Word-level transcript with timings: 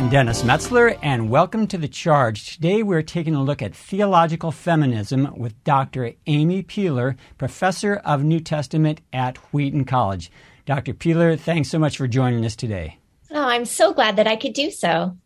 I'm 0.00 0.08
Dennis 0.08 0.42
Metzler, 0.42 0.98
and 1.02 1.28
welcome 1.28 1.66
to 1.66 1.76
The 1.76 1.86
Charge. 1.86 2.54
Today 2.54 2.82
we're 2.82 3.02
taking 3.02 3.34
a 3.34 3.42
look 3.42 3.60
at 3.60 3.74
theological 3.74 4.50
feminism 4.50 5.34
with 5.36 5.62
Dr. 5.62 6.14
Amy 6.26 6.62
Peeler, 6.62 7.16
professor 7.36 7.96
of 7.96 8.24
New 8.24 8.40
Testament 8.40 9.02
at 9.12 9.36
Wheaton 9.52 9.84
College. 9.84 10.32
Dr. 10.64 10.94
Peeler, 10.94 11.36
thanks 11.36 11.68
so 11.68 11.78
much 11.78 11.98
for 11.98 12.08
joining 12.08 12.46
us 12.46 12.56
today. 12.56 12.96
Oh, 13.30 13.44
I'm 13.44 13.66
so 13.66 13.92
glad 13.92 14.16
that 14.16 14.26
I 14.26 14.36
could 14.36 14.54
do 14.54 14.70
so. 14.70 15.18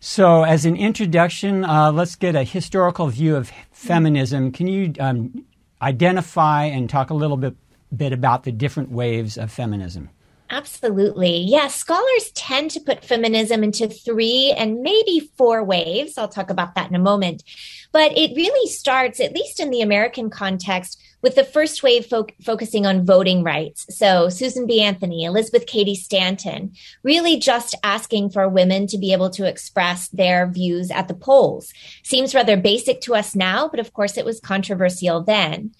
So, 0.00 0.42
as 0.42 0.64
an 0.64 0.74
introduction, 0.74 1.62
uh, 1.62 1.92
let's 1.92 2.16
get 2.16 2.34
a 2.34 2.44
historical 2.44 3.08
view 3.08 3.36
of 3.36 3.52
feminism. 3.72 4.52
Can 4.52 4.68
you 4.68 4.94
um, 5.00 5.44
identify 5.82 6.64
and 6.64 6.88
talk 6.88 7.10
a 7.10 7.14
little 7.14 7.36
bit, 7.36 7.56
bit 7.94 8.14
about 8.14 8.44
the 8.44 8.52
different 8.52 8.90
waves 8.90 9.36
of 9.36 9.52
feminism? 9.52 10.08
Absolutely. 10.52 11.38
Yes, 11.38 11.50
yeah, 11.50 11.68
scholars 11.68 12.30
tend 12.34 12.70
to 12.72 12.80
put 12.80 13.02
feminism 13.02 13.64
into 13.64 13.88
three 13.88 14.54
and 14.54 14.82
maybe 14.82 15.30
four 15.38 15.64
waves. 15.64 16.18
I'll 16.18 16.28
talk 16.28 16.50
about 16.50 16.74
that 16.74 16.90
in 16.90 16.94
a 16.94 16.98
moment. 16.98 17.42
But 17.90 18.12
it 18.18 18.36
really 18.36 18.68
starts, 18.68 19.18
at 19.18 19.32
least 19.32 19.60
in 19.60 19.70
the 19.70 19.80
American 19.80 20.28
context, 20.28 21.00
with 21.22 21.36
the 21.36 21.44
first 21.44 21.82
wave 21.82 22.04
fo- 22.04 22.26
focusing 22.44 22.84
on 22.84 23.06
voting 23.06 23.42
rights. 23.42 23.86
So 23.96 24.28
Susan 24.28 24.66
B. 24.66 24.82
Anthony, 24.82 25.24
Elizabeth 25.24 25.66
Cady 25.66 25.94
Stanton, 25.94 26.74
really 27.02 27.38
just 27.38 27.74
asking 27.82 28.28
for 28.28 28.46
women 28.46 28.86
to 28.88 28.98
be 28.98 29.14
able 29.14 29.30
to 29.30 29.48
express 29.48 30.08
their 30.08 30.50
views 30.50 30.90
at 30.90 31.08
the 31.08 31.14
polls. 31.14 31.72
Seems 32.02 32.34
rather 32.34 32.58
basic 32.58 33.00
to 33.02 33.14
us 33.14 33.34
now, 33.34 33.68
but 33.68 33.80
of 33.80 33.94
course 33.94 34.18
it 34.18 34.26
was 34.26 34.38
controversial 34.38 35.22
then. 35.22 35.72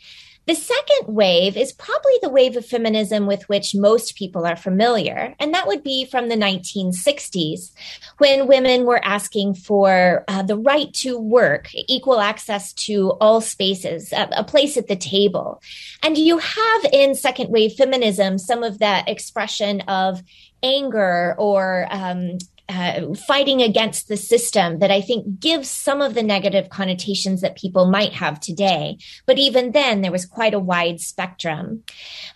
The 0.46 0.54
second 0.56 1.14
wave 1.14 1.56
is 1.56 1.72
probably 1.72 2.14
the 2.20 2.28
wave 2.28 2.56
of 2.56 2.66
feminism 2.66 3.26
with 3.26 3.48
which 3.48 3.76
most 3.76 4.16
people 4.16 4.44
are 4.44 4.56
familiar, 4.56 5.36
and 5.38 5.54
that 5.54 5.68
would 5.68 5.84
be 5.84 6.04
from 6.04 6.28
the 6.28 6.34
1960s, 6.34 7.70
when 8.18 8.48
women 8.48 8.84
were 8.84 9.04
asking 9.04 9.54
for 9.54 10.24
uh, 10.26 10.42
the 10.42 10.58
right 10.58 10.92
to 10.94 11.16
work, 11.16 11.68
equal 11.74 12.18
access 12.18 12.72
to 12.72 13.12
all 13.20 13.40
spaces, 13.40 14.12
a, 14.12 14.28
a 14.32 14.44
place 14.44 14.76
at 14.76 14.88
the 14.88 14.96
table. 14.96 15.62
And 16.02 16.18
you 16.18 16.38
have 16.38 16.84
in 16.92 17.14
second 17.14 17.50
wave 17.50 17.74
feminism 17.74 18.38
some 18.38 18.64
of 18.64 18.80
that 18.80 19.08
expression 19.08 19.82
of 19.82 20.22
anger 20.62 21.36
or 21.38 21.86
um, 21.90 22.38
uh, 22.72 23.14
fighting 23.14 23.60
against 23.60 24.08
the 24.08 24.16
system 24.16 24.78
that 24.78 24.90
I 24.90 25.00
think 25.00 25.40
gives 25.40 25.68
some 25.68 26.00
of 26.00 26.14
the 26.14 26.22
negative 26.22 26.70
connotations 26.70 27.40
that 27.40 27.56
people 27.56 27.90
might 27.90 28.12
have 28.12 28.40
today. 28.40 28.98
But 29.26 29.38
even 29.38 29.72
then, 29.72 30.00
there 30.00 30.12
was 30.12 30.24
quite 30.24 30.54
a 30.54 30.58
wide 30.58 31.00
spectrum. 31.00 31.82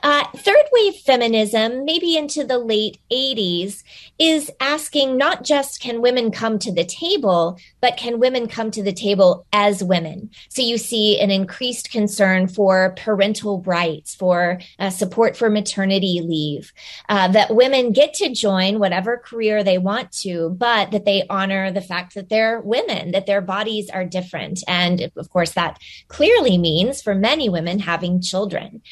Uh, 0.03 0.25
third 0.37 0.65
wave 0.73 0.97
feminism, 0.97 1.85
maybe 1.85 2.17
into 2.17 2.45
the 2.45 2.59
late 2.59 2.99
80s, 3.11 3.83
is 4.19 4.51
asking 4.61 5.17
not 5.17 5.45
just 5.45 5.81
can 5.81 6.03
women 6.03 6.31
come 6.31 6.59
to 6.59 6.73
the 6.73 6.85
table, 6.85 7.59
but 7.81 7.97
can 7.97 8.21
women 8.21 8.49
come 8.49 8.71
to 8.73 8.83
the 8.83 8.93
table 8.93 9.47
as 9.53 9.83
women? 9.83 10.31
So 10.49 10.63
you 10.63 10.77
see 10.77 11.19
an 11.21 11.31
increased 11.31 11.91
concern 11.91 12.49
for 12.49 12.95
parental 12.97 13.63
rights, 13.63 14.15
for 14.15 14.61
uh, 14.79 14.91
support 14.91 15.37
for 15.37 15.49
maternity 15.49 16.21
leave, 16.23 16.73
uh, 17.09 17.29
that 17.29 17.55
women 17.55 17.93
get 17.93 18.13
to 18.15 18.35
join 18.35 18.79
whatever 18.79 19.17
career 19.17 19.63
they 19.63 19.79
want 19.79 20.13
to 20.13 20.26
to, 20.27 20.51
but 20.51 20.91
that 20.91 21.05
they 21.05 21.25
honor 21.31 21.71
the 21.71 21.81
fact 21.81 22.15
that 22.15 22.29
they're 22.29 22.61
women, 22.61 23.13
that 23.13 23.27
their 23.27 23.41
bodies 23.41 23.89
are 23.91 24.05
different. 24.05 24.63
And 24.69 25.11
of 25.17 25.31
course, 25.31 25.53
that 25.53 25.79
clearly 26.09 26.59
means 26.59 27.03
for 27.03 27.15
many 27.15 27.49
women 27.49 27.79
having 27.79 28.21
children. 28.21 28.83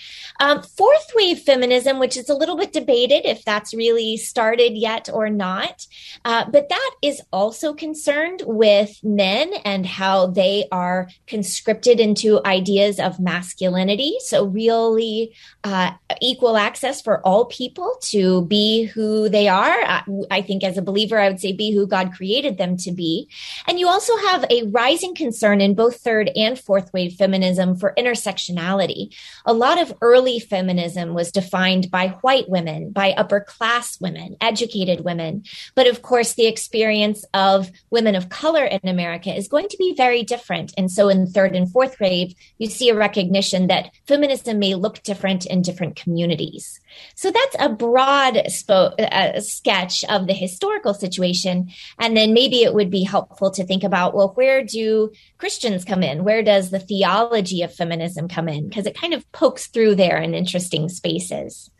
Um, 0.40 0.62
fourth 0.62 1.12
wave 1.14 1.40
feminism, 1.40 1.98
which 1.98 2.16
is 2.16 2.28
a 2.28 2.34
little 2.34 2.56
bit 2.56 2.72
debated 2.72 3.24
if 3.24 3.44
that's 3.44 3.74
really 3.74 4.16
started 4.16 4.76
yet 4.76 5.08
or 5.12 5.30
not, 5.30 5.86
uh, 6.24 6.44
but 6.50 6.68
that 6.68 6.90
is 7.02 7.20
also 7.32 7.74
concerned 7.74 8.42
with 8.46 8.98
men 9.02 9.52
and 9.64 9.86
how 9.86 10.26
they 10.26 10.66
are 10.72 11.08
conscripted 11.26 12.00
into 12.00 12.44
ideas 12.46 12.98
of 12.98 13.20
masculinity. 13.20 14.16
So, 14.20 14.44
really 14.46 15.34
uh, 15.62 15.92
equal 16.20 16.56
access 16.56 17.00
for 17.00 17.20
all 17.26 17.46
people 17.46 17.96
to 18.02 18.44
be 18.46 18.84
who 18.84 19.28
they 19.28 19.48
are. 19.48 19.70
I, 19.70 20.02
I 20.30 20.42
think 20.42 20.64
as 20.64 20.78
a 20.78 20.82
believer, 20.82 21.18
I 21.24 21.28
would 21.28 21.40
say 21.40 21.52
be 21.52 21.72
who 21.72 21.86
God 21.86 22.12
created 22.12 22.58
them 22.58 22.76
to 22.78 22.92
be. 22.92 23.28
And 23.66 23.80
you 23.80 23.88
also 23.88 24.16
have 24.18 24.44
a 24.50 24.64
rising 24.64 25.14
concern 25.14 25.60
in 25.60 25.74
both 25.74 26.00
third 26.00 26.30
and 26.36 26.58
fourth 26.58 26.92
wave 26.92 27.14
feminism 27.14 27.76
for 27.76 27.94
intersectionality. 27.98 29.14
A 29.44 29.52
lot 29.52 29.80
of 29.80 29.94
early 30.00 30.38
feminism 30.38 31.14
was 31.14 31.32
defined 31.32 31.90
by 31.90 32.08
white 32.20 32.48
women, 32.48 32.90
by 32.90 33.12
upper 33.12 33.40
class 33.40 34.00
women, 34.00 34.36
educated 34.40 35.04
women. 35.04 35.44
But 35.74 35.86
of 35.86 36.02
course, 36.02 36.34
the 36.34 36.46
experience 36.46 37.24
of 37.34 37.70
women 37.90 38.14
of 38.14 38.28
color 38.28 38.64
in 38.64 38.80
America 38.84 39.34
is 39.34 39.48
going 39.48 39.68
to 39.68 39.76
be 39.76 39.94
very 39.96 40.22
different. 40.22 40.72
And 40.76 40.90
so 40.90 41.08
in 41.08 41.26
third 41.26 41.56
and 41.56 41.70
fourth 41.70 41.98
wave, 42.00 42.34
you 42.58 42.68
see 42.68 42.88
a 42.90 42.94
recognition 42.94 43.68
that 43.68 43.90
feminism 44.06 44.58
may 44.58 44.74
look 44.74 45.02
different 45.02 45.46
in 45.46 45.62
different 45.62 45.96
communities. 45.96 46.80
So 47.14 47.30
that's 47.30 47.56
a 47.58 47.68
broad 47.68 48.34
spo- 48.46 48.98
uh, 49.00 49.40
sketch 49.40 50.04
of 50.04 50.26
the 50.26 50.32
historical 50.32 50.94
situation. 51.04 51.70
And 51.98 52.16
then 52.16 52.32
maybe 52.32 52.62
it 52.62 52.74
would 52.74 52.90
be 52.90 53.04
helpful 53.04 53.50
to 53.52 53.64
think 53.64 53.84
about, 53.84 54.14
well, 54.14 54.32
where 54.34 54.64
do 54.64 55.10
Christians 55.38 55.84
come 55.84 56.02
in? 56.02 56.24
Where 56.24 56.42
does 56.42 56.70
the 56.70 56.78
theology 56.78 57.62
of 57.62 57.74
feminism 57.74 58.28
come 58.28 58.48
in? 58.48 58.68
Because 58.68 58.86
it 58.86 58.96
kind 58.96 59.14
of 59.14 59.30
pokes 59.32 59.66
through 59.66 59.96
there 59.96 60.18
in 60.18 60.34
interesting 60.34 60.88
spaces. 60.88 61.70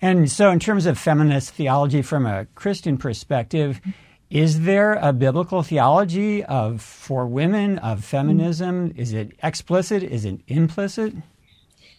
And 0.00 0.30
so, 0.30 0.50
in 0.50 0.58
terms 0.58 0.86
of 0.86 0.98
feminist 0.98 1.54
theology 1.54 2.02
from 2.02 2.26
a 2.26 2.46
Christian 2.54 2.98
perspective, 2.98 3.80
is 4.30 4.62
there 4.62 4.94
a 4.94 5.12
biblical 5.12 5.62
theology 5.62 6.42
of 6.44 6.80
for 6.82 7.26
women 7.26 7.78
of 7.78 8.04
feminism? 8.04 8.92
Is 8.96 9.12
it 9.12 9.32
explicit? 9.42 10.02
Is 10.02 10.24
it 10.24 10.40
implicit? 10.48 11.14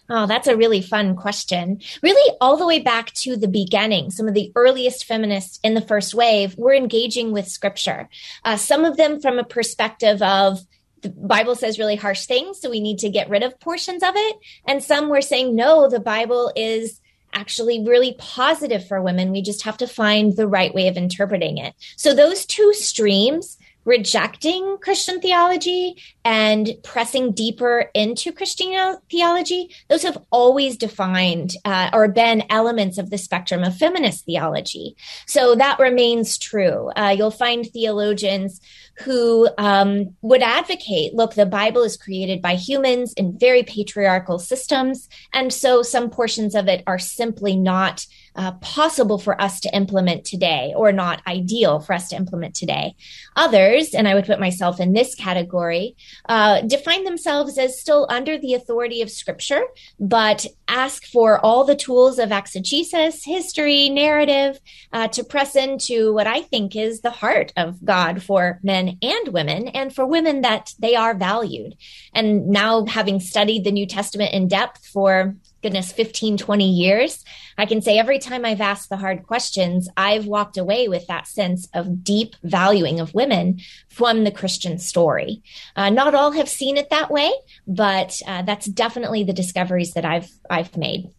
Oh, 0.09 0.27
that's 0.27 0.47
a 0.47 0.57
really 0.57 0.81
fun 0.81 1.15
question. 1.15 1.79
Really, 2.01 2.37
all 2.41 2.57
the 2.57 2.67
way 2.67 2.79
back 2.79 3.13
to 3.13 3.37
the 3.37 3.47
beginning, 3.47 4.11
some 4.11 4.27
of 4.27 4.33
the 4.33 4.51
earliest 4.55 5.05
feminists 5.05 5.59
in 5.63 5.75
the 5.75 5.81
first 5.81 6.13
wave 6.13 6.57
were 6.57 6.73
engaging 6.73 7.31
with 7.31 7.47
scripture. 7.47 8.09
Uh, 8.43 8.57
some 8.57 8.83
of 8.83 8.97
them 8.97 9.21
from 9.21 9.39
a 9.39 9.45
perspective 9.45 10.21
of 10.21 10.59
the 11.01 11.09
Bible 11.09 11.55
says 11.55 11.79
really 11.79 11.95
harsh 11.95 12.25
things, 12.25 12.59
so 12.59 12.69
we 12.69 12.79
need 12.79 12.99
to 12.99 13.09
get 13.09 13.29
rid 13.29 13.43
of 13.43 13.59
portions 13.59 14.03
of 14.03 14.13
it. 14.15 14.37
And 14.65 14.83
some 14.83 15.09
were 15.09 15.21
saying, 15.21 15.55
no, 15.55 15.89
the 15.89 15.99
Bible 15.99 16.51
is 16.55 16.99
actually 17.33 17.83
really 17.85 18.15
positive 18.19 18.87
for 18.87 19.01
women. 19.01 19.31
We 19.31 19.41
just 19.41 19.63
have 19.63 19.77
to 19.77 19.87
find 19.87 20.35
the 20.35 20.47
right 20.47 20.73
way 20.73 20.87
of 20.87 20.97
interpreting 20.97 21.57
it. 21.57 21.73
So 21.95 22.13
those 22.13 22.45
two 22.45 22.73
streams 22.73 23.57
rejecting 23.85 24.77
Christian 24.81 25.19
theology 25.19 25.95
and 26.23 26.71
pressing 26.83 27.31
deeper 27.31 27.89
into 27.93 28.31
Christian 28.31 28.97
theology, 29.09 29.69
those 29.89 30.03
have 30.03 30.17
always 30.31 30.77
defined 30.77 31.55
uh, 31.65 31.89
or 31.93 32.07
been 32.07 32.43
elements 32.49 32.97
of 32.97 33.09
the 33.09 33.17
spectrum 33.17 33.63
of 33.63 33.75
feminist 33.75 34.25
theology. 34.25 34.95
So 35.27 35.55
that 35.55 35.79
remains 35.79 36.37
true. 36.37 36.89
Uh, 36.95 37.15
you'll 37.17 37.31
find 37.31 37.65
theologians 37.65 38.61
who 38.99 39.49
um, 39.57 40.15
would 40.21 40.43
advocate 40.43 41.15
look, 41.15 41.33
the 41.33 41.45
Bible 41.45 41.81
is 41.83 41.97
created 41.97 42.41
by 42.41 42.55
humans 42.55 43.13
in 43.13 43.37
very 43.37 43.63
patriarchal 43.63 44.39
systems. 44.39 45.09
And 45.33 45.51
so 45.51 45.81
some 45.81 46.09
portions 46.09 46.55
of 46.55 46.67
it 46.67 46.83
are 46.85 46.99
simply 46.99 47.55
not 47.55 48.05
uh, 48.35 48.53
possible 48.53 49.17
for 49.17 49.39
us 49.41 49.59
to 49.61 49.75
implement 49.75 50.25
today 50.25 50.73
or 50.75 50.91
not 50.91 51.21
ideal 51.27 51.79
for 51.79 51.93
us 51.93 52.09
to 52.09 52.15
implement 52.15 52.55
today. 52.55 52.95
Others, 53.35 53.93
and 53.93 54.07
I 54.07 54.15
would 54.15 54.25
put 54.25 54.39
myself 54.39 54.79
in 54.79 54.93
this 54.93 55.15
category, 55.15 55.95
uh, 56.27 56.61
define 56.61 57.03
themselves 57.03 57.57
as 57.57 57.79
still 57.79 58.07
under 58.09 58.37
the 58.37 58.53
authority 58.53 59.01
of 59.01 59.09
scripture, 59.09 59.63
but 59.99 60.45
ask 60.67 61.05
for 61.05 61.39
all 61.45 61.63
the 61.63 61.75
tools 61.75 62.19
of 62.19 62.31
exegesis, 62.31 63.23
history, 63.23 63.89
narrative 63.89 64.59
uh, 64.91 65.07
to 65.09 65.23
press 65.23 65.55
into 65.55 66.13
what 66.13 66.27
I 66.27 66.41
think 66.41 66.75
is 66.75 67.01
the 67.01 67.11
heart 67.11 67.53
of 67.55 67.83
God 67.83 68.23
for 68.23 68.59
men 68.63 68.97
and 69.01 69.27
women, 69.29 69.67
and 69.67 69.93
for 69.93 70.05
women 70.05 70.41
that 70.41 70.73
they 70.79 70.95
are 70.95 71.13
valued. 71.13 71.75
And 72.13 72.47
now, 72.47 72.85
having 72.85 73.19
studied 73.19 73.63
the 73.63 73.71
New 73.71 73.85
Testament 73.85 74.33
in 74.33 74.47
depth 74.47 74.85
for 74.87 75.35
goodness 75.63 75.91
15 75.91 76.37
20 76.37 76.69
years 76.69 77.23
i 77.57 77.65
can 77.65 77.81
say 77.81 77.97
every 77.97 78.19
time 78.19 78.45
i've 78.45 78.61
asked 78.61 78.89
the 78.89 78.97
hard 78.97 79.23
questions 79.23 79.89
i've 79.97 80.27
walked 80.27 80.57
away 80.57 80.87
with 80.87 81.07
that 81.07 81.25
sense 81.25 81.67
of 81.73 82.03
deep 82.03 82.35
valuing 82.43 82.99
of 82.99 83.13
women 83.13 83.59
from 83.89 84.23
the 84.23 84.31
christian 84.31 84.77
story. 84.77 85.41
Uh, 85.75 85.89
not 85.89 86.13
all 86.13 86.31
have 86.31 86.49
seen 86.49 86.77
it 86.77 86.89
that 86.89 87.09
way 87.09 87.31
but 87.65 88.21
uh, 88.27 88.41
that's 88.41 88.65
definitely 88.67 89.23
the 89.23 89.33
discoveries 89.33 89.93
that 89.93 90.05
i've 90.05 90.29
i've 90.49 90.75
made. 90.77 91.09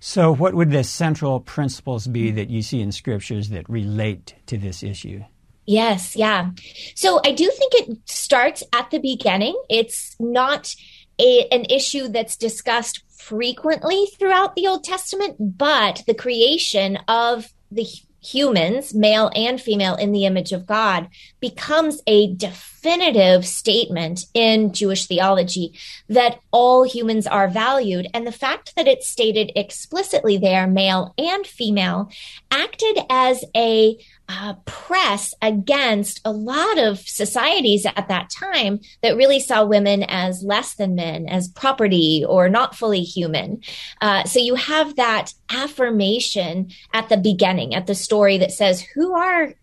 So 0.00 0.34
what 0.34 0.54
would 0.54 0.70
the 0.70 0.84
central 0.84 1.40
principles 1.40 2.06
be 2.06 2.30
that 2.32 2.50
you 2.50 2.60
see 2.62 2.80
in 2.80 2.92
scriptures 2.92 3.48
that 3.50 3.68
relate 3.70 4.34
to 4.46 4.58
this 4.58 4.82
issue? 4.82 5.22
Yes 5.66 6.16
yeah. 6.16 6.50
So 6.94 7.20
i 7.24 7.32
do 7.32 7.50
think 7.50 7.74
it 7.74 7.98
starts 8.06 8.62
at 8.72 8.90
the 8.90 8.98
beginning. 8.98 9.60
It's 9.68 10.16
not 10.18 10.74
a, 11.18 11.46
an 11.50 11.64
issue 11.66 12.08
that's 12.08 12.36
discussed 12.36 13.03
frequently 13.18 14.06
throughout 14.18 14.54
the 14.54 14.66
Old 14.66 14.84
Testament, 14.84 15.36
but 15.38 16.02
the 16.06 16.14
creation 16.14 16.98
of 17.08 17.52
the 17.70 17.86
humans, 18.22 18.94
male 18.94 19.30
and 19.34 19.60
female, 19.60 19.96
in 19.96 20.12
the 20.12 20.24
image 20.24 20.52
of 20.52 20.66
God 20.66 21.08
becomes 21.40 22.00
a 22.06 22.34
definitive 22.84 23.46
statement 23.46 24.26
in 24.34 24.70
Jewish 24.72 25.06
theology 25.06 25.72
that 26.10 26.38
all 26.50 26.84
humans 26.84 27.26
are 27.26 27.48
valued. 27.48 28.06
And 28.12 28.26
the 28.26 28.32
fact 28.32 28.76
that 28.76 28.86
it's 28.86 29.08
stated 29.08 29.50
explicitly 29.56 30.36
there, 30.36 30.66
male 30.66 31.14
and 31.16 31.46
female, 31.46 32.10
acted 32.50 32.98
as 33.08 33.42
a 33.56 33.96
uh, 34.28 34.54
press 34.64 35.34
against 35.42 36.20
a 36.24 36.32
lot 36.32 36.78
of 36.78 36.98
societies 36.98 37.84
at 37.84 38.08
that 38.08 38.30
time 38.30 38.80
that 39.02 39.16
really 39.16 39.38
saw 39.38 39.64
women 39.64 40.02
as 40.04 40.42
less 40.42 40.74
than 40.74 40.94
men, 40.94 41.28
as 41.28 41.48
property 41.48 42.24
or 42.26 42.48
not 42.48 42.74
fully 42.74 43.02
human. 43.02 43.60
Uh, 44.00 44.24
so 44.24 44.38
you 44.38 44.54
have 44.54 44.96
that 44.96 45.34
affirmation 45.50 46.70
at 46.94 47.08
the 47.08 47.18
beginning, 47.18 47.74
at 47.74 47.86
the 47.86 47.94
story 47.94 48.38
that 48.38 48.52
says, 48.52 48.80
"Who 48.94 49.12
are 49.12 49.54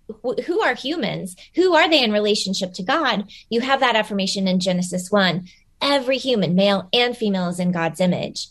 who 0.45 0.61
are 0.61 0.75
humans? 0.75 1.35
Who 1.55 1.73
are 1.73 1.89
they 1.89 2.03
in 2.03 2.11
relationship 2.11 2.73
to 2.73 2.83
God?" 2.83 3.10
You 3.49 3.61
have 3.61 3.79
that 3.79 3.95
affirmation 3.95 4.47
in 4.47 4.59
Genesis 4.59 5.11
one 5.11 5.47
every 5.81 6.17
human, 6.17 6.55
male 6.55 6.87
and 6.93 7.17
female, 7.17 7.49
is 7.49 7.59
in 7.59 7.71
God's 7.71 7.99
image. 7.99 8.47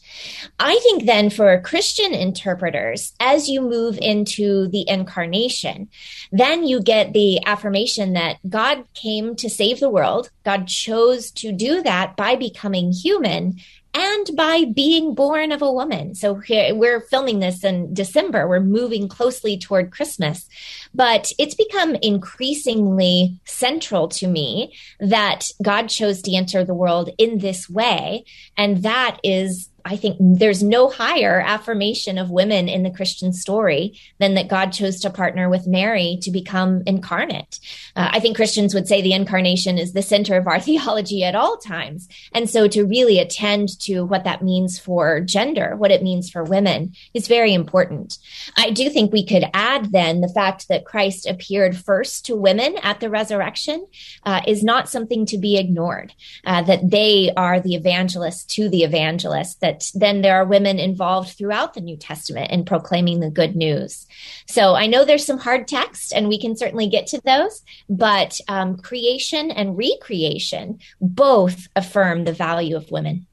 I 0.58 0.78
think 0.82 1.06
then 1.06 1.30
for 1.30 1.60
Christian 1.60 2.12
interpreters, 2.12 3.14
as 3.20 3.48
you 3.48 3.60
move 3.60 3.98
into 4.00 4.68
the 4.68 4.84
incarnation, 4.88 5.88
then 6.32 6.66
you 6.66 6.82
get 6.82 7.12
the 7.12 7.44
affirmation 7.46 8.14
that 8.14 8.38
God 8.48 8.84
came 8.94 9.36
to 9.36 9.48
save 9.48 9.80
the 9.80 9.90
world. 9.90 10.30
God 10.44 10.66
chose 10.66 11.30
to 11.32 11.52
do 11.52 11.82
that 11.82 12.16
by 12.16 12.36
becoming 12.36 12.92
human 12.92 13.60
and 13.92 14.30
by 14.36 14.64
being 14.64 15.14
born 15.14 15.50
of 15.50 15.62
a 15.62 15.72
woman. 15.72 16.14
So 16.14 16.36
here, 16.36 16.74
we're 16.74 17.00
filming 17.00 17.40
this 17.40 17.64
in 17.64 17.92
December. 17.92 18.46
We're 18.46 18.60
moving 18.60 19.08
closely 19.08 19.58
toward 19.58 19.90
Christmas, 19.90 20.48
but 20.94 21.32
it's 21.38 21.54
become 21.54 21.94
increasingly 21.96 23.38
central 23.44 24.08
to 24.08 24.26
me 24.26 24.74
that 24.98 25.48
God 25.62 25.88
chose 25.88 26.22
to 26.22 26.34
enter 26.34 26.64
the 26.64 26.74
world 26.74 27.10
in 27.18 27.38
this 27.38 27.68
way. 27.68 28.24
And 28.56 28.82
that 28.82 29.18
is 29.22 29.70
I 29.84 29.96
think 29.96 30.16
there's 30.20 30.62
no 30.62 30.88
higher 30.88 31.40
affirmation 31.40 32.18
of 32.18 32.30
women 32.30 32.68
in 32.68 32.82
the 32.82 32.90
Christian 32.90 33.32
story 33.32 33.98
than 34.18 34.34
that 34.34 34.48
God 34.48 34.72
chose 34.72 35.00
to 35.00 35.10
partner 35.10 35.48
with 35.48 35.66
Mary 35.66 36.18
to 36.22 36.30
become 36.30 36.82
incarnate. 36.86 37.60
Uh, 37.96 38.10
I 38.12 38.20
think 38.20 38.36
Christians 38.36 38.74
would 38.74 38.88
say 38.88 39.00
the 39.00 39.12
incarnation 39.12 39.78
is 39.78 39.92
the 39.92 40.02
center 40.02 40.36
of 40.36 40.46
our 40.46 40.60
theology 40.70 41.24
at 41.24 41.34
all 41.34 41.56
times. 41.56 42.08
And 42.32 42.48
so 42.48 42.68
to 42.68 42.84
really 42.84 43.18
attend 43.18 43.78
to 43.80 44.02
what 44.02 44.24
that 44.24 44.42
means 44.42 44.78
for 44.78 45.20
gender, 45.20 45.76
what 45.76 45.90
it 45.90 46.02
means 46.02 46.30
for 46.30 46.44
women 46.44 46.94
is 47.14 47.28
very 47.28 47.54
important. 47.54 48.18
I 48.56 48.70
do 48.70 48.90
think 48.90 49.12
we 49.12 49.24
could 49.24 49.44
add 49.54 49.92
then 49.92 50.20
the 50.20 50.28
fact 50.28 50.68
that 50.68 50.79
Christ 50.84 51.26
appeared 51.26 51.76
first 51.76 52.26
to 52.26 52.36
women 52.36 52.76
at 52.82 53.00
the 53.00 53.10
resurrection 53.10 53.86
uh, 54.24 54.42
is 54.46 54.62
not 54.62 54.88
something 54.88 55.24
to 55.26 55.38
be 55.38 55.56
ignored, 55.56 56.12
uh, 56.44 56.62
that 56.62 56.90
they 56.90 57.32
are 57.36 57.60
the 57.60 57.74
evangelists 57.74 58.44
to 58.56 58.68
the 58.68 58.82
evangelists, 58.82 59.54
that 59.56 59.70
that 59.70 59.90
then 59.94 60.22
there 60.22 60.36
are 60.36 60.44
women 60.44 60.78
involved 60.78 61.30
throughout 61.30 61.74
the 61.74 61.80
New 61.80 61.96
Testament 61.96 62.50
in 62.50 62.64
proclaiming 62.64 63.20
the 63.20 63.30
good 63.30 63.56
news. 63.56 64.06
So 64.46 64.74
I 64.74 64.86
know 64.86 65.04
there's 65.04 65.24
some 65.24 65.38
hard 65.38 65.68
text, 65.68 66.12
and 66.12 66.28
we 66.28 66.40
can 66.40 66.56
certainly 66.56 66.88
get 66.88 67.06
to 67.08 67.20
those, 67.24 67.62
but 67.88 68.40
um, 68.48 68.76
creation 68.78 69.50
and 69.50 69.76
recreation 69.76 70.78
both 71.00 71.68
affirm 71.76 72.24
the 72.24 72.32
value 72.32 72.76
of 72.76 72.90
women. 72.90 73.26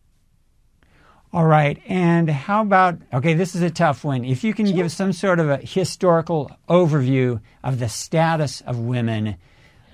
All 1.38 1.46
right. 1.46 1.80
And 1.86 2.28
how 2.28 2.64
about, 2.64 2.98
okay, 3.14 3.36
this 3.36 3.54
is 3.54 3.62
a 3.62 3.70
tough 3.70 4.04
one. 4.04 4.26
If 4.26 4.44
you 4.44 4.56
can 4.56 4.66
sure. 4.66 4.76
give 4.76 4.92
some 4.92 5.14
sort 5.14 5.40
of 5.40 5.52
a 5.52 5.58
historical 5.58 6.50
overview 6.68 7.42
of 7.64 7.78
the 7.78 7.88
status 7.90 8.62
of 8.62 8.80
women 8.80 9.36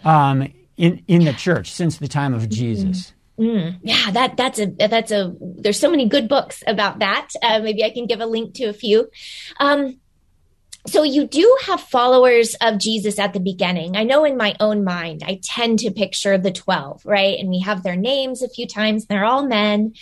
um, 0.06 0.54
in, 0.78 1.04
in 1.10 1.25
the 1.25 1.34
church 1.34 1.74
since 1.74 1.98
the 1.98 2.07
time 2.07 2.34
of 2.34 2.48
Jesus. 2.48 3.12
Mm-hmm. 3.38 3.44
Mm, 3.44 3.80
yeah, 3.81 4.12
that 4.12 4.38
that's 4.38 4.60
a 4.60 4.68
that's 4.68 5.12
a. 5.12 5.36
There's 5.42 5.80
so 5.80 5.90
many 5.90 6.07
good 6.07 6.30
books 6.30 6.63
about 6.68 7.00
that. 7.00 7.30
Uh, 7.42 7.60
maybe 7.60 7.84
I 7.84 7.89
can 7.89 8.06
give 8.06 8.22
a 8.22 8.28
link 8.28 8.54
to 8.54 8.66
a 8.66 8.74
few. 8.74 9.10
Um, 9.60 10.00
so 10.86 11.04
you 11.04 11.25
do 11.28 11.57
have 11.66 11.81
followers 11.81 12.56
of 12.62 12.78
Jesus 12.78 13.18
at 13.18 13.34
the 13.34 13.39
beginning. 13.39 13.96
I 13.96 14.04
know 14.04 14.24
in 14.25 14.38
my 14.38 14.56
own 14.60 14.84
mind, 14.84 15.24
I 15.25 15.39
tend 15.42 15.80
to 15.80 15.92
picture 15.92 16.38
the 16.38 16.51
12, 16.51 17.06
right? 17.06 17.39
And 17.39 17.50
we 17.50 17.60
have 17.62 17.84
their 17.84 17.96
names 17.96 18.42
a 18.42 18.50
few 18.50 18.68
times. 18.68 19.06
They're 19.06 19.25
all 19.25 19.46
men. 19.46 19.94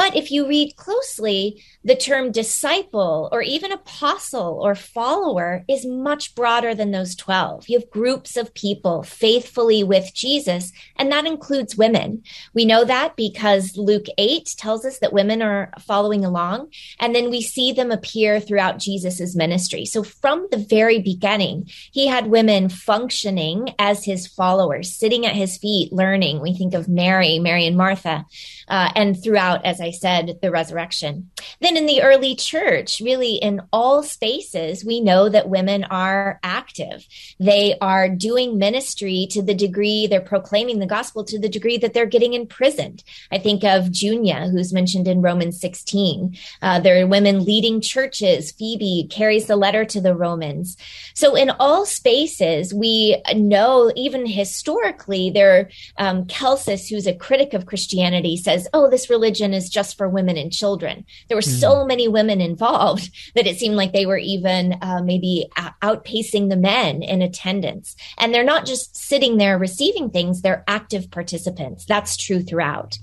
But 0.00 0.16
if 0.16 0.30
you 0.30 0.48
read 0.48 0.76
closely, 0.76 1.62
the 1.84 1.94
term 1.94 2.32
disciple 2.32 3.28
or 3.32 3.42
even 3.42 3.70
apostle 3.70 4.58
or 4.62 4.74
follower 4.74 5.62
is 5.68 5.84
much 5.84 6.34
broader 6.34 6.74
than 6.74 6.90
those 6.90 7.14
12. 7.14 7.68
You 7.68 7.78
have 7.78 7.90
groups 7.90 8.38
of 8.38 8.54
people 8.54 9.02
faithfully 9.02 9.84
with 9.84 10.14
Jesus, 10.14 10.72
and 10.96 11.12
that 11.12 11.26
includes 11.26 11.76
women. 11.76 12.22
We 12.54 12.64
know 12.64 12.82
that 12.86 13.14
because 13.14 13.76
Luke 13.76 14.06
8 14.16 14.54
tells 14.56 14.86
us 14.86 15.00
that 15.00 15.12
women 15.12 15.42
are 15.42 15.70
following 15.78 16.24
along, 16.24 16.72
and 16.98 17.14
then 17.14 17.28
we 17.28 17.42
see 17.42 17.70
them 17.70 17.90
appear 17.90 18.40
throughout 18.40 18.78
Jesus's 18.78 19.36
ministry. 19.36 19.84
So 19.84 20.02
from 20.02 20.48
the 20.50 20.56
very 20.56 21.00
beginning, 21.00 21.68
he 21.92 22.06
had 22.06 22.28
women 22.28 22.70
functioning 22.70 23.74
as 23.78 24.06
his 24.06 24.26
followers, 24.26 24.94
sitting 24.94 25.26
at 25.26 25.36
his 25.36 25.58
feet, 25.58 25.92
learning. 25.92 26.40
We 26.40 26.54
think 26.54 26.72
of 26.72 26.88
Mary, 26.88 27.38
Mary 27.38 27.66
and 27.66 27.76
Martha, 27.76 28.24
uh, 28.70 28.90
and 28.94 29.20
throughout, 29.20 29.64
as 29.64 29.80
I 29.80 29.90
said, 29.90 30.38
the 30.40 30.50
resurrection. 30.50 31.30
Then 31.60 31.76
in 31.76 31.86
the 31.86 32.02
early 32.02 32.36
church, 32.36 33.00
really 33.00 33.34
in 33.34 33.60
all 33.72 34.02
spaces, 34.02 34.84
we 34.84 35.00
know 35.00 35.28
that 35.28 35.48
women 35.48 35.84
are 35.84 36.38
active. 36.42 37.06
They 37.40 37.76
are 37.80 38.08
doing 38.08 38.58
ministry 38.58 39.26
to 39.32 39.42
the 39.42 39.54
degree 39.54 40.06
they're 40.06 40.20
proclaiming 40.20 40.78
the 40.78 40.86
gospel 40.86 41.24
to 41.24 41.38
the 41.38 41.48
degree 41.48 41.78
that 41.78 41.94
they're 41.94 42.06
getting 42.06 42.34
imprisoned. 42.34 43.02
I 43.32 43.38
think 43.38 43.64
of 43.64 43.90
Junia, 43.90 44.48
who's 44.48 44.72
mentioned 44.72 45.08
in 45.08 45.20
Romans 45.20 45.60
16. 45.60 46.36
Uh, 46.62 46.80
there 46.80 47.02
are 47.02 47.06
women 47.06 47.44
leading 47.44 47.80
churches. 47.80 48.52
Phoebe 48.52 49.08
carries 49.10 49.46
the 49.46 49.56
letter 49.56 49.84
to 49.86 50.00
the 50.00 50.14
Romans. 50.14 50.76
So 51.14 51.34
in 51.34 51.50
all 51.50 51.84
spaces, 51.86 52.72
we 52.72 53.20
know, 53.34 53.90
even 53.96 54.26
historically, 54.26 55.30
there, 55.30 55.70
um, 55.96 56.26
Celsus, 56.28 56.88
who's 56.88 57.08
a 57.08 57.14
critic 57.14 57.52
of 57.52 57.66
Christianity, 57.66 58.36
says, 58.36 58.59
oh, 58.72 58.90
this 58.90 59.10
religion 59.10 59.54
is 59.54 59.68
just 59.68 59.96
for 59.96 60.08
women 60.08 60.36
and 60.36 60.52
children. 60.52 61.04
There 61.28 61.36
were 61.36 61.42
mm. 61.42 61.60
so 61.60 61.84
many 61.84 62.08
women 62.08 62.40
involved 62.40 63.10
that 63.34 63.46
it 63.46 63.58
seemed 63.58 63.76
like 63.76 63.92
they 63.92 64.06
were 64.06 64.18
even 64.18 64.76
uh, 64.80 65.00
maybe 65.02 65.48
outpacing 65.82 66.48
the 66.48 66.56
men 66.56 67.02
in 67.02 67.22
attendance. 67.22 67.96
And 68.18 68.34
they're 68.34 68.44
not 68.44 68.66
just 68.66 68.96
sitting 68.96 69.36
there 69.36 69.58
receiving 69.58 70.10
things, 70.10 70.42
they're 70.42 70.64
active 70.66 71.10
participants. 71.10 71.84
That's 71.84 72.16
true 72.16 72.42
throughout. 72.42 72.98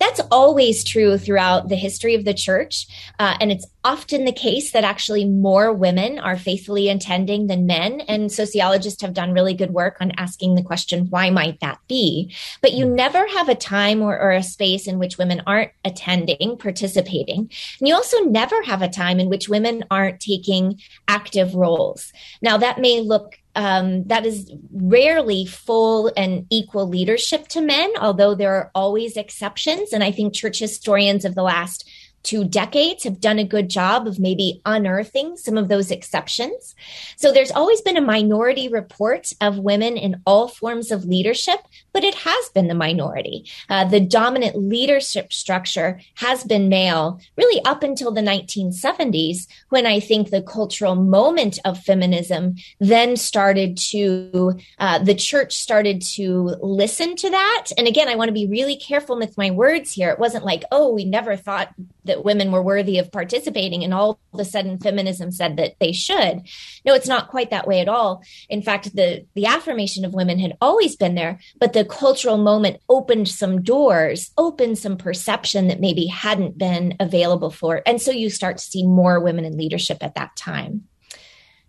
That's 0.00 0.20
always 0.30 0.82
true 0.82 1.18
throughout 1.18 1.68
the 1.68 1.76
history 1.76 2.14
of 2.14 2.24
the 2.24 2.34
church. 2.34 2.86
Uh, 3.18 3.36
and 3.40 3.52
it's 3.52 3.66
often 3.84 4.24
the 4.24 4.32
case 4.32 4.72
that 4.72 4.82
actually 4.82 5.26
more 5.26 5.72
women 5.72 6.18
are 6.18 6.38
faithfully 6.38 6.88
attending 6.88 7.46
than 7.46 7.66
men. 7.66 8.00
And 8.02 8.32
sociologists 8.32 9.02
have 9.02 9.14
done 9.14 9.32
really 9.32 9.54
good 9.54 9.70
work 9.70 9.98
on 10.00 10.12
asking 10.16 10.54
the 10.54 10.62
question, 10.62 11.08
why 11.10 11.28
might 11.28 11.60
that 11.60 11.78
be? 11.86 12.34
But 12.62 12.72
you 12.72 12.86
never 12.86 13.26
have 13.28 13.48
a 13.48 13.54
time 13.54 14.00
or, 14.02 14.18
or 14.18 14.32
a 14.32 14.42
space 14.42 14.86
in 14.86 14.98
which 14.98 15.18
women 15.18 15.42
aren't 15.46 15.72
attending, 15.84 16.56
participating. 16.58 17.50
And 17.78 17.88
you 17.88 17.94
also 17.94 18.20
never 18.20 18.62
have 18.62 18.82
a 18.82 18.88
time 18.88 19.20
in 19.20 19.28
which 19.28 19.48
women 19.48 19.84
aren't 19.90 20.20
taking 20.20 20.80
active 21.08 21.54
roles. 21.54 22.12
Now, 22.40 22.56
that 22.56 22.80
may 22.80 23.00
look 23.00 23.39
um, 23.54 24.04
that 24.04 24.26
is 24.26 24.52
rarely 24.72 25.46
full 25.46 26.12
and 26.16 26.46
equal 26.50 26.88
leadership 26.88 27.48
to 27.48 27.60
men, 27.60 27.90
although 28.00 28.34
there 28.34 28.54
are 28.54 28.70
always 28.74 29.16
exceptions. 29.16 29.92
And 29.92 30.04
I 30.04 30.12
think 30.12 30.34
church 30.34 30.58
historians 30.58 31.24
of 31.24 31.34
the 31.34 31.42
last 31.42 31.88
two 32.22 32.44
decades 32.44 33.04
have 33.04 33.20
done 33.20 33.38
a 33.38 33.44
good 33.44 33.68
job 33.68 34.06
of 34.06 34.18
maybe 34.18 34.60
unearthing 34.66 35.36
some 35.36 35.56
of 35.56 35.68
those 35.68 35.90
exceptions. 35.90 36.74
So 37.16 37.32
there's 37.32 37.50
always 37.50 37.80
been 37.80 37.96
a 37.96 38.02
minority 38.02 38.68
report 38.68 39.32
of 39.40 39.58
women 39.58 39.96
in 39.96 40.20
all 40.26 40.48
forms 40.48 40.90
of 40.90 41.04
leadership, 41.04 41.60
but 41.92 42.04
it 42.04 42.14
has 42.14 42.48
been 42.50 42.68
the 42.68 42.74
minority. 42.74 43.44
Uh, 43.68 43.84
the 43.84 44.00
dominant 44.00 44.56
leadership 44.56 45.32
structure 45.32 46.00
has 46.14 46.44
been 46.44 46.68
male 46.68 47.20
really 47.36 47.62
up 47.64 47.82
until 47.82 48.12
the 48.12 48.20
1970s, 48.20 49.46
when 49.68 49.86
I 49.86 50.00
think 50.00 50.30
the 50.30 50.42
cultural 50.42 50.94
moment 50.94 51.58
of 51.64 51.78
feminism 51.78 52.56
then 52.78 53.16
started 53.16 53.76
to, 53.76 54.58
uh, 54.78 54.98
the 54.98 55.14
church 55.14 55.56
started 55.56 56.02
to 56.02 56.56
listen 56.60 57.16
to 57.16 57.30
that. 57.30 57.68
And 57.76 57.86
again, 57.86 58.08
I 58.08 58.16
want 58.16 58.28
to 58.28 58.32
be 58.32 58.46
really 58.46 58.76
careful 58.76 59.16
with 59.16 59.38
my 59.38 59.50
words 59.50 59.92
here. 59.92 60.10
It 60.10 60.18
wasn't 60.18 60.44
like, 60.44 60.64
oh, 60.72 60.92
we 60.92 61.04
never 61.04 61.36
thought 61.36 61.74
that 62.04 62.24
women 62.24 62.50
were 62.50 62.62
worthy 62.62 62.98
of 62.98 63.12
participating 63.12 63.84
and 63.84 63.94
all 63.94 64.18
of 64.32 64.40
a 64.40 64.44
sudden 64.44 64.78
feminism 64.78 65.30
said 65.30 65.56
that 65.56 65.74
they 65.80 65.92
should 65.92 66.42
no 66.84 66.94
it's 66.94 67.08
not 67.08 67.28
quite 67.28 67.50
that 67.50 67.66
way 67.66 67.80
at 67.80 67.88
all 67.88 68.22
in 68.48 68.62
fact 68.62 68.94
the 68.96 69.24
the 69.34 69.46
affirmation 69.46 70.04
of 70.04 70.14
women 70.14 70.38
had 70.38 70.56
always 70.60 70.96
been 70.96 71.14
there 71.14 71.38
but 71.58 71.72
the 71.72 71.79
cultural 71.84 72.38
moment 72.38 72.80
opened 72.88 73.28
some 73.28 73.62
doors 73.62 74.30
opened 74.36 74.78
some 74.78 74.96
perception 74.96 75.68
that 75.68 75.80
maybe 75.80 76.06
hadn't 76.06 76.58
been 76.58 76.94
available 77.00 77.50
for 77.50 77.82
and 77.86 78.00
so 78.00 78.10
you 78.10 78.30
start 78.30 78.58
to 78.58 78.64
see 78.64 78.86
more 78.86 79.20
women 79.20 79.44
in 79.44 79.56
leadership 79.56 79.98
at 80.02 80.14
that 80.14 80.34
time 80.36 80.84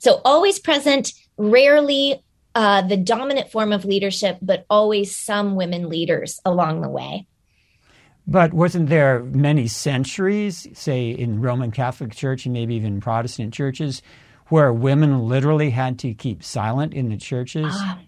So 0.02 0.20
always 0.26 0.58
present, 0.58 1.14
rarely 1.38 2.24
uh, 2.56 2.82
the 2.82 2.98
dominant 2.98 3.52
form 3.52 3.72
of 3.72 3.86
leadership, 3.86 4.40
but 4.42 4.66
always 4.68 5.16
some 5.16 5.56
women 5.56 5.90
leaders 5.90 6.40
along 6.44 6.82
the 6.82 6.90
way. 6.90 7.28
But 8.26 8.52
wasn't 8.52 8.90
there 8.90 9.24
many 9.24 9.68
centuries, 9.68 10.68
say 10.74 11.12
in 11.12 11.40
Roman 11.40 11.70
Catholic 11.70 12.16
Church 12.16 12.46
and 12.46 12.54
maybe 12.54 12.74
even 12.76 13.00
Protestant 13.00 13.54
churches, 13.54 14.02
where 14.48 14.74
women 14.74 15.28
literally 15.28 15.70
had 15.70 16.00
to 16.00 16.16
keep 16.16 16.44
silent 16.44 16.96
in 16.96 17.10
the 17.10 17.18
churches? 17.18 17.68
Ah, 17.70 18.00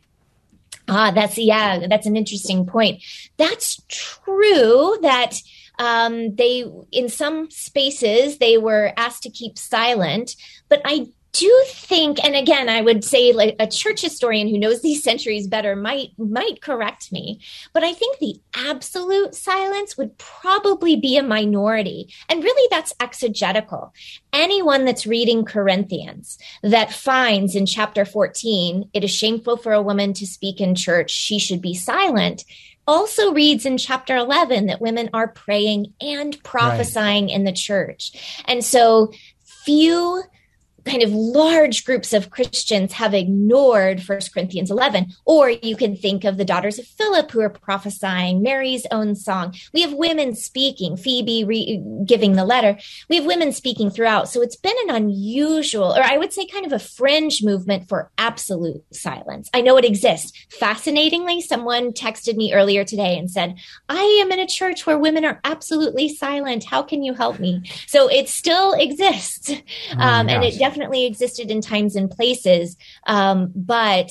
ah 0.88 1.12
that's 1.12 1.38
yeah, 1.38 1.88
that's 1.88 2.06
an 2.06 2.16
interesting 2.16 2.66
point. 2.66 3.02
That's 3.38 3.82
true. 3.88 4.98
That 5.02 5.36
um, 5.80 6.36
they 6.36 6.66
in 6.92 7.10
some 7.10 7.50
spaces 7.50 8.38
they 8.38 8.58
were 8.58 8.94
asked 8.98 9.24
to 9.24 9.30
keep 9.30 9.58
silent, 9.58 10.36
but 10.70 10.82
I 10.86 11.08
do 11.34 11.63
think, 11.68 12.24
and 12.24 12.36
again, 12.36 12.70
I 12.70 12.82
would 12.82 13.04
say 13.04 13.34
like 13.34 13.56
a 13.60 13.68
church 13.68 14.02
historian 14.02 14.48
who 14.48 14.60
knows 14.60 14.82
these 14.82 15.04
centuries 15.10 15.48
better 15.48 15.75
might 15.75 16.12
might 16.18 16.62
correct 16.62 17.12
me, 17.12 17.42
but 17.74 17.84
I 17.84 17.94
think 17.94 18.20
the 18.20 18.40
absolute 18.56 19.36
silence 19.36 19.98
would 19.98 20.18
probably 20.18 20.96
be 20.96 21.18
a 21.18 21.24
minority. 21.24 22.13
And 22.30 22.44
really 22.44 22.68
that's 22.70 22.94
exegetical. 23.00 23.94
Anyone 24.32 24.86
that's 24.86 25.08
reading 25.08 25.44
Corinthians 25.44 26.38
that 26.62 26.94
finds 26.94 27.56
in 27.56 27.66
chapter 27.66 28.06
14, 28.06 28.92
it 28.94 29.04
is 29.04 29.12
shameful 29.12 29.58
for 29.58 29.74
a 29.74 29.82
woman 29.82 30.13
to 30.13 30.28
speak 30.28 30.62
in 30.62 30.75
church, 30.75 31.12
she 31.12 31.40
should 31.40 31.62
be 31.62 31.74
silent 31.74 32.46
also 32.86 33.32
reads 33.32 33.66
in 33.66 33.78
chapter 33.78 34.13
11 34.13 34.66
that 34.66 34.82
women 34.82 35.10
are 35.13 35.30
praying 35.30 35.94
and 36.02 36.44
prophesying 36.44 37.28
right. 37.28 37.34
in 37.34 37.46
the 37.46 37.54
church. 37.54 38.44
And 38.44 38.62
so 38.62 39.13
few 39.63 40.22
kind 40.86 41.04
of 41.04 41.12
large 41.12 41.86
groups 41.86 42.13
of 42.13 42.30
Christians 42.30 42.94
have 42.94 43.13
ignored 43.13 44.02
1 44.02 44.20
Corinthians 44.34 44.70
11. 44.70 45.13
Or 45.25 45.50
you 45.50 45.75
can 45.75 45.96
think 45.96 46.24
of 46.24 46.38
the 46.38 46.46
daughters 46.46 46.80
of 46.80 46.86
Philip 46.86 47.32
who 47.32 47.42
are 47.42 47.50
prophesying, 47.50 48.42
Mary's 48.42 48.86
own 48.92 49.16
song. 49.16 49.56
We 49.74 49.82
have 49.82 49.94
women 49.94 50.36
speaking, 50.36 50.98
Phoebe 50.98 51.44
re- 51.44 51.84
giving 52.06 52.34
the 52.34 52.46
letter. 52.46 52.78
We 53.10 53.18
have 53.18 53.25
women 53.25 53.52
speaking 53.52 53.90
throughout. 53.90 54.30
So 54.30 54.42
it's 54.42 54.56
been 54.56 54.75
an 54.88 54.96
unusual, 54.96 55.96
or 55.96 56.04
I 56.04 56.18
would 56.18 56.34
say 56.34 56.46
kind 56.46 56.66
of 56.66 56.74
a 56.74 56.80
fringe 56.80 57.44
movement 57.44 57.88
for 57.88 58.12
absolute 58.18 58.84
silence. 58.94 59.50
I 59.54 59.62
know 59.62 59.78
it 59.78 59.86
exists. 59.86 60.34
Fascinatingly, 60.50 61.42
someone 61.42 61.94
texted 61.94 62.36
me 62.36 62.54
earlier 62.54 62.84
today 62.84 63.18
and 63.18 63.30
said, 63.30 63.56
I 63.90 64.02
am 64.22 64.32
in 64.32 64.40
a 64.40 64.48
church 64.48 64.86
where 64.86 64.98
women 64.98 65.25
are 65.25 65.40
absolutely 65.44 66.10
silent. 66.10 66.66
How 66.66 66.84
can 66.84 67.04
you 67.04 67.13
help 67.13 67.40
me? 67.40 67.63
So 67.88 68.10
it 68.10 68.28
still 68.30 68.74
exists. 68.74 69.52
Oh, 69.94 70.00
um, 70.00 70.30
and 70.30 70.44
it 70.44 70.58
definitely 70.58 70.73
definitely 70.74 71.06
existed 71.06 71.51
in 71.51 71.62
times 71.62 71.96
and 71.96 72.10
places, 72.10 72.75
um, 73.06 73.51
but 73.56 74.10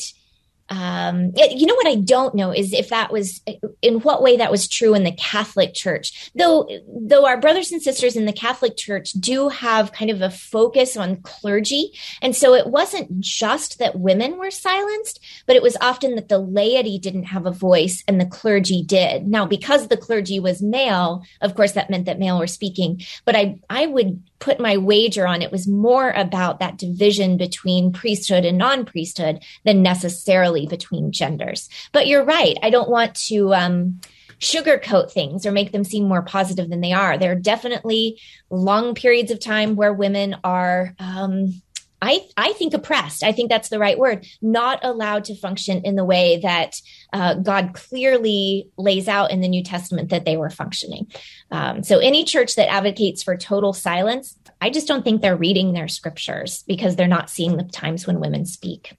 um, 0.69 1.33
you 1.37 1.67
know 1.67 1.75
what 1.75 1.87
I 1.87 1.97
don't 1.97 2.35
know 2.35 2.51
is 2.51 2.73
if 2.73 2.89
that 2.89 3.13
was 3.13 3.43
in 3.83 4.01
what 4.01 4.23
way 4.23 4.39
that 4.39 4.51
was 4.51 4.67
true 4.67 4.95
in 4.95 5.05
the 5.05 5.13
Catholic 5.13 5.75
Church. 5.75 6.31
Though, 6.35 6.67
though 6.89 7.27
our 7.27 7.39
brothers 7.39 7.73
and 7.73 7.83
sisters 7.83 8.17
in 8.17 8.25
the 8.25 8.33
Catholic 8.33 8.79
Church 8.79 9.13
do 9.13 9.51
have 9.51 9.93
kind 9.93 10.11
of 10.11 10.23
a 10.23 10.31
focus 10.31 10.97
on 10.97 11.21
clergy, 11.21 11.93
and 12.23 12.35
so 12.35 12.55
it 12.55 12.69
wasn't 12.69 13.21
just 13.21 13.81
that 13.81 13.99
women 13.99 14.39
were 14.39 14.51
silenced, 14.51 15.21
but 15.47 15.57
it 15.57 15.63
was 15.63 15.77
often 15.83 16.15
that 16.15 16.31
the 16.31 16.39
laity 16.39 16.99
didn't 16.99 17.25
have 17.25 17.45
a 17.45 17.51
voice 17.51 18.03
and 18.09 18.19
the 18.19 18.25
clergy 18.25 18.83
did. 18.83 19.29
Now, 19.29 19.45
because 19.45 19.89
the 19.89 19.99
clergy 19.99 20.41
was 20.41 20.63
male, 20.63 21.23
of 21.43 21.55
course, 21.55 21.73
that 21.73 21.91
meant 21.91 22.07
that 22.07 22.19
male 22.19 22.39
were 22.39 22.47
speaking. 22.47 23.03
But 23.27 23.37
I, 23.37 23.59
I 23.69 23.87
would 23.87 24.23
put 24.43 24.59
my 24.59 24.77
wager 24.77 25.25
on 25.25 25.41
it 25.41 25.53
was 25.53 25.69
more 25.69 26.11
about 26.11 26.59
that 26.59 26.77
division 26.77 27.37
between 27.37 27.93
priesthood 27.93 28.45
and 28.45 28.59
non 28.59 28.85
priesthood 28.85 29.41
than 29.65 29.83
necessarily 29.83 30.67
between 30.67 31.13
genders. 31.13 31.69
But 31.93 32.09
you're 32.09 32.25
right. 32.25 32.59
I 32.61 32.71
don't 32.71 32.91
want 32.91 33.15
to. 33.27 33.55
Um, 33.55 34.01
sugarcoat 34.41 35.09
things 35.09 35.47
or 35.47 35.53
make 35.53 35.71
them 35.71 35.85
seem 35.85 36.03
more 36.03 36.23
positive 36.23 36.69
than 36.69 36.81
they 36.81 36.93
are. 36.93 37.17
There 37.17 37.31
are 37.31 37.37
definitely 37.37 38.21
long 38.51 38.97
periods 38.97 39.31
of 39.31 39.39
time 39.39 39.77
where 39.77 39.93
women 39.93 40.35
are 40.43 40.97
um, 40.99 41.63
I, 42.03 42.27
I 42.37 42.53
think 42.55 42.75
oppressed. 42.75 43.23
I 43.23 43.31
think 43.31 43.49
that's 43.49 43.69
the 43.69 43.79
right 43.79 43.97
word. 43.97 44.27
Not 44.43 44.81
allowed 44.83 45.25
to 45.25 45.37
function 45.37 45.83
in 45.85 45.95
the 45.95 46.05
way 46.05 46.41
that 46.41 46.83
uh, 47.13 47.35
God 47.35 47.75
clearly 47.75 48.69
lays 48.77 49.07
out 49.07 49.31
in 49.31 49.41
the 49.41 49.49
New 49.49 49.63
Testament 49.63 50.11
that 50.11 50.25
they 50.25 50.37
were 50.37 50.51
functioning. 50.51 51.07
Um, 51.53 51.85
so, 51.85 52.01
any 52.01 52.25
church 52.25 52.57
that 52.57 52.69
advocates 52.69 53.23
for 53.23 53.37
total 53.37 53.73
silence, 53.73 54.37
I 54.61 54.69
just 54.69 54.89
don't 54.89 55.05
think 55.05 55.23
they're 55.23 55.37
reading 55.37 55.73
their 55.73 55.87
scriptures 55.87 56.65
because 56.67 56.97
they're 56.97 57.07
not 57.07 57.31
seeing 57.31 57.57
the 57.57 57.63
times 57.63 58.05
when 58.05 58.19
women 58.19 58.47
speak. 58.47 58.97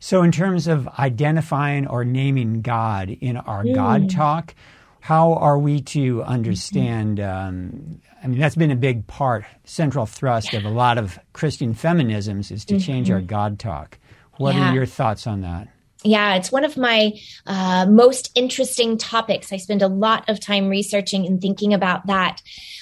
So, 0.00 0.24
in 0.24 0.32
terms 0.32 0.66
of 0.66 0.88
identifying 0.98 1.86
or 1.86 2.04
naming 2.04 2.60
God 2.60 3.08
in 3.08 3.36
our 3.36 3.62
mm. 3.62 3.72
God 3.72 4.10
talk, 4.10 4.56
how 4.98 5.34
are 5.34 5.58
we 5.58 5.80
to 5.82 6.24
understand? 6.24 7.20
Um, 7.20 8.00
I 8.22 8.26
mean, 8.26 8.38
that's 8.38 8.56
been 8.56 8.70
a 8.70 8.76
big 8.76 9.06
part, 9.06 9.44
central 9.64 10.06
thrust 10.06 10.52
of 10.52 10.64
a 10.64 10.70
lot 10.70 10.98
of 10.98 11.18
Christian 11.32 11.74
feminisms 11.74 12.52
is 12.52 12.64
to 12.66 12.74
mm-hmm. 12.74 12.82
change 12.82 13.10
our 13.10 13.20
God 13.20 13.58
talk. 13.58 13.98
What 14.36 14.54
yeah. 14.54 14.70
are 14.70 14.74
your 14.74 14.86
thoughts 14.86 15.26
on 15.26 15.40
that? 15.42 15.68
Yeah, 16.02 16.36
it's 16.36 16.50
one 16.50 16.64
of 16.64 16.78
my 16.78 17.12
uh, 17.46 17.86
most 17.86 18.30
interesting 18.34 18.96
topics. 18.96 19.52
I 19.52 19.58
spend 19.58 19.82
a 19.82 19.88
lot 19.88 20.28
of 20.30 20.40
time 20.40 20.68
researching 20.68 21.26
and 21.26 21.40
thinking 21.40 21.74
about 21.74 22.06
that. 22.06 22.40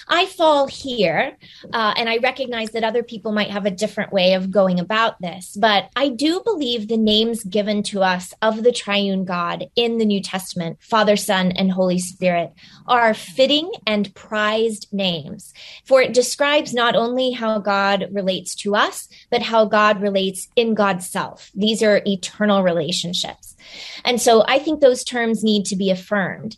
I 0.09 0.27
fall 0.27 0.67
here, 0.67 1.37
uh, 1.73 1.95
and 1.97 2.09
I 2.09 2.19
recognize 2.19 2.71
that 2.71 2.85
other 2.85 3.03
people 3.03 3.33
might 3.33 3.51
have 3.51 3.67
a 3.67 3.71
different 3.71 4.13
way 4.13 4.35
of 4.35 4.51
going 4.51 4.81
about 4.81 5.21
this, 5.21 5.57
but 5.59 5.91
I 5.95 6.09
do 6.09 6.41
believe 6.45 6.89
the 6.89 6.97
names 6.97 7.45
given 7.45 7.83
to 7.85 8.03
us 8.03 8.33
of 8.41 8.63
the 8.63 8.73
triune 8.73 9.25
God 9.25 9.67
in 9.77 9.99
the 9.99 10.07
New 10.07 10.23
Testament, 10.23 10.79
Father, 10.81 11.17
Son, 11.17 11.53
and 11.53 11.71
Holy 11.71 11.99
Spirit, 11.99 12.53
are 12.87 13.13
fitting 13.13 13.71
and 13.87 14.15
prized 14.15 14.89
names. 14.93 15.53
For 15.85 16.01
it 16.01 16.15
describes 16.15 16.73
not 16.73 16.97
only 16.97 17.33
how 17.33 17.59
God 17.59 18.09
relates 18.11 18.55
to 18.57 18.75
us, 18.75 19.09
but 19.31 19.43
how 19.43 19.67
God 19.67 20.01
relates 20.01 20.49
in 20.57 20.75
God's 20.75 21.09
self. 21.09 21.51
These 21.55 21.83
are 21.83 22.03
eternal 22.07 22.63
relationships. 22.63 23.57
And 24.05 24.21
so 24.21 24.45
I 24.47 24.59
think 24.59 24.81
those 24.81 25.05
terms 25.05 25.45
need 25.45 25.67
to 25.67 25.77
be 25.77 25.91
affirmed. 25.91 26.57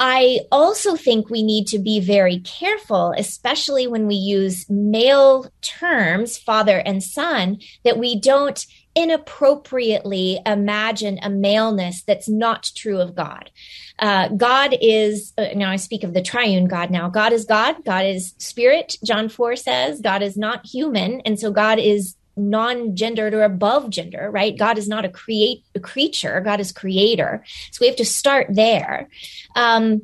I 0.00 0.40
also 0.50 0.96
think 0.96 1.30
we 1.30 1.42
need 1.42 1.66
to 1.68 1.78
be 1.78 2.00
very 2.00 2.40
careful, 2.40 3.14
especially 3.16 3.86
when 3.86 4.06
we 4.06 4.16
use 4.16 4.68
male 4.68 5.46
terms, 5.62 6.36
father 6.36 6.78
and 6.78 7.02
son, 7.02 7.58
that 7.84 7.98
we 7.98 8.18
don't 8.18 8.66
inappropriately 8.96 10.40
imagine 10.46 11.18
a 11.22 11.30
maleness 11.30 12.02
that's 12.02 12.28
not 12.28 12.70
true 12.76 13.00
of 13.00 13.14
God. 13.14 13.50
Uh, 13.98 14.28
God 14.28 14.76
is, 14.80 15.32
uh, 15.38 15.46
now 15.54 15.70
I 15.70 15.76
speak 15.76 16.04
of 16.04 16.14
the 16.14 16.22
triune 16.22 16.66
God 16.66 16.90
now. 16.90 17.08
God 17.08 17.32
is 17.32 17.44
God. 17.44 17.84
God 17.84 18.04
is 18.04 18.34
spirit. 18.38 18.96
John 19.04 19.28
4 19.28 19.56
says 19.56 20.00
God 20.00 20.22
is 20.22 20.36
not 20.36 20.66
human. 20.66 21.20
And 21.22 21.38
so 21.38 21.50
God 21.50 21.78
is 21.78 22.16
non-gendered 22.36 23.34
or 23.34 23.42
above 23.42 23.90
gender, 23.90 24.30
right? 24.30 24.56
God 24.56 24.78
is 24.78 24.88
not 24.88 25.04
a 25.04 25.08
create 25.08 25.64
a 25.74 25.80
creature. 25.80 26.40
God 26.40 26.60
is 26.60 26.72
creator. 26.72 27.44
So 27.70 27.78
we 27.80 27.86
have 27.86 27.96
to 27.96 28.04
start 28.04 28.48
there. 28.50 29.08
Um, 29.54 30.02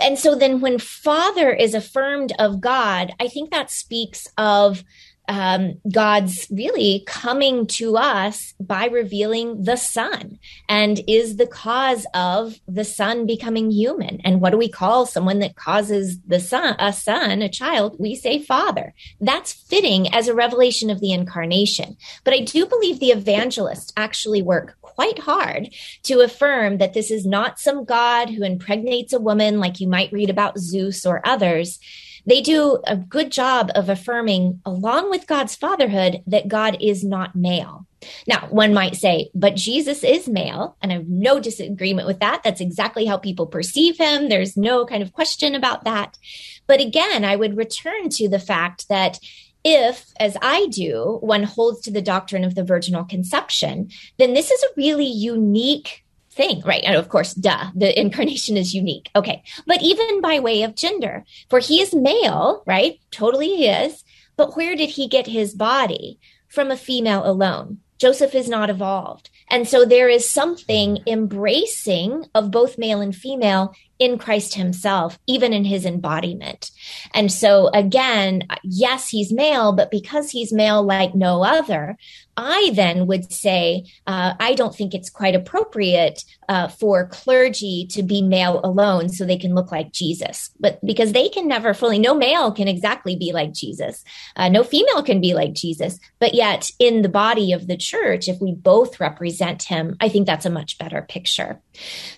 and 0.00 0.18
so 0.18 0.34
then 0.34 0.60
when 0.60 0.78
Father 0.78 1.52
is 1.52 1.74
affirmed 1.74 2.32
of 2.38 2.60
God, 2.60 3.12
I 3.18 3.28
think 3.28 3.50
that 3.50 3.70
speaks 3.70 4.28
of 4.38 4.84
um, 5.32 5.80
God's 5.90 6.46
really 6.50 7.04
coming 7.06 7.66
to 7.68 7.96
us 7.96 8.52
by 8.60 8.84
revealing 8.84 9.64
the 9.64 9.76
Son 9.76 10.38
and 10.68 11.00
is 11.08 11.38
the 11.38 11.46
cause 11.46 12.04
of 12.12 12.60
the 12.68 12.84
Son 12.84 13.24
becoming 13.24 13.70
human. 13.70 14.20
And 14.24 14.42
what 14.42 14.50
do 14.50 14.58
we 14.58 14.68
call 14.68 15.06
someone 15.06 15.38
that 15.38 15.56
causes 15.56 16.20
the 16.26 16.38
Son, 16.38 16.76
a 16.78 16.92
son, 16.92 17.40
a 17.40 17.48
child? 17.48 17.96
We 17.98 18.14
say 18.14 18.40
Father. 18.40 18.92
That's 19.22 19.54
fitting 19.54 20.12
as 20.14 20.28
a 20.28 20.34
revelation 20.34 20.90
of 20.90 21.00
the 21.00 21.12
incarnation. 21.12 21.96
But 22.24 22.34
I 22.34 22.40
do 22.40 22.66
believe 22.66 23.00
the 23.00 23.12
evangelists 23.12 23.90
actually 23.96 24.42
work 24.42 24.76
quite 24.82 25.18
hard 25.18 25.70
to 26.02 26.20
affirm 26.20 26.76
that 26.76 26.92
this 26.92 27.10
is 27.10 27.24
not 27.24 27.58
some 27.58 27.86
God 27.86 28.28
who 28.28 28.44
impregnates 28.44 29.14
a 29.14 29.20
woman 29.20 29.60
like 29.60 29.80
you 29.80 29.88
might 29.88 30.12
read 30.12 30.28
about 30.28 30.58
Zeus 30.58 31.06
or 31.06 31.26
others 31.26 31.78
they 32.26 32.40
do 32.40 32.80
a 32.86 32.96
good 32.96 33.32
job 33.32 33.70
of 33.74 33.88
affirming, 33.88 34.60
along 34.64 35.10
with 35.10 35.26
God's 35.26 35.54
fatherhood, 35.54 36.22
that 36.26 36.48
God 36.48 36.76
is 36.80 37.02
not 37.04 37.34
male. 37.34 37.86
Now, 38.26 38.48
one 38.50 38.74
might 38.74 38.96
say, 38.96 39.30
but 39.34 39.54
Jesus 39.54 40.02
is 40.02 40.28
male, 40.28 40.76
and 40.82 40.92
I 40.92 40.96
have 40.96 41.08
no 41.08 41.40
disagreement 41.40 42.06
with 42.06 42.20
that. 42.20 42.42
That's 42.42 42.60
exactly 42.60 43.06
how 43.06 43.16
people 43.16 43.46
perceive 43.46 43.98
him. 43.98 44.28
There's 44.28 44.56
no 44.56 44.84
kind 44.84 45.02
of 45.02 45.12
question 45.12 45.54
about 45.54 45.84
that. 45.84 46.18
But 46.66 46.80
again, 46.80 47.24
I 47.24 47.36
would 47.36 47.56
return 47.56 48.08
to 48.10 48.28
the 48.28 48.40
fact 48.40 48.88
that 48.88 49.18
if, 49.64 50.06
as 50.18 50.36
I 50.42 50.66
do, 50.66 51.18
one 51.20 51.44
holds 51.44 51.82
to 51.82 51.92
the 51.92 52.02
doctrine 52.02 52.44
of 52.44 52.54
the 52.54 52.64
virginal 52.64 53.04
conception, 53.04 53.90
then 54.18 54.34
this 54.34 54.50
is 54.50 54.62
a 54.62 54.74
really 54.76 55.06
unique 55.06 56.01
thing, 56.32 56.60
right? 56.64 56.82
And 56.84 56.96
of 56.96 57.08
course, 57.08 57.34
duh, 57.34 57.70
the 57.74 57.98
incarnation 58.00 58.56
is 58.56 58.74
unique. 58.74 59.10
Okay. 59.14 59.42
But 59.66 59.82
even 59.82 60.20
by 60.20 60.40
way 60.40 60.62
of 60.62 60.74
gender, 60.74 61.24
for 61.48 61.58
he 61.58 61.80
is 61.80 61.94
male, 61.94 62.62
right? 62.66 62.98
Totally 63.10 63.48
he 63.56 63.68
is. 63.68 64.04
But 64.36 64.56
where 64.56 64.74
did 64.74 64.90
he 64.90 65.08
get 65.08 65.26
his 65.26 65.54
body? 65.54 66.18
from 66.52 66.70
a 66.70 66.76
female 66.76 67.22
alone. 67.24 67.78
Joseph 67.98 68.34
is 68.34 68.48
not 68.48 68.68
evolved. 68.68 69.30
And 69.48 69.66
so 69.66 69.84
there 69.84 70.08
is 70.08 70.28
something 70.28 70.98
embracing 71.06 72.26
of 72.34 72.50
both 72.50 72.76
male 72.76 73.00
and 73.00 73.14
female 73.14 73.74
in 73.98 74.18
Christ 74.18 74.54
himself, 74.54 75.18
even 75.26 75.52
in 75.52 75.64
his 75.64 75.86
embodiment. 75.86 76.72
And 77.14 77.32
so 77.32 77.68
again, 77.68 78.42
yes, 78.64 79.08
he's 79.08 79.32
male, 79.32 79.72
but 79.72 79.90
because 79.90 80.30
he's 80.30 80.52
male 80.52 80.82
like 80.82 81.14
no 81.14 81.42
other, 81.42 81.96
I 82.36 82.72
then 82.74 83.06
would 83.06 83.30
say, 83.30 83.84
uh, 84.06 84.34
I 84.40 84.54
don't 84.54 84.74
think 84.74 84.94
it's 84.94 85.10
quite 85.10 85.34
appropriate 85.34 86.24
uh, 86.48 86.68
for 86.68 87.06
clergy 87.06 87.86
to 87.90 88.02
be 88.02 88.22
male 88.22 88.60
alone 88.64 89.08
so 89.08 89.24
they 89.24 89.36
can 89.36 89.54
look 89.54 89.70
like 89.70 89.92
Jesus. 89.92 90.50
But 90.58 90.84
because 90.84 91.12
they 91.12 91.28
can 91.28 91.46
never 91.46 91.74
fully, 91.74 91.98
no 91.98 92.14
male 92.14 92.50
can 92.50 92.68
exactly 92.68 93.16
be 93.16 93.32
like 93.32 93.52
Jesus, 93.52 94.02
uh, 94.36 94.48
no 94.48 94.64
female 94.64 95.02
can 95.02 95.20
be 95.20 95.34
like 95.34 95.52
Jesus. 95.52 95.98
But 96.18 96.34
yet, 96.34 96.70
in 96.78 97.02
the 97.02 97.08
body 97.08 97.52
of 97.52 97.66
the 97.66 97.76
church, 97.76 98.28
if 98.28 98.40
we 98.40 98.52
both 98.52 98.98
represent 98.98 99.64
him, 99.64 99.96
I 100.00 100.08
think 100.08 100.26
that's 100.26 100.46
a 100.46 100.50
much 100.50 100.78
better 100.78 101.02
picture. 101.02 101.60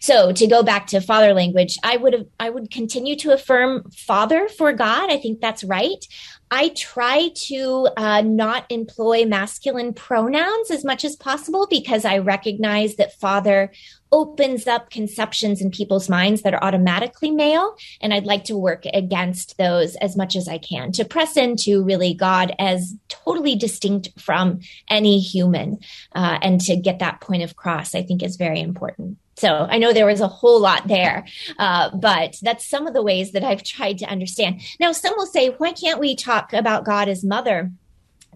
So 0.01 0.33
to 0.33 0.47
go 0.47 0.63
back 0.63 0.87
to 0.89 1.01
father 1.01 1.35
language, 1.35 1.79
I 1.83 1.97
would 1.97 2.13
have, 2.13 2.27
I 2.39 2.51
would 2.51 2.71
continue 2.71 3.17
to 3.17 3.33
affirm 3.33 3.91
father 3.91 4.49
for 4.49 4.73
God. 4.73 5.11
I 5.11 5.17
think 5.17 5.41
that's 5.41 5.65
right. 5.65 6.05
I 6.57 6.69
try 6.69 7.31
to 7.47 7.89
uh, 7.97 8.23
not 8.23 8.67
employ 8.71 9.25
masculine 9.25 9.93
pronouns 9.93 10.71
as 10.71 10.85
much 10.85 11.05
as 11.05 11.17
possible 11.17 11.67
because 11.69 12.05
I 12.05 12.19
recognize 12.19 12.95
that 12.95 13.19
father 13.19 13.73
opens 14.13 14.69
up 14.69 14.89
conceptions 14.89 15.61
in 15.61 15.73
people's 15.73 16.09
minds 16.09 16.43
that 16.43 16.55
are 16.55 16.63
automatically 16.63 17.33
male. 17.33 17.75
And 18.01 18.15
I'd 18.15 18.25
like 18.25 18.45
to 18.45 18.57
work 18.57 18.85
against 18.95 19.59
those 19.59 19.97
as 19.97 20.17
much 20.17 20.37
as 20.37 20.47
I 20.47 20.59
can 20.59 20.93
to 20.93 21.05
press 21.05 21.37
into 21.37 21.83
really 21.83 22.15
God 22.15 22.55
as 22.61 22.95
totally 23.09 23.57
distinct 23.57 24.11
from 24.21 24.61
any 24.89 25.19
human 25.19 25.81
uh, 26.15 26.39
and 26.41 26.61
to 26.61 26.77
get 26.77 27.01
that 27.01 27.21
point 27.21 27.43
of 27.43 27.57
cross, 27.57 27.97
I 27.97 28.05
think 28.05 28.23
is 28.23 28.37
very 28.37 28.61
important. 28.61 29.19
So 29.37 29.67
I 29.69 29.79
know 29.79 29.93
there 29.93 30.07
was 30.07 30.21
a 30.21 30.29
whole 30.29 30.61
lot 30.61 30.87
there, 30.87 31.27
uh, 31.59 31.91
but 31.97 32.37
that's 32.43 32.69
some 32.69 32.87
of 32.87 32.95
the 32.95 33.03
ways 33.03 33.33
that 33.33 33.45
I've 33.45 33.63
tried 33.63 33.99
to 33.99 34.07
understand. 34.07 34.63
Now, 34.79 34.93
some 34.93 35.15
will 35.17 35.27
say, 35.27 35.49
why 35.49 35.73
can't 35.73 36.01
we 36.01 36.15
talk 36.15 36.53
about 36.53 36.85
God 36.85 37.09
as 37.09 37.25
mother? 37.25 37.73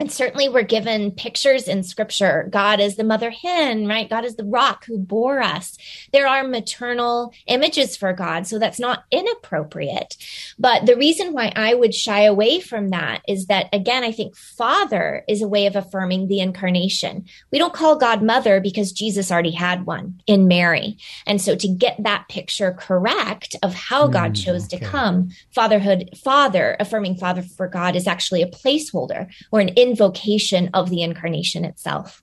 And 0.01 0.13
certainly 0.13 0.49
we're 0.49 0.63
given 0.63 1.11
pictures 1.11 1.67
in 1.67 1.83
scripture. 1.83 2.49
God 2.51 2.81
is 2.81 2.97
the 2.97 3.05
mother 3.05 3.31
hen, 3.31 3.87
right? 3.87 4.09
God 4.09 4.25
is 4.25 4.37
the 4.37 4.45
rock 4.45 4.85
who 4.85 4.99
bore 4.99 5.41
us. 5.41 5.77
There 6.13 6.29
are 6.29 6.47
maternal 6.47 7.33
images 7.47 7.97
for 7.97 8.13
God, 8.13 8.47
so 8.47 8.59
that's 8.59 8.79
not 8.79 9.05
inappropriate. 9.11 10.17
But 10.59 10.87
the 10.87 10.97
reason 10.97 11.33
why 11.33 11.53
I 11.57 11.75
would 11.75 11.95
shy 11.95 12.23
away 12.23 12.61
from 12.61 12.91
that 12.91 13.23
is 13.27 13.47
that, 13.47 13.69
again, 13.73 14.05
I 14.05 14.13
think 14.13 14.37
father 14.37 15.25
is 15.29 15.43
a 15.43 15.49
way 15.49 15.67
of 15.67 15.77
affirming 15.77 16.29
the 16.29 16.41
incarnation. 16.41 17.25
We 17.51 17.59
don't 17.59 17.75
call 17.75 17.97
God 17.97 18.23
mother 18.23 18.61
because 18.61 18.93
Jesus 18.93 19.33
already 19.33 19.53
had 19.53 19.87
one 19.87 20.21
in 20.27 20.49
Mary. 20.49 20.97
And 21.27 21.41
so 21.41 21.57
to 21.57 21.69
get 21.69 21.97
that 22.03 22.29
picture 22.29 22.73
correct 22.73 23.57
of 23.63 23.75
how 23.75 24.07
God 24.07 24.33
mm, 24.33 24.45
chose 24.45 24.67
okay. 24.67 24.79
to 24.79 24.85
come, 24.85 25.31
fatherhood, 25.53 26.11
father, 26.17 26.77
affirming 26.79 27.17
father 27.17 27.43
for 27.43 27.67
God 27.69 27.97
is 27.97 28.07
actually 28.07 28.43
a 28.43 28.51
placeholder 28.51 29.29
or 29.51 29.61
an 29.61 29.69
invocation 29.89 30.71
of 30.75 30.91
the 30.91 31.03
incarnation 31.03 31.65
itself. 31.65 32.23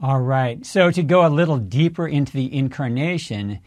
All 0.00 0.20
right. 0.20 0.64
So 0.66 0.90
to 0.90 1.02
go 1.02 1.26
a 1.26 1.28
little 1.28 1.58
deeper 1.58 2.06
into 2.06 2.32
the 2.32 2.54
incarnation, 2.54 3.60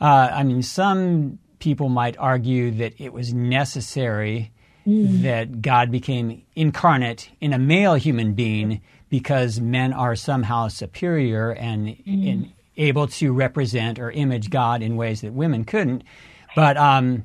uh, 0.00 0.30
I 0.32 0.44
mean, 0.44 0.62
some 0.62 1.38
people 1.58 1.88
might 1.88 2.16
argue 2.18 2.70
that 2.72 3.00
it 3.00 3.12
was 3.12 3.34
necessary 3.34 4.52
mm. 4.86 5.22
that 5.22 5.60
God 5.60 5.90
became 5.90 6.42
incarnate 6.54 7.30
in 7.40 7.52
a 7.52 7.58
male 7.58 7.94
human 7.94 8.34
being 8.34 8.80
because 9.08 9.60
men 9.60 9.92
are 9.92 10.16
somehow 10.16 10.68
superior 10.68 11.50
and, 11.50 11.88
mm. 11.88 12.32
and 12.32 12.52
able 12.76 13.06
to 13.06 13.32
represent 13.32 13.98
or 13.98 14.10
image 14.10 14.50
God 14.50 14.82
in 14.82 14.96
ways 14.96 15.20
that 15.20 15.32
women 15.32 15.64
couldn't. 15.64 16.04
But 16.54 16.76
um, 16.76 17.24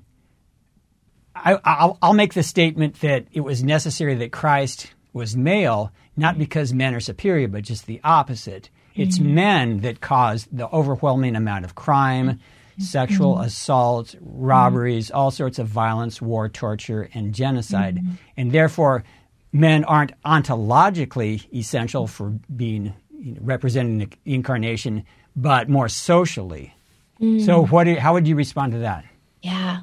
I, 1.43 1.93
will 2.01 2.13
make 2.13 2.33
the 2.33 2.43
statement 2.43 3.01
that 3.01 3.25
it 3.31 3.41
was 3.41 3.63
necessary 3.63 4.15
that 4.15 4.31
Christ 4.31 4.91
was 5.13 5.35
male, 5.35 5.91
not 6.15 6.37
because 6.37 6.73
men 6.73 6.93
are 6.93 6.99
superior, 6.99 7.47
but 7.47 7.63
just 7.63 7.85
the 7.85 7.99
opposite. 8.03 8.69
It's 8.95 9.19
mm-hmm. 9.19 9.35
men 9.35 9.79
that 9.81 10.01
caused 10.01 10.55
the 10.55 10.67
overwhelming 10.69 11.35
amount 11.35 11.65
of 11.65 11.75
crime, 11.75 12.29
mm-hmm. 12.29 12.81
sexual 12.81 13.35
mm-hmm. 13.35 13.45
assault, 13.45 14.15
robberies, 14.21 15.11
all 15.11 15.31
sorts 15.31 15.59
of 15.59 15.67
violence, 15.67 16.21
war, 16.21 16.49
torture, 16.49 17.09
and 17.13 17.33
genocide. 17.33 17.97
Mm-hmm. 17.97 18.11
And 18.37 18.51
therefore, 18.51 19.03
men 19.51 19.83
aren't 19.83 20.19
ontologically 20.23 21.51
essential 21.53 22.07
for 22.07 22.29
being 22.55 22.93
you 23.17 23.33
know, 23.33 23.41
representing 23.41 23.99
the 23.99 24.09
incarnation, 24.25 25.05
but 25.35 25.69
more 25.69 25.89
socially. 25.89 26.73
Mm. 27.19 27.45
So, 27.45 27.65
what? 27.65 27.87
how 27.87 28.13
would 28.13 28.27
you 28.27 28.35
respond 28.35 28.73
to 28.73 28.79
that? 28.79 29.05
Yeah. 29.41 29.81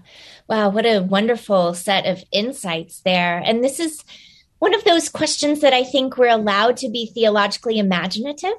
Wow, 0.48 0.68
what 0.68 0.84
a 0.84 1.00
wonderful 1.00 1.74
set 1.74 2.06
of 2.06 2.22
insights 2.30 3.00
there. 3.00 3.38
And 3.38 3.64
this 3.64 3.80
is 3.80 4.04
one 4.58 4.74
of 4.74 4.84
those 4.84 5.08
questions 5.08 5.60
that 5.60 5.72
I 5.72 5.84
think 5.84 6.16
we're 6.16 6.28
allowed 6.28 6.76
to 6.78 6.88
be 6.88 7.06
theologically 7.06 7.78
imaginative, 7.78 8.54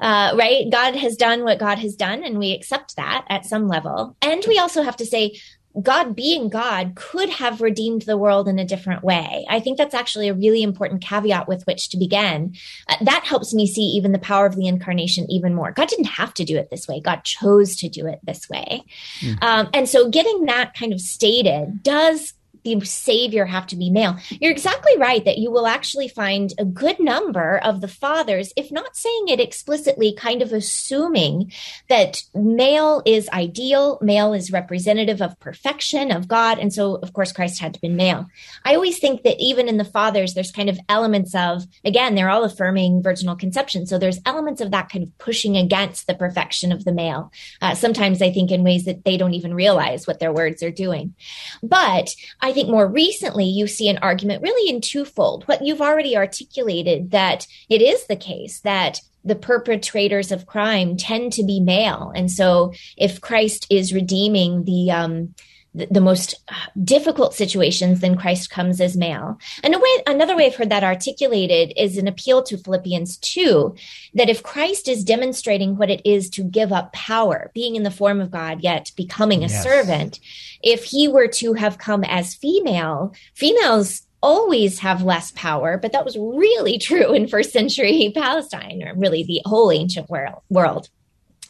uh, 0.00 0.34
right? 0.34 0.70
God 0.70 0.96
has 0.96 1.16
done 1.16 1.44
what 1.44 1.58
God 1.58 1.78
has 1.78 1.96
done, 1.96 2.24
and 2.24 2.38
we 2.38 2.52
accept 2.52 2.96
that 2.96 3.26
at 3.28 3.46
some 3.46 3.68
level. 3.68 4.16
And 4.22 4.44
we 4.48 4.58
also 4.58 4.82
have 4.82 4.96
to 4.96 5.06
say, 5.06 5.38
God 5.80 6.16
being 6.16 6.48
God 6.48 6.94
could 6.96 7.28
have 7.30 7.60
redeemed 7.60 8.02
the 8.02 8.16
world 8.16 8.48
in 8.48 8.58
a 8.58 8.64
different 8.64 9.04
way. 9.04 9.46
I 9.48 9.60
think 9.60 9.78
that's 9.78 9.94
actually 9.94 10.28
a 10.28 10.34
really 10.34 10.62
important 10.62 11.00
caveat 11.00 11.46
with 11.46 11.64
which 11.64 11.90
to 11.90 11.96
begin. 11.96 12.56
Uh, 12.88 12.96
that 13.02 13.24
helps 13.24 13.54
me 13.54 13.66
see 13.66 13.82
even 13.82 14.10
the 14.12 14.18
power 14.18 14.46
of 14.46 14.56
the 14.56 14.66
incarnation 14.66 15.30
even 15.30 15.54
more. 15.54 15.70
God 15.70 15.88
didn't 15.88 16.06
have 16.06 16.34
to 16.34 16.44
do 16.44 16.56
it 16.56 16.70
this 16.70 16.88
way. 16.88 17.00
God 17.00 17.22
chose 17.22 17.76
to 17.76 17.88
do 17.88 18.06
it 18.06 18.18
this 18.24 18.48
way. 18.48 18.84
Mm. 19.20 19.42
Um, 19.42 19.70
and 19.72 19.88
so 19.88 20.10
getting 20.10 20.46
that 20.46 20.74
kind 20.74 20.92
of 20.92 21.00
stated 21.00 21.82
does 21.84 22.34
the 22.64 22.80
savior 22.80 23.46
have 23.46 23.66
to 23.68 23.76
be 23.76 23.90
male. 23.90 24.16
You're 24.40 24.52
exactly 24.52 24.96
right 24.98 25.24
that 25.24 25.38
you 25.38 25.50
will 25.50 25.66
actually 25.66 26.08
find 26.08 26.52
a 26.58 26.64
good 26.64 27.00
number 27.00 27.58
of 27.58 27.80
the 27.80 27.88
fathers, 27.88 28.52
if 28.56 28.70
not 28.70 28.96
saying 28.96 29.28
it 29.28 29.40
explicitly, 29.40 30.14
kind 30.14 30.42
of 30.42 30.52
assuming 30.52 31.52
that 31.88 32.22
male 32.34 33.02
is 33.06 33.28
ideal, 33.30 33.98
male 34.02 34.32
is 34.32 34.52
representative 34.52 35.20
of 35.20 35.38
perfection 35.40 36.10
of 36.10 36.28
God. 36.28 36.58
And 36.58 36.72
so, 36.72 36.96
of 36.96 37.12
course, 37.12 37.32
Christ 37.32 37.60
had 37.60 37.74
to 37.74 37.80
be 37.80 37.88
male. 37.88 38.26
I 38.64 38.74
always 38.74 38.98
think 38.98 39.22
that 39.22 39.38
even 39.38 39.68
in 39.68 39.76
the 39.76 39.84
fathers, 39.84 40.34
there's 40.34 40.52
kind 40.52 40.68
of 40.68 40.78
elements 40.88 41.34
of, 41.34 41.64
again, 41.84 42.14
they're 42.14 42.30
all 42.30 42.44
affirming 42.44 43.02
virginal 43.02 43.36
conception. 43.36 43.86
So 43.86 43.98
there's 43.98 44.20
elements 44.26 44.60
of 44.60 44.70
that 44.70 44.88
kind 44.88 45.04
of 45.04 45.16
pushing 45.18 45.56
against 45.56 46.06
the 46.06 46.14
perfection 46.14 46.72
of 46.72 46.84
the 46.84 46.92
male. 46.92 47.32
Uh, 47.60 47.74
sometimes 47.74 48.22
I 48.22 48.30
think 48.30 48.50
in 48.50 48.64
ways 48.64 48.84
that 48.84 49.04
they 49.04 49.16
don't 49.16 49.34
even 49.34 49.54
realize 49.54 50.06
what 50.06 50.20
their 50.20 50.32
words 50.32 50.62
are 50.62 50.70
doing. 50.70 51.14
But 51.62 52.14
I 52.40 52.49
I 52.50 52.52
think 52.52 52.68
more 52.68 52.88
recently 52.88 53.44
you 53.44 53.68
see 53.68 53.88
an 53.88 53.98
argument 53.98 54.42
really 54.42 54.68
in 54.68 54.80
twofold. 54.80 55.44
What 55.44 55.64
you've 55.64 55.80
already 55.80 56.16
articulated 56.16 57.12
that 57.12 57.46
it 57.68 57.80
is 57.80 58.06
the 58.06 58.16
case 58.16 58.60
that 58.60 59.00
the 59.24 59.36
perpetrators 59.36 60.32
of 60.32 60.46
crime 60.46 60.96
tend 60.96 61.32
to 61.34 61.44
be 61.44 61.60
male. 61.60 62.10
And 62.14 62.28
so 62.28 62.72
if 62.96 63.20
Christ 63.20 63.66
is 63.70 63.94
redeeming 63.94 64.64
the, 64.64 64.90
um, 64.90 65.34
the, 65.74 65.86
the 65.90 66.00
most 66.00 66.34
uh, 66.48 66.54
difficult 66.82 67.34
situations, 67.34 68.00
then 68.00 68.16
Christ 68.16 68.50
comes 68.50 68.80
as 68.80 68.96
male. 68.96 69.38
And 69.62 69.74
a 69.74 69.78
way, 69.78 69.90
another 70.06 70.36
way 70.36 70.46
I've 70.46 70.56
heard 70.56 70.70
that 70.70 70.84
articulated 70.84 71.72
is 71.76 71.96
an 71.96 72.08
appeal 72.08 72.42
to 72.44 72.58
Philippians 72.58 73.16
2 73.18 73.74
that 74.14 74.28
if 74.28 74.42
Christ 74.42 74.88
is 74.88 75.04
demonstrating 75.04 75.76
what 75.76 75.90
it 75.90 76.00
is 76.04 76.28
to 76.30 76.42
give 76.42 76.72
up 76.72 76.92
power, 76.92 77.50
being 77.54 77.76
in 77.76 77.82
the 77.82 77.90
form 77.90 78.20
of 78.20 78.30
God, 78.30 78.62
yet 78.62 78.92
becoming 78.96 79.44
a 79.44 79.48
yes. 79.48 79.62
servant, 79.62 80.20
if 80.62 80.84
he 80.84 81.08
were 81.08 81.28
to 81.28 81.54
have 81.54 81.78
come 81.78 82.04
as 82.04 82.34
female, 82.34 83.14
females 83.34 84.02
always 84.22 84.80
have 84.80 85.02
less 85.02 85.32
power, 85.32 85.78
but 85.78 85.92
that 85.92 86.04
was 86.04 86.16
really 86.18 86.78
true 86.80 87.12
in 87.12 87.28
first 87.28 87.52
century 87.52 88.12
Palestine, 88.14 88.82
or 88.82 88.94
really 88.94 89.22
the 89.22 89.40
whole 89.44 89.70
ancient 89.70 90.10
world. 90.10 90.88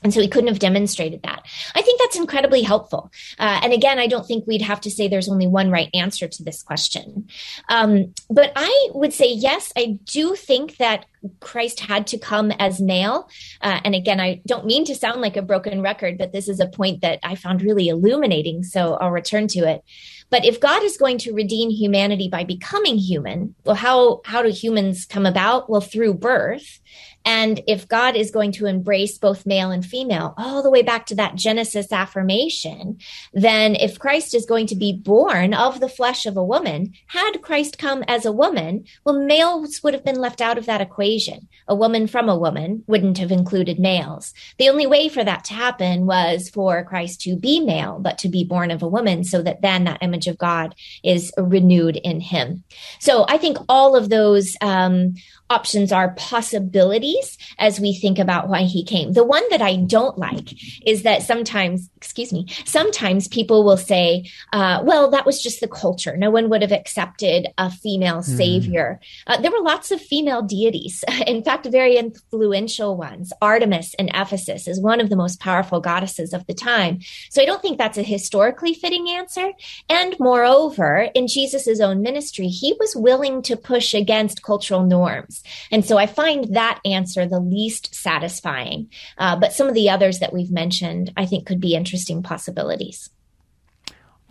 And 0.03 0.15
so 0.15 0.21
he 0.21 0.29
couldn't 0.29 0.49
have 0.49 0.59
demonstrated 0.59 1.23
that. 1.23 1.45
I 1.75 1.83
think 1.83 2.01
that's 2.01 2.17
incredibly 2.17 2.63
helpful. 2.63 3.11
Uh, 3.39 3.61
and 3.63 3.73
again, 3.73 3.99
I 3.99 4.07
don't 4.07 4.27
think 4.27 4.47
we'd 4.47 4.63
have 4.63 4.81
to 4.83 4.91
say 4.91 5.09
there's 5.09 5.29
only 5.29 5.47
one 5.47 5.71
right 5.71 5.91
answer 5.93 6.27
to 6.27 6.43
this 6.43 6.63
question. 6.63 7.29
Um, 7.69 8.15
but 8.31 8.53
I 8.57 8.89
would 8.95 9.13
say, 9.13 9.31
yes, 9.31 9.73
I 9.77 9.99
do 10.05 10.35
think 10.35 10.79
that 10.79 11.05
Christ 11.41 11.81
had 11.81 12.07
to 12.09 12.19
come 12.19 12.51
as 12.53 12.81
male. 12.81 13.29
Uh, 13.61 13.81
and 13.85 13.95
again, 13.95 14.21
I 14.21 14.41
don't 14.47 14.65
mean 14.65 14.87
to 14.87 14.95
sound 14.95 15.21
like 15.21 15.37
a 15.37 15.43
broken 15.43 15.83
record, 15.83 16.17
but 16.17 16.33
this 16.33 16.49
is 16.49 16.61
a 16.61 16.67
point 16.67 17.03
that 17.03 17.19
I 17.23 17.35
found 17.35 17.61
really 17.61 17.89
illuminating. 17.89 18.63
So 18.63 18.95
I'll 18.95 19.11
return 19.11 19.49
to 19.49 19.61
it. 19.69 19.85
But 20.31 20.45
if 20.45 20.61
God 20.61 20.83
is 20.85 20.97
going 20.97 21.19
to 21.19 21.35
redeem 21.35 21.71
humanity 21.71 22.29
by 22.29 22.45
becoming 22.45 22.97
human, 22.97 23.55
well, 23.65 23.75
how, 23.75 24.23
how 24.25 24.43
do 24.43 24.49
humans 24.49 25.05
come 25.05 25.27
about? 25.27 25.69
Well, 25.69 25.81
through 25.81 26.15
birth. 26.15 26.81
And 27.25 27.63
if 27.67 27.87
God 27.89 28.17
is 28.17 28.31
going 28.31 28.53
to 28.53 28.67
embrace 28.67 29.19
both 29.19 29.47
male 29.47 29.71
and 29.71 29.85
female, 29.85 30.35
all 30.39 30.63
the 30.63 30.71
way 30.71 30.83
back 30.83 31.07
to 31.07 31.15
that 31.17 31.35
Genesis 31.35 31.93
affirmation, 31.93 32.99
then 33.33 33.75
if 33.75 33.99
Christ 33.99 34.35
is 34.35 34.47
going 34.47 34.67
to 34.69 34.77
be 34.77 34.93
born 34.93 35.53
of 35.53 35.81
the 35.81 35.89
flesh 35.89 36.27
of 36.27 36.37
a 36.37 36.45
woman, 36.45 36.93
had 37.07 37.43
Christ 37.43 37.79
come 37.79 38.03
as 38.09 38.25
a 38.25 38.33
woman, 38.33 38.85
well, 39.05 39.19
males 39.19 39.83
would 39.83 39.95
have 39.95 40.05
been 40.05 40.21
left 40.21 40.41
out 40.41 40.59
of 40.59 40.67
that 40.67 40.81
equation. 40.81 41.49
A 41.69 41.75
woman 41.75 42.07
from 42.07 42.29
a 42.29 42.39
woman 42.39 42.85
wouldn't 42.87 43.19
have 43.19 43.31
included 43.31 43.79
males. 43.79 44.33
The 44.59 44.69
only 44.69 44.87
way 44.87 45.09
for 45.09 45.23
that 45.23 45.45
to 45.45 45.55
happen 45.55 46.07
was 46.07 46.49
for 46.49 46.85
Christ 46.85 47.21
to 47.23 47.37
be 47.37 47.61
male, 47.61 47.99
but 48.01 48.19
to 48.19 48.29
be 48.29 48.45
born 48.45 48.71
of 48.71 48.83
a 48.83 48.89
woman 48.89 49.25
so 49.25 49.43
that 49.43 49.63
then 49.63 49.85
that 49.85 50.03
image 50.03 50.27
of 50.27 50.39
God 50.39 50.75
is 51.05 51.33
renewed 51.37 51.97
in 51.97 52.21
him. 52.21 52.65
So 52.99 53.27
I 53.29 53.39
think 53.39 53.59
all 53.69 53.95
of 53.95 54.09
those, 54.09 54.57
um, 54.61 55.15
options 55.51 55.93
are 55.93 56.15
possibilities 56.15 57.37
as 57.59 57.81
we 57.81 57.93
think 57.93 58.19
about 58.19 58.49
why 58.49 58.63
he 58.63 58.85
came. 58.85 59.13
The 59.13 59.25
one 59.25 59.43
that 59.51 59.61
I 59.61 59.77
don't 59.77 60.17
like 60.17 60.55
is 60.87 61.03
that 61.03 61.23
sometimes, 61.23 61.91
excuse 61.97 62.33
me, 62.33 62.47
sometimes 62.65 63.29
people 63.29 63.65
will 63.65 63.77
say, 63.77 64.31
uh, 64.53 64.81
well, 64.85 65.11
that 65.11 65.27
was 65.27 65.43
just 65.43 65.61
the 65.61 65.69
culture. 65.69 66.17
No 66.17 66.31
one 66.31 66.49
would 66.49 66.63
have 66.63 66.73
accepted 66.73 67.49
a 67.59 67.71
female 67.71 68.23
hmm. 68.23 68.37
savior. 68.37 69.01
Mm. 69.01 69.35
Uh, 69.35 69.41
there 69.41 69.51
were 69.51 69.63
lots 69.63 69.91
of 69.91 70.01
female 70.01 70.43
deities. 70.43 71.05
In 71.27 71.43
fact, 71.43 71.67
very 71.67 71.97
influential 71.97 72.97
ones. 72.97 73.33
Artemis 73.43 73.95
in 73.95 74.09
Ephesus 74.15 74.69
is 74.69 74.81
one 74.81 75.01
of 75.01 75.11
the 75.11 75.17
most 75.17 75.41
powerful 75.41 75.81
goddesses 75.81 76.33
of 76.33 76.47
the 76.47 76.55
time. 76.55 77.01
So 77.31 77.43
I 77.43 77.45
don't 77.45 77.61
think 77.61 77.79
that's 77.79 77.99
a 77.99 78.03
historically 78.03 78.75
fitting 78.75 79.09
answer. 79.11 79.53
And 79.89 80.17
moreover, 80.19 81.09
in 81.15 81.27
Jesus' 81.27 81.81
own 81.81 82.03
ministry, 82.03 82.49
he 82.49 82.75
was 82.79 82.95
willing 82.97 83.43
to 83.43 83.57
push 83.57 83.95
against 83.95 84.43
cultural 84.43 84.85
norms. 84.85 85.40
And 85.71 85.85
so 85.85 85.99
I 85.99 86.07
find 86.07 86.55
that 86.55 86.81
answer 86.85 87.27
the 87.27 87.41
least 87.41 87.95
satisfying. 87.95 88.91
Uh, 89.19 89.37
but 89.37 89.53
some 89.53 89.69
of 89.69 89.75
the 89.75 89.91
others 89.91 90.19
that 90.19 90.33
we've 90.33 90.51
mentioned, 90.51 91.13
I 91.17 91.27
think, 91.27 91.47
could 91.47 91.61
be 91.61 91.75
interesting 91.75 92.23
possibilities. 92.23 93.11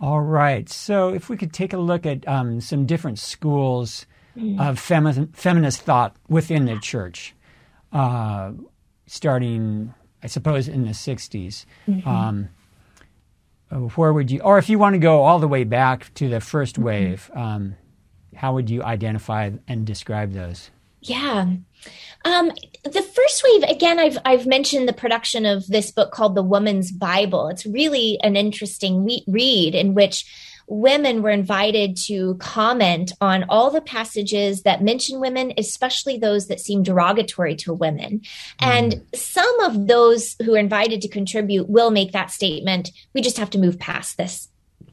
All 0.00 0.20
right. 0.20 0.68
So 0.68 1.12
if 1.12 1.28
we 1.28 1.36
could 1.36 1.52
take 1.52 1.72
a 1.72 1.78
look 1.78 2.06
at 2.06 2.26
um, 2.26 2.60
some 2.60 2.86
different 2.86 3.18
schools 3.18 4.06
mm-hmm. 4.36 4.60
of 4.60 4.80
femi- 4.80 5.34
feminist 5.34 5.82
thought 5.82 6.16
within 6.28 6.64
the 6.64 6.78
church, 6.78 7.34
uh, 7.92 8.52
starting, 9.06 9.92
I 10.22 10.26
suppose, 10.28 10.68
in 10.68 10.84
the 10.84 10.92
60s. 10.92 11.66
Mm-hmm. 11.86 12.08
Um, 12.08 12.48
where 13.94 14.12
would 14.12 14.30
you, 14.30 14.40
or 14.40 14.58
if 14.58 14.68
you 14.68 14.78
want 14.78 14.94
to 14.94 14.98
go 14.98 15.22
all 15.22 15.38
the 15.38 15.48
way 15.48 15.64
back 15.64 16.12
to 16.14 16.28
the 16.28 16.38
1st 16.38 16.72
mm-hmm. 16.72 16.82
wave, 16.82 17.30
um, 17.34 17.76
how 18.34 18.54
would 18.54 18.70
you 18.70 18.82
identify 18.82 19.50
and 19.68 19.86
describe 19.86 20.32
those? 20.32 20.70
Yeah. 21.02 21.46
Um, 22.24 22.52
the 22.84 23.02
first 23.02 23.42
wave, 23.44 23.62
again, 23.64 23.98
I've 23.98 24.18
I've 24.24 24.46
mentioned 24.46 24.88
the 24.88 24.92
production 24.92 25.46
of 25.46 25.66
this 25.66 25.90
book 25.90 26.12
called 26.12 26.34
The 26.34 26.42
Woman's 26.42 26.92
Bible. 26.92 27.48
It's 27.48 27.64
really 27.64 28.18
an 28.22 28.36
interesting 28.36 29.22
read 29.26 29.74
in 29.74 29.94
which 29.94 30.26
women 30.70 31.20
were 31.20 31.30
invited 31.30 31.96
to 31.96 32.36
comment 32.36 33.12
on 33.20 33.44
all 33.48 33.70
the 33.70 33.80
passages 33.80 34.62
that 34.62 34.82
mention 34.82 35.18
women, 35.18 35.52
especially 35.58 36.16
those 36.16 36.46
that 36.46 36.60
seem 36.60 36.82
derogatory 36.82 37.56
to 37.56 37.74
women. 37.74 38.20
Mm. 38.20 38.26
And 38.60 39.06
some 39.12 39.60
of 39.60 39.88
those 39.88 40.36
who 40.44 40.54
are 40.54 40.58
invited 40.58 41.02
to 41.02 41.08
contribute 41.08 41.68
will 41.68 41.90
make 41.90 42.12
that 42.12 42.30
statement. 42.30 42.92
We 43.14 43.20
just 43.20 43.38
have 43.38 43.50
to 43.50 43.58
move 43.58 43.80
past 43.80 44.16
this 44.16 44.48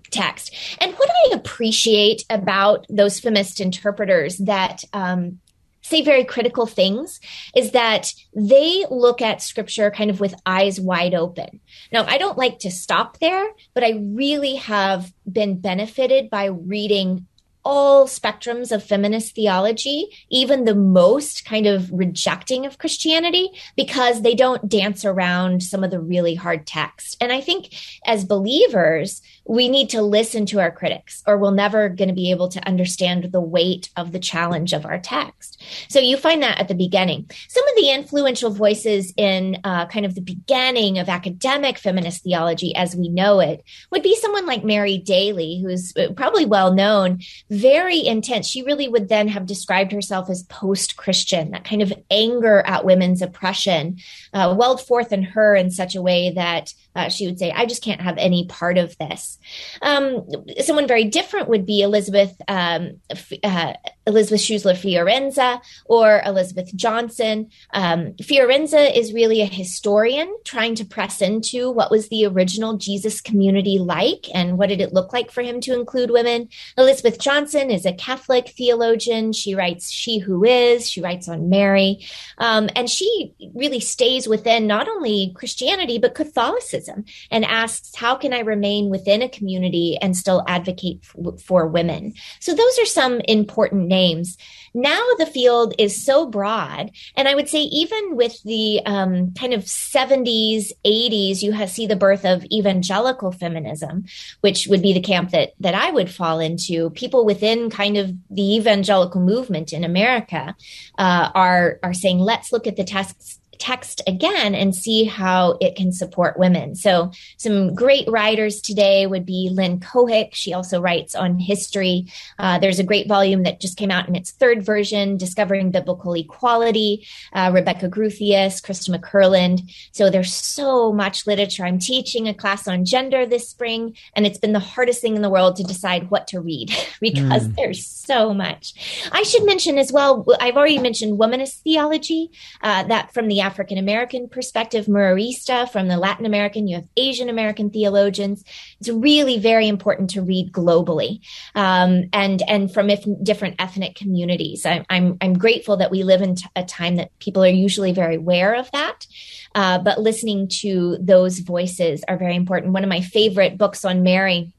text. 0.10 0.56
And 0.82 0.94
what 0.94 1.10
I 1.10 1.36
appreciate 1.36 2.24
about 2.30 2.86
those 2.90 3.20
feminist 3.20 3.62
interpreters 3.62 4.38
that 4.38 4.84
um, 4.94 5.40
say 5.88 6.02
very 6.02 6.24
critical 6.24 6.66
things 6.66 7.20
is 7.56 7.72
that 7.72 8.14
they 8.36 8.86
look 8.90 9.22
at 9.22 9.42
scripture 9.42 9.90
kind 9.90 10.10
of 10.10 10.20
with 10.20 10.36
eyes 10.46 10.80
wide 10.80 11.14
open. 11.14 11.60
Now, 11.92 12.06
I 12.06 12.18
don't 12.18 12.38
like 12.38 12.60
to 12.60 12.72
stop 12.72 13.20
there, 13.20 13.48
but 13.74 13.84
I 13.84 13.92
really 13.92 14.56
have 14.56 15.14
been 15.32 15.60
benefited 15.60 16.30
by 16.30 16.46
reading 16.46 17.28
all 17.68 18.08
spectrums 18.08 18.72
of 18.72 18.82
feminist 18.82 19.36
theology, 19.36 20.08
even 20.30 20.64
the 20.64 20.74
most 20.74 21.44
kind 21.44 21.68
of 21.68 21.92
rejecting 21.92 22.66
of 22.66 22.78
Christianity, 22.78 23.50
because 23.76 24.22
they 24.22 24.34
don't 24.34 24.70
dance 24.70 25.04
around 25.04 25.62
some 25.62 25.84
of 25.84 25.92
the 25.92 26.00
really 26.00 26.34
hard 26.34 26.66
text. 26.66 27.18
And 27.20 27.30
I 27.30 27.42
think 27.42 27.76
as 28.06 28.24
believers, 28.24 29.22
we 29.44 29.68
need 29.68 29.90
to 29.90 30.02
listen 30.02 30.46
to 30.46 30.62
our 30.62 30.72
critics 30.72 31.22
or 31.28 31.38
we're 31.38 31.52
never 31.52 31.90
going 31.90 32.08
to 32.08 32.16
be 32.16 32.32
able 32.32 32.48
to 32.48 32.66
understand 32.66 33.34
the 33.34 33.42
weight 33.42 33.90
of 33.98 34.14
the 34.14 34.20
challenge 34.20 34.72
of 34.72 34.86
our 34.86 35.00
text. 35.00 35.62
So 35.90 36.00
you 36.00 36.16
find 36.16 36.42
that 36.44 36.60
at 36.60 36.70
the 36.70 36.74
beginning. 36.74 37.30
Some 37.50 37.68
of 37.68 37.76
the 37.76 37.90
influential 37.90 38.50
voices 38.50 39.14
in 39.18 39.60
uh, 39.66 39.88
kind 39.88 40.06
of 40.06 40.16
the 40.16 40.22
beginning 40.22 41.00
of 41.00 41.10
academic 41.10 41.78
feminist 41.78 42.24
theology 42.24 42.74
as 42.76 42.96
we 42.96 43.10
know 43.10 43.42
it 43.42 43.66
would 43.92 44.04
be 44.04 44.16
someone 44.16 44.46
like 44.46 44.64
Mary 44.64 44.98
Daly, 44.98 45.60
who's 45.62 45.94
uh, 45.98 46.14
probably 46.16 46.46
well 46.46 46.74
known, 46.74 47.20
very 47.58 48.06
intense. 48.06 48.48
She 48.48 48.64
really 48.64 48.88
would 48.88 49.10
then 49.10 49.28
have 49.28 49.46
described 49.46 49.92
herself 49.92 50.30
as 50.30 50.44
post 50.44 50.98
Christian, 50.98 51.52
that 51.52 51.66
kind 51.66 51.82
of 51.82 51.94
anger 52.12 52.64
at 52.66 52.86
women's 52.86 53.22
oppression 53.22 53.98
uh, 54.34 54.56
welled 54.58 54.82
forth 54.86 55.12
in 55.12 55.24
her 55.24 55.56
in 55.56 55.72
such 55.72 55.96
a 55.96 56.02
way 56.02 56.32
that 56.32 56.74
uh, 56.96 57.10
she 57.10 57.26
would 57.26 57.38
say, 57.38 57.52
I 57.52 57.66
just 57.66 57.84
can't 57.84 58.02
have 58.02 58.18
any 58.18 58.46
part 58.48 58.78
of 58.78 58.98
this. 58.98 59.38
Um, 59.82 60.28
someone 60.62 60.88
very 60.88 61.06
different 61.06 61.50
would 61.50 61.66
be 61.66 61.82
Elizabeth 61.82 62.36
um, 62.48 63.00
uh, 63.44 63.74
Elizabeth 64.08 64.42
Schüssler 64.42 64.76
Fiorenza 64.76 65.62
or 65.86 66.22
Elizabeth 66.26 66.74
Johnson. 66.76 67.50
Um, 67.72 68.14
Fiorenza 68.14 68.96
is 68.98 69.14
really 69.14 69.42
a 69.42 69.46
historian 69.46 70.34
trying 70.44 70.76
to 70.76 70.86
press 70.86 71.22
into 71.22 71.70
what 71.70 71.92
was 71.92 72.10
the 72.10 72.26
original 72.26 72.78
Jesus 72.78 73.22
community 73.22 73.78
like 73.80 74.28
and 74.34 74.58
what 74.58 74.70
did 74.70 74.82
it 74.82 74.94
look 74.94 75.14
like 75.14 75.30
for 75.30 75.42
him 75.42 75.60
to 75.62 75.74
include 75.74 76.10
women. 76.10 76.50
Elizabeth 76.78 77.20
Johnson 77.20 77.47
is 77.56 77.86
a 77.86 77.94
Catholic 77.94 78.50
theologian. 78.50 79.34
She 79.34 79.56
writes 79.56 79.92
She 79.92 80.20
Who 80.20 80.44
Is, 80.44 80.90
she 80.90 81.02
writes 81.02 81.28
on 81.28 81.50
Mary, 81.50 82.06
um, 82.38 82.70
and 82.76 82.90
she 82.90 83.34
really 83.54 83.80
stays 83.80 84.28
within 84.28 84.68
not 84.68 84.88
only 84.88 85.34
Christianity 85.36 85.98
but 85.98 86.16
Catholicism 86.16 87.06
and 87.32 87.46
asks, 87.46 87.96
How 87.96 88.16
can 88.16 88.34
I 88.34 88.40
remain 88.40 88.90
within 88.90 89.22
a 89.22 89.30
community 89.30 89.98
and 90.02 90.16
still 90.16 90.44
advocate 90.48 91.04
f- 91.04 91.42
for 91.42 91.68
women? 91.68 92.14
So 92.40 92.54
those 92.54 92.80
are 92.80 92.86
some 92.86 93.20
important 93.22 93.88
names. 93.88 94.38
Now 94.78 95.04
the 95.18 95.26
field 95.26 95.74
is 95.80 96.06
so 96.06 96.28
broad. 96.28 96.92
And 97.16 97.28
I 97.28 97.34
would 97.34 97.50
say, 97.50 97.62
even 97.62 98.16
with 98.16 98.44
the 98.44 98.80
um, 98.86 99.34
kind 99.34 99.56
of 99.56 99.64
70s, 99.64 100.72
80s, 100.86 101.42
you 101.42 101.52
have, 101.54 101.72
see 101.72 101.88
the 101.88 101.96
birth 101.96 102.24
of 102.24 102.46
evangelical 102.52 103.32
feminism, 103.32 104.06
which 104.42 104.68
would 104.68 104.84
be 104.84 104.94
the 104.94 105.02
camp 105.02 105.32
that, 105.32 105.54
that 105.62 105.74
I 105.74 105.90
would 105.90 106.12
fall 106.12 106.40
into. 106.40 106.92
People 106.92 107.26
within 107.26 107.72
kind 107.72 107.98
of 107.98 108.14
the 108.30 108.56
evangelical 108.56 109.20
movement 109.20 109.74
in 109.74 109.84
America 109.84 110.56
uh, 111.00 111.32
are, 111.34 111.80
are 111.82 111.96
saying, 111.96 112.20
let's 112.20 112.52
look 112.52 112.68
at 112.68 112.76
the 112.76 112.84
texts 112.84 113.40
text 113.60 114.02
again 114.08 114.56
and 114.56 114.76
see 114.76 115.04
how 115.04 115.58
it 115.62 115.76
can 115.76 115.92
support 115.92 116.38
women. 116.38 116.76
So, 116.76 117.12
some 117.38 117.74
great 117.74 118.08
writers 118.10 118.62
today 118.62 119.08
would 119.08 119.26
be 119.26 119.50
Lynn 119.52 119.80
Cohick. 119.80 120.34
She 120.34 120.54
also 120.54 120.82
writes 120.82 121.16
on 121.16 121.40
history. 121.40 122.08
Uh, 122.40 122.60
there's 122.60 122.80
a 122.80 122.84
great 122.84 123.08
volume 123.08 123.44
that 123.44 123.60
just 123.60 123.78
came 123.78 123.92
out 123.92 124.08
in 124.08 124.16
its 124.16 124.32
third 124.32 124.64
version, 124.64 125.18
Discovering 125.18 125.72
Biblical 125.72 126.14
Equality, 126.14 127.06
uh, 127.34 127.52
Rebecca 127.54 127.90
Groothuis, 127.90 128.62
Christa 128.62 128.96
McKirland. 128.96 129.72
So, 129.92 130.10
there's 130.10 130.34
so 130.34 130.92
much 130.92 131.28
literature. 131.28 131.66
I'm 131.66 131.80
teaching 131.80 132.28
a 132.28 132.34
class 132.34 132.68
on 132.68 132.86
gender 132.86 133.26
this 133.26 133.50
spring, 133.50 133.96
and 134.16 134.26
it's 134.26 134.38
been 134.38 134.54
the 134.54 134.60
hardest 134.60 135.02
thing 135.02 135.16
in 135.16 135.22
the 135.22 135.30
world 135.30 135.56
to 135.58 135.64
decide 135.64 136.10
what 136.10 136.28
to 136.28 136.40
read 136.40 136.72
because 137.02 137.48
mm. 137.48 137.56
there's 137.56 137.86
so 137.86 138.34
much. 138.34 138.74
I 139.12 139.24
should 139.24 139.46
mention 139.46 139.78
as 139.78 139.92
well, 139.92 140.26
I've 140.40 140.56
already 140.56 140.80
mentioned 140.80 141.20
womanist 141.20 141.62
theology, 141.62 142.32
uh, 142.62 142.84
that 142.84 143.14
from 143.14 143.28
the 143.28 143.42
African 143.48 143.78
American 143.78 144.28
perspective, 144.28 144.88
mujerista 144.88 145.70
from 145.70 145.88
the 145.88 145.98
Latin 145.98 146.26
American, 146.26 146.68
you 146.68 146.76
have 146.76 146.88
Asian 146.98 147.30
American 147.30 147.70
theologians. 147.70 148.44
It's 148.80 148.90
really 148.90 149.40
very 149.40 149.68
important 149.70 150.10
to 150.12 150.22
read 150.22 150.52
globally 150.52 151.20
um, 151.56 152.10
and 152.12 152.44
and 152.48 152.74
from 152.74 152.90
if, 152.90 153.06
different 153.24 153.56
ethnic 153.58 153.96
communities. 153.96 154.66
I, 154.66 154.74
am 154.74 154.86
I'm, 154.90 155.18
I'm 155.22 155.34
grateful 155.38 155.78
that 155.78 155.92
we 155.92 156.04
live 156.04 156.22
in 156.22 156.36
a 156.58 156.66
time 156.66 156.98
that 156.98 157.18
people 157.20 157.42
are 157.44 157.48
usually 157.68 157.94
very 157.94 158.16
aware 158.16 158.54
of 158.56 158.70
that. 158.72 159.08
Uh, 159.56 159.80
but 159.80 160.02
listening 160.02 160.50
to 160.62 160.98
those 161.00 161.40
voices 161.40 162.04
are 162.08 162.18
very 162.18 162.36
important. 162.36 162.74
One 162.74 162.84
of 162.84 162.90
my 162.90 163.02
favorite 163.02 163.58
books 163.58 163.86
on 163.86 164.04
Mary 164.04 164.52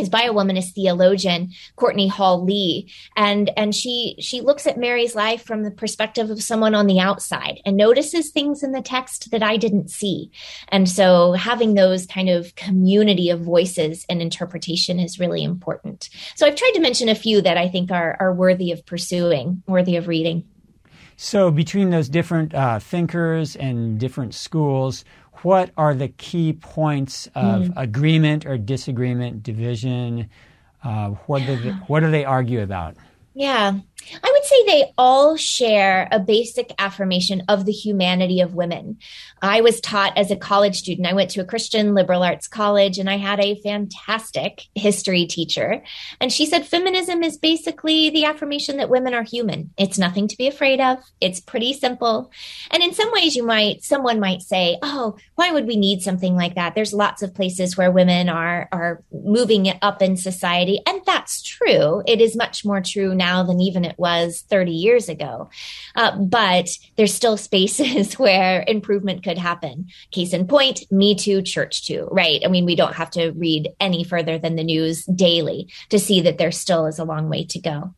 is 0.00 0.08
by 0.08 0.22
a 0.22 0.32
womanist 0.32 0.72
theologian 0.72 1.52
courtney 1.76 2.08
hall 2.08 2.44
lee. 2.44 2.90
And 3.16 3.50
and 3.56 3.74
she 3.74 4.16
she 4.18 4.40
looks 4.40 4.66
at 4.66 4.78
mary's 4.78 5.14
life 5.14 5.44
from 5.44 5.62
the 5.62 5.70
perspective 5.70 6.30
of 6.30 6.42
someone 6.42 6.74
on 6.74 6.86
the 6.86 7.00
outside 7.00 7.60
and 7.64 7.76
notices 7.76 8.30
things 8.30 8.62
in 8.62 8.72
the 8.72 8.82
text 8.82 9.30
that 9.30 9.42
i 9.42 9.56
didn't 9.56 9.90
see. 9.90 10.30
And 10.68 10.88
so 10.88 11.32
having 11.32 11.74
those 11.74 12.06
kind 12.06 12.28
of 12.28 12.54
community 12.54 13.30
of 13.30 13.40
voices 13.40 14.04
and 14.08 14.20
interpretation 14.20 14.98
is 14.98 15.20
really 15.20 15.44
important. 15.44 16.08
So 16.36 16.46
i've 16.46 16.56
tried 16.56 16.72
to 16.72 16.80
mention 16.80 17.08
a 17.08 17.14
few 17.14 17.42
that 17.42 17.56
i 17.56 17.68
think 17.68 17.90
are 17.90 18.16
are 18.20 18.34
worthy 18.34 18.72
of 18.72 18.84
pursuing 18.86 19.62
worthy 19.66 19.96
of 19.96 20.08
reading. 20.08 20.44
So, 21.22 21.50
between 21.50 21.90
those 21.90 22.08
different 22.08 22.54
uh, 22.54 22.78
thinkers 22.78 23.54
and 23.54 24.00
different 24.00 24.32
schools, 24.32 25.04
what 25.42 25.70
are 25.76 25.94
the 25.94 26.08
key 26.08 26.52
points 26.52 27.26
of 27.34 27.62
mm. 27.62 27.72
agreement 27.76 28.46
or 28.46 28.58
disagreement, 28.58 29.42
division? 29.42 30.28
Uh, 30.82 31.10
what, 31.26 31.44
do 31.46 31.56
they, 31.56 31.70
what 31.70 32.00
do 32.00 32.10
they 32.10 32.24
argue 32.24 32.62
about? 32.62 32.96
Yeah. 33.34 33.78
I 34.22 34.30
would 34.32 34.44
say 34.44 34.64
they 34.66 34.92
all 34.98 35.36
share 35.36 36.08
a 36.10 36.18
basic 36.18 36.72
affirmation 36.78 37.42
of 37.48 37.64
the 37.64 37.72
humanity 37.72 38.40
of 38.40 38.54
women. 38.54 38.98
I 39.42 39.60
was 39.60 39.80
taught 39.80 40.16
as 40.16 40.30
a 40.30 40.36
college 40.36 40.78
student. 40.78 41.06
I 41.06 41.14
went 41.14 41.30
to 41.30 41.40
a 41.40 41.44
Christian 41.44 41.94
liberal 41.94 42.22
arts 42.22 42.48
college 42.48 42.98
and 42.98 43.08
I 43.08 43.16
had 43.16 43.40
a 43.40 43.60
fantastic 43.62 44.66
history 44.74 45.26
teacher. 45.26 45.82
And 46.20 46.32
she 46.32 46.46
said 46.46 46.66
feminism 46.66 47.22
is 47.22 47.38
basically 47.38 48.10
the 48.10 48.24
affirmation 48.24 48.76
that 48.78 48.90
women 48.90 49.14
are 49.14 49.22
human. 49.22 49.72
It's 49.78 49.98
nothing 49.98 50.28
to 50.28 50.36
be 50.36 50.46
afraid 50.46 50.80
of. 50.80 50.98
It's 51.20 51.40
pretty 51.40 51.72
simple. 51.72 52.30
And 52.70 52.82
in 52.82 52.92
some 52.92 53.12
ways 53.12 53.36
you 53.36 53.44
might 53.44 53.84
someone 53.84 54.20
might 54.20 54.42
say, 54.42 54.78
"Oh, 54.82 55.16
why 55.34 55.50
would 55.50 55.66
we 55.66 55.76
need 55.76 56.02
something 56.02 56.36
like 56.36 56.54
that?" 56.54 56.74
There's 56.74 56.92
lots 56.92 57.22
of 57.22 57.34
places 57.34 57.76
where 57.76 57.90
women 57.90 58.28
are 58.28 58.68
are 58.72 59.02
moving 59.12 59.72
up 59.82 60.02
in 60.02 60.16
society, 60.16 60.80
and 60.86 61.00
that's 61.06 61.42
true. 61.42 62.02
It 62.06 62.20
is 62.20 62.36
much 62.36 62.64
more 62.64 62.80
true 62.80 63.14
now 63.14 63.42
than 63.42 63.60
even 63.60 63.89
it 63.90 63.98
was 63.98 64.42
30 64.48 64.72
years 64.72 65.08
ago. 65.08 65.50
Uh, 65.94 66.16
but 66.16 66.68
there's 66.96 67.14
still 67.14 67.36
spaces 67.36 68.14
where 68.18 68.64
improvement 68.66 69.22
could 69.22 69.38
happen. 69.38 69.88
Case 70.10 70.32
in 70.32 70.46
point, 70.46 70.90
Me 70.90 71.14
Too, 71.14 71.42
Church 71.42 71.86
Too, 71.86 72.08
right? 72.10 72.40
I 72.44 72.48
mean, 72.48 72.64
we 72.64 72.76
don't 72.76 72.94
have 72.94 73.10
to 73.12 73.30
read 73.32 73.70
any 73.80 74.04
further 74.04 74.38
than 74.38 74.56
the 74.56 74.64
news 74.64 75.04
daily 75.04 75.68
to 75.90 75.98
see 75.98 76.20
that 76.22 76.38
there 76.38 76.52
still 76.52 76.86
is 76.86 76.98
a 76.98 77.04
long 77.04 77.28
way 77.28 77.44
to 77.44 77.60
go. 77.60 77.94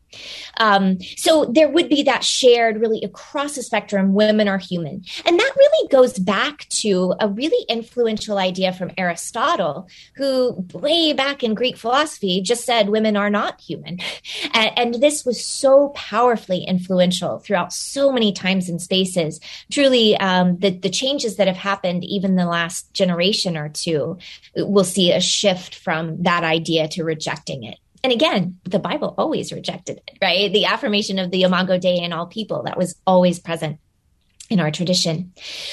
Um, 0.57 0.99
so 1.17 1.45
there 1.45 1.69
would 1.69 1.89
be 1.89 2.03
that 2.03 2.23
shared 2.23 2.79
really 2.79 3.01
across 3.01 3.55
the 3.55 3.63
spectrum, 3.63 4.13
women 4.13 4.47
are 4.47 4.57
human. 4.57 5.03
And 5.25 5.39
that 5.39 5.53
really 5.57 5.87
goes 5.89 6.19
back 6.19 6.67
to 6.69 7.13
a 7.19 7.27
really 7.27 7.65
influential 7.67 8.37
idea 8.37 8.73
from 8.73 8.91
Aristotle, 8.97 9.87
who 10.15 10.65
way 10.73 11.13
back 11.13 11.43
in 11.43 11.53
Greek 11.53 11.77
philosophy 11.77 12.41
just 12.41 12.65
said 12.65 12.89
women 12.89 13.17
are 13.17 13.29
not 13.29 13.61
human. 13.61 13.99
And, 14.53 14.71
and 14.77 14.93
this 14.95 15.25
was 15.25 15.43
so 15.43 15.89
powerfully 15.89 16.63
influential 16.63 17.39
throughout 17.39 17.73
so 17.73 18.11
many 18.11 18.31
times 18.31 18.69
and 18.69 18.81
spaces. 18.81 19.39
Truly, 19.71 20.15
um, 20.17 20.57
the, 20.57 20.69
the 20.69 20.89
changes 20.89 21.37
that 21.37 21.47
have 21.47 21.57
happened 21.57 22.03
even 22.03 22.35
the 22.35 22.45
last 22.45 22.93
generation 22.93 23.57
or 23.57 23.69
two, 23.69 24.17
we'll 24.55 24.83
see 24.83 25.11
a 25.11 25.21
shift 25.21 25.75
from 25.75 26.21
that 26.23 26.43
idea 26.43 26.87
to 26.89 27.03
rejecting 27.03 27.63
it 27.63 27.79
and 28.03 28.11
again, 28.11 28.59
the 28.65 28.79
Bible 28.79 29.15
always 29.17 29.53
rejected 29.53 30.01
it, 30.05 30.17
right? 30.21 30.51
The 30.51 30.65
affirmation 30.65 31.19
of 31.19 31.31
the 31.31 31.43
Imago 31.43 31.77
Dei 31.77 31.99
in 31.99 32.11
all 32.11 32.27
people 32.27 32.63
that 32.63 32.77
was 32.77 32.95
always 33.07 33.39
present 33.39 33.79
in 34.49 34.59
our 34.59 34.71
tradition. 34.71 35.31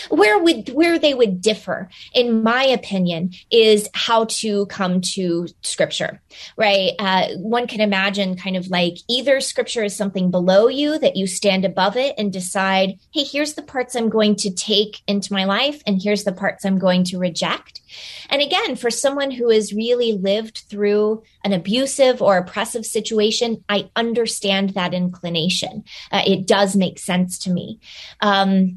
Where 0.09 0.39
would 0.39 0.69
where 0.71 0.99
they 0.99 1.13
would 1.13 1.43
differ, 1.43 1.91
in 2.15 2.43
my 2.43 2.65
opinion, 2.65 3.33
is 3.51 3.89
how 3.95 4.27
to 4.27 4.67
come 4.67 5.01
to 5.13 5.49
scripture. 5.63 6.23
Right? 6.57 6.93
Uh, 6.99 7.29
one 7.37 7.67
can 7.67 7.81
imagine 7.81 8.37
kind 8.37 8.57
of 8.57 8.69
like 8.69 8.95
either 9.09 9.41
scripture 9.41 9.83
is 9.83 9.97
something 9.97 10.31
below 10.31 10.69
you 10.69 10.99
that 11.01 11.17
you 11.17 11.27
stand 11.27 11.65
above 11.65 11.97
it 11.97 12.15
and 12.17 12.33
decide, 12.33 12.99
hey, 13.13 13.25
here's 13.25 13.55
the 13.55 13.63
parts 13.63 13.97
I'm 13.97 14.09
going 14.09 14.37
to 14.37 14.51
take 14.51 15.01
into 15.07 15.33
my 15.33 15.45
life, 15.45 15.83
and 15.87 16.01
here's 16.01 16.25
the 16.25 16.33
parts 16.33 16.65
I'm 16.65 16.79
going 16.79 17.05
to 17.05 17.19
reject. 17.19 17.80
And 18.29 18.41
again, 18.41 18.77
for 18.77 18.91
someone 18.91 19.31
who 19.31 19.51
has 19.51 19.73
really 19.73 20.13
lived 20.13 20.65
through 20.69 21.23
an 21.45 21.53
abusive 21.53 22.23
or 22.23 22.37
oppressive 22.37 22.87
situation, 22.87 23.65
I 23.69 23.91
understand 23.97 24.71
that 24.71 24.95
inclination. 24.95 25.85
Uh, 26.13 26.23
it 26.27 26.47
does 26.47 26.77
make 26.77 26.99
sense 26.99 27.39
to 27.41 27.51
me. 27.51 27.81
Um, 28.21 28.77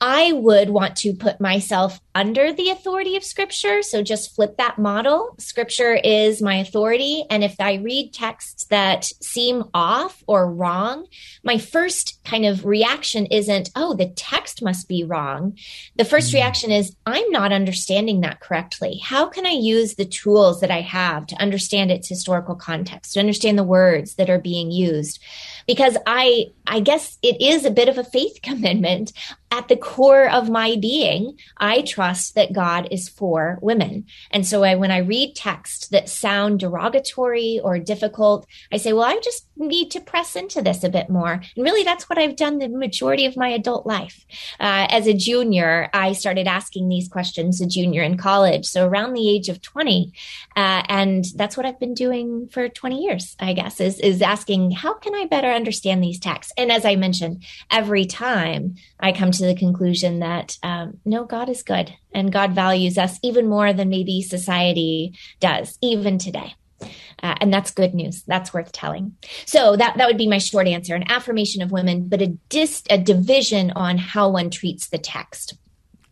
I 0.00 0.32
would 0.32 0.70
want 0.70 0.96
to 0.96 1.14
put 1.14 1.40
myself 1.40 2.00
under 2.14 2.52
the 2.52 2.70
authority 2.70 3.16
of 3.16 3.24
scripture. 3.24 3.82
So 3.82 4.02
just 4.02 4.34
flip 4.34 4.56
that 4.58 4.78
model. 4.78 5.34
Scripture 5.38 5.94
is 5.94 6.40
my 6.40 6.56
authority. 6.56 7.24
And 7.28 7.42
if 7.42 7.56
I 7.58 7.74
read 7.74 8.12
texts 8.12 8.64
that 8.66 9.04
seem 9.04 9.64
off 9.74 10.22
or 10.26 10.50
wrong, 10.50 11.06
my 11.42 11.58
first 11.58 12.20
kind 12.24 12.44
of 12.44 12.64
reaction 12.64 13.26
isn't, 13.26 13.70
oh, 13.74 13.94
the 13.94 14.10
text 14.10 14.62
must 14.62 14.88
be 14.88 15.02
wrong. 15.02 15.58
The 15.96 16.04
first 16.04 16.28
mm-hmm. 16.28 16.36
reaction 16.36 16.70
is, 16.70 16.94
I'm 17.06 17.30
not 17.30 17.52
understanding 17.52 18.20
that 18.20 18.40
correctly. 18.40 18.98
How 19.02 19.26
can 19.26 19.46
I 19.46 19.50
use 19.50 19.94
the 19.94 20.04
tools 20.04 20.60
that 20.60 20.70
I 20.70 20.82
have 20.82 21.26
to 21.28 21.36
understand 21.36 21.90
its 21.90 22.08
historical 22.08 22.54
context, 22.54 23.14
to 23.14 23.20
understand 23.20 23.58
the 23.58 23.64
words 23.64 24.14
that 24.14 24.30
are 24.30 24.38
being 24.38 24.70
used? 24.70 25.18
Because 25.66 25.96
I, 26.06 26.52
I 26.66 26.80
guess 26.80 27.18
it 27.22 27.40
is 27.40 27.64
a 27.64 27.70
bit 27.70 27.88
of 27.88 27.98
a 27.98 28.04
faith 28.04 28.38
commitment 28.42 29.12
at 29.54 29.68
the 29.68 29.76
core 29.76 30.28
of 30.28 30.50
my 30.50 30.76
being. 30.80 31.38
I 31.58 31.82
trust 31.82 32.34
that 32.34 32.52
God 32.52 32.88
is 32.90 33.08
for 33.08 33.56
women. 33.62 34.06
And 34.32 34.44
so 34.44 34.64
I, 34.64 34.74
when 34.74 34.90
I 34.90 34.98
read 34.98 35.36
texts 35.36 35.86
that 35.88 36.08
sound 36.08 36.58
derogatory 36.58 37.60
or 37.62 37.78
difficult, 37.78 38.46
I 38.72 38.78
say, 38.78 38.92
well, 38.92 39.04
I 39.04 39.20
just 39.22 39.46
need 39.56 39.92
to 39.92 40.00
press 40.00 40.34
into 40.34 40.60
this 40.60 40.82
a 40.82 40.88
bit 40.88 41.08
more. 41.08 41.34
And 41.34 41.64
really, 41.64 41.84
that's 41.84 42.10
what 42.10 42.18
I've 42.18 42.34
done 42.34 42.58
the 42.58 42.68
majority 42.68 43.26
of 43.26 43.36
my 43.36 43.48
adult 43.48 43.86
life. 43.86 44.26
Uh, 44.58 44.88
as 44.90 45.06
a 45.06 45.14
junior, 45.14 45.88
I 45.94 46.14
started 46.14 46.48
asking 46.48 46.88
these 46.88 47.06
questions, 47.06 47.60
a 47.60 47.66
junior 47.66 48.02
in 48.02 48.16
college. 48.16 48.66
So 48.66 48.88
around 48.88 49.12
the 49.12 49.30
age 49.30 49.48
of 49.48 49.62
20. 49.62 50.12
Uh, 50.56 50.82
and 50.88 51.24
that's 51.36 51.56
what 51.56 51.64
I've 51.64 51.78
been 51.78 51.94
doing 51.94 52.48
for 52.48 52.68
20 52.68 53.04
years, 53.04 53.36
I 53.38 53.52
guess, 53.52 53.80
is, 53.80 54.00
is 54.00 54.20
asking, 54.20 54.72
how 54.72 54.94
can 54.94 55.14
I 55.14 55.26
better 55.26 55.48
understand 55.48 56.02
these 56.02 56.18
texts? 56.18 56.52
And 56.58 56.72
as 56.72 56.84
I 56.84 56.96
mentioned, 56.96 57.44
every 57.70 58.04
time 58.04 58.74
I 58.98 59.12
come 59.12 59.30
to 59.30 59.43
the 59.44 59.54
conclusion 59.54 60.20
that, 60.20 60.58
um, 60.62 60.98
no, 61.04 61.24
God 61.24 61.48
is 61.48 61.62
good 61.62 61.94
and 62.12 62.32
God 62.32 62.54
values 62.54 62.98
us 62.98 63.18
even 63.22 63.48
more 63.48 63.72
than 63.72 63.88
maybe 63.88 64.22
society 64.22 65.14
does, 65.40 65.78
even 65.82 66.18
today. 66.18 66.54
Uh, 67.22 67.34
and 67.40 67.52
that's 67.52 67.70
good 67.70 67.94
news. 67.94 68.22
That's 68.24 68.52
worth 68.52 68.72
telling. 68.72 69.16
So 69.46 69.76
that 69.76 69.96
that 69.96 70.06
would 70.06 70.18
be 70.18 70.28
my 70.28 70.38
short 70.38 70.66
answer: 70.66 70.94
an 70.94 71.10
affirmation 71.10 71.62
of 71.62 71.72
women, 71.72 72.08
but 72.08 72.20
a 72.20 72.26
dis 72.48 72.82
a 72.90 72.98
division 72.98 73.70
on 73.70 73.96
how 73.96 74.28
one 74.28 74.50
treats 74.50 74.88
the 74.88 74.98
text. 74.98 75.54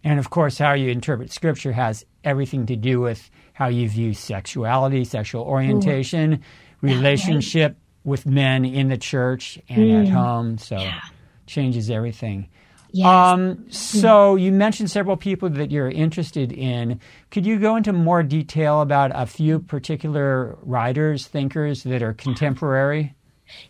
And 0.04 0.18
of 0.18 0.30
course, 0.30 0.58
how 0.58 0.72
you 0.72 0.90
interpret 0.90 1.30
Scripture 1.30 1.72
has 1.72 2.04
everything 2.24 2.66
to 2.66 2.76
do 2.76 3.00
with 3.00 3.30
how 3.52 3.68
you 3.68 3.88
view 3.88 4.14
sexuality, 4.14 5.04
sexual 5.04 5.42
orientation, 5.42 6.34
Ooh. 6.34 6.38
relationship 6.80 7.72
right. 7.72 7.78
with 8.04 8.26
men 8.26 8.64
in 8.64 8.88
the 8.88 8.96
church 8.96 9.58
and 9.68 9.78
mm. 9.78 10.02
at 10.02 10.08
home. 10.08 10.58
So 10.58 10.78
yeah. 10.78 11.00
changes 11.46 11.90
everything. 11.90 12.48
Yes. 12.92 13.06
Um, 13.06 13.64
so 13.70 14.36
you 14.36 14.52
mentioned 14.52 14.90
several 14.90 15.16
people 15.16 15.48
that 15.48 15.70
you're 15.70 15.90
interested 15.90 16.52
in. 16.52 17.00
Could 17.30 17.46
you 17.46 17.58
go 17.58 17.76
into 17.76 17.92
more 17.92 18.22
detail 18.22 18.82
about 18.82 19.10
a 19.14 19.26
few 19.26 19.60
particular 19.60 20.58
writers, 20.62 21.26
thinkers 21.26 21.84
that 21.84 22.02
are 22.02 22.12
contemporary? 22.12 23.14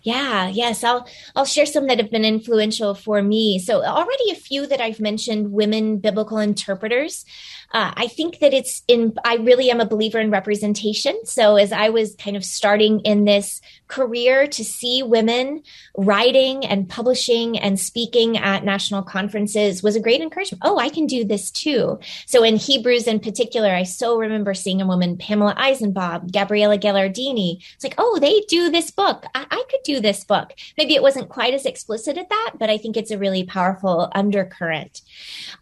Yeah, 0.03 0.49
yes, 0.49 0.85
I'll 0.85 1.09
I'll 1.35 1.45
share 1.45 1.67
some 1.67 1.87
that 1.87 1.99
have 1.99 2.11
been 2.11 2.25
influential 2.25 2.95
for 2.95 3.23
me. 3.23 3.59
So 3.59 3.85
already 3.85 4.31
a 4.31 4.37
few 4.37 4.67
that 4.67 4.81
I've 4.81 5.01
mentioned 5.01 5.53
women 5.53 5.99
biblical 5.99 6.39
interpreters. 6.39 7.25
Uh, 7.73 7.93
I 7.97 8.07
think 8.07 8.39
that 8.41 8.53
it's 8.53 8.83
in, 8.87 9.15
I 9.25 9.37
really 9.37 9.71
am 9.71 9.81
a 9.81 9.87
believer 9.87 10.21
in 10.21 10.31
representation. 10.31 11.25
So 11.25 11.57
as 11.57 11.73
I 11.73 11.89
was 11.89 12.15
kind 12.17 12.37
of 12.37 12.45
starting 12.45 13.01
in 13.01 13.25
this 13.25 13.61
career 13.89 14.47
to 14.47 14.65
see 14.65 15.03
women 15.03 15.63
writing 15.97 16.65
and 16.65 16.89
publishing 16.89 17.59
and 17.59 17.79
speaking 17.81 18.37
at 18.37 18.65
national 18.65 19.03
conferences 19.03 19.83
was 19.83 19.97
a 19.97 20.01
great 20.01 20.21
encouragement. 20.21 20.63
Oh, 20.65 20.79
I 20.79 20.89
can 20.89 21.07
do 21.07 21.25
this 21.25 21.51
too. 21.51 21.99
So 22.27 22.43
in 22.43 22.57
Hebrews 22.57 23.07
in 23.07 23.21
particular, 23.21 23.71
I 23.71 23.85
so 23.85 24.19
remember 24.19 24.55
seeing 24.55 24.81
a 24.81 24.87
woman, 24.87 25.17
Pamela 25.17 25.55
Eisenbaum, 25.57 26.31
Gabriella 26.31 26.79
Gelardini. 26.79 27.63
It's 27.75 27.85
like, 27.85 27.95
oh, 27.99 28.19
they 28.19 28.41
do 28.49 28.71
this 28.71 28.91
book. 28.91 29.25
I, 29.35 29.47
I 29.51 29.65
could 29.71 29.83
do 29.85 30.01
this 30.01 30.25
book. 30.25 30.53
Maybe 30.77 30.95
it 30.95 31.03
wasn't 31.03 31.29
quite 31.29 31.55
as 31.55 31.67
explicit 31.67 32.19
at 32.19 32.29
that, 32.29 32.53
but 32.59 32.71
I 32.71 32.79
think 32.79 32.97
it's 32.97 33.11
a 33.11 33.19
really 33.19 33.45
powerful 33.45 34.11
undercurrent. 34.15 35.03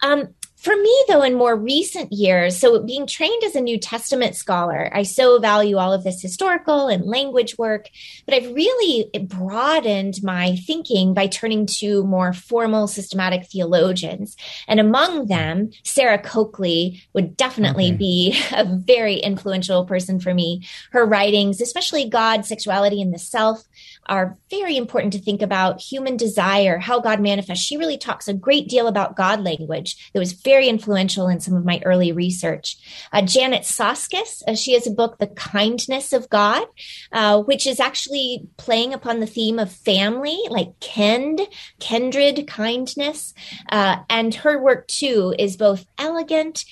Um, 0.02 0.34
for 0.60 0.76
me, 0.76 1.04
though, 1.08 1.22
in 1.22 1.36
more 1.36 1.56
recent 1.56 2.12
years, 2.12 2.58
so 2.58 2.82
being 2.82 3.06
trained 3.06 3.42
as 3.44 3.56
a 3.56 3.62
New 3.62 3.78
Testament 3.78 4.36
scholar, 4.36 4.90
I 4.92 5.04
so 5.04 5.38
value 5.38 5.78
all 5.78 5.94
of 5.94 6.04
this 6.04 6.20
historical 6.20 6.88
and 6.88 7.06
language 7.06 7.56
work, 7.56 7.88
but 8.26 8.34
I've 8.34 8.52
really 8.52 9.10
broadened 9.22 10.22
my 10.22 10.56
thinking 10.56 11.14
by 11.14 11.28
turning 11.28 11.64
to 11.78 12.04
more 12.04 12.34
formal 12.34 12.88
systematic 12.88 13.46
theologians. 13.46 14.36
And 14.68 14.78
among 14.78 15.28
them, 15.28 15.70
Sarah 15.82 16.18
Coakley 16.18 17.02
would 17.14 17.38
definitely 17.38 17.88
okay. 17.88 17.96
be 17.96 18.42
a 18.52 18.66
very 18.66 19.14
influential 19.14 19.86
person 19.86 20.20
for 20.20 20.34
me. 20.34 20.66
Her 20.90 21.06
writings, 21.06 21.62
especially 21.62 22.06
God, 22.06 22.44
Sexuality, 22.44 23.00
and 23.00 23.14
the 23.14 23.18
Self, 23.18 23.64
are 24.10 24.36
very 24.50 24.76
important 24.76 25.12
to 25.12 25.20
think 25.20 25.40
about 25.40 25.80
human 25.80 26.16
desire, 26.16 26.78
how 26.78 26.98
God 26.98 27.20
manifests. 27.20 27.64
She 27.64 27.76
really 27.76 27.96
talks 27.96 28.26
a 28.26 28.34
great 28.34 28.68
deal 28.68 28.88
about 28.88 29.16
God 29.16 29.40
language 29.40 30.10
that 30.12 30.18
was 30.18 30.32
very 30.32 30.68
influential 30.68 31.28
in 31.28 31.38
some 31.38 31.54
of 31.54 31.64
my 31.64 31.80
early 31.84 32.10
research. 32.10 32.76
Uh, 33.12 33.22
Janet 33.22 33.62
Soskice, 33.62 34.42
uh, 34.48 34.56
she 34.56 34.74
has 34.74 34.86
a 34.86 34.90
book, 34.90 35.18
The 35.18 35.28
Kindness 35.28 36.12
of 36.12 36.28
God, 36.28 36.66
uh, 37.12 37.40
which 37.42 37.66
is 37.66 37.78
actually 37.78 38.48
playing 38.56 38.92
upon 38.92 39.20
the 39.20 39.26
theme 39.26 39.60
of 39.60 39.70
family, 39.70 40.38
like 40.48 40.78
kend, 40.80 41.40
kindred, 41.78 42.48
kindness. 42.48 43.32
Uh, 43.70 43.98
and 44.10 44.34
her 44.34 44.60
work 44.60 44.88
too 44.88 45.34
is 45.38 45.56
both 45.56 45.86
elegant, 45.98 46.64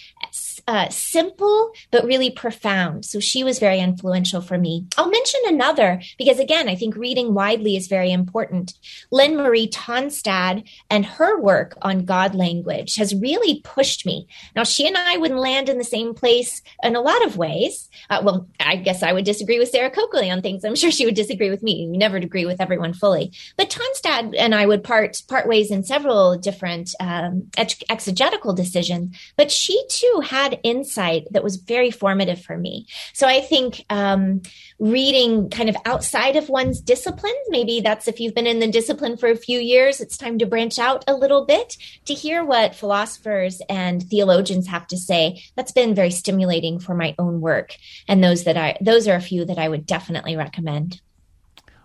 uh, 0.68 0.88
simple, 0.90 1.72
but 1.90 2.04
really 2.04 2.30
profound. 2.30 3.04
So 3.04 3.20
she 3.20 3.42
was 3.42 3.58
very 3.58 3.78
influential 3.78 4.42
for 4.42 4.58
me. 4.58 4.86
I'll 4.98 5.08
mention 5.08 5.40
another 5.46 6.00
because, 6.18 6.38
again, 6.38 6.68
I 6.68 6.74
think 6.74 6.94
reading 6.94 7.32
widely 7.32 7.74
is 7.74 7.88
very 7.88 8.12
important. 8.12 8.74
Linn 9.10 9.36
Marie 9.36 9.68
Tonstad 9.68 10.68
and 10.90 11.06
her 11.06 11.40
work 11.40 11.76
on 11.80 12.04
God 12.04 12.34
language 12.34 12.96
has 12.96 13.14
really 13.14 13.62
pushed 13.62 14.04
me. 14.04 14.26
Now, 14.54 14.64
she 14.64 14.86
and 14.86 14.96
I 14.96 15.16
wouldn't 15.16 15.40
land 15.40 15.70
in 15.70 15.78
the 15.78 15.84
same 15.84 16.12
place 16.12 16.60
in 16.82 16.96
a 16.96 17.00
lot 17.00 17.24
of 17.24 17.38
ways. 17.38 17.88
Uh, 18.10 18.20
well, 18.22 18.46
I 18.60 18.76
guess 18.76 19.02
I 19.02 19.12
would 19.12 19.24
disagree 19.24 19.58
with 19.58 19.70
Sarah 19.70 19.90
Coakley 19.90 20.30
on 20.30 20.42
things. 20.42 20.64
I'm 20.64 20.76
sure 20.76 20.90
she 20.90 21.06
would 21.06 21.14
disagree 21.14 21.50
with 21.50 21.62
me. 21.62 21.84
You 21.84 21.96
never 21.96 22.18
agree 22.18 22.44
with 22.44 22.60
everyone 22.60 22.92
fully. 22.92 23.32
But 23.56 23.70
Tonstad 23.70 24.34
and 24.36 24.54
I 24.54 24.66
would 24.66 24.84
part 24.84 25.22
part 25.28 25.48
ways 25.48 25.70
in 25.70 25.82
several 25.82 26.36
different 26.36 26.94
um, 27.00 27.50
exegetical 27.56 28.52
decisions. 28.52 29.16
But 29.36 29.50
she 29.50 29.82
too 29.88 30.07
had 30.20 30.60
insight 30.62 31.26
that 31.30 31.44
was 31.44 31.56
very 31.56 31.90
formative 31.90 32.40
for 32.40 32.56
me. 32.56 32.86
So 33.12 33.26
I 33.26 33.40
think 33.40 33.84
um, 33.90 34.42
reading 34.78 35.50
kind 35.50 35.68
of 35.68 35.76
outside 35.84 36.36
of 36.36 36.48
one's 36.48 36.80
discipline, 36.80 37.34
maybe 37.48 37.80
that's 37.80 38.08
if 38.08 38.20
you've 38.20 38.34
been 38.34 38.46
in 38.46 38.58
the 38.58 38.70
discipline 38.70 39.16
for 39.16 39.28
a 39.28 39.36
few 39.36 39.58
years, 39.58 40.00
it's 40.00 40.16
time 40.16 40.38
to 40.38 40.46
branch 40.46 40.78
out 40.78 41.04
a 41.06 41.14
little 41.14 41.44
bit 41.44 41.76
to 42.06 42.14
hear 42.14 42.44
what 42.44 42.74
philosophers 42.74 43.62
and 43.68 44.02
theologians 44.02 44.66
have 44.66 44.86
to 44.88 44.96
say. 44.96 45.42
That's 45.56 45.72
been 45.72 45.94
very 45.94 46.10
stimulating 46.10 46.78
for 46.78 46.94
my 46.94 47.14
own 47.18 47.40
work. 47.40 47.76
And 48.06 48.22
those 48.22 48.44
that 48.44 48.56
I, 48.56 48.76
those 48.80 49.08
are 49.08 49.16
a 49.16 49.20
few 49.20 49.44
that 49.44 49.58
I 49.58 49.68
would 49.68 49.86
definitely 49.86 50.36
recommend. 50.36 51.00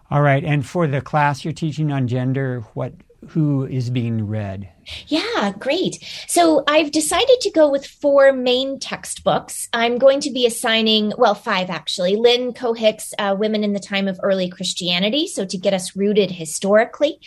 All 0.10 0.22
right. 0.22 0.44
And 0.44 0.66
for 0.66 0.88
the 0.88 1.02
class 1.02 1.44
you're 1.44 1.54
teaching 1.54 1.92
on 1.92 2.08
gender, 2.08 2.62
what 2.74 2.94
who 3.30 3.66
is 3.66 3.90
being 3.90 4.28
read? 4.28 4.70
Yeah, 5.08 5.54
great. 5.58 6.00
So 6.28 6.64
I've 6.68 6.92
decided 6.92 7.42
to 7.42 7.52
go 7.52 7.70
with 7.70 7.86
four 7.86 8.32
main 8.32 8.80
textbooks. 8.80 9.70
I'm 9.74 9.98
going 9.98 10.20
to 10.22 10.32
be 10.32 10.46
assigning, 10.46 11.14
well, 11.18 11.36
five 11.36 11.70
actually. 11.70 12.16
Lynn 12.16 12.54
Cohick's 12.54 13.14
uh, 13.18 13.36
Women 13.38 13.64
in 13.64 13.74
the 13.74 13.80
Time 13.80 14.08
of 14.08 14.20
Early 14.24 14.50
Christianity, 14.50 15.28
so 15.28 15.46
to 15.46 15.58
get 15.58 15.74
us 15.74 15.96
rooted 15.96 16.32
historically. 16.32 17.20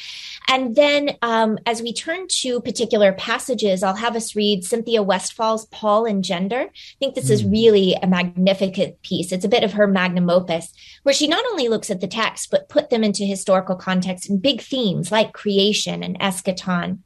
And 0.49 0.77
then 0.77 1.17
um, 1.23 1.59
as 1.67 1.83
we 1.83 1.93
turn 1.93 2.29
to 2.29 2.61
particular 2.61 3.13
passages, 3.13 3.83
I'll 3.83 3.97
have 3.97 4.17
us 4.17 4.37
read 4.37 4.65
Cynthia 4.65 5.03
Westfall's 5.03 5.67
Paul 5.67 6.07
and 6.07 6.23
Gender. 6.23 6.69
I 6.71 6.97
think 6.99 7.15
this 7.15 7.29
mm. 7.29 7.33
is 7.33 7.43
hmm. 7.43 7.51
really 7.51 7.95
a 7.95 8.07
magnificent 8.07 9.03
piece. 9.03 9.33
It's 9.33 9.45
a 9.45 9.49
bit 9.49 9.65
of 9.65 9.73
her 9.73 9.87
magnum 9.87 10.31
opus, 10.31 10.73
where 11.03 11.15
she 11.15 11.27
not 11.27 11.45
only 11.47 11.69
looks 11.69 11.91
at 11.91 12.01
the 12.01 12.07
text, 12.07 12.51
but 12.51 12.69
put 12.69 12.91
them 12.91 13.05
into 13.05 13.25
historical 13.25 13.77
context 13.77 14.29
and 14.29 14.41
big 14.41 14.61
themes 14.61 15.11
like 15.11 15.33
creation 15.33 16.03
and 16.03 16.19
eschaton. 16.21 16.99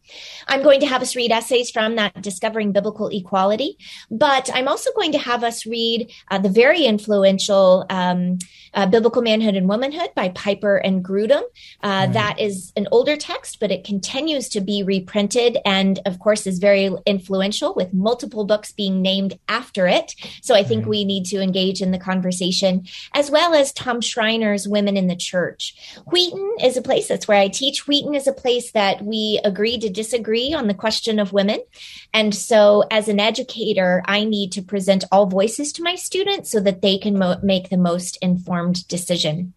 I'm 0.49 0.63
going 0.63 0.81
to 0.81 0.87
have 0.87 1.03
us 1.03 1.17
read 1.17 1.31
essays 1.31 1.71
from 1.71 1.97
that 1.97 2.21
Discovering 2.23 2.73
Biblical 2.73 3.09
Equality, 3.09 3.77
but 4.11 4.51
I'm 4.53 4.69
also 4.69 4.91
going 4.95 5.13
to 5.13 5.19
have 5.19 5.45
us 5.45 5.67
read 5.67 6.13
uh, 6.31 6.39
the 6.39 6.49
very 6.49 6.85
influential 6.85 7.87
um, 7.91 8.39
uh, 8.75 8.87
Biblical 8.87 9.23
Manhood 9.23 9.57
and 9.57 9.69
Womanhood 9.69 10.11
by 10.15 10.29
Piper 10.31 10.77
and 10.77 11.05
Grudem. 11.05 11.43
Uh, 11.83 12.07
mm. 12.07 12.13
That 12.13 12.39
is 12.39 12.73
an 12.77 12.87
older 12.91 13.17
text, 13.17 13.61
but 13.61 13.71
it 13.71 13.85
continues 13.85 14.49
to 14.51 14.61
be 14.61 14.83
reprinted 14.83 15.59
and, 15.65 15.99
of 16.07 16.19
course, 16.19 16.47
is 16.47 16.59
very 16.59 16.91
influential 17.07 17.75
with 17.75 17.93
multiple 17.93 18.45
books 18.45 18.73
being 18.73 19.03
named 19.03 19.39
after 19.49 19.87
it. 19.87 20.15
So 20.43 20.55
I 20.55 20.63
think 20.63 20.85
mm. 20.85 20.89
we 20.89 21.05
need 21.05 21.25
to 21.27 21.41
engage 21.41 21.83
in 21.83 21.91
the 21.91 21.99
conversation, 21.99 22.87
as 23.15 23.31
well 23.31 23.55
as 23.55 23.73
Tom 23.73 24.01
Schreiner's 24.01 24.69
Women 24.69 24.97
in 24.97 25.09
the 25.09 25.17
Church. 25.17 25.75
Wheaton 26.07 26.57
is 26.63 26.77
a 26.77 26.83
place 26.83 27.09
that's 27.09 27.29
where 27.29 27.41
I 27.41 27.49
teach. 27.49 27.87
Wheaton 27.87 28.15
is 28.15 28.27
a 28.27 28.33
place 28.33 28.73
that 28.73 29.03
we 29.05 29.41
agree 29.45 29.79
to 29.79 29.89
disagree 29.89 30.40
on 30.55 30.67
the 30.67 30.75
question 30.75 31.19
of 31.19 31.33
women. 31.33 31.61
And 32.13 32.35
so, 32.35 32.85
as 32.91 33.09
an 33.09 33.21
educator, 33.21 34.03
I 34.07 34.25
need 34.25 34.53
to 34.53 34.63
present 34.63 35.05
all 35.13 35.27
voices 35.27 35.73
to 35.75 35.83
my 35.83 35.95
students 35.95 36.51
so 36.51 36.61
that 36.61 36.83
they 36.83 36.99
can 36.99 37.19
mo- 37.19 37.39
make 37.43 37.69
the 37.69 37.77
most 37.77 38.19
informed 38.21 38.87
decision. 38.89 39.53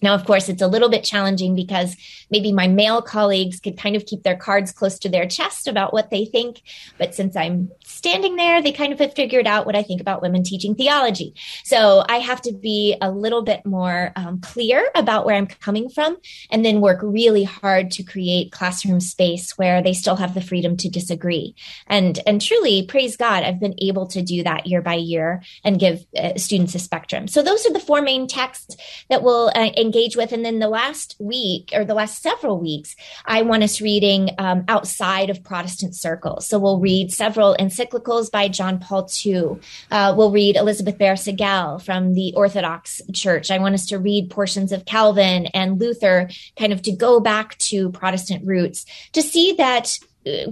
Now, 0.00 0.14
of 0.14 0.24
course, 0.24 0.48
it's 0.48 0.62
a 0.62 0.68
little 0.68 0.88
bit 0.88 1.02
challenging 1.02 1.56
because 1.56 1.96
maybe 2.30 2.52
my 2.52 2.68
male 2.68 3.02
colleagues 3.02 3.58
could 3.58 3.76
kind 3.76 3.96
of 3.96 4.06
keep 4.06 4.22
their 4.22 4.36
cards 4.36 4.70
close 4.70 4.98
to 5.00 5.08
their 5.08 5.26
chest 5.26 5.66
about 5.66 5.92
what 5.92 6.10
they 6.10 6.24
think. 6.24 6.62
But 6.98 7.14
since 7.14 7.34
I'm 7.34 7.70
standing 7.98 8.36
there, 8.36 8.62
they 8.62 8.70
kind 8.70 8.92
of 8.92 9.00
have 9.00 9.14
figured 9.14 9.48
out 9.48 9.66
what 9.66 9.74
I 9.74 9.82
think 9.82 10.00
about 10.00 10.22
women 10.22 10.44
teaching 10.44 10.76
theology. 10.76 11.34
So 11.64 12.04
I 12.08 12.18
have 12.18 12.40
to 12.42 12.52
be 12.52 12.96
a 13.02 13.10
little 13.10 13.42
bit 13.42 13.66
more 13.66 14.12
um, 14.14 14.40
clear 14.40 14.88
about 14.94 15.26
where 15.26 15.34
I'm 15.34 15.48
coming 15.48 15.88
from 15.88 16.16
and 16.48 16.64
then 16.64 16.80
work 16.80 17.00
really 17.02 17.42
hard 17.42 17.90
to 17.92 18.04
create 18.04 18.52
classroom 18.52 19.00
space 19.00 19.58
where 19.58 19.82
they 19.82 19.92
still 19.92 20.14
have 20.14 20.34
the 20.34 20.40
freedom 20.40 20.76
to 20.76 20.88
disagree. 20.88 21.56
And, 21.88 22.20
and 22.24 22.40
truly, 22.40 22.86
praise 22.86 23.16
God, 23.16 23.42
I've 23.42 23.58
been 23.58 23.74
able 23.82 24.06
to 24.08 24.22
do 24.22 24.44
that 24.44 24.68
year 24.68 24.80
by 24.80 24.94
year 24.94 25.42
and 25.64 25.80
give 25.80 26.06
uh, 26.16 26.36
students 26.36 26.76
a 26.76 26.78
spectrum. 26.78 27.26
So 27.26 27.42
those 27.42 27.66
are 27.66 27.72
the 27.72 27.80
four 27.80 28.00
main 28.00 28.28
texts 28.28 28.76
that 29.10 29.24
we'll 29.24 29.50
uh, 29.56 29.70
engage 29.76 30.16
with. 30.16 30.30
And 30.30 30.44
then 30.44 30.60
the 30.60 30.68
last 30.68 31.16
week 31.18 31.70
or 31.74 31.84
the 31.84 31.94
last 31.94 32.22
several 32.22 32.60
weeks, 32.60 32.94
I 33.26 33.42
want 33.42 33.64
us 33.64 33.80
reading 33.80 34.30
um, 34.38 34.64
outside 34.68 35.30
of 35.30 35.42
Protestant 35.42 35.96
circles. 35.96 36.46
So 36.46 36.60
we'll 36.60 36.78
read 36.78 37.12
several 37.12 37.56
encyclicals 37.58 37.87
by 38.32 38.48
John 38.48 38.78
Paul 38.78 39.08
II. 39.24 39.56
Uh, 39.90 40.14
we'll 40.16 40.30
read 40.30 40.56
Elizabeth 40.56 40.98
Behr-Sigel 40.98 41.78
from 41.80 42.14
the 42.14 42.32
Orthodox 42.34 43.00
Church. 43.12 43.50
I 43.50 43.58
want 43.58 43.74
us 43.74 43.86
to 43.86 43.98
read 43.98 44.30
portions 44.30 44.72
of 44.72 44.84
Calvin 44.84 45.46
and 45.46 45.80
Luther, 45.80 46.30
kind 46.56 46.72
of 46.72 46.82
to 46.82 46.92
go 46.92 47.20
back 47.20 47.56
to 47.58 47.90
Protestant 47.90 48.46
roots 48.46 48.86
to 49.12 49.22
see 49.22 49.52
that 49.58 49.98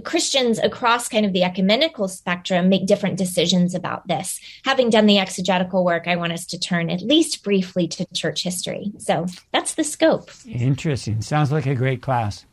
Christians 0.03 0.59
across 0.59 1.07
kind 1.07 1.25
of 1.25 1.33
the 1.33 1.43
ecumenical 1.43 2.07
spectrum 2.07 2.69
make 2.69 2.87
different 2.87 3.17
decisions 3.17 3.75
about 3.75 4.07
this. 4.07 4.39
Having 4.63 4.89
done 4.91 5.05
the 5.05 5.19
exegetical 5.19 5.83
work, 5.83 6.07
I 6.07 6.15
want 6.15 6.33
us 6.33 6.45
to 6.47 6.59
turn 6.59 6.89
at 6.89 7.01
least 7.01 7.43
briefly 7.43 7.87
to 7.89 8.05
church 8.13 8.43
history. 8.43 8.91
So 8.97 9.27
that's 9.51 9.75
the 9.75 9.83
scope. 9.83 10.31
Interesting. 10.47 11.21
Sounds 11.21 11.51
like 11.51 11.65
a 11.65 11.75
great 11.75 12.01
class. 12.01 12.45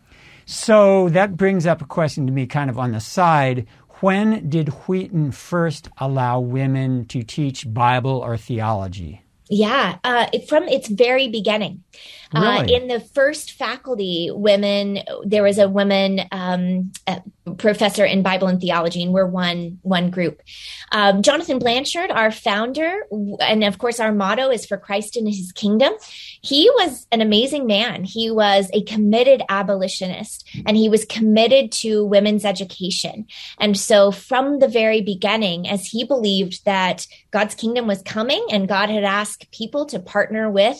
So 0.47 1.09
that 1.11 1.37
brings 1.37 1.67
up 1.67 1.81
a 1.81 1.87
question 1.87 2.27
to 2.27 2.33
me 2.33 2.47
kind 2.47 2.69
of 2.69 2.79
on 2.79 2.93
the 2.93 3.01
side. 3.01 3.67
When 4.05 4.51
did 4.51 4.69
Wheaton 4.69 5.31
first 5.33 5.89
allow 5.97 6.39
women 6.39 7.07
to 7.07 7.23
teach 7.23 7.73
Bible 7.73 8.19
or 8.19 8.37
theology? 8.37 9.23
Yeah, 9.49 9.97
uh, 10.05 10.27
from 10.47 10.65
its 10.65 10.89
very 10.89 11.29
beginning. 11.29 11.85
Uh, 12.35 12.41
really? 12.41 12.75
Uh, 12.75 12.79
in 12.81 12.89
the 12.89 13.01
first 13.01 13.53
faculty, 13.53 14.31
women, 14.31 14.99
there 15.25 15.43
was 15.43 15.59
a 15.59 15.71
woman 15.71 16.21
um, 16.33 16.93
a 17.07 17.23
professor 17.57 18.05
in 18.05 18.23
Bible 18.23 18.49
and 18.49 18.61
theology, 18.61 19.03
and 19.03 19.13
we're 19.13 19.27
one 19.27 19.79
one 19.81 20.11
group. 20.11 20.43
Um, 20.93 21.23
Jonathan 21.23 21.59
Blanchard, 21.59 22.11
our 22.11 22.31
founder, 22.31 23.07
and 23.41 23.65
of 23.65 23.79
course, 23.79 24.01
our 24.01 24.13
motto 24.13 24.51
is 24.51 24.67
for 24.67 24.77
Christ 24.77 25.17
and 25.17 25.27
His 25.27 25.51
kingdom. 25.53 25.95
He 26.45 26.69
was 26.75 27.07
an 27.11 27.23
amazing 27.23 27.67
man. 27.67 28.05
He 28.05 28.31
was 28.31 28.69
a 28.75 28.83
committed 28.83 29.43
abolitionist, 29.49 30.47
and 30.67 30.77
he 30.77 30.91
was 30.91 31.07
committed 31.07 31.73
to 31.73 32.05
women's 32.05 32.45
education. 32.45 33.27
And 33.59 33.79
so, 33.79 34.11
from 34.11 34.59
the 34.59 34.69
very 34.69 35.01
beginning, 35.01 35.67
as 35.67 35.87
he 35.87 36.05
believed 36.05 36.65
that 36.67 37.07
God's 37.35 37.57
kingdom 37.57 37.89
was 37.89 38.01
coming, 38.03 38.47
and 38.53 38.69
God 38.69 38.91
had 38.91 39.03
asked 39.03 39.51
people 39.51 39.87
to 39.87 39.99
partner 39.99 40.49
with 40.49 40.79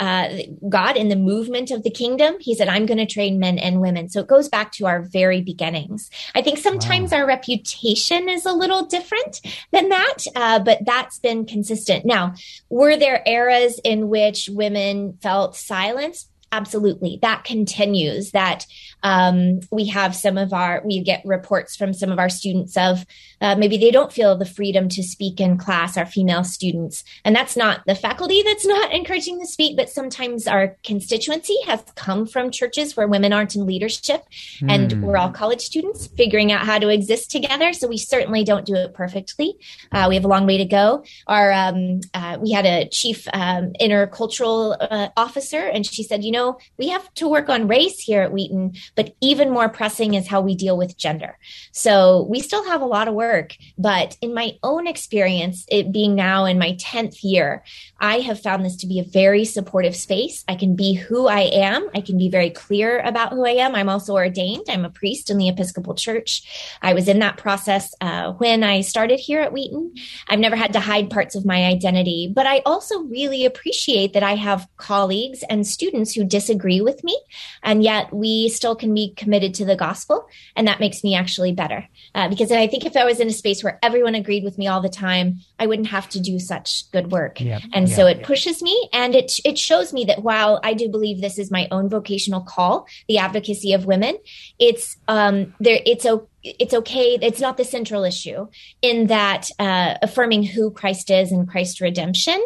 uh, 0.00 0.30
God 0.68 0.96
in 0.96 1.08
the 1.08 1.16
movement 1.16 1.70
of 1.70 1.84
the 1.84 1.90
kingdom, 1.90 2.34
he 2.40 2.56
said, 2.56 2.66
I'm 2.66 2.86
going 2.86 2.98
to 2.98 3.06
train 3.06 3.38
men 3.38 3.56
and 3.56 3.80
women. 3.80 4.08
So 4.08 4.18
it 4.18 4.26
goes 4.26 4.48
back 4.48 4.72
to 4.72 4.86
our 4.86 5.02
very 5.02 5.42
beginnings. 5.42 6.10
I 6.34 6.42
think 6.42 6.58
sometimes 6.58 7.12
wow. 7.12 7.18
our 7.18 7.26
reputation 7.28 8.28
is 8.28 8.44
a 8.44 8.52
little 8.52 8.84
different 8.86 9.40
than 9.70 9.90
that, 9.90 10.18
uh, 10.34 10.58
but 10.58 10.80
that's 10.84 11.20
been 11.20 11.46
consistent. 11.46 12.04
Now, 12.04 12.34
were 12.68 12.96
there 12.96 13.22
eras 13.24 13.80
in 13.84 14.08
which 14.08 14.48
women 14.52 15.18
felt 15.22 15.54
silenced? 15.54 16.28
Absolutely. 16.50 17.18
That 17.22 17.44
continues. 17.44 18.32
That 18.32 18.66
um, 19.02 19.60
we 19.70 19.86
have 19.86 20.14
some 20.14 20.36
of 20.36 20.52
our, 20.52 20.82
we 20.84 21.00
get 21.02 21.22
reports 21.24 21.74
from 21.76 21.94
some 21.94 22.12
of 22.12 22.18
our 22.18 22.28
students 22.28 22.76
of 22.76 23.06
uh, 23.40 23.56
maybe 23.56 23.78
they 23.78 23.90
don't 23.90 24.12
feel 24.12 24.36
the 24.36 24.44
freedom 24.44 24.88
to 24.90 25.02
speak 25.02 25.40
in 25.40 25.56
class, 25.56 25.96
our 25.96 26.04
female 26.04 26.44
students. 26.44 27.02
And 27.24 27.34
that's 27.34 27.56
not 27.56 27.82
the 27.86 27.94
faculty 27.94 28.42
that's 28.42 28.66
not 28.66 28.92
encouraging 28.94 29.40
to 29.40 29.46
speak, 29.46 29.76
but 29.76 29.88
sometimes 29.88 30.46
our 30.46 30.76
constituency 30.84 31.56
has 31.66 31.82
come 31.94 32.26
from 32.26 32.50
churches 32.50 32.96
where 32.96 33.08
women 33.08 33.32
aren't 33.32 33.56
in 33.56 33.66
leadership 33.66 34.24
mm. 34.60 34.70
and 34.70 34.92
hmm. 34.92 35.02
we're 35.02 35.16
all 35.16 35.30
college 35.30 35.62
students 35.62 36.06
figuring 36.08 36.52
out 36.52 36.66
how 36.66 36.78
to 36.78 36.88
exist 36.88 37.30
together. 37.30 37.72
So 37.72 37.88
we 37.88 37.98
certainly 37.98 38.44
don't 38.44 38.66
do 38.66 38.74
it 38.74 38.92
perfectly. 38.92 39.54
Uh, 39.90 40.06
we 40.08 40.16
have 40.16 40.24
a 40.24 40.28
long 40.28 40.46
way 40.46 40.58
to 40.58 40.64
go. 40.66 41.02
Our, 41.26 41.50
um, 41.52 42.00
uh, 42.14 42.38
we 42.40 42.52
had 42.52 42.66
a 42.66 42.88
chief 42.88 43.26
um, 43.32 43.72
intercultural 43.80 44.76
uh, 44.78 45.08
officer 45.16 45.60
and 45.60 45.86
she 45.86 46.02
said, 46.02 46.22
you 46.22 46.30
know, 46.30 46.42
know, 46.42 46.58
we 46.78 46.88
have 46.88 47.12
to 47.14 47.28
work 47.28 47.48
on 47.48 47.68
race 47.68 48.00
here 48.00 48.22
at 48.22 48.32
Wheaton, 48.32 48.74
but 48.94 49.14
even 49.20 49.50
more 49.50 49.68
pressing 49.68 50.14
is 50.14 50.28
how 50.28 50.40
we 50.40 50.54
deal 50.54 50.76
with 50.76 50.96
gender. 50.96 51.38
So 51.72 52.26
we 52.28 52.40
still 52.40 52.64
have 52.64 52.80
a 52.80 52.86
lot 52.86 53.08
of 53.08 53.14
work, 53.14 53.56
but 53.78 54.16
in 54.20 54.34
my 54.34 54.52
own 54.62 54.86
experience, 54.86 55.64
it 55.68 55.92
being 55.92 56.14
now 56.14 56.44
in 56.44 56.58
my 56.58 56.72
10th 56.72 57.22
year, 57.22 57.64
I 58.00 58.20
have 58.20 58.40
found 58.40 58.64
this 58.64 58.76
to 58.76 58.86
be 58.86 58.98
a 58.98 59.04
very 59.04 59.44
supportive 59.44 59.96
space. 59.96 60.44
I 60.48 60.56
can 60.56 60.76
be 60.76 60.94
who 60.94 61.26
I 61.26 61.40
am. 61.40 61.88
I 61.94 62.00
can 62.00 62.18
be 62.18 62.28
very 62.28 62.50
clear 62.50 63.00
about 63.00 63.32
who 63.32 63.46
I 63.46 63.52
am. 63.52 63.74
I'm 63.74 63.88
also 63.88 64.14
ordained. 64.14 64.66
I'm 64.68 64.84
a 64.84 64.90
priest 64.90 65.30
in 65.30 65.38
the 65.38 65.48
Episcopal 65.48 65.94
Church. 65.94 66.76
I 66.82 66.94
was 66.94 67.08
in 67.08 67.20
that 67.20 67.38
process 67.38 67.94
uh, 68.00 68.32
when 68.32 68.64
I 68.64 68.80
started 68.82 69.18
here 69.18 69.40
at 69.40 69.52
Wheaton. 69.52 69.94
I've 70.28 70.38
never 70.38 70.56
had 70.56 70.72
to 70.74 70.80
hide 70.80 71.10
parts 71.10 71.34
of 71.34 71.46
my 71.46 71.64
identity, 71.64 72.30
but 72.34 72.46
I 72.46 72.62
also 72.66 73.00
really 73.02 73.44
appreciate 73.44 74.12
that 74.12 74.22
I 74.22 74.34
have 74.34 74.68
colleagues 74.76 75.42
and 75.48 75.66
students 75.66 76.12
who 76.14 76.24
disagree 76.24 76.80
with 76.80 77.02
me, 77.04 77.18
and 77.62 77.82
yet 77.82 78.12
we 78.12 78.48
still 78.48 78.76
can 78.82 78.92
be 78.92 79.14
committed 79.14 79.54
to 79.54 79.64
the 79.64 79.76
gospel. 79.76 80.28
And 80.56 80.66
that 80.66 80.80
makes 80.80 81.04
me 81.04 81.14
actually 81.14 81.52
better. 81.52 81.88
Uh, 82.14 82.28
because 82.28 82.50
I 82.50 82.66
think 82.66 82.84
if 82.84 82.96
I 82.96 83.04
was 83.04 83.20
in 83.20 83.28
a 83.28 83.32
space 83.32 83.62
where 83.62 83.78
everyone 83.82 84.16
agreed 84.16 84.42
with 84.42 84.58
me 84.58 84.66
all 84.66 84.82
the 84.82 84.88
time, 84.88 85.38
I 85.58 85.66
wouldn't 85.66 85.88
have 85.88 86.08
to 86.10 86.20
do 86.20 86.38
such 86.38 86.90
good 86.90 87.12
work. 87.12 87.40
Yep. 87.40 87.62
And 87.72 87.88
yep. 87.88 87.96
so 87.96 88.06
it 88.06 88.24
pushes 88.24 88.60
me 88.60 88.90
and 88.92 89.14
it, 89.14 89.38
it 89.44 89.56
shows 89.56 89.92
me 89.92 90.04
that 90.06 90.22
while 90.22 90.60
I 90.64 90.74
do 90.74 90.88
believe 90.88 91.20
this 91.20 91.38
is 91.38 91.50
my 91.50 91.68
own 91.70 91.88
vocational 91.88 92.40
call, 92.40 92.86
the 93.06 93.18
advocacy 93.18 93.72
of 93.72 93.86
women, 93.86 94.18
it's, 94.58 94.96
um, 95.08 95.54
there, 95.60 95.80
it's 95.86 96.04
okay 96.04 96.26
it's 96.44 96.74
okay. 96.74 97.16
It's 97.22 97.40
not 97.40 97.56
the 97.56 97.64
central 97.64 98.02
issue 98.02 98.48
in 98.80 99.06
that 99.06 99.48
uh, 99.60 99.94
affirming 100.02 100.42
who 100.42 100.72
Christ 100.72 101.08
is 101.08 101.30
and 101.30 101.48
Christ's 101.48 101.80
redemption 101.80 102.44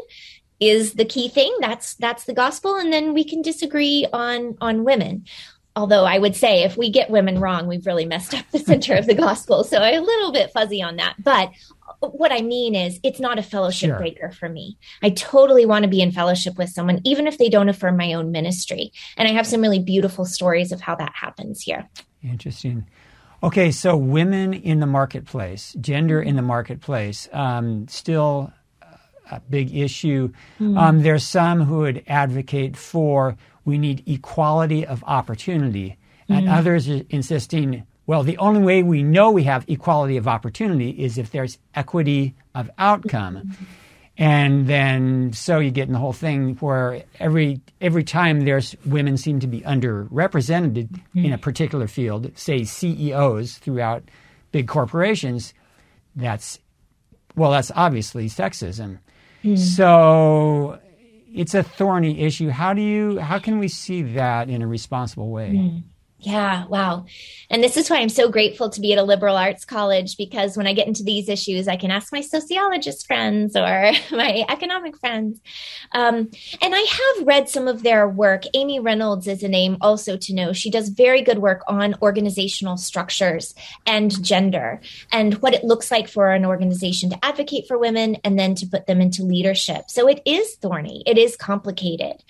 is 0.61 0.95
the 0.95 1.05
key 1.05 1.29
thing. 1.29 1.55
That's 1.61 1.95
that's 1.95 2.25
the 2.25 2.35
gospel, 2.35 2.77
and 2.77 2.93
then 2.93 3.15
we 3.15 3.25
can 3.25 3.43
disagree 3.43 4.07
on 4.13 4.57
on 4.61 4.85
women. 4.85 5.25
Although 5.77 6.05
I 6.05 6.19
would 6.19 6.35
say 6.35 6.63
if 6.63 6.77
we 6.77 6.91
get 6.91 7.11
women 7.11 7.39
wrong, 7.39 7.67
we've 7.67 7.87
really 7.87 8.07
messed 8.07 8.35
up 8.35 8.45
the 8.51 8.59
center 8.59 8.95
of 8.95 9.07
the 9.07 9.15
gospel. 9.15 9.63
So 9.63 9.79
I'm 9.79 10.03
a 10.03 10.07
little 10.07 10.33
bit 10.33 10.51
fuzzy 10.51 10.83
on 10.83 10.97
that. 10.97 11.15
But 11.23 11.51
what 12.01 12.33
I 12.33 12.41
mean 12.41 12.75
is, 12.75 12.99
it's 13.03 13.21
not 13.21 13.39
a 13.39 13.43
fellowship 13.43 13.91
sure. 13.91 13.99
breaker 13.99 14.31
for 14.31 14.49
me. 14.49 14.79
I 15.03 15.11
totally 15.11 15.67
want 15.67 15.83
to 15.85 15.89
be 15.89 16.01
in 16.01 16.13
fellowship 16.13 16.57
with 16.57 16.71
someone, 16.71 17.01
even 17.05 17.27
if 17.27 17.39
they 17.39 17.49
don't 17.49 17.69
affirm 17.69 17.97
my 17.97 18.15
own 18.15 18.33
ministry. 18.33 18.93
And 19.17 19.29
I 19.29 19.33
have 19.33 19.47
some 19.47 19.61
really 19.61 19.79
beautiful 19.79 20.25
stories 20.25 20.73
of 20.73 20.81
how 20.81 20.95
that 20.97 21.13
happens 21.15 21.61
here. 21.61 21.89
Interesting. 22.23 22.87
Okay, 23.43 23.71
so 23.71 23.97
women 23.97 24.55
in 24.55 24.81
the 24.81 24.87
marketplace, 24.87 25.77
gender 25.81 26.23
in 26.23 26.37
the 26.37 26.43
marketplace, 26.43 27.29
um, 27.33 27.87
still 27.87 28.51
a 29.31 29.41
big 29.41 29.75
issue. 29.75 30.33
Mm. 30.59 30.79
Um, 30.79 31.03
there's 31.03 31.27
some 31.27 31.63
who 31.63 31.79
would 31.79 32.03
advocate 32.07 32.77
for 32.77 33.37
we 33.67 33.77
need 33.77 34.03
equality 34.07 34.87
of 34.87 35.05
opportunity, 35.07 35.99
and 36.29 36.47
mm. 36.47 36.57
others 36.57 36.89
are 36.89 37.03
insisting, 37.11 37.85
well, 38.07 38.23
the 38.23 38.39
only 38.39 38.63
way 38.63 38.83
we 38.83 39.03
know 39.03 39.31
we 39.31 39.43
have 39.43 39.67
equality 39.69 40.17
of 40.17 40.27
opportunity 40.27 40.91
is 40.91 41.19
if 41.19 41.33
there's 41.33 41.59
equity 41.75 42.35
of 42.55 42.71
outcome. 42.79 43.37
Mm-hmm. 43.37 43.65
And 44.19 44.67
then 44.67 45.35
so 45.35 45.59
you 45.59 45.71
get 45.71 45.89
in 45.89 45.93
the 45.93 45.99
whole 45.99 46.15
thing 46.15 46.55
where 46.55 47.03
every 47.21 47.61
every 47.83 48.03
time 48.03 48.41
there's 48.41 48.75
women 48.87 49.19
seem 49.19 49.41
to 49.41 49.47
be 49.47 49.61
underrepresented 49.61 50.89
mm-hmm. 50.89 51.25
in 51.25 51.33
a 51.35 51.39
particular 51.39 51.87
field, 51.87 52.31
say 52.35 52.65
CEOs 52.65 53.59
throughout 53.59 54.05
big 54.53 54.69
corporations, 54.69 55.53
that's 56.15 56.59
well, 57.35 57.51
that's 57.51 57.71
obviously 57.75 58.31
sexism. 58.31 59.01
Mm. 59.45 59.59
So 59.59 60.79
it's 61.37 61.55
a 61.55 61.63
thorny 61.63 62.21
issue. 62.21 62.49
How 62.49 62.73
do 62.73 62.81
you 62.81 63.19
how 63.19 63.39
can 63.39 63.59
we 63.59 63.69
see 63.69 64.03
that 64.15 64.49
in 64.49 64.63
a 64.63 64.67
responsible 64.67 65.31
way? 65.31 65.51
Mm. 65.51 65.83
Yeah, 66.19 66.67
wow. 66.67 67.05
And 67.51 67.63
this 67.63 67.77
is 67.77 67.91
why 67.91 67.99
I'm 67.99 68.09
so 68.09 68.31
grateful 68.31 68.71
to 68.71 68.81
be 68.81 68.93
at 68.93 68.99
a 68.99 69.03
liberal 69.03 69.37
arts 69.37 69.67
college 69.67 70.17
because 70.17 70.57
when 70.57 70.67
I 70.67 70.73
get 70.73 70.87
into 70.87 71.03
these 71.03 71.29
issues, 71.29 71.69
I 71.69 71.77
can 71.77 71.91
ask 71.91 72.11
my 72.11 72.23
sociologist 72.23 73.07
friends 73.07 73.55
or 73.55 73.93
my 74.11 74.45
economic 74.49 74.97
friends. 74.97 75.41
Um, 75.93 76.31
and 76.63 76.75
I 76.75 76.81
have 76.81 77.27
read 77.27 77.51
some 77.51 77.69
of 77.69 77.83
their 77.83 78.09
work. 78.09 78.45
Amy 78.55 78.81
Reynolds 78.81 79.27
is 79.27 79.43
a 79.43 79.49
name 79.49 79.77
also 79.83 80.17
to 80.17 80.35
know. 80.35 80.55
She 80.55 80.71
does 80.71 80.89
very 80.89 81.21
good 81.21 81.39
work 81.39 81.63
on 81.69 81.95
organizational 82.01 82.79
structures 82.79 83.55
and 83.87 84.25
gender 84.25 84.81
and 85.13 85.35
what 85.35 85.53
it 85.53 85.65
looks 85.65 85.91
like 85.91 86.09
for 86.09 86.31
an 86.33 86.47
organization 86.47 87.11
to 87.11 87.25
advocate 87.25 87.69
for 87.69 87.77
women 87.77 88.17
and 88.25 88.39
then 88.39 88.55
to 88.55 88.67
put 88.67 88.87
them 88.87 89.03
into 89.03 89.23
leadership. 89.23 89.91
So 89.91 90.09
it 90.09 90.23
is 90.25 90.55
thorny, 90.57 91.03
it 91.07 91.19
is 91.19 91.37
complicated. 91.37 92.25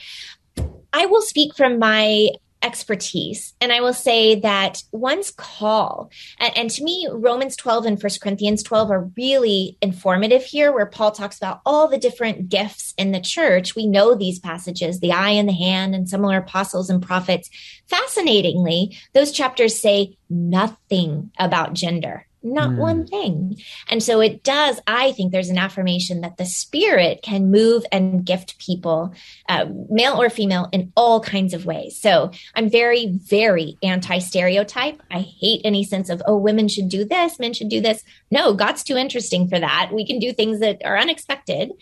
I 0.93 1.07
will 1.07 1.23
speak 1.23 1.55
from 1.55 1.79
my 1.79 2.31
expertise. 2.67 3.55
And 3.61 3.73
I 3.73 3.81
will 3.81 3.95
say 3.95 4.41
that 4.41 4.83
one's 4.91 5.31
call, 5.31 6.11
and, 6.41 6.57
and, 6.57 6.71
to 6.71 6.83
me, 6.83 7.09
Romans 7.11 7.55
12 7.57 7.87
and 7.87 8.03
1 8.03 8.13
Corinthians 8.21 8.63
12 8.65 8.91
are 8.91 9.11
really 9.17 9.79
informative 9.81 10.43
here, 10.43 10.73
where 10.73 10.87
Paul 10.87 11.13
talks 11.13 11.37
about 11.37 11.61
all 11.65 11.87
the 11.87 11.97
different 11.97 12.49
gifts 12.49 12.93
in 12.99 13.13
the 13.13 13.21
church. 13.21 13.77
We 13.77 13.87
know 13.87 14.15
these 14.15 14.41
passages, 14.41 14.99
the 14.99 15.13
eye 15.13 15.31
and 15.31 15.49
the 15.49 15.53
hand, 15.53 15.95
and 15.95 16.09
similar 16.09 16.39
apostles 16.39 16.91
and 16.91 17.01
prophets. 17.01 17.49
Fascinatingly, 17.87 18.99
those 19.15 19.31
chapters 19.31 19.79
say 19.79 20.17
nothing 20.29 21.31
about 21.39 21.73
gender 21.73 22.27
not 22.53 22.71
mm. 22.71 22.77
one 22.79 23.07
thing. 23.07 23.57
And 23.89 24.03
so 24.03 24.21
it 24.21 24.43
does, 24.43 24.81
I 24.87 25.13
think 25.13 25.33
there's 25.33 25.49
an 25.49 25.59
affirmation 25.59 26.21
that 26.21 26.37
the 26.37 26.45
spirit 26.45 27.23
can 27.23 27.51
move 27.51 27.85
and 27.93 28.25
gift 28.25 28.59
people, 28.59 29.15
uh, 29.49 29.67
male 29.89 30.21
or 30.21 30.31
female, 30.31 30.69
in 30.73 30.93
all 30.97 31.21
kinds 31.21 31.55
of 31.55 31.67
ways. 31.67 32.01
So 32.01 32.31
I'm 32.55 32.71
very, 32.71 33.07
very 33.07 33.77
anti 33.83 34.19
stereotype. 34.19 35.03
I 35.11 35.21
hate 35.21 35.61
any 35.65 35.85
sense 35.85 36.09
of, 36.09 36.23
oh, 36.27 36.37
women 36.37 36.69
should 36.69 36.89
do 36.89 37.05
this, 37.05 37.39
men 37.39 37.53
should 37.53 37.69
do 37.69 37.81
this. 37.81 38.03
No, 38.31 38.55
God's 38.55 38.83
too 38.83 38.97
interesting 38.97 39.49
for 39.49 39.59
that. 39.59 39.91
We 39.93 40.07
can 40.07 40.19
do 40.19 40.33
things 40.33 40.61
that 40.61 40.83
are 40.85 40.99
unexpected. 40.99 41.73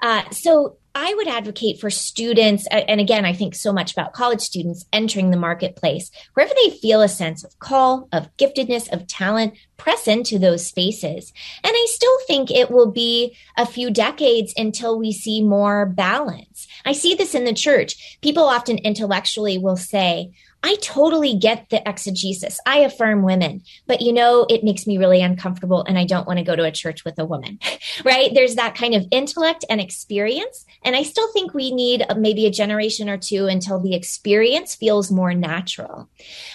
Uh, 0.00 0.28
so 0.30 0.76
I 0.94 1.14
would 1.14 1.28
advocate 1.28 1.80
for 1.80 1.88
students, 1.88 2.66
and 2.70 3.00
again, 3.00 3.24
I 3.24 3.32
think 3.32 3.54
so 3.54 3.72
much 3.72 3.92
about 3.92 4.12
college 4.12 4.40
students 4.40 4.84
entering 4.92 5.30
the 5.30 5.38
marketplace, 5.38 6.10
wherever 6.34 6.52
they 6.62 6.70
feel 6.70 7.00
a 7.00 7.08
sense 7.08 7.44
of 7.44 7.58
call, 7.58 8.08
of 8.12 8.28
giftedness, 8.36 8.92
of 8.92 9.06
talent, 9.06 9.54
press 9.78 10.06
into 10.06 10.38
those 10.38 10.66
spaces. 10.66 11.32
And 11.64 11.72
I 11.74 11.86
still 11.88 12.18
think 12.26 12.50
it 12.50 12.70
will 12.70 12.90
be 12.90 13.36
a 13.56 13.66
few 13.66 13.90
decades 13.90 14.52
until 14.56 14.98
we 14.98 15.12
see 15.12 15.42
more 15.42 15.86
balance. 15.86 16.68
I 16.84 16.92
see 16.92 17.14
this 17.14 17.34
in 17.34 17.44
the 17.44 17.54
church. 17.54 18.18
People 18.20 18.44
often 18.44 18.78
intellectually 18.78 19.58
will 19.58 19.78
say, 19.78 20.32
I 20.64 20.76
totally 20.76 21.34
get 21.34 21.70
the 21.70 21.86
exegesis. 21.88 22.60
I 22.66 22.78
affirm 22.78 23.22
women, 23.22 23.62
but 23.86 24.00
you 24.00 24.12
know, 24.12 24.46
it 24.48 24.62
makes 24.62 24.86
me 24.86 24.96
really 24.96 25.20
uncomfortable 25.20 25.82
and 25.84 25.98
I 25.98 26.04
don't 26.04 26.26
want 26.26 26.38
to 26.38 26.44
go 26.44 26.54
to 26.54 26.64
a 26.64 26.70
church 26.70 27.04
with 27.04 27.18
a 27.18 27.24
woman, 27.24 27.58
right? 28.04 28.30
There's 28.32 28.54
that 28.54 28.74
kind 28.76 28.94
of 28.94 29.06
intellect 29.10 29.64
and 29.68 29.80
experience. 29.80 30.64
And 30.84 30.94
I 30.94 31.02
still 31.02 31.30
think 31.32 31.52
we 31.52 31.72
need 31.72 32.04
maybe 32.16 32.46
a 32.46 32.50
generation 32.50 33.08
or 33.08 33.18
two 33.18 33.46
until 33.46 33.80
the 33.80 33.94
experience 33.94 34.74
feels 34.74 35.10
more 35.10 35.34
natural. 35.34 36.08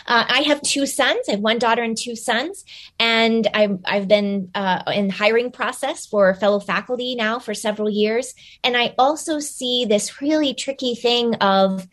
Uh, 0.05 0.25
I 0.27 0.41
have 0.43 0.61
two 0.61 0.85
sons. 0.85 1.27
I 1.27 1.33
have 1.33 1.41
one 1.41 1.59
daughter 1.59 1.83
and 1.83 1.97
two 1.97 2.15
sons. 2.15 2.63
And 2.99 3.47
I've, 3.53 3.79
I've 3.85 4.07
been 4.07 4.51
uh, 4.55 4.83
in 4.93 5.09
hiring 5.09 5.51
process 5.51 6.05
for 6.05 6.33
fellow 6.35 6.59
faculty 6.59 7.15
now 7.15 7.39
for 7.39 7.53
several 7.53 7.89
years. 7.89 8.33
And 8.63 8.77
I 8.77 8.95
also 8.97 9.39
see 9.39 9.85
this 9.85 10.21
really 10.21 10.53
tricky 10.53 10.95
thing 10.95 11.35
of 11.35 11.87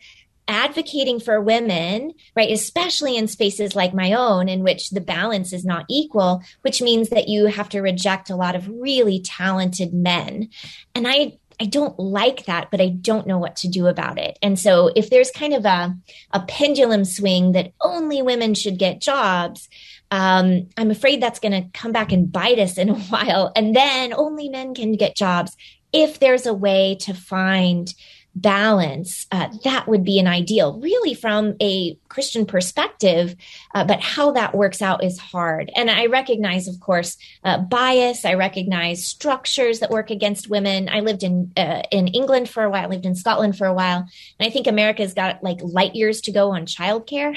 advocating 0.47 1.19
for 1.19 1.41
women, 1.41 2.13
right, 2.35 2.51
especially 2.51 3.17
in 3.17 3.27
spaces 3.27 3.75
like 3.75 3.93
my 3.93 4.13
own, 4.13 4.47
in 4.47 4.63
which 4.63 4.91
the 4.91 5.01
balance 5.01 5.53
is 5.53 5.65
not 5.65 5.85
equal, 5.89 6.43
which 6.61 6.81
means 6.81 7.09
that 7.09 7.27
you 7.27 7.47
have 7.47 7.69
to 7.69 7.81
reject 7.81 8.29
a 8.29 8.35
lot 8.35 8.55
of 8.55 8.67
really 8.69 9.19
talented 9.19 9.93
men. 9.93 10.49
And 10.93 11.07
I, 11.07 11.37
I 11.59 11.65
don't 11.65 11.97
like 11.97 12.45
that, 12.45 12.69
but 12.69 12.81
I 12.81 12.89
don't 12.89 13.27
know 13.27 13.37
what 13.37 13.55
to 13.57 13.67
do 13.67 13.87
about 13.87 14.19
it. 14.19 14.37
And 14.41 14.59
so 14.59 14.91
if 14.95 15.09
there's 15.09 15.31
kind 15.31 15.53
of 15.53 15.65
a, 15.65 15.95
a 16.31 16.41
pendulum 16.41 17.05
swing 17.05 17.53
that 17.53 17.71
only 17.81 18.21
women 18.21 18.53
should 18.53 18.77
get 18.77 19.01
jobs, 19.01 19.69
um, 20.11 20.67
I'm 20.77 20.91
afraid 20.91 21.21
that's 21.21 21.39
going 21.39 21.51
to 21.53 21.69
come 21.77 21.91
back 21.91 22.11
and 22.11 22.31
bite 22.31 22.59
us 22.59 22.77
in 22.77 22.89
a 22.89 22.95
while. 23.09 23.51
And 23.55 23.75
then 23.75 24.13
only 24.13 24.49
men 24.49 24.75
can 24.75 24.93
get 24.93 25.15
jobs 25.15 25.55
if 25.93 26.19
there's 26.19 26.45
a 26.45 26.53
way 26.53 26.97
to 27.01 27.13
find 27.13 27.93
balance, 28.35 29.27
uh, 29.31 29.47
that 29.63 29.87
would 29.87 30.03
be 30.03 30.19
an 30.19 30.27
ideal, 30.27 30.79
really 30.79 31.13
from 31.13 31.55
a 31.61 31.97
Christian 32.09 32.45
perspective. 32.45 33.35
Uh, 33.73 33.85
but 33.85 34.01
how 34.01 34.31
that 34.31 34.53
works 34.53 34.81
out 34.81 35.03
is 35.03 35.17
hard. 35.17 35.71
And 35.75 35.89
I 35.89 36.07
recognize, 36.07 36.67
of 36.67 36.79
course, 36.79 37.17
uh, 37.43 37.59
bias. 37.59 38.25
I 38.25 38.33
recognize 38.33 39.05
structures 39.05 39.79
that 39.79 39.89
work 39.89 40.11
against 40.11 40.49
women. 40.49 40.89
I 40.89 40.99
lived 40.99 41.23
in 41.23 41.51
uh, 41.55 41.83
in 41.91 42.07
England 42.09 42.49
for 42.49 42.63
a 42.63 42.69
while. 42.69 42.83
I 42.83 42.87
lived 42.87 43.05
in 43.05 43.15
Scotland 43.15 43.57
for 43.57 43.67
a 43.67 43.73
while, 43.73 44.07
and 44.39 44.47
I 44.47 44.49
think 44.49 44.67
America's 44.67 45.13
got 45.13 45.41
like 45.41 45.59
light 45.61 45.95
years 45.95 46.21
to 46.21 46.31
go 46.31 46.51
on 46.51 46.65
childcare. 46.65 47.35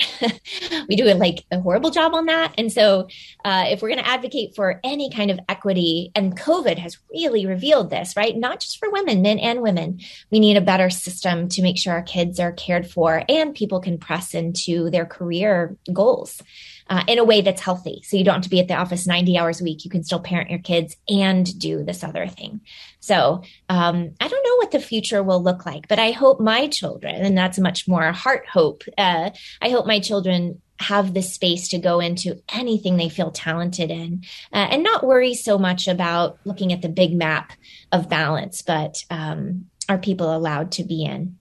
we 0.88 0.96
do 0.96 1.05
like 1.14 1.44
a 1.51 1.61
horrible 1.61 1.90
job 1.90 2.14
on 2.14 2.26
that. 2.26 2.55
And 2.59 2.72
so, 2.72 3.09
uh, 3.44 3.64
if 3.68 3.82
we're 3.82 3.88
going 3.88 4.03
to 4.03 4.09
advocate 4.09 4.55
for 4.55 4.80
any 4.82 5.11
kind 5.11 5.30
of 5.30 5.38
equity, 5.49 6.11
and 6.14 6.36
COVID 6.36 6.78
has 6.78 6.99
really 7.11 7.46
revealed 7.46 7.90
this, 7.90 8.16
right? 8.16 8.36
Not 8.36 8.61
just 8.61 8.78
for 8.78 8.90
women, 8.90 9.22
men 9.22 9.38
and 9.38 9.62
women, 9.62 10.01
we 10.30 10.40
need 10.40 10.57
a 10.57 10.61
better 10.61 10.88
system 10.91 11.49
to 11.51 11.62
make 11.62 11.78
sure 11.78 11.93
our 11.93 12.03
kids 12.03 12.41
are 12.41 12.53
cared 12.53 12.91
for 12.91 13.22
and 13.28 13.55
people 13.55 13.80
can 13.80 13.99
press 13.99 14.34
into 14.34 14.91
their 14.91 15.07
career 15.07 15.76
goals 15.93 16.43
uh, 16.91 17.05
in 17.07 17.18
a 17.18 17.24
way 17.24 17.41
that's 17.41 17.61
healthy. 17.61 18.03
So 18.05 18.16
you 18.16 18.24
don't 18.24 18.36
have 18.36 18.45
to 18.45 18.51
be 18.51 18.61
at 18.61 18.68
the 18.68 18.74
office 18.74 19.07
90 19.07 19.36
hours 19.39 19.61
a 19.61 19.64
week. 19.64 19.84
You 19.84 19.91
can 19.91 20.05
still 20.05 20.20
parent 20.20 20.51
your 20.51 20.59
kids 20.59 20.97
and 21.09 21.59
do 21.59 21.84
this 21.84 22.03
other 22.03 22.26
thing. 22.26 22.61
So 23.01 23.43
um, 23.68 24.14
I 24.20 24.28
don't 24.28 24.45
know 24.45 24.57
what 24.57 24.70
the 24.70 24.80
future 24.80 25.22
will 25.22 25.43
look 25.43 25.66
like, 25.66 25.89
but 25.89 25.99
I 25.99 26.12
hope 26.12 26.41
my 26.41 26.68
children, 26.68 27.14
and 27.16 27.36
that's 27.36 27.59
much 27.59 27.86
more 27.86 28.12
heart 28.12 28.47
hope, 28.47 28.84
uh, 28.97 29.30
I 29.61 29.68
hope 29.70 29.86
my 29.86 30.01
children 30.01 30.61
have 30.80 31.12
the 31.12 31.22
space 31.22 31.68
to 31.68 31.78
go 31.78 32.01
into 32.01 32.41
anything 32.49 32.97
they 32.97 33.09
feel 33.09 33.32
talented 33.32 33.91
in 33.91 34.24
uh, 34.53 34.68
and 34.70 34.82
not 34.82 35.05
worry 35.05 35.34
so 35.34 35.59
much 35.59 35.89
about 35.89 36.39
looking 36.45 36.72
at 36.72 36.82
the 36.82 36.89
big 36.89 37.14
map 37.14 37.53
of 37.91 38.09
balance, 38.09 38.62
but 38.62 39.03
um, 39.11 39.66
are 39.89 39.99
people 39.99 40.34
allowed 40.34 40.72
to 40.72 40.84
be 40.84 41.05
in? 41.05 41.39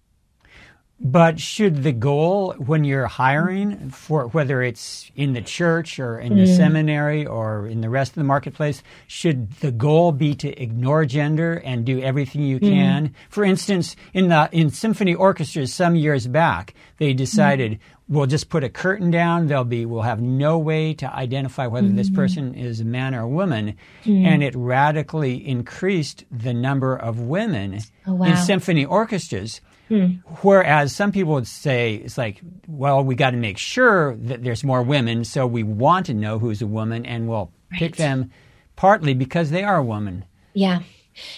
But 0.99 1.39
should 1.39 1.83
the 1.83 1.91
goal 1.91 2.53
when 2.53 2.83
you're 2.83 3.05
hiring 3.05 3.91
for 3.91 4.27
whether 4.29 4.63
it's 4.63 5.11
in 5.15 5.33
the 5.33 5.43
church 5.43 5.99
or 5.99 6.19
in 6.19 6.35
the 6.35 6.45
mm. 6.45 6.55
seminary 6.55 7.23
or 7.23 7.67
in 7.67 7.81
the 7.81 7.89
rest 7.89 8.13
of 8.13 8.15
the 8.15 8.23
marketplace, 8.23 8.81
should 9.05 9.51
the 9.59 9.71
goal 9.71 10.11
be 10.11 10.33
to 10.35 10.59
ignore 10.59 11.05
gender 11.05 11.61
and 11.63 11.85
do 11.85 12.01
everything 12.01 12.41
you 12.41 12.59
mm. 12.59 12.67
can? 12.67 13.13
For 13.29 13.43
instance, 13.43 13.95
in 14.11 14.29
the 14.29 14.49
in 14.51 14.71
symphony 14.71 15.13
orchestras 15.13 15.71
some 15.71 15.95
years 15.95 16.25
back, 16.25 16.73
they 16.97 17.13
decided 17.13 17.73
mm. 17.73 17.79
We'll 18.09 18.25
just 18.25 18.49
put 18.49 18.63
a 18.63 18.69
curtain 18.69 19.11
down. 19.11 19.47
There'll 19.47 19.63
be 19.63 19.85
we'll 19.85 20.01
have 20.01 20.21
no 20.21 20.57
way 20.57 20.93
to 20.95 21.13
identify 21.13 21.67
whether 21.67 21.87
this 21.87 22.07
mm-hmm. 22.07 22.15
person 22.15 22.55
is 22.55 22.79
a 22.79 22.85
man 22.85 23.13
or 23.15 23.21
a 23.21 23.27
woman, 23.27 23.75
mm. 24.03 24.25
and 24.25 24.43
it 24.43 24.55
radically 24.55 25.47
increased 25.47 26.25
the 26.31 26.53
number 26.53 26.95
of 26.95 27.19
women 27.19 27.79
oh, 28.05 28.15
wow. 28.15 28.27
in 28.27 28.37
symphony 28.37 28.85
orchestras. 28.85 29.61
Hmm. 29.87 30.15
Whereas 30.41 30.93
some 30.93 31.13
people 31.13 31.33
would 31.33 31.47
say 31.47 31.95
it's 31.95 32.17
like, 32.17 32.41
well, 32.67 33.05
we 33.05 33.15
got 33.15 33.29
to 33.29 33.37
make 33.37 33.57
sure 33.57 34.17
that 34.17 34.43
there's 34.43 34.63
more 34.63 34.83
women, 34.83 35.23
so 35.23 35.47
we 35.47 35.63
want 35.63 36.07
to 36.07 36.13
know 36.13 36.39
who's 36.39 36.61
a 36.61 36.67
woman, 36.67 37.05
and 37.05 37.29
we'll 37.29 37.53
right. 37.71 37.79
pick 37.79 37.95
them 37.95 38.31
partly 38.75 39.13
because 39.13 39.49
they 39.49 39.63
are 39.63 39.77
a 39.77 39.83
woman. 39.83 40.25
Yeah. 40.53 40.81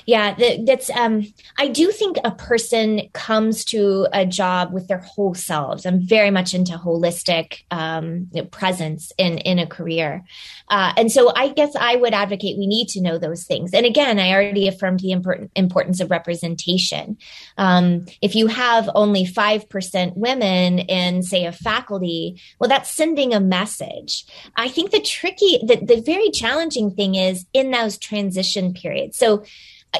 Yeah, 0.05 0.35
that's. 0.65 0.89
Um, 0.89 1.33
I 1.57 1.67
do 1.67 1.91
think 1.91 2.17
a 2.23 2.31
person 2.31 3.09
comes 3.13 3.65
to 3.65 4.07
a 4.13 4.25
job 4.25 4.73
with 4.73 4.87
their 4.87 4.99
whole 4.99 5.33
selves. 5.33 5.85
I'm 5.85 6.05
very 6.05 6.31
much 6.31 6.53
into 6.53 6.73
holistic 6.73 7.63
um, 7.71 8.29
presence 8.51 9.11
in 9.17 9.37
in 9.39 9.59
a 9.59 9.67
career, 9.67 10.23
uh, 10.69 10.93
and 10.97 11.11
so 11.11 11.31
I 11.35 11.49
guess 11.49 11.75
I 11.75 11.95
would 11.95 12.13
advocate 12.13 12.57
we 12.57 12.67
need 12.67 12.87
to 12.89 13.01
know 13.01 13.17
those 13.17 13.45
things. 13.45 13.73
And 13.73 13.85
again, 13.85 14.19
I 14.19 14.31
already 14.31 14.67
affirmed 14.67 14.99
the 14.99 15.11
important 15.11 15.51
importance 15.55 15.99
of 15.99 16.11
representation. 16.11 17.17
Um, 17.57 18.05
if 18.21 18.35
you 18.35 18.47
have 18.47 18.89
only 18.95 19.25
five 19.25 19.69
percent 19.69 20.17
women 20.17 20.79
in, 20.79 21.23
say, 21.23 21.45
a 21.45 21.51
faculty, 21.51 22.41
well, 22.59 22.69
that's 22.69 22.91
sending 22.91 23.33
a 23.33 23.39
message. 23.39 24.25
I 24.55 24.67
think 24.69 24.91
the 24.91 25.01
tricky, 25.01 25.59
the, 25.63 25.77
the 25.77 26.01
very 26.01 26.29
challenging 26.31 26.91
thing 26.91 27.15
is 27.15 27.45
in 27.53 27.71
those 27.71 27.97
transition 27.97 28.73
periods. 28.73 29.17
So 29.17 29.43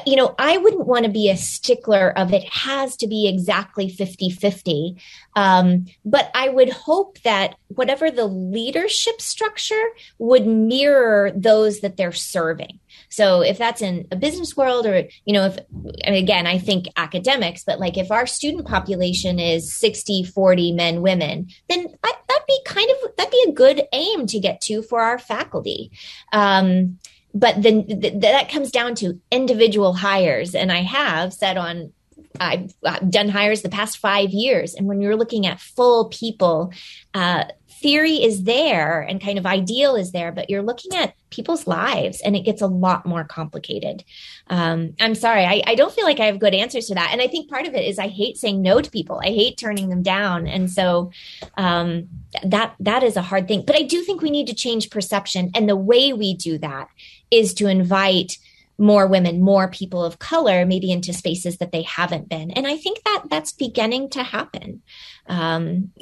you 0.06 0.16
know, 0.16 0.34
I 0.38 0.56
wouldn't 0.56 0.86
want 0.86 1.04
to 1.04 1.10
be 1.10 1.30
a 1.30 1.36
stickler 1.36 2.16
of 2.16 2.32
it 2.32 2.44
has 2.44 2.96
to 2.98 3.06
be 3.06 3.28
exactly 3.28 3.88
50 3.88 4.30
50. 4.30 4.96
Um, 5.34 5.86
but 6.04 6.30
I 6.34 6.48
would 6.48 6.70
hope 6.70 7.20
that 7.22 7.56
whatever 7.68 8.10
the 8.10 8.26
leadership 8.26 9.20
structure 9.20 9.82
would 10.18 10.46
mirror 10.46 11.32
those 11.34 11.80
that 11.80 11.96
they're 11.96 12.12
serving. 12.12 12.78
So 13.08 13.40
if 13.40 13.58
that's 13.58 13.82
in 13.82 14.06
a 14.10 14.16
business 14.16 14.56
world 14.56 14.86
or, 14.86 15.04
you 15.24 15.32
know, 15.32 15.46
if, 15.46 15.58
again, 16.04 16.46
I 16.46 16.58
think 16.58 16.86
academics, 16.96 17.64
but 17.64 17.80
like 17.80 17.98
if 17.98 18.10
our 18.10 18.26
student 18.26 18.66
population 18.66 19.38
is 19.38 19.72
60, 19.72 20.24
40 20.24 20.72
men, 20.72 21.02
women, 21.02 21.48
then 21.68 21.86
I, 22.02 22.12
that'd 22.28 22.46
be 22.46 22.60
kind 22.64 22.90
of, 22.90 23.16
that'd 23.16 23.32
be 23.32 23.46
a 23.48 23.52
good 23.52 23.82
aim 23.92 24.26
to 24.26 24.38
get 24.38 24.60
to 24.62 24.82
for 24.82 25.00
our 25.00 25.18
faculty. 25.18 25.90
Um, 26.32 26.98
but 27.34 27.62
then 27.62 27.86
th- 27.86 28.20
that 28.20 28.50
comes 28.50 28.70
down 28.70 28.94
to 28.94 29.20
individual 29.30 29.92
hires 29.94 30.54
and 30.54 30.70
i 30.72 30.82
have 30.82 31.32
said 31.32 31.56
on 31.56 31.92
I've, 32.38 32.72
done 33.10 33.28
hires 33.28 33.62
the 33.62 33.68
past 33.68 33.98
five 33.98 34.30
years 34.30 34.74
and 34.74 34.86
when 34.86 35.00
you're 35.00 35.16
looking 35.16 35.46
at 35.46 35.60
full 35.60 36.08
people 36.08 36.72
uh, 37.12 37.44
theory 37.80 38.22
is 38.22 38.44
there 38.44 39.00
and 39.00 39.22
kind 39.22 39.38
of 39.38 39.46
ideal 39.46 39.96
is 39.96 40.12
there, 40.12 40.32
but 40.32 40.50
you're 40.50 40.62
looking 40.62 40.94
at 40.94 41.14
people's 41.30 41.66
lives 41.66 42.20
and 42.20 42.36
it 42.36 42.44
gets 42.44 42.60
a 42.60 42.66
lot 42.66 43.06
more 43.06 43.24
complicated. 43.24 44.04
Um, 44.48 44.94
I'm 45.00 45.14
sorry, 45.14 45.44
I, 45.44 45.62
I, 45.66 45.74
don't 45.76 45.92
feel 45.92 46.04
like 46.04 46.20
I 46.20 46.26
have 46.26 46.38
good 46.38 46.54
answers 46.54 46.86
to 46.88 46.94
that. 46.94 47.10
And 47.12 47.22
I 47.22 47.28
think 47.28 47.48
part 47.48 47.66
of 47.66 47.74
it 47.74 47.86
is 47.86 47.98
I 47.98 48.08
hate 48.08 48.36
saying 48.36 48.60
no 48.60 48.80
to 48.80 48.90
people. 48.90 49.20
I 49.24 49.28
hate 49.28 49.56
turning 49.56 49.88
them 49.88 50.02
down. 50.02 50.46
And 50.46 50.70
so 50.70 51.10
um, 51.56 52.08
that 52.44 52.74
that 52.80 53.02
is 53.02 53.16
a 53.16 53.22
hard 53.22 53.48
thing. 53.48 53.64
But 53.64 53.76
I 53.76 53.82
do 53.82 54.02
think 54.02 54.20
we 54.20 54.30
need 54.30 54.48
to 54.48 54.54
change 54.54 54.90
perception. 54.90 55.50
And 55.54 55.68
the 55.68 55.76
way 55.76 56.12
we 56.12 56.34
do 56.34 56.58
that 56.58 56.88
is 57.30 57.54
to 57.54 57.68
invite 57.68 58.38
more 58.80 59.06
women, 59.06 59.42
more 59.42 59.68
people 59.68 60.02
of 60.02 60.18
color, 60.18 60.64
maybe 60.64 60.90
into 60.90 61.12
spaces 61.12 61.58
that 61.58 61.70
they 61.70 61.82
haven't 61.82 62.30
been. 62.30 62.50
And 62.50 62.66
I 62.66 62.78
think 62.78 63.02
that 63.04 63.24
that's 63.28 63.52
beginning 63.52 64.08
to 64.10 64.22
happen. 64.22 64.80
Um, 65.26 65.92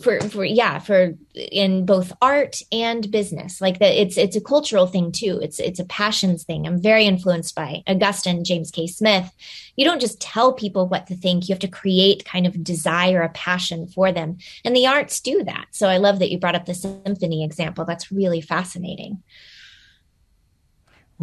for, 0.00 0.20
for, 0.30 0.42
yeah, 0.44 0.78
for 0.78 1.16
in 1.34 1.84
both 1.84 2.12
art 2.22 2.62
and 2.72 3.08
business, 3.10 3.60
like 3.60 3.78
that 3.78 4.00
it's, 4.00 4.16
it's 4.16 4.36
a 4.36 4.40
cultural 4.40 4.86
thing 4.86 5.12
too. 5.12 5.38
It's, 5.42 5.60
it's 5.60 5.78
a 5.78 5.84
passions 5.84 6.44
thing. 6.44 6.66
I'm 6.66 6.80
very 6.80 7.04
influenced 7.04 7.54
by 7.54 7.82
Augustine, 7.86 8.42
James 8.42 8.70
K. 8.70 8.86
Smith. 8.86 9.30
You 9.76 9.84
don't 9.84 10.00
just 10.00 10.18
tell 10.18 10.54
people 10.54 10.88
what 10.88 11.06
to 11.08 11.14
think. 11.14 11.46
You 11.46 11.52
have 11.52 11.60
to 11.60 11.68
create 11.68 12.24
kind 12.24 12.46
of 12.46 12.64
desire, 12.64 13.20
a 13.20 13.28
passion 13.28 13.86
for 13.86 14.10
them. 14.12 14.38
And 14.64 14.74
the 14.74 14.86
arts 14.86 15.20
do 15.20 15.44
that. 15.44 15.66
So 15.72 15.88
I 15.88 15.98
love 15.98 16.20
that 16.20 16.30
you 16.30 16.38
brought 16.38 16.56
up 16.56 16.64
the 16.64 16.74
symphony 16.74 17.44
example. 17.44 17.84
That's 17.84 18.10
really 18.10 18.40
fascinating. 18.40 19.22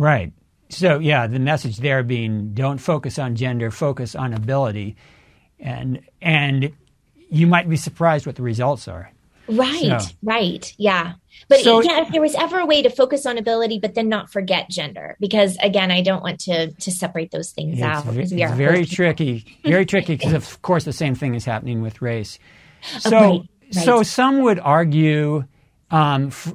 Right. 0.02 0.34
So 0.70 0.98
yeah, 0.98 1.28
the 1.28 1.38
message 1.38 1.78
there 1.78 2.02
being 2.02 2.54
don't 2.56 2.80
focus 2.80 3.20
on 3.20 3.36
gender, 3.36 3.70
focus 3.70 4.16
on 4.16 4.34
ability, 4.34 4.96
and 5.60 6.02
and 6.22 6.74
you 7.30 7.46
might 7.46 7.70
be 7.70 7.76
surprised 7.76 8.26
what 8.26 8.36
the 8.36 8.42
results 8.42 8.88
are. 8.88 9.12
Right, 9.48 10.02
so, 10.02 10.10
right, 10.24 10.74
yeah. 10.78 11.14
But 11.50 11.60
so, 11.60 11.82
yeah, 11.82 12.02
if 12.02 12.12
there 12.12 12.22
was 12.22 12.36
ever 12.36 12.60
a 12.60 12.66
way 12.66 12.82
to 12.82 12.90
focus 12.90 13.26
on 13.26 13.38
ability, 13.38 13.80
but 13.80 13.96
then 13.96 14.08
not 14.08 14.32
forget 14.32 14.70
gender, 14.70 15.18
because 15.20 15.58
again, 15.62 15.92
I 15.92 16.02
don't 16.02 16.24
want 16.24 16.40
to 16.42 16.72
to 16.72 16.92
separate 16.92 17.32
those 17.32 17.52
things 17.52 17.82
out. 17.82 18.06
V- 18.06 18.22
it's 18.22 18.32
very 18.32 18.86
tricky, 18.86 19.46
very 19.64 19.86
tricky, 19.86 20.16
because 20.16 20.34
of 20.34 20.62
course 20.64 20.84
the 20.84 20.94
same 20.94 21.14
thing 21.14 21.36
is 21.36 21.46
happening 21.46 21.82
with 21.82 22.02
race. 22.02 22.40
So, 23.00 23.12
right, 23.12 23.42
right. 23.76 23.86
so 23.86 24.02
some 24.02 24.40
would 24.40 24.60
argue. 24.60 25.44
Um, 25.92 26.28
f- 26.28 26.54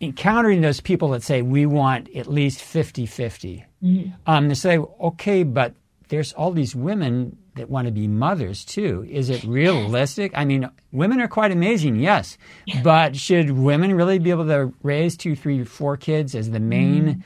encountering 0.00 0.60
those 0.60 0.80
people 0.80 1.10
that 1.10 1.22
say 1.22 1.42
we 1.42 1.66
want 1.66 2.08
at 2.14 2.26
least 2.26 2.62
50 2.62 3.06
50 3.06 3.64
mm-hmm. 3.82 4.10
um, 4.26 4.48
they 4.48 4.54
say 4.54 4.78
okay 4.78 5.42
but 5.42 5.74
there's 6.08 6.32
all 6.32 6.52
these 6.52 6.74
women 6.74 7.36
that 7.56 7.68
want 7.68 7.86
to 7.86 7.92
be 7.92 8.08
mothers 8.08 8.64
too. 8.64 9.04
Is 9.10 9.28
it 9.28 9.44
realistic? 9.44 10.32
I 10.34 10.44
mean 10.44 10.70
women 10.90 11.20
are 11.20 11.28
quite 11.28 11.52
amazing 11.52 11.96
yes. 11.96 12.38
But 12.82 13.16
should 13.16 13.50
women 13.50 13.94
really 13.94 14.18
be 14.18 14.30
able 14.30 14.46
to 14.46 14.72
raise 14.82 15.16
two 15.16 15.36
three 15.36 15.64
four 15.64 15.96
kids 15.96 16.34
as 16.34 16.50
the 16.50 16.60
main 16.60 17.04
mm-hmm 17.04 17.20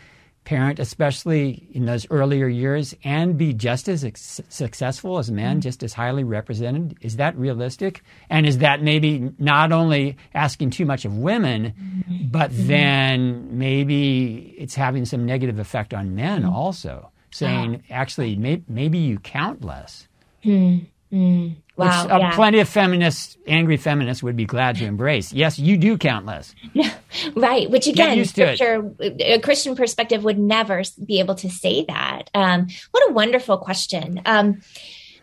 parent, 0.45 0.79
especially 0.79 1.69
in 1.73 1.87
those 1.87 2.07
earlier 2.11 2.49
years, 2.49 2.95
and 3.05 3.39
be 3.39 3.53
just 3.53 3.89
as 3.89 4.05
ex- 4.05 4.41
successful 4.49 5.19
as 5.19 5.31
men, 5.31 5.55
mm-hmm. 5.55 5.61
just 5.61 5.83
as 5.83 5.93
highly 5.93 6.25
represented? 6.25 6.97
Is 7.01 7.17
that 7.17 7.37
realistic? 7.37 8.03
And 8.29 8.47
is 8.47 8.59
that 8.59 8.83
maybe 8.83 9.33
not 9.39 9.73
only 9.73 10.17
asking 10.35 10.71
too 10.71 10.85
much 10.85 11.05
of 11.05 11.17
women, 11.17 11.73
mm-hmm. 11.73 12.27
but 12.29 12.51
mm-hmm. 12.51 12.67
then 12.67 13.59
maybe 13.59 14.55
it's 14.59 14.75
having 14.75 15.05
some 15.05 15.25
negative 15.25 15.59
effect 15.59 15.95
on 15.95 16.15
men 16.15 16.43
mm-hmm. 16.43 16.53
also? 16.53 17.11
Saying, 17.31 17.85
actually, 17.89 18.37
may- 18.37 18.63
maybe 18.69 18.99
you 18.99 19.19
count 19.19 19.65
less. 19.65 20.07
Mm-hmm. 20.45 21.49
Wow, 21.77 22.03
Which, 22.03 22.13
uh, 22.13 22.19
yeah. 22.19 22.35
plenty 22.35 22.59
of 22.59 22.69
feminists, 22.69 23.39
angry 23.47 23.79
feminists, 23.79 24.23
would 24.23 24.37
be 24.37 24.45
glad 24.45 24.77
to 24.77 24.85
embrace. 24.85 25.33
Yes, 25.33 25.59
you 25.59 25.79
do 25.79 25.97
count 25.97 26.27
less. 26.27 26.55
right. 27.35 27.71
Which 27.71 27.87
again, 27.87 28.23
scripture, 28.27 28.93
a 29.01 29.39
Christian 29.39 29.75
perspective 29.75 30.23
would 30.23 30.39
never 30.39 30.83
be 31.05 31.19
able 31.19 31.35
to 31.37 31.49
say 31.49 31.85
that. 31.89 32.25
Um, 32.35 32.69
what 32.91 33.09
a 33.09 33.13
wonderful 33.13 33.57
question. 33.57 34.21
Um, 34.27 34.61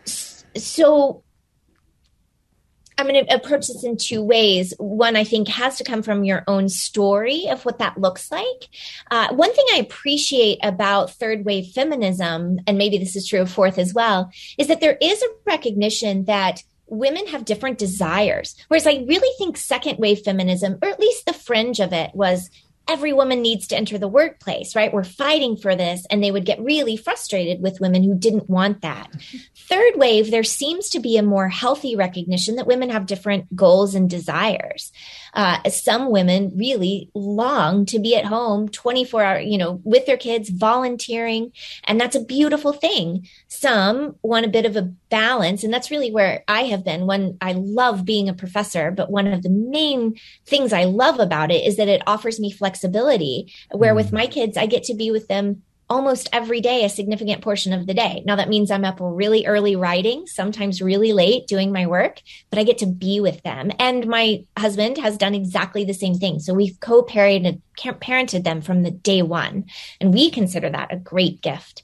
so 0.04 1.22
I'm 3.00 3.08
going 3.08 3.24
to 3.24 3.34
approach 3.34 3.68
this 3.68 3.82
in 3.82 3.96
two 3.96 4.22
ways. 4.22 4.74
One, 4.76 5.16
I 5.16 5.24
think, 5.24 5.48
has 5.48 5.78
to 5.78 5.84
come 5.84 6.02
from 6.02 6.22
your 6.22 6.44
own 6.46 6.68
story 6.68 7.46
of 7.48 7.64
what 7.64 7.78
that 7.78 7.98
looks 7.98 8.30
like. 8.30 8.68
Uh, 9.10 9.32
one 9.32 9.54
thing 9.54 9.64
I 9.72 9.78
appreciate 9.78 10.58
about 10.62 11.10
third 11.10 11.46
wave 11.46 11.68
feminism, 11.68 12.60
and 12.66 12.76
maybe 12.76 12.98
this 12.98 13.16
is 13.16 13.26
true 13.26 13.40
of 13.40 13.50
fourth 13.50 13.78
as 13.78 13.94
well, 13.94 14.30
is 14.58 14.66
that 14.68 14.80
there 14.80 14.98
is 15.00 15.22
a 15.22 15.34
recognition 15.46 16.26
that 16.26 16.62
women 16.88 17.26
have 17.28 17.46
different 17.46 17.78
desires. 17.78 18.54
Whereas 18.68 18.86
I 18.86 19.04
really 19.08 19.30
think 19.38 19.56
second 19.56 19.98
wave 19.98 20.20
feminism, 20.20 20.78
or 20.82 20.88
at 20.90 21.00
least 21.00 21.24
the 21.24 21.32
fringe 21.32 21.80
of 21.80 21.94
it, 21.94 22.10
was 22.14 22.50
every 22.90 23.12
woman 23.12 23.40
needs 23.40 23.68
to 23.68 23.76
enter 23.76 23.98
the 23.98 24.08
workplace, 24.08 24.74
right? 24.74 24.92
We're 24.92 25.04
fighting 25.04 25.56
for 25.56 25.76
this. 25.76 26.04
And 26.10 26.22
they 26.22 26.32
would 26.32 26.44
get 26.44 26.60
really 26.60 26.96
frustrated 26.96 27.62
with 27.62 27.80
women 27.80 28.02
who 28.02 28.18
didn't 28.18 28.50
want 28.50 28.82
that. 28.82 29.08
Third 29.56 29.94
wave, 29.94 30.30
there 30.30 30.42
seems 30.42 30.90
to 30.90 30.98
be 30.98 31.16
a 31.16 31.22
more 31.22 31.48
healthy 31.48 31.94
recognition 31.94 32.56
that 32.56 32.66
women 32.66 32.90
have 32.90 33.06
different 33.06 33.54
goals 33.54 33.94
and 33.94 34.10
desires. 34.10 34.90
Uh, 35.34 35.68
some 35.68 36.10
women 36.10 36.52
really 36.56 37.10
long 37.14 37.86
to 37.86 37.98
be 37.98 38.16
at 38.16 38.24
home 38.24 38.68
24 38.68 39.22
hour, 39.22 39.40
you 39.40 39.58
know, 39.58 39.80
with 39.84 40.06
their 40.06 40.16
kids, 40.16 40.50
volunteering. 40.50 41.52
And 41.84 42.00
that's 42.00 42.16
a 42.16 42.24
beautiful 42.24 42.72
thing. 42.72 43.26
Some 43.48 44.16
want 44.22 44.46
a 44.46 44.50
bit 44.50 44.66
of 44.66 44.76
a 44.76 44.92
balance. 45.08 45.64
And 45.64 45.72
that's 45.72 45.90
really 45.90 46.10
where 46.10 46.44
I 46.48 46.62
have 46.62 46.84
been. 46.84 47.06
When 47.06 47.36
I 47.40 47.52
love 47.52 48.04
being 48.04 48.28
a 48.28 48.34
professor, 48.34 48.90
but 48.90 49.10
one 49.10 49.26
of 49.26 49.42
the 49.42 49.50
main 49.50 50.16
things 50.46 50.72
I 50.72 50.84
love 50.84 51.20
about 51.20 51.50
it 51.50 51.64
is 51.64 51.76
that 51.76 51.88
it 51.88 52.02
offers 52.06 52.40
me 52.40 52.50
flexibility 52.50 53.52
where 53.72 53.92
mm. 53.92 53.96
with 53.96 54.12
my 54.12 54.26
kids, 54.26 54.56
I 54.56 54.66
get 54.66 54.84
to 54.84 54.94
be 54.94 55.10
with 55.10 55.28
them 55.28 55.62
almost 55.90 56.28
every 56.32 56.60
day 56.60 56.84
a 56.84 56.88
significant 56.88 57.42
portion 57.42 57.72
of 57.72 57.86
the 57.86 57.92
day. 57.92 58.22
Now 58.24 58.36
that 58.36 58.48
means 58.48 58.70
I'm 58.70 58.84
up 58.84 58.98
really 59.00 59.44
early 59.44 59.74
writing, 59.74 60.26
sometimes 60.26 60.80
really 60.80 61.12
late 61.12 61.48
doing 61.48 61.72
my 61.72 61.86
work, 61.86 62.22
but 62.48 62.60
I 62.60 62.62
get 62.62 62.78
to 62.78 62.86
be 62.86 63.18
with 63.20 63.42
them. 63.42 63.72
And 63.80 64.06
my 64.06 64.44
husband 64.56 64.98
has 64.98 65.18
done 65.18 65.34
exactly 65.34 65.84
the 65.84 65.92
same 65.92 66.14
thing. 66.14 66.38
So 66.38 66.54
we've 66.54 66.78
co-parented 66.80 67.60
parented 67.76 68.44
them 68.44 68.60
from 68.60 68.82
the 68.82 68.90
day 68.90 69.22
one, 69.22 69.64
and 70.00 70.14
we 70.14 70.30
consider 70.30 70.70
that 70.70 70.92
a 70.92 70.96
great 70.96 71.40
gift. 71.40 71.82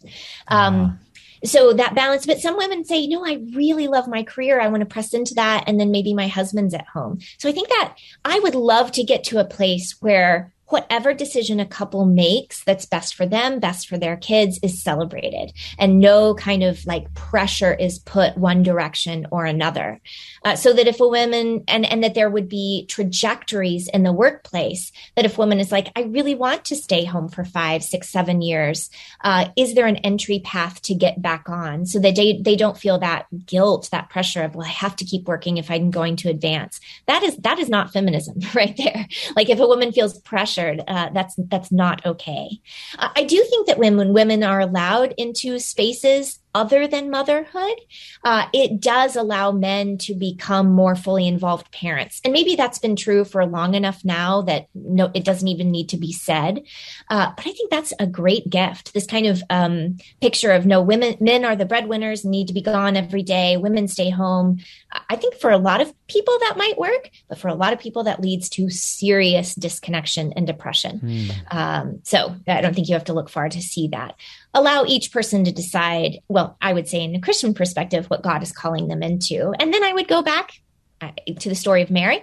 Um, 0.48 1.00
so 1.44 1.72
that 1.72 1.94
balance 1.94 2.24
but 2.24 2.40
some 2.40 2.56
women 2.56 2.84
say 2.84 3.06
no 3.06 3.24
i 3.24 3.38
really 3.54 3.88
love 3.88 4.08
my 4.08 4.22
career 4.22 4.58
i 4.58 4.68
want 4.68 4.80
to 4.80 4.86
press 4.86 5.12
into 5.12 5.34
that 5.34 5.64
and 5.66 5.78
then 5.78 5.90
maybe 5.90 6.14
my 6.14 6.26
husband's 6.26 6.72
at 6.72 6.86
home 6.86 7.18
so 7.38 7.48
i 7.48 7.52
think 7.52 7.68
that 7.68 7.94
i 8.24 8.38
would 8.38 8.54
love 8.54 8.90
to 8.90 9.04
get 9.04 9.22
to 9.22 9.38
a 9.38 9.44
place 9.44 9.96
where 10.00 10.52
whatever 10.68 11.14
decision 11.14 11.60
a 11.60 11.66
couple 11.66 12.04
makes 12.04 12.64
that's 12.64 12.86
best 12.86 13.14
for 13.14 13.26
them, 13.26 13.60
best 13.60 13.88
for 13.88 13.96
their 13.96 14.16
kids 14.16 14.58
is 14.62 14.82
celebrated 14.82 15.52
and 15.78 16.00
no 16.00 16.34
kind 16.34 16.62
of 16.62 16.84
like 16.86 17.12
pressure 17.14 17.74
is 17.74 17.98
put 18.00 18.36
one 18.36 18.62
direction 18.62 19.26
or 19.30 19.44
another. 19.44 20.00
Uh, 20.46 20.54
so 20.54 20.72
that 20.72 20.86
if 20.86 21.00
a 21.00 21.08
woman 21.08 21.64
and, 21.66 21.84
and 21.84 22.04
that 22.04 22.14
there 22.14 22.30
would 22.30 22.48
be 22.48 22.86
trajectories 22.86 23.88
in 23.88 24.04
the 24.04 24.12
workplace 24.12 24.92
that 25.16 25.24
if 25.24 25.38
woman 25.38 25.58
is 25.58 25.72
like, 25.72 25.88
I 25.96 26.02
really 26.02 26.36
want 26.36 26.66
to 26.66 26.76
stay 26.76 27.04
home 27.04 27.28
for 27.28 27.44
five, 27.44 27.82
six, 27.82 28.08
seven 28.08 28.40
years, 28.40 28.88
uh, 29.22 29.48
is 29.56 29.74
there 29.74 29.88
an 29.88 29.96
entry 29.96 30.38
path 30.38 30.80
to 30.82 30.94
get 30.94 31.20
back 31.20 31.48
on 31.48 31.84
so 31.84 31.98
that 31.98 32.14
they, 32.14 32.40
they 32.40 32.54
don't 32.54 32.78
feel 32.78 33.00
that 33.00 33.26
guilt, 33.44 33.88
that 33.90 34.08
pressure 34.08 34.44
of, 34.44 34.54
well, 34.54 34.68
I 34.68 34.70
have 34.70 34.94
to 34.96 35.04
keep 35.04 35.26
working 35.26 35.56
if 35.56 35.68
I'm 35.68 35.90
going 35.90 36.14
to 36.18 36.30
advance. 36.30 36.78
That 37.06 37.24
is, 37.24 37.36
that 37.38 37.58
is 37.58 37.68
not 37.68 37.92
feminism 37.92 38.38
right 38.54 38.76
there. 38.76 39.08
Like 39.34 39.50
if 39.50 39.58
a 39.58 39.66
woman 39.66 39.90
feels 39.90 40.16
pressured. 40.20 40.82
Uh, 40.86 41.10
that's 41.12 41.34
that's 41.48 41.72
not 41.72 42.04
okay. 42.04 42.60
Uh, 42.98 43.08
I 43.16 43.24
do 43.24 43.42
think 43.44 43.66
that 43.66 43.78
when 43.78 43.96
when 43.96 44.12
women 44.12 44.42
are 44.42 44.60
allowed 44.60 45.14
into 45.16 45.58
spaces 45.58 46.38
other 46.56 46.88
than 46.88 47.10
motherhood, 47.10 47.78
uh, 48.24 48.46
it 48.54 48.80
does 48.80 49.14
allow 49.14 49.52
men 49.52 49.98
to 49.98 50.14
become 50.14 50.72
more 50.72 50.96
fully 50.96 51.28
involved 51.28 51.70
parents. 51.70 52.18
And 52.24 52.32
maybe 52.32 52.56
that's 52.56 52.78
been 52.78 52.96
true 52.96 53.26
for 53.26 53.44
long 53.44 53.74
enough 53.74 54.02
now 54.06 54.40
that 54.42 54.68
no, 54.74 55.10
it 55.12 55.22
doesn't 55.22 55.48
even 55.48 55.70
need 55.70 55.90
to 55.90 55.98
be 55.98 56.12
said. 56.12 56.62
Uh, 57.10 57.30
but 57.36 57.46
I 57.46 57.52
think 57.52 57.70
that's 57.70 57.92
a 58.00 58.06
great 58.06 58.48
gift. 58.48 58.94
This 58.94 59.06
kind 59.06 59.26
of 59.26 59.42
um, 59.50 59.98
picture 60.22 60.52
of 60.52 60.64
no 60.64 60.80
women, 60.80 61.18
men 61.20 61.44
are 61.44 61.56
the 61.56 61.66
breadwinners, 61.66 62.24
need 62.24 62.48
to 62.48 62.54
be 62.54 62.62
gone 62.62 62.96
every 62.96 63.22
day. 63.22 63.58
Women 63.58 63.86
stay 63.86 64.08
home. 64.08 64.60
I 65.10 65.16
think 65.16 65.34
for 65.34 65.50
a 65.50 65.58
lot 65.58 65.82
of 65.82 65.92
people 66.06 66.38
that 66.38 66.54
might 66.56 66.78
work, 66.78 67.10
but 67.28 67.36
for 67.36 67.48
a 67.48 67.54
lot 67.54 67.74
of 67.74 67.80
people 67.80 68.04
that 68.04 68.22
leads 68.22 68.48
to 68.50 68.70
serious 68.70 69.54
disconnection 69.54 70.32
and 70.36 70.46
depression. 70.46 71.00
Mm. 71.00 71.54
Um, 71.54 72.00
so 72.02 72.34
I 72.48 72.62
don't 72.62 72.74
think 72.74 72.88
you 72.88 72.94
have 72.94 73.04
to 73.04 73.12
look 73.12 73.28
far 73.28 73.50
to 73.50 73.60
see 73.60 73.88
that 73.88 74.14
allow 74.56 74.84
each 74.86 75.12
person 75.12 75.44
to 75.44 75.52
decide, 75.52 76.18
well, 76.28 76.45
I 76.60 76.72
would 76.72 76.88
say 76.88 77.02
in 77.02 77.14
a 77.14 77.20
Christian 77.20 77.54
perspective, 77.54 78.06
what 78.06 78.22
God 78.22 78.42
is 78.42 78.52
calling 78.52 78.88
them 78.88 79.02
into. 79.02 79.52
And 79.58 79.72
then 79.72 79.82
I 79.82 79.92
would 79.92 80.08
go 80.08 80.22
back 80.22 80.52
uh, 81.00 81.10
to 81.40 81.48
the 81.48 81.54
story 81.54 81.82
of 81.82 81.90
Mary. 81.90 82.18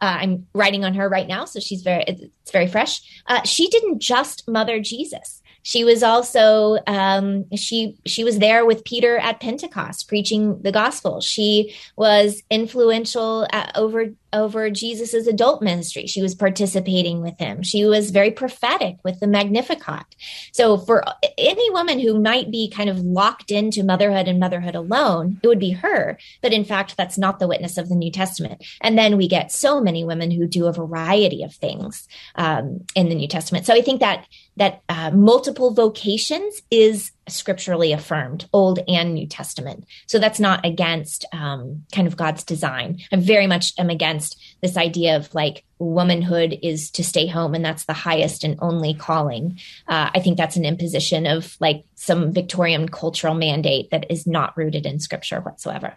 Uh, 0.00 0.18
I'm 0.20 0.46
writing 0.54 0.84
on 0.84 0.94
her 0.94 1.08
right 1.08 1.26
now, 1.26 1.44
so 1.44 1.60
she's 1.60 1.82
very 1.82 2.04
it's 2.06 2.52
very 2.52 2.68
fresh. 2.68 3.00
Uh, 3.26 3.42
she 3.42 3.68
didn't 3.68 4.00
just 4.00 4.46
mother 4.48 4.80
Jesus. 4.80 5.42
She 5.62 5.84
was 5.84 6.02
also 6.02 6.78
um, 6.86 7.44
she 7.54 7.96
she 8.06 8.24
was 8.24 8.38
there 8.38 8.64
with 8.64 8.84
Peter 8.84 9.18
at 9.18 9.40
Pentecost 9.40 10.08
preaching 10.08 10.60
the 10.62 10.72
gospel. 10.72 11.20
She 11.20 11.74
was 11.96 12.42
influential 12.50 13.46
at, 13.52 13.72
over 13.76 14.06
over 14.32 14.70
Jesus's 14.70 15.26
adult 15.26 15.62
ministry. 15.62 16.06
She 16.06 16.22
was 16.22 16.34
participating 16.34 17.22
with 17.22 17.38
him. 17.38 17.62
She 17.62 17.84
was 17.84 18.10
very 18.10 18.30
prophetic 18.30 18.96
with 19.02 19.20
the 19.20 19.26
Magnificat. 19.26 20.04
So 20.52 20.76
for 20.76 21.02
any 21.38 21.70
woman 21.70 21.98
who 21.98 22.20
might 22.20 22.50
be 22.50 22.68
kind 22.68 22.90
of 22.90 22.98
locked 22.98 23.50
into 23.50 23.82
motherhood 23.82 24.28
and 24.28 24.38
motherhood 24.38 24.74
alone, 24.74 25.40
it 25.42 25.48
would 25.48 25.58
be 25.58 25.70
her. 25.70 26.18
But 26.42 26.52
in 26.52 26.64
fact, 26.64 26.96
that's 26.96 27.16
not 27.16 27.38
the 27.38 27.48
witness 27.48 27.78
of 27.78 27.88
the 27.88 27.94
New 27.94 28.10
Testament. 28.10 28.64
And 28.82 28.98
then 28.98 29.16
we 29.16 29.28
get 29.28 29.50
so 29.50 29.80
many 29.80 30.04
women 30.04 30.30
who 30.30 30.46
do 30.46 30.66
a 30.66 30.72
variety 30.72 31.42
of 31.42 31.54
things 31.54 32.06
um, 32.34 32.84
in 32.94 33.08
the 33.08 33.14
New 33.14 33.28
Testament. 33.28 33.64
So 33.64 33.74
I 33.74 33.80
think 33.80 34.00
that 34.00 34.26
that 34.58 34.82
uh, 34.88 35.10
multiple 35.12 35.72
vocations 35.72 36.62
is 36.70 37.12
scripturally 37.28 37.92
affirmed, 37.92 38.48
Old 38.52 38.80
and 38.88 39.14
New 39.14 39.26
Testament. 39.26 39.86
So 40.06 40.18
that's 40.18 40.40
not 40.40 40.64
against 40.66 41.24
um, 41.32 41.84
kind 41.92 42.08
of 42.08 42.16
God's 42.16 42.42
design. 42.42 43.00
I 43.12 43.16
very 43.16 43.46
much 43.46 43.72
am 43.78 43.88
against 43.88 44.36
this 44.60 44.76
idea 44.76 45.16
of 45.16 45.32
like 45.34 45.64
womanhood 45.78 46.58
is 46.60 46.90
to 46.92 47.04
stay 47.04 47.28
home 47.28 47.54
and 47.54 47.64
that's 47.64 47.84
the 47.84 47.92
highest 47.92 48.42
and 48.42 48.58
only 48.60 48.94
calling. 48.94 49.60
Uh, 49.86 50.10
I 50.12 50.20
think 50.20 50.36
that's 50.36 50.56
an 50.56 50.64
imposition 50.64 51.26
of 51.26 51.56
like 51.60 51.84
some 51.94 52.32
Victorian 52.32 52.88
cultural 52.88 53.34
mandate 53.34 53.90
that 53.90 54.10
is 54.10 54.26
not 54.26 54.56
rooted 54.56 54.86
in 54.86 54.98
scripture 54.98 55.40
whatsoever. 55.40 55.96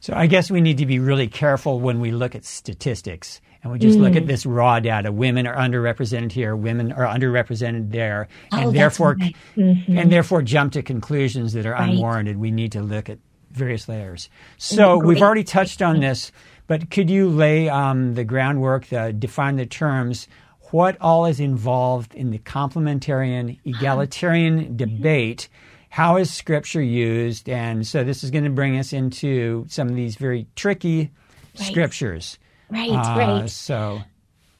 So 0.00 0.14
I 0.14 0.26
guess 0.26 0.50
we 0.50 0.60
need 0.60 0.78
to 0.78 0.86
be 0.86 0.98
really 0.98 1.28
careful 1.28 1.80
when 1.80 2.00
we 2.00 2.10
look 2.10 2.34
at 2.34 2.44
statistics 2.44 3.40
and 3.62 3.72
we 3.72 3.78
just 3.78 3.98
mm. 3.98 4.02
look 4.02 4.16
at 4.16 4.24
mm. 4.24 4.28
this 4.28 4.46
raw 4.46 4.80
data. 4.80 5.12
Women 5.12 5.46
are 5.46 5.56
underrepresented 5.56 6.32
here, 6.32 6.56
women 6.56 6.92
are 6.92 7.06
underrepresented 7.06 7.90
there, 7.90 8.28
oh, 8.52 8.58
and 8.58 8.74
therefore 8.74 9.16
right. 9.20 9.36
mm-hmm. 9.56 9.98
and 9.98 10.10
therefore 10.10 10.42
jump 10.42 10.72
to 10.72 10.82
conclusions 10.82 11.52
that 11.52 11.66
are 11.66 11.72
right. 11.72 11.90
unwarranted. 11.90 12.38
We 12.38 12.50
need 12.50 12.72
to 12.72 12.82
look 12.82 13.08
at 13.08 13.18
various 13.50 13.88
layers. 13.88 14.28
So 14.58 14.98
we've 14.98 15.22
already 15.22 15.44
touched 15.44 15.82
on 15.82 16.00
this, 16.00 16.32
but 16.66 16.90
could 16.90 17.10
you 17.10 17.28
lay 17.28 17.68
um, 17.68 18.14
the 18.14 18.24
groundwork, 18.24 18.86
the, 18.86 19.12
define 19.12 19.56
the 19.56 19.66
terms? 19.66 20.28
What 20.70 20.96
all 21.00 21.26
is 21.26 21.40
involved 21.40 22.14
in 22.14 22.30
the 22.30 22.38
complementarian 22.38 23.58
egalitarian 23.64 24.76
debate? 24.76 25.48
How 25.88 26.16
is 26.16 26.32
Scripture 26.32 26.80
used? 26.80 27.48
And 27.48 27.84
so 27.84 28.04
this 28.04 28.22
is 28.22 28.30
going 28.30 28.44
to 28.44 28.50
bring 28.50 28.78
us 28.78 28.92
into 28.92 29.66
some 29.68 29.88
of 29.88 29.96
these 29.96 30.14
very 30.14 30.46
tricky 30.54 31.10
right. 31.58 31.66
scriptures. 31.66 32.38
Right, 32.70 32.90
uh, 32.90 33.18
right. 33.18 33.50
So 33.50 34.02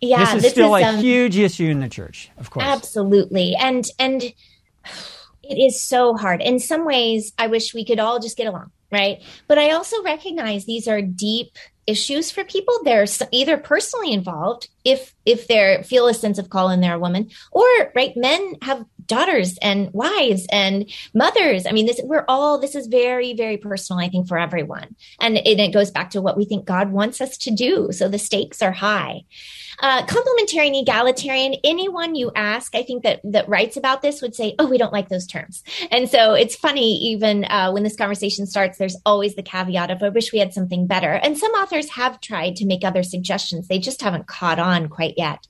yeah, 0.01 0.25
this 0.25 0.35
is 0.35 0.43
this 0.43 0.53
still 0.53 0.75
is, 0.75 0.83
a 0.83 0.89
um, 0.89 0.99
huge 0.99 1.37
issue 1.37 1.69
in 1.69 1.81
the 1.81 1.89
church, 1.89 2.31
of 2.39 2.51
course. 2.51 2.65
Absolutely. 2.67 3.55
And 3.55 3.85
and 3.99 4.23
it 4.23 4.35
is 5.59 5.81
so 5.81 6.15
hard. 6.15 6.41
In 6.41 6.59
some 6.59 6.85
ways, 6.85 7.33
I 7.39 7.49
wish 7.49 7.75
we 7.75 7.85
could 7.85 8.01
all 8.01 8.19
just 8.19 8.37
get 8.37 8.47
along, 8.47 8.71
right? 8.91 9.23
But 9.47 9.59
I 9.59 9.73
also 9.73 10.03
recognize 10.03 10.65
these 10.65 10.89
are 10.89 11.03
deep 11.03 11.59
issues 11.87 12.31
for 12.31 12.45
people. 12.45 12.75
They're 12.85 13.07
either 13.33 13.57
personally 13.59 14.13
involved 14.13 14.69
if 14.85 15.15
if 15.27 15.49
they 15.49 15.83
feel 15.85 16.07
a 16.07 16.15
sense 16.15 16.39
of 16.39 16.51
call 16.51 16.69
and 16.69 16.83
they're 16.83 16.95
a 16.95 17.01
woman, 17.01 17.31
or 17.53 17.67
right, 17.95 18.17
men 18.17 18.55
have 18.63 18.85
daughters 19.11 19.59
and 19.61 19.93
wives 19.93 20.47
and 20.51 20.91
mothers. 21.13 21.67
I 21.67 21.73
mean, 21.73 21.87
this 21.87 22.01
we're 22.05 22.25
all 22.29 22.59
this 22.59 22.75
is 22.75 22.87
very 22.87 23.35
very 23.35 23.59
personal. 23.59 24.01
I 24.01 24.09
think 24.09 24.29
for 24.29 24.39
everyone, 24.39 24.97
and 25.21 25.37
it, 25.37 25.61
it 25.61 25.73
goes 25.73 25.91
back 25.91 26.11
to 26.11 26.23
what 26.23 26.37
we 26.37 26.47
think 26.47 26.65
God 26.65 26.93
wants 26.93 27.21
us 27.21 27.37
to 27.39 27.51
do. 27.51 27.93
So 27.93 28.09
the 28.09 28.19
stakes 28.19 28.63
are 28.63 28.73
high. 28.73 29.25
Uh, 29.81 30.05
complementarian, 30.07 30.79
egalitarian, 30.79 31.55
anyone 31.65 32.15
you 32.15 32.31
ask, 32.35 32.75
I 32.75 32.83
think 32.83 33.03
that 33.03 33.21
that 33.25 33.49
writes 33.49 33.77
about 33.77 34.03
this 34.03 34.21
would 34.21 34.35
say, 34.35 34.55
"Oh, 34.59 34.67
we 34.67 34.79
don't 34.79 34.93
like 34.93 35.09
those 35.09 35.27
terms." 35.27 35.63
And 35.91 36.09
so 36.09 36.35
it's 36.35 36.55
funny, 36.55 36.97
even 36.99 37.45
uh, 37.45 37.71
when 37.73 37.83
this 37.83 37.97
conversation 37.97 38.47
starts, 38.47 38.79
there's 38.79 38.97
always 39.07 39.35
the 39.35 39.43
caveat 39.43 39.91
of, 39.91 40.03
"I 40.03 40.11
wish 40.11 40.33
we 40.33 40.39
had 40.39 40.53
something 40.53 40.87
better." 40.87 41.13
And 41.13 41.39
some 41.39 41.53
authors 41.53 41.91
have 41.91 42.21
tried 42.21 42.57
to 42.57 42.67
make 42.67 42.85
other 42.85 43.03
suggestions; 43.03 43.69
they 43.69 43.79
just 43.79 44.03
haven't 44.03 44.27
caught 44.27 44.59
on 44.59 44.89
quite 44.89 45.15
yet. 45.17 45.47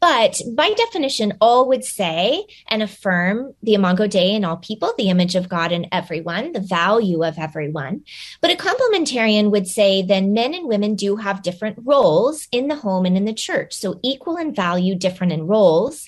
But 0.00 0.40
by 0.54 0.70
definition, 0.70 1.34
all 1.40 1.68
would 1.68 1.84
say 1.84 2.44
and 2.68 2.82
affirm 2.82 3.54
the 3.62 3.74
Imago 3.74 4.06
Dei 4.06 4.34
in 4.34 4.44
all 4.44 4.56
people, 4.56 4.92
the 4.96 5.10
image 5.10 5.34
of 5.34 5.48
God 5.48 5.72
in 5.72 5.86
everyone, 5.92 6.52
the 6.52 6.60
value 6.60 7.24
of 7.24 7.38
everyone. 7.38 8.02
But 8.40 8.52
a 8.52 8.56
complementarian 8.56 9.50
would 9.50 9.66
say 9.66 10.02
then 10.02 10.32
men 10.32 10.54
and 10.54 10.68
women 10.68 10.94
do 10.94 11.16
have 11.16 11.42
different 11.42 11.78
roles 11.84 12.46
in 12.52 12.68
the 12.68 12.76
home 12.76 13.06
and 13.06 13.16
in 13.16 13.24
the 13.24 13.32
church. 13.32 13.67
So 13.72 13.98
equal 14.02 14.36
in 14.36 14.54
value, 14.54 14.94
different 14.94 15.32
in 15.32 15.46
roles. 15.46 16.06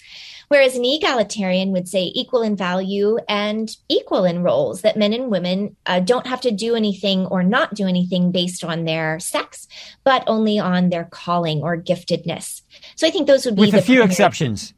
Whereas 0.48 0.74
an 0.74 0.84
egalitarian 0.84 1.70
would 1.70 1.86
say 1.86 2.10
equal 2.12 2.42
in 2.42 2.56
value 2.56 3.18
and 3.28 3.70
equal 3.88 4.24
in 4.24 4.42
roles, 4.42 4.82
that 4.82 4.96
men 4.96 5.12
and 5.12 5.30
women 5.30 5.76
uh, 5.86 6.00
don't 6.00 6.26
have 6.26 6.40
to 6.40 6.50
do 6.50 6.74
anything 6.74 7.26
or 7.26 7.44
not 7.44 7.72
do 7.72 7.86
anything 7.86 8.32
based 8.32 8.64
on 8.64 8.84
their 8.84 9.20
sex, 9.20 9.68
but 10.02 10.24
only 10.26 10.58
on 10.58 10.88
their 10.90 11.04
calling 11.04 11.62
or 11.62 11.76
giftedness. 11.80 12.62
So 12.96 13.06
I 13.06 13.10
think 13.10 13.28
those 13.28 13.44
would 13.44 13.54
be 13.54 13.60
with 13.60 13.74
a 13.74 13.80
few 13.80 13.98
primary- 13.98 14.10
exceptions. 14.10 14.74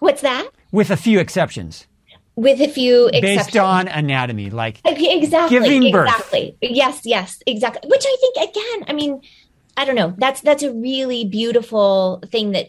What's 0.00 0.22
that? 0.22 0.48
With 0.72 0.90
a 0.90 0.96
few 0.96 1.20
exceptions. 1.20 1.86
With 2.34 2.60
a 2.60 2.66
few 2.66 3.08
Based 3.12 3.56
on 3.56 3.86
anatomy, 3.86 4.50
like 4.50 4.80
exactly, 4.84 5.60
giving 5.60 5.92
birth. 5.92 6.08
exactly. 6.08 6.56
Yes, 6.60 7.02
yes, 7.04 7.40
exactly. 7.46 7.88
Which 7.88 8.04
I 8.04 8.16
think 8.20 8.50
again, 8.50 8.84
I 8.88 8.92
mean, 8.92 9.22
I 9.76 9.84
don't 9.84 9.96
know. 9.96 10.14
That's 10.18 10.40
that's 10.40 10.62
a 10.62 10.72
really 10.72 11.24
beautiful 11.24 12.22
thing 12.30 12.52
that 12.52 12.68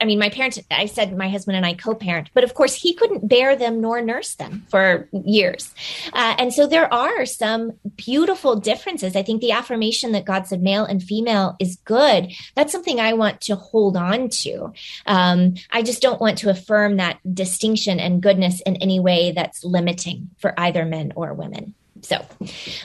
I 0.00 0.04
mean, 0.04 0.18
my 0.18 0.30
parents 0.30 0.58
I 0.70 0.86
said 0.86 1.16
my 1.16 1.28
husband 1.28 1.56
and 1.56 1.66
I 1.66 1.74
co-parent, 1.74 2.30
but 2.34 2.44
of 2.44 2.54
course 2.54 2.74
he 2.74 2.94
couldn't 2.94 3.28
bear 3.28 3.56
them 3.56 3.80
nor 3.80 4.00
nurse 4.00 4.34
them 4.34 4.64
for 4.68 5.08
years. 5.12 5.74
Uh, 6.12 6.34
and 6.38 6.52
so 6.52 6.66
there 6.66 6.92
are 6.92 7.26
some 7.26 7.72
beautiful 7.96 8.56
differences. 8.56 9.16
I 9.16 9.22
think 9.22 9.40
the 9.40 9.52
affirmation 9.52 10.12
that 10.12 10.24
God 10.24 10.46
said 10.46 10.62
male 10.62 10.84
and 10.84 11.02
female 11.02 11.56
is 11.60 11.76
good. 11.84 12.32
That's 12.54 12.72
something 12.72 13.00
I 13.00 13.12
want 13.12 13.40
to 13.42 13.56
hold 13.56 13.96
on 13.96 14.28
to. 14.30 14.72
Um, 15.06 15.54
I 15.70 15.82
just 15.82 16.00
don't 16.00 16.20
want 16.20 16.38
to 16.38 16.50
affirm 16.50 16.96
that 16.96 17.18
distinction 17.34 18.00
and 18.00 18.22
goodness 18.22 18.60
in 18.62 18.76
any 18.76 19.00
way 19.00 19.32
that's 19.32 19.64
limiting 19.64 20.30
for 20.38 20.54
either 20.58 20.84
men 20.84 21.12
or 21.16 21.34
women. 21.34 21.74
So, 22.02 22.24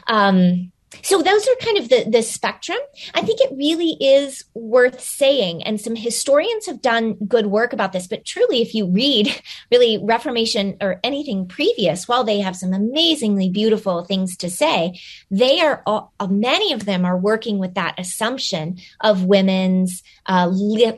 um, 0.07 0.71
so 1.03 1.21
those 1.21 1.47
are 1.47 1.55
kind 1.61 1.77
of 1.77 1.89
the 1.89 2.05
the 2.09 2.21
spectrum. 2.21 2.77
I 3.13 3.21
think 3.21 3.39
it 3.39 3.55
really 3.55 3.97
is 3.99 4.43
worth 4.53 4.99
saying 4.99 5.63
and 5.63 5.79
some 5.79 5.95
historians 5.95 6.65
have 6.65 6.81
done 6.81 7.13
good 7.27 7.47
work 7.47 7.73
about 7.73 7.93
this 7.93 8.07
but 8.07 8.25
truly 8.25 8.61
if 8.61 8.75
you 8.75 8.87
read 8.87 9.41
really 9.71 9.97
reformation 10.03 10.77
or 10.81 10.99
anything 11.03 11.47
previous 11.47 12.07
while 12.07 12.23
they 12.23 12.39
have 12.39 12.55
some 12.55 12.73
amazingly 12.73 13.49
beautiful 13.49 14.03
things 14.03 14.35
to 14.37 14.49
say 14.49 14.99
they 15.29 15.61
are 15.61 15.81
all, 15.85 16.13
many 16.29 16.73
of 16.73 16.85
them 16.85 17.05
are 17.05 17.17
working 17.17 17.57
with 17.57 17.73
that 17.75 17.97
assumption 17.97 18.77
of 18.99 19.25
women's 19.25 20.03
uh, 20.27 20.47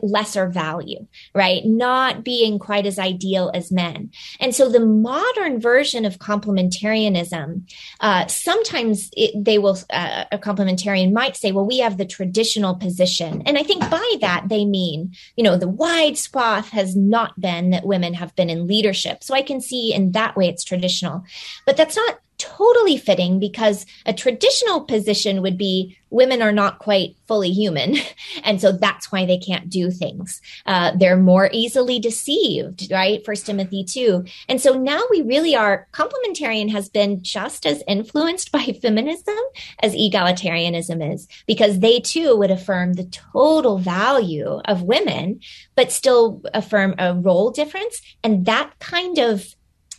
lesser 0.02 0.48
value 0.48 1.06
right 1.34 1.64
not 1.64 2.24
being 2.24 2.58
quite 2.58 2.86
as 2.86 2.98
ideal 2.98 3.50
as 3.54 3.72
men 3.72 4.10
and 4.40 4.54
so 4.54 4.68
the 4.68 4.80
modern 4.80 5.60
version 5.60 6.04
of 6.04 6.18
complementarianism 6.18 7.62
uh, 8.00 8.26
sometimes 8.26 9.10
it, 9.16 9.32
they 9.44 9.58
will 9.58 9.78
uh, 9.90 10.24
a 10.32 10.38
complementarian 10.38 11.12
might 11.12 11.36
say, 11.36 11.52
well, 11.52 11.66
we 11.66 11.78
have 11.78 11.96
the 11.96 12.04
traditional 12.04 12.74
position. 12.74 13.42
And 13.46 13.56
I 13.58 13.62
think 13.62 13.80
by 13.90 14.14
that, 14.20 14.48
they 14.48 14.64
mean, 14.64 15.14
you 15.36 15.44
know, 15.44 15.56
the 15.56 15.68
wide 15.68 16.18
swath 16.18 16.70
has 16.70 16.96
not 16.96 17.40
been 17.40 17.70
that 17.70 17.86
women 17.86 18.14
have 18.14 18.34
been 18.36 18.50
in 18.50 18.66
leadership. 18.66 19.22
So 19.22 19.34
I 19.34 19.42
can 19.42 19.60
see 19.60 19.92
in 19.92 20.12
that 20.12 20.36
way 20.36 20.48
it's 20.48 20.64
traditional. 20.64 21.24
But 21.66 21.76
that's 21.76 21.96
not 21.96 22.18
totally 22.38 22.96
fitting 22.96 23.38
because 23.38 23.86
a 24.06 24.12
traditional 24.12 24.80
position 24.80 25.42
would 25.42 25.58
be 25.58 25.96
women 26.14 26.40
are 26.40 26.52
not 26.52 26.78
quite 26.78 27.16
fully 27.26 27.50
human. 27.50 27.96
And 28.42 28.60
so 28.60 28.72
that's 28.72 29.10
why 29.10 29.24
they 29.24 29.38
can't 29.38 29.70
do 29.70 29.90
things. 29.90 30.42
Uh, 30.66 30.92
they're 30.96 31.16
more 31.16 31.48
easily 31.52 31.98
deceived, 31.98 32.90
right? 32.90 33.24
First 33.24 33.46
Timothy 33.46 33.84
2. 33.84 34.24
And 34.48 34.60
so 34.60 34.78
now 34.78 35.02
we 35.10 35.22
really 35.22 35.56
are, 35.56 35.88
complementarian 35.92 36.70
has 36.70 36.88
been 36.88 37.22
just 37.22 37.64
as 37.64 37.82
influenced 37.86 38.52
by 38.52 38.76
feminism 38.82 39.38
as 39.82 39.94
egalitarianism 39.94 41.14
is, 41.14 41.26
because 41.46 41.78
they 41.78 42.00
too 42.00 42.36
would 42.36 42.50
affirm 42.50 42.94
the 42.94 43.04
total 43.04 43.78
value 43.78 44.60
of 44.66 44.82
women, 44.82 45.40
but 45.74 45.92
still 45.92 46.42
affirm 46.52 46.94
a 46.98 47.14
role 47.14 47.50
difference. 47.50 48.02
And 48.22 48.44
that 48.44 48.78
kind 48.78 49.18
of 49.18 49.54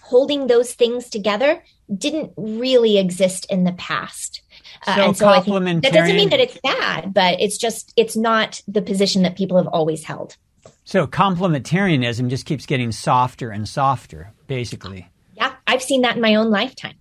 holding 0.06 0.46
those 0.48 0.74
things 0.74 1.10
together 1.10 1.64
didn't 1.96 2.32
really 2.38 3.00
exist 3.00 3.46
in 3.50 3.64
the 3.64 3.74
past. 3.74 4.42
Uh, 4.86 4.96
so 4.96 5.02
and 5.04 5.18
so 5.18 5.28
I 5.28 5.42
think 5.42 5.82
that 5.82 5.94
doesn't 5.94 6.16
mean 6.16 6.30
that 6.30 6.40
it's 6.40 6.58
bad, 6.60 7.14
but 7.14 7.42
it's 7.42 7.58
just 7.58 7.92
it's 7.98 8.16
not 8.16 8.62
the 8.68 8.82
position 8.82 9.24
that 9.24 9.36
people 9.36 9.58
have 9.58 9.68
always 9.68 10.04
held. 10.04 10.38
So 10.84 11.08
complementarianism 11.08 12.30
just 12.30 12.46
keeps 12.46 12.68
getting 12.68 12.92
softer 12.92 13.50
and 13.50 13.68
softer, 13.68 14.32
basically. 14.46 15.10
Yeah, 15.34 15.54
I've 15.66 15.82
seen 15.82 16.02
that 16.02 16.16
in 16.16 16.22
my 16.22 16.36
own 16.36 16.52
lifetime. 16.52 16.96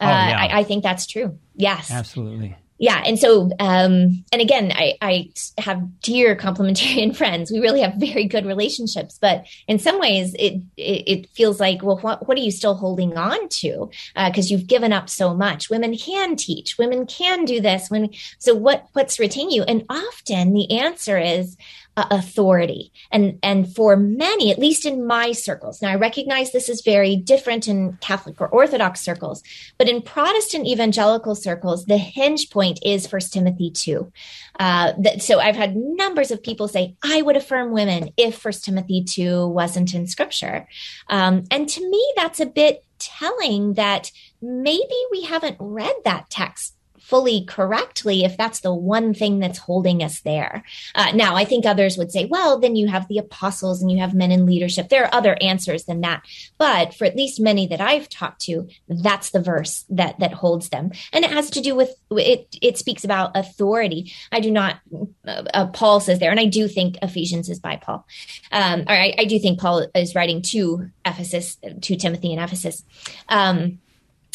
Oh, 0.00 0.06
yeah. 0.06 0.36
Uh, 0.36 0.40
I, 0.40 0.60
I 0.60 0.64
think 0.64 0.82
that's 0.82 1.06
true. 1.06 1.38
Yes, 1.54 1.90
absolutely 1.90 2.56
yeah 2.80 3.02
and 3.06 3.18
so 3.18 3.50
um 3.60 4.24
and 4.32 4.40
again 4.40 4.72
i 4.74 4.94
i 5.00 5.30
have 5.58 5.80
dear 6.00 6.34
complementarian 6.34 7.14
friends. 7.20 7.52
We 7.52 7.60
really 7.60 7.80
have 7.82 7.94
very 7.94 8.24
good 8.24 8.46
relationships 8.46 9.18
but 9.20 9.46
in 9.68 9.78
some 9.78 10.00
ways 10.00 10.34
it 10.34 10.60
it, 10.76 11.02
it 11.06 11.30
feels 11.30 11.60
like 11.60 11.82
well 11.82 11.98
what, 11.98 12.26
what 12.26 12.36
are 12.36 12.40
you 12.40 12.50
still 12.50 12.74
holding 12.74 13.16
on 13.16 13.48
to? 13.48 13.90
Because 14.16 14.50
uh, 14.50 14.54
you've 14.54 14.66
given 14.66 14.92
up 14.92 15.08
so 15.08 15.34
much. 15.34 15.70
Women 15.70 15.96
can 15.96 16.36
teach. 16.36 16.78
Women 16.78 17.06
can 17.06 17.44
do 17.44 17.60
this. 17.60 17.90
When 17.90 18.10
so 18.38 18.54
what 18.54 18.88
what's 18.94 19.18
retaining 19.18 19.50
you? 19.50 19.62
And 19.64 19.84
often 19.88 20.52
the 20.52 20.78
answer 20.78 21.18
is 21.18 21.56
uh, 21.96 22.06
authority. 22.10 22.92
And, 23.10 23.38
and 23.42 23.74
for 23.74 23.96
many, 23.96 24.50
at 24.50 24.58
least 24.58 24.86
in 24.86 25.06
my 25.06 25.32
circles, 25.32 25.82
now 25.82 25.90
I 25.90 25.96
recognize 25.96 26.52
this 26.52 26.68
is 26.68 26.82
very 26.82 27.16
different 27.16 27.68
in 27.68 27.98
Catholic 28.00 28.40
or 28.40 28.48
Orthodox 28.48 29.00
circles, 29.00 29.42
but 29.78 29.88
in 29.88 30.02
Protestant 30.02 30.66
evangelical 30.66 31.34
circles, 31.34 31.84
the 31.86 31.98
hinge 31.98 32.50
point 32.50 32.78
is 32.84 33.06
First 33.06 33.32
Timothy 33.32 33.70
2. 33.70 34.12
Uh, 34.58 34.92
that, 34.98 35.22
so 35.22 35.40
I've 35.40 35.56
had 35.56 35.76
numbers 35.76 36.30
of 36.30 36.42
people 36.42 36.68
say, 36.68 36.96
I 37.02 37.22
would 37.22 37.36
affirm 37.36 37.72
women 37.72 38.10
if 38.16 38.36
First 38.38 38.64
Timothy 38.64 39.04
2 39.04 39.48
wasn't 39.48 39.94
in 39.94 40.06
scripture. 40.06 40.66
Um, 41.08 41.44
and 41.50 41.68
to 41.68 41.90
me, 41.90 42.12
that's 42.16 42.40
a 42.40 42.46
bit 42.46 42.84
telling 42.98 43.74
that 43.74 44.12
maybe 44.40 44.94
we 45.10 45.22
haven't 45.22 45.56
read 45.58 45.94
that 46.04 46.30
text 46.30 46.76
fully 47.10 47.44
correctly 47.44 48.24
if 48.24 48.36
that's 48.36 48.60
the 48.60 48.72
one 48.72 49.12
thing 49.12 49.40
that's 49.40 49.58
holding 49.58 50.00
us 50.00 50.20
there. 50.20 50.62
Uh, 50.94 51.10
now, 51.12 51.34
I 51.34 51.44
think 51.44 51.66
others 51.66 51.98
would 51.98 52.12
say, 52.12 52.24
well, 52.24 52.60
then 52.60 52.76
you 52.76 52.86
have 52.86 53.08
the 53.08 53.18
apostles 53.18 53.82
and 53.82 53.90
you 53.90 53.98
have 53.98 54.14
men 54.14 54.30
in 54.30 54.46
leadership. 54.46 54.88
There 54.88 55.04
are 55.04 55.14
other 55.14 55.36
answers 55.40 55.84
than 55.84 56.02
that. 56.02 56.22
But 56.56 56.94
for 56.94 57.04
at 57.04 57.16
least 57.16 57.40
many 57.40 57.66
that 57.66 57.80
I've 57.80 58.08
talked 58.08 58.42
to, 58.42 58.68
that's 58.88 59.30
the 59.30 59.40
verse 59.40 59.84
that, 59.90 60.20
that 60.20 60.32
holds 60.32 60.68
them. 60.68 60.92
And 61.12 61.24
it 61.24 61.32
has 61.32 61.50
to 61.50 61.60
do 61.60 61.74
with 61.74 61.90
it, 62.12 62.56
it 62.62 62.78
speaks 62.78 63.02
about 63.02 63.36
authority. 63.36 64.12
I 64.30 64.38
do 64.38 64.52
not, 64.52 64.78
uh, 65.26 65.42
uh 65.52 65.66
Paul 65.66 65.98
says 65.98 66.20
there, 66.20 66.30
and 66.30 66.38
I 66.38 66.46
do 66.46 66.68
think 66.68 66.96
Ephesians 67.02 67.48
is 67.48 67.58
by 67.58 67.74
Paul. 67.74 68.06
Um, 68.52 68.82
or 68.82 68.92
I, 68.92 69.14
I, 69.18 69.24
do 69.24 69.38
think 69.40 69.58
Paul 69.58 69.88
is 69.96 70.14
writing 70.14 70.42
to 70.42 70.90
Ephesus, 71.04 71.56
to 71.82 71.96
Timothy 71.96 72.32
in 72.32 72.38
Ephesus. 72.38 72.84
Um, 73.28 73.80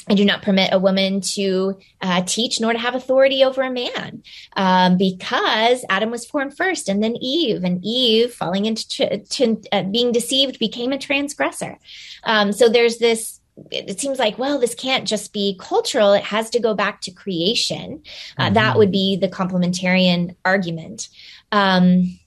I 0.08 0.14
do 0.14 0.26
not 0.26 0.42
permit 0.42 0.70
a 0.72 0.80
woman 0.80 1.22
to 1.22 1.78
uh, 2.02 2.22
teach 2.26 2.60
nor 2.60 2.74
to 2.74 2.80
have 2.80 2.96
authority 2.96 3.44
over 3.44 3.62
a 3.62 3.72
man 3.72 4.24
um, 4.56 4.98
because 4.98 5.84
Adam 5.90 6.12
was 6.12 6.26
formed 6.26 6.56
first 6.56 6.90
and 6.90 7.04
then 7.04 7.16
Eve, 7.20 7.64
and 7.64 7.84
Eve, 7.84 8.34
falling 8.34 8.66
into 8.66 9.18
to, 9.18 9.62
uh, 9.72 9.84
being 9.84 10.12
deceived, 10.12 10.60
became 10.60 10.92
a 10.92 10.98
transgressor. 10.98 11.78
Um, 12.24 12.52
so 12.52 12.70
there's 12.70 12.98
this 12.98 13.42
it 13.72 14.02
seems 14.02 14.20
like 14.20 14.38
well 14.38 14.60
this 14.60 14.76
can't 14.76 15.08
just 15.08 15.32
be 15.32 15.58
cultural 15.62 16.12
it 16.12 16.26
has 16.26 16.50
to 16.50 16.60
go 16.60 16.74
back 16.74 17.00
to 17.00 17.10
creation 17.10 18.04
uh, 18.38 18.44
mm-hmm. 18.46 18.54
that 18.56 18.78
would 18.78 18.92
be 18.92 19.16
the 19.16 19.30
complementarian 19.30 20.36
argument 20.44 21.08
um, 21.54 22.20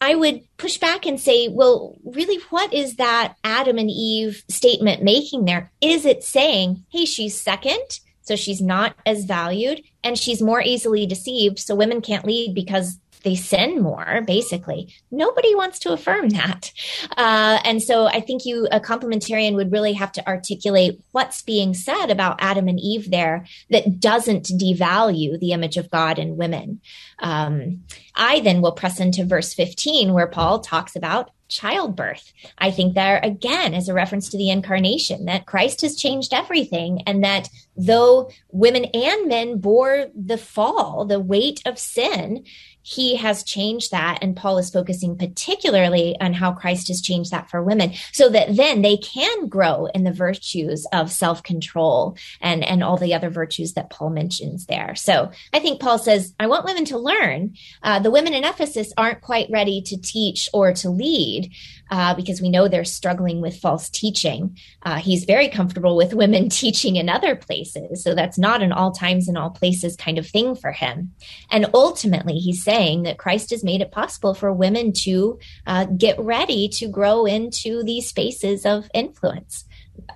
I 0.00 0.14
would 0.14 0.42
push 0.56 0.78
back 0.78 1.06
and 1.06 1.18
say, 1.18 1.48
well, 1.48 1.96
really, 2.04 2.38
what 2.50 2.72
is 2.74 2.96
that 2.96 3.34
Adam 3.42 3.78
and 3.78 3.90
Eve 3.90 4.44
statement 4.50 5.02
making 5.02 5.44
there? 5.44 5.72
Is 5.80 6.04
it 6.04 6.22
saying, 6.22 6.84
hey, 6.90 7.04
she's 7.04 7.40
second, 7.40 8.00
so 8.22 8.36
she's 8.36 8.60
not 8.60 8.96
as 9.06 9.24
valued, 9.24 9.82
and 10.02 10.18
she's 10.18 10.42
more 10.42 10.62
easily 10.62 11.06
deceived, 11.06 11.58
so 11.58 11.74
women 11.74 12.00
can't 12.00 12.26
lead 12.26 12.54
because 12.54 12.98
they 13.24 13.34
sin 13.34 13.82
more, 13.82 14.22
basically. 14.26 14.94
Nobody 15.10 15.54
wants 15.54 15.78
to 15.80 15.92
affirm 15.92 16.28
that. 16.30 16.72
Uh, 17.16 17.58
and 17.64 17.82
so 17.82 18.06
I 18.06 18.20
think 18.20 18.44
you, 18.44 18.68
a 18.70 18.80
complementarian, 18.80 19.54
would 19.54 19.72
really 19.72 19.94
have 19.94 20.12
to 20.12 20.26
articulate 20.26 21.00
what's 21.12 21.42
being 21.42 21.74
said 21.74 22.10
about 22.10 22.36
Adam 22.38 22.68
and 22.68 22.78
Eve 22.78 23.10
there 23.10 23.46
that 23.70 23.98
doesn't 23.98 24.44
devalue 24.44 25.38
the 25.40 25.52
image 25.52 25.76
of 25.76 25.90
God 25.90 26.18
in 26.18 26.36
women. 26.36 26.80
Um, 27.18 27.84
I 28.14 28.40
then 28.40 28.60
will 28.60 28.72
press 28.72 29.00
into 29.00 29.24
verse 29.24 29.54
15, 29.54 30.12
where 30.12 30.26
Paul 30.26 30.60
talks 30.60 30.94
about 30.94 31.30
childbirth. 31.48 32.32
I 32.58 32.70
think 32.70 32.94
there 32.94 33.20
again 33.22 33.74
is 33.74 33.88
a 33.88 33.94
reference 33.94 34.28
to 34.30 34.38
the 34.38 34.50
incarnation 34.50 35.26
that 35.26 35.46
Christ 35.46 35.82
has 35.82 35.96
changed 35.96 36.32
everything 36.32 37.02
and 37.06 37.22
that 37.22 37.48
though 37.76 38.30
women 38.50 38.86
and 38.86 39.28
men 39.28 39.58
bore 39.58 40.06
the 40.14 40.38
fall, 40.38 41.04
the 41.04 41.20
weight 41.20 41.60
of 41.66 41.78
sin, 41.78 42.44
he 42.84 43.16
has 43.16 43.42
changed 43.42 43.90
that. 43.90 44.18
And 44.20 44.36
Paul 44.36 44.58
is 44.58 44.70
focusing 44.70 45.16
particularly 45.16 46.16
on 46.20 46.34
how 46.34 46.52
Christ 46.52 46.88
has 46.88 47.00
changed 47.00 47.30
that 47.30 47.48
for 47.50 47.62
women 47.62 47.94
so 48.12 48.28
that 48.28 48.54
then 48.54 48.82
they 48.82 48.98
can 48.98 49.48
grow 49.48 49.86
in 49.86 50.04
the 50.04 50.12
virtues 50.12 50.86
of 50.92 51.10
self 51.10 51.42
control 51.42 52.16
and, 52.42 52.62
and 52.62 52.84
all 52.84 52.98
the 52.98 53.14
other 53.14 53.30
virtues 53.30 53.72
that 53.72 53.88
Paul 53.88 54.10
mentions 54.10 54.66
there. 54.66 54.94
So 54.94 55.30
I 55.54 55.60
think 55.60 55.80
Paul 55.80 55.98
says, 55.98 56.34
I 56.38 56.46
want 56.46 56.66
women 56.66 56.84
to 56.86 56.98
learn. 56.98 57.54
Uh, 57.82 58.00
the 58.00 58.10
women 58.10 58.34
in 58.34 58.44
Ephesus 58.44 58.92
aren't 58.98 59.22
quite 59.22 59.48
ready 59.50 59.80
to 59.82 59.96
teach 59.96 60.50
or 60.52 60.74
to 60.74 60.90
lead 60.90 61.52
uh, 61.90 62.14
because 62.14 62.42
we 62.42 62.50
know 62.50 62.68
they're 62.68 62.84
struggling 62.84 63.40
with 63.40 63.56
false 63.56 63.88
teaching. 63.88 64.58
Uh, 64.82 64.96
he's 64.96 65.24
very 65.24 65.48
comfortable 65.48 65.96
with 65.96 66.12
women 66.12 66.48
teaching 66.50 66.96
in 66.96 67.08
other 67.08 67.34
places. 67.34 68.02
So 68.02 68.14
that's 68.14 68.38
not 68.38 68.62
an 68.62 68.72
all 68.72 68.92
times 68.92 69.26
and 69.26 69.38
all 69.38 69.50
places 69.50 69.96
kind 69.96 70.18
of 70.18 70.26
thing 70.26 70.54
for 70.54 70.72
him. 70.72 71.12
And 71.50 71.70
ultimately, 71.72 72.34
he 72.34 72.52
says, 72.52 72.73
saying 72.74 73.04
that 73.04 73.18
Christ 73.18 73.50
has 73.50 73.62
made 73.62 73.80
it 73.80 73.92
possible 73.92 74.34
for 74.34 74.52
women 74.52 74.92
to 74.92 75.38
uh, 75.66 75.84
get 75.84 76.18
ready 76.18 76.68
to 76.68 76.88
grow 76.88 77.24
into 77.24 77.82
these 77.84 78.08
spaces 78.08 78.66
of 78.66 78.88
influence. 78.92 79.64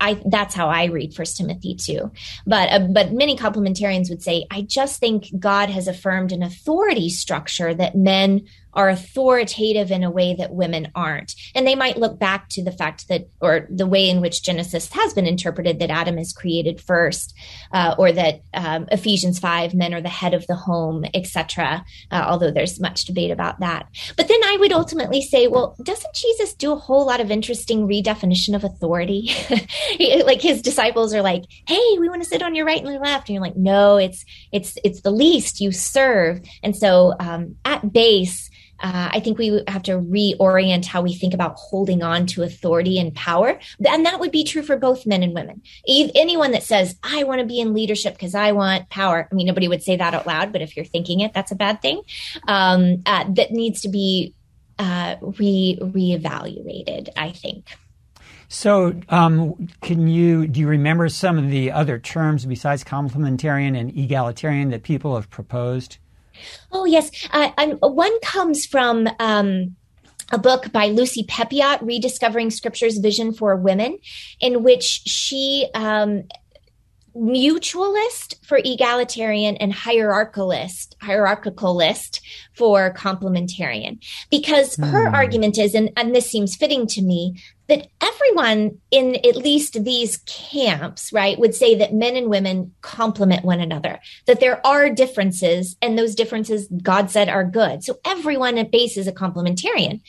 I 0.00 0.20
that's 0.26 0.56
how 0.56 0.68
I 0.68 0.86
read 0.86 1.14
First 1.14 1.36
Timothy 1.36 1.76
two, 1.76 2.10
but 2.46 2.72
uh, 2.72 2.80
but 2.80 3.12
many 3.12 3.36
complementarians 3.36 4.10
would 4.10 4.22
say 4.22 4.44
I 4.50 4.62
just 4.62 4.98
think 4.98 5.26
God 5.38 5.70
has 5.70 5.86
affirmed 5.86 6.32
an 6.32 6.42
authority 6.42 7.08
structure 7.08 7.72
that 7.74 7.94
men 7.94 8.46
are 8.74 8.88
authoritative 8.88 9.90
in 9.90 10.04
a 10.04 10.10
way 10.10 10.34
that 10.34 10.52
women 10.52 10.90
aren't. 10.94 11.34
And 11.54 11.66
they 11.66 11.74
might 11.74 11.98
look 11.98 12.18
back 12.18 12.48
to 12.50 12.62
the 12.62 12.72
fact 12.72 13.08
that, 13.08 13.28
or 13.40 13.66
the 13.70 13.86
way 13.86 14.08
in 14.08 14.20
which 14.20 14.42
Genesis 14.42 14.92
has 14.92 15.14
been 15.14 15.26
interpreted 15.26 15.78
that 15.78 15.90
Adam 15.90 16.18
is 16.18 16.32
created 16.32 16.80
first, 16.80 17.34
uh, 17.72 17.94
or 17.98 18.12
that 18.12 18.42
um, 18.54 18.86
Ephesians 18.90 19.38
5, 19.38 19.74
men 19.74 19.94
are 19.94 20.00
the 20.00 20.08
head 20.08 20.34
of 20.34 20.46
the 20.46 20.54
home, 20.54 21.04
etc. 21.14 21.84
Uh, 22.10 22.24
although 22.26 22.50
there's 22.50 22.80
much 22.80 23.04
debate 23.04 23.30
about 23.30 23.60
that. 23.60 23.88
But 24.16 24.28
then 24.28 24.40
I 24.44 24.56
would 24.58 24.72
ultimately 24.72 25.22
say, 25.22 25.48
well, 25.48 25.76
doesn't 25.82 26.14
Jesus 26.14 26.54
do 26.54 26.72
a 26.72 26.76
whole 26.76 27.06
lot 27.06 27.20
of 27.20 27.30
interesting 27.30 27.86
redefinition 27.88 28.54
of 28.54 28.64
authority? 28.64 29.30
like 30.24 30.40
his 30.40 30.62
disciples 30.62 31.14
are 31.14 31.22
like, 31.22 31.44
hey, 31.66 31.96
we 31.98 32.08
want 32.08 32.22
to 32.22 32.28
sit 32.28 32.42
on 32.42 32.54
your 32.54 32.66
right 32.66 32.80
and 32.80 32.90
your 32.90 33.00
left. 33.00 33.28
And 33.28 33.34
you're 33.34 33.42
like, 33.42 33.56
no, 33.56 33.96
it's, 33.96 34.24
it's, 34.52 34.76
it's 34.84 35.00
the 35.00 35.10
least 35.10 35.60
you 35.60 35.72
serve. 35.72 36.40
And 36.62 36.76
so 36.76 37.14
um, 37.18 37.56
at 37.64 37.92
base, 37.92 38.50
uh, 38.80 39.10
I 39.12 39.20
think 39.20 39.38
we 39.38 39.62
have 39.68 39.82
to 39.84 39.92
reorient 39.92 40.84
how 40.84 41.02
we 41.02 41.14
think 41.14 41.34
about 41.34 41.56
holding 41.56 42.02
on 42.02 42.26
to 42.26 42.42
authority 42.42 42.98
and 42.98 43.14
power. 43.14 43.58
And 43.84 44.06
that 44.06 44.20
would 44.20 44.30
be 44.30 44.44
true 44.44 44.62
for 44.62 44.76
both 44.76 45.06
men 45.06 45.22
and 45.22 45.34
women. 45.34 45.62
If 45.84 46.10
anyone 46.14 46.52
that 46.52 46.62
says, 46.62 46.96
I 47.02 47.24
want 47.24 47.40
to 47.40 47.46
be 47.46 47.60
in 47.60 47.74
leadership 47.74 48.14
because 48.14 48.34
I 48.34 48.52
want 48.52 48.88
power, 48.88 49.28
I 49.30 49.34
mean, 49.34 49.46
nobody 49.46 49.68
would 49.68 49.82
say 49.82 49.96
that 49.96 50.14
out 50.14 50.26
loud, 50.26 50.52
but 50.52 50.62
if 50.62 50.76
you're 50.76 50.84
thinking 50.84 51.20
it, 51.20 51.32
that's 51.32 51.50
a 51.50 51.56
bad 51.56 51.82
thing. 51.82 52.02
Um, 52.46 53.02
uh, 53.06 53.24
that 53.30 53.50
needs 53.50 53.80
to 53.82 53.88
be 53.88 54.34
uh, 54.78 55.16
re 55.20 55.78
reevaluated, 55.80 57.08
I 57.16 57.32
think. 57.32 57.66
So, 58.48 58.98
um, 59.10 59.68
can 59.82 60.08
you 60.08 60.46
do 60.46 60.60
you 60.60 60.68
remember 60.68 61.08
some 61.08 61.36
of 61.36 61.50
the 61.50 61.70
other 61.70 61.98
terms 61.98 62.46
besides 62.46 62.82
complementarian 62.82 63.78
and 63.78 63.90
egalitarian 63.96 64.70
that 64.70 64.82
people 64.82 65.16
have 65.16 65.28
proposed? 65.28 65.98
Oh, 66.72 66.84
yes. 66.84 67.10
Uh, 67.32 67.50
one 67.80 68.18
comes 68.20 68.66
from 68.66 69.08
um, 69.18 69.76
a 70.30 70.38
book 70.38 70.72
by 70.72 70.86
Lucy 70.88 71.24
Peppiatt, 71.24 71.82
Rediscovering 71.82 72.50
Scripture's 72.50 72.98
Vision 72.98 73.32
for 73.32 73.56
Women, 73.56 73.98
in 74.40 74.62
which 74.62 75.02
she 75.06 75.68
um, 75.74 76.24
mutualist 77.18 78.34
for 78.46 78.60
egalitarian 78.64 79.56
and 79.56 79.72
hierarchicalist 79.72 80.94
hierarchicalist 81.02 82.20
for 82.52 82.94
complementarian 82.94 83.98
because 84.30 84.76
mm. 84.76 84.88
her 84.88 85.08
hmm. 85.08 85.14
argument 85.14 85.58
is 85.58 85.74
and, 85.74 85.90
and 85.96 86.14
this 86.14 86.30
seems 86.30 86.54
fitting 86.54 86.86
to 86.86 87.02
me 87.02 87.42
that 87.68 87.88
everyone 88.00 88.78
in 88.90 89.16
at 89.16 89.36
least 89.36 89.84
these 89.84 90.18
camps, 90.26 91.12
right, 91.12 91.38
would 91.38 91.54
say 91.54 91.74
that 91.76 91.94
men 91.94 92.16
and 92.16 92.28
women 92.28 92.74
complement 92.80 93.44
one 93.44 93.60
another, 93.60 94.00
that 94.26 94.40
there 94.40 94.66
are 94.66 94.90
differences 94.90 95.76
and 95.82 95.98
those 95.98 96.14
differences 96.14 96.66
God 96.82 97.10
said 97.10 97.28
are 97.28 97.44
good. 97.44 97.84
So 97.84 97.98
everyone 98.04 98.58
at 98.58 98.70
base 98.70 98.96
is 98.96 99.06
a 99.06 99.12
complementarian. 99.12 100.00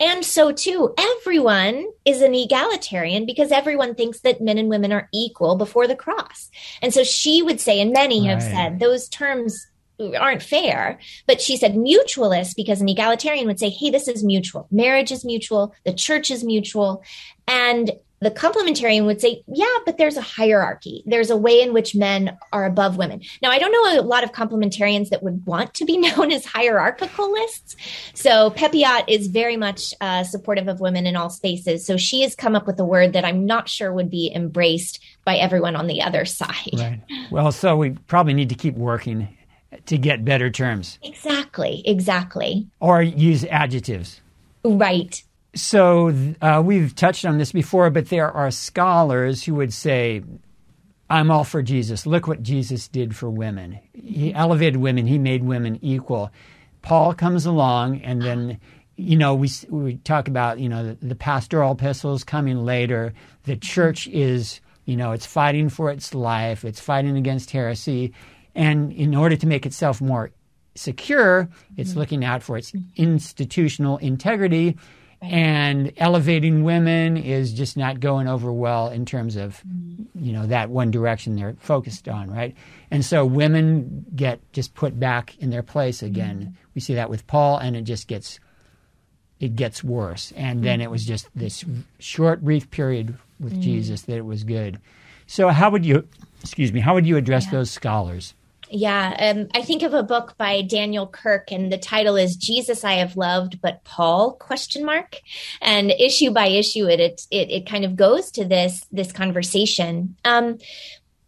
And 0.00 0.24
so 0.24 0.52
too, 0.52 0.94
everyone 0.96 1.88
is 2.04 2.22
an 2.22 2.34
egalitarian 2.34 3.26
because 3.26 3.50
everyone 3.50 3.94
thinks 3.94 4.20
that 4.20 4.40
men 4.40 4.58
and 4.58 4.68
women 4.68 4.92
are 4.92 5.08
equal 5.12 5.56
before 5.56 5.88
the 5.88 5.96
cross. 5.96 6.50
And 6.80 6.94
so 6.94 7.02
she 7.02 7.42
would 7.42 7.60
say, 7.60 7.80
and 7.80 7.92
many 7.92 8.20
right. 8.20 8.30
have 8.30 8.42
said 8.42 8.78
those 8.78 9.08
terms 9.08 9.66
aren't 10.18 10.42
fair. 10.42 10.98
But 11.26 11.40
she 11.40 11.56
said 11.56 11.74
mutualist 11.74 12.56
because 12.56 12.80
an 12.80 12.88
egalitarian 12.88 13.46
would 13.46 13.58
say, 13.58 13.70
hey, 13.70 13.90
this 13.90 14.08
is 14.08 14.24
mutual. 14.24 14.66
Marriage 14.70 15.12
is 15.12 15.24
mutual. 15.24 15.74
The 15.84 15.92
church 15.92 16.30
is 16.30 16.44
mutual. 16.44 17.02
And 17.46 17.90
the 18.20 18.30
complementarian 18.30 19.06
would 19.06 19.20
say, 19.20 19.44
yeah, 19.46 19.66
but 19.86 19.96
there's 19.96 20.16
a 20.16 20.22
hierarchy. 20.22 21.04
There's 21.06 21.30
a 21.30 21.36
way 21.36 21.60
in 21.62 21.72
which 21.72 21.94
men 21.94 22.36
are 22.52 22.64
above 22.64 22.96
women. 22.96 23.22
Now, 23.42 23.50
I 23.50 23.60
don't 23.60 23.70
know 23.70 24.00
a 24.00 24.02
lot 24.02 24.24
of 24.24 24.32
complementarians 24.32 25.10
that 25.10 25.22
would 25.22 25.46
want 25.46 25.74
to 25.74 25.84
be 25.84 25.96
known 25.98 26.32
as 26.32 26.44
hierarchicalists. 26.44 27.76
So 28.14 28.50
Peppiatt 28.50 29.08
is 29.08 29.28
very 29.28 29.56
much 29.56 29.94
uh, 30.00 30.24
supportive 30.24 30.66
of 30.66 30.80
women 30.80 31.06
in 31.06 31.14
all 31.14 31.30
spaces. 31.30 31.86
So 31.86 31.96
she 31.96 32.22
has 32.22 32.34
come 32.34 32.56
up 32.56 32.66
with 32.66 32.80
a 32.80 32.84
word 32.84 33.12
that 33.12 33.24
I'm 33.24 33.46
not 33.46 33.68
sure 33.68 33.92
would 33.92 34.10
be 34.10 34.32
embraced 34.34 34.98
by 35.24 35.36
everyone 35.36 35.76
on 35.76 35.86
the 35.86 36.02
other 36.02 36.24
side. 36.24 36.72
Right. 36.72 37.00
Well, 37.30 37.52
so 37.52 37.76
we 37.76 37.90
probably 37.90 38.34
need 38.34 38.48
to 38.48 38.56
keep 38.56 38.74
working 38.74 39.28
to 39.86 39.98
get 39.98 40.24
better 40.24 40.50
terms. 40.50 40.98
Exactly, 41.02 41.82
exactly. 41.84 42.66
Or 42.80 43.02
use 43.02 43.44
adjectives. 43.44 44.20
Right. 44.64 45.22
So 45.54 46.12
uh, 46.40 46.62
we've 46.64 46.94
touched 46.94 47.24
on 47.24 47.38
this 47.38 47.52
before, 47.52 47.90
but 47.90 48.08
there 48.08 48.30
are 48.30 48.50
scholars 48.50 49.44
who 49.44 49.54
would 49.54 49.72
say, 49.72 50.22
I'm 51.10 51.30
all 51.30 51.44
for 51.44 51.62
Jesus. 51.62 52.06
Look 52.06 52.26
what 52.26 52.42
Jesus 52.42 52.86
did 52.88 53.16
for 53.16 53.30
women. 53.30 53.78
He 53.94 54.32
elevated 54.34 54.76
women, 54.76 55.06
he 55.06 55.18
made 55.18 55.42
women 55.44 55.78
equal. 55.82 56.30
Paul 56.82 57.14
comes 57.14 57.44
along, 57.46 58.02
and 58.02 58.22
then, 58.22 58.60
you 58.96 59.16
know, 59.16 59.34
we, 59.34 59.50
we 59.68 59.96
talk 59.98 60.28
about, 60.28 60.58
you 60.58 60.68
know, 60.68 60.84
the, 60.88 61.06
the 61.06 61.14
pastoral 61.14 61.72
epistles 61.72 62.24
coming 62.24 62.64
later. 62.64 63.12
The 63.44 63.56
church 63.56 64.06
is, 64.08 64.60
you 64.84 64.96
know, 64.96 65.12
it's 65.12 65.26
fighting 65.26 65.70
for 65.70 65.90
its 65.90 66.14
life, 66.14 66.64
it's 66.64 66.80
fighting 66.80 67.16
against 67.16 67.50
heresy. 67.50 68.12
And 68.58 68.92
in 68.92 69.14
order 69.14 69.36
to 69.36 69.46
make 69.46 69.66
itself 69.66 70.00
more 70.00 70.32
secure, 70.74 71.48
it's 71.76 71.90
mm-hmm. 71.90 71.98
looking 71.98 72.24
out 72.24 72.42
for 72.42 72.58
its 72.58 72.72
institutional 72.96 73.98
integrity. 73.98 74.76
Right. 75.22 75.32
And 75.32 75.92
elevating 75.96 76.64
women 76.64 77.16
is 77.16 77.52
just 77.52 77.76
not 77.76 78.00
going 78.00 78.28
over 78.28 78.52
well 78.52 78.88
in 78.88 79.04
terms 79.04 79.36
of, 79.36 79.62
mm-hmm. 79.66 80.24
you 80.24 80.32
know, 80.32 80.46
that 80.46 80.70
one 80.70 80.90
direction 80.90 81.36
they're 81.36 81.56
focused 81.58 82.08
on, 82.08 82.30
right? 82.30 82.56
And 82.90 83.04
so 83.04 83.24
women 83.24 84.06
get 84.14 84.40
just 84.52 84.74
put 84.74 84.98
back 84.98 85.36
in 85.38 85.50
their 85.50 85.64
place 85.64 86.02
again. 86.02 86.38
Mm-hmm. 86.40 86.50
We 86.74 86.80
see 86.80 86.94
that 86.94 87.10
with 87.10 87.26
Paul, 87.26 87.58
and 87.58 87.76
it 87.76 87.82
just 87.82 88.06
gets 88.08 88.40
it 89.40 89.54
gets 89.54 89.84
worse. 89.84 90.32
And 90.36 90.64
then 90.64 90.80
it 90.80 90.90
was 90.90 91.04
just 91.04 91.28
this 91.34 91.64
short, 92.00 92.42
brief 92.42 92.70
period 92.70 93.16
with 93.38 93.52
mm-hmm. 93.52 93.62
Jesus 93.62 94.02
that 94.02 94.16
it 94.16 94.24
was 94.24 94.42
good. 94.42 94.80
So 95.26 95.48
how 95.48 95.70
would 95.70 95.84
you, 95.84 96.08
excuse 96.42 96.72
me, 96.72 96.80
how 96.80 96.94
would 96.94 97.06
you 97.06 97.16
address 97.16 97.46
yeah. 97.46 97.52
those 97.52 97.70
scholars? 97.70 98.34
Yeah, 98.70 99.34
um, 99.34 99.48
I 99.54 99.62
think 99.62 99.82
of 99.82 99.94
a 99.94 100.02
book 100.02 100.36
by 100.36 100.62
Daniel 100.62 101.06
Kirk, 101.06 101.50
and 101.50 101.72
the 101.72 101.78
title 101.78 102.16
is 102.16 102.36
"Jesus 102.36 102.84
I 102.84 102.94
Have 102.94 103.16
Loved, 103.16 103.60
but 103.60 103.84
Paul?" 103.84 104.32
question 104.32 104.84
mark. 104.84 105.20
And 105.60 105.90
issue 105.90 106.30
by 106.30 106.48
issue, 106.48 106.86
it 106.86 107.00
it 107.00 107.26
it, 107.30 107.50
it 107.50 107.66
kind 107.66 107.84
of 107.84 107.96
goes 107.96 108.30
to 108.32 108.44
this 108.44 108.84
this 108.92 109.12
conversation. 109.12 110.16
Um, 110.24 110.58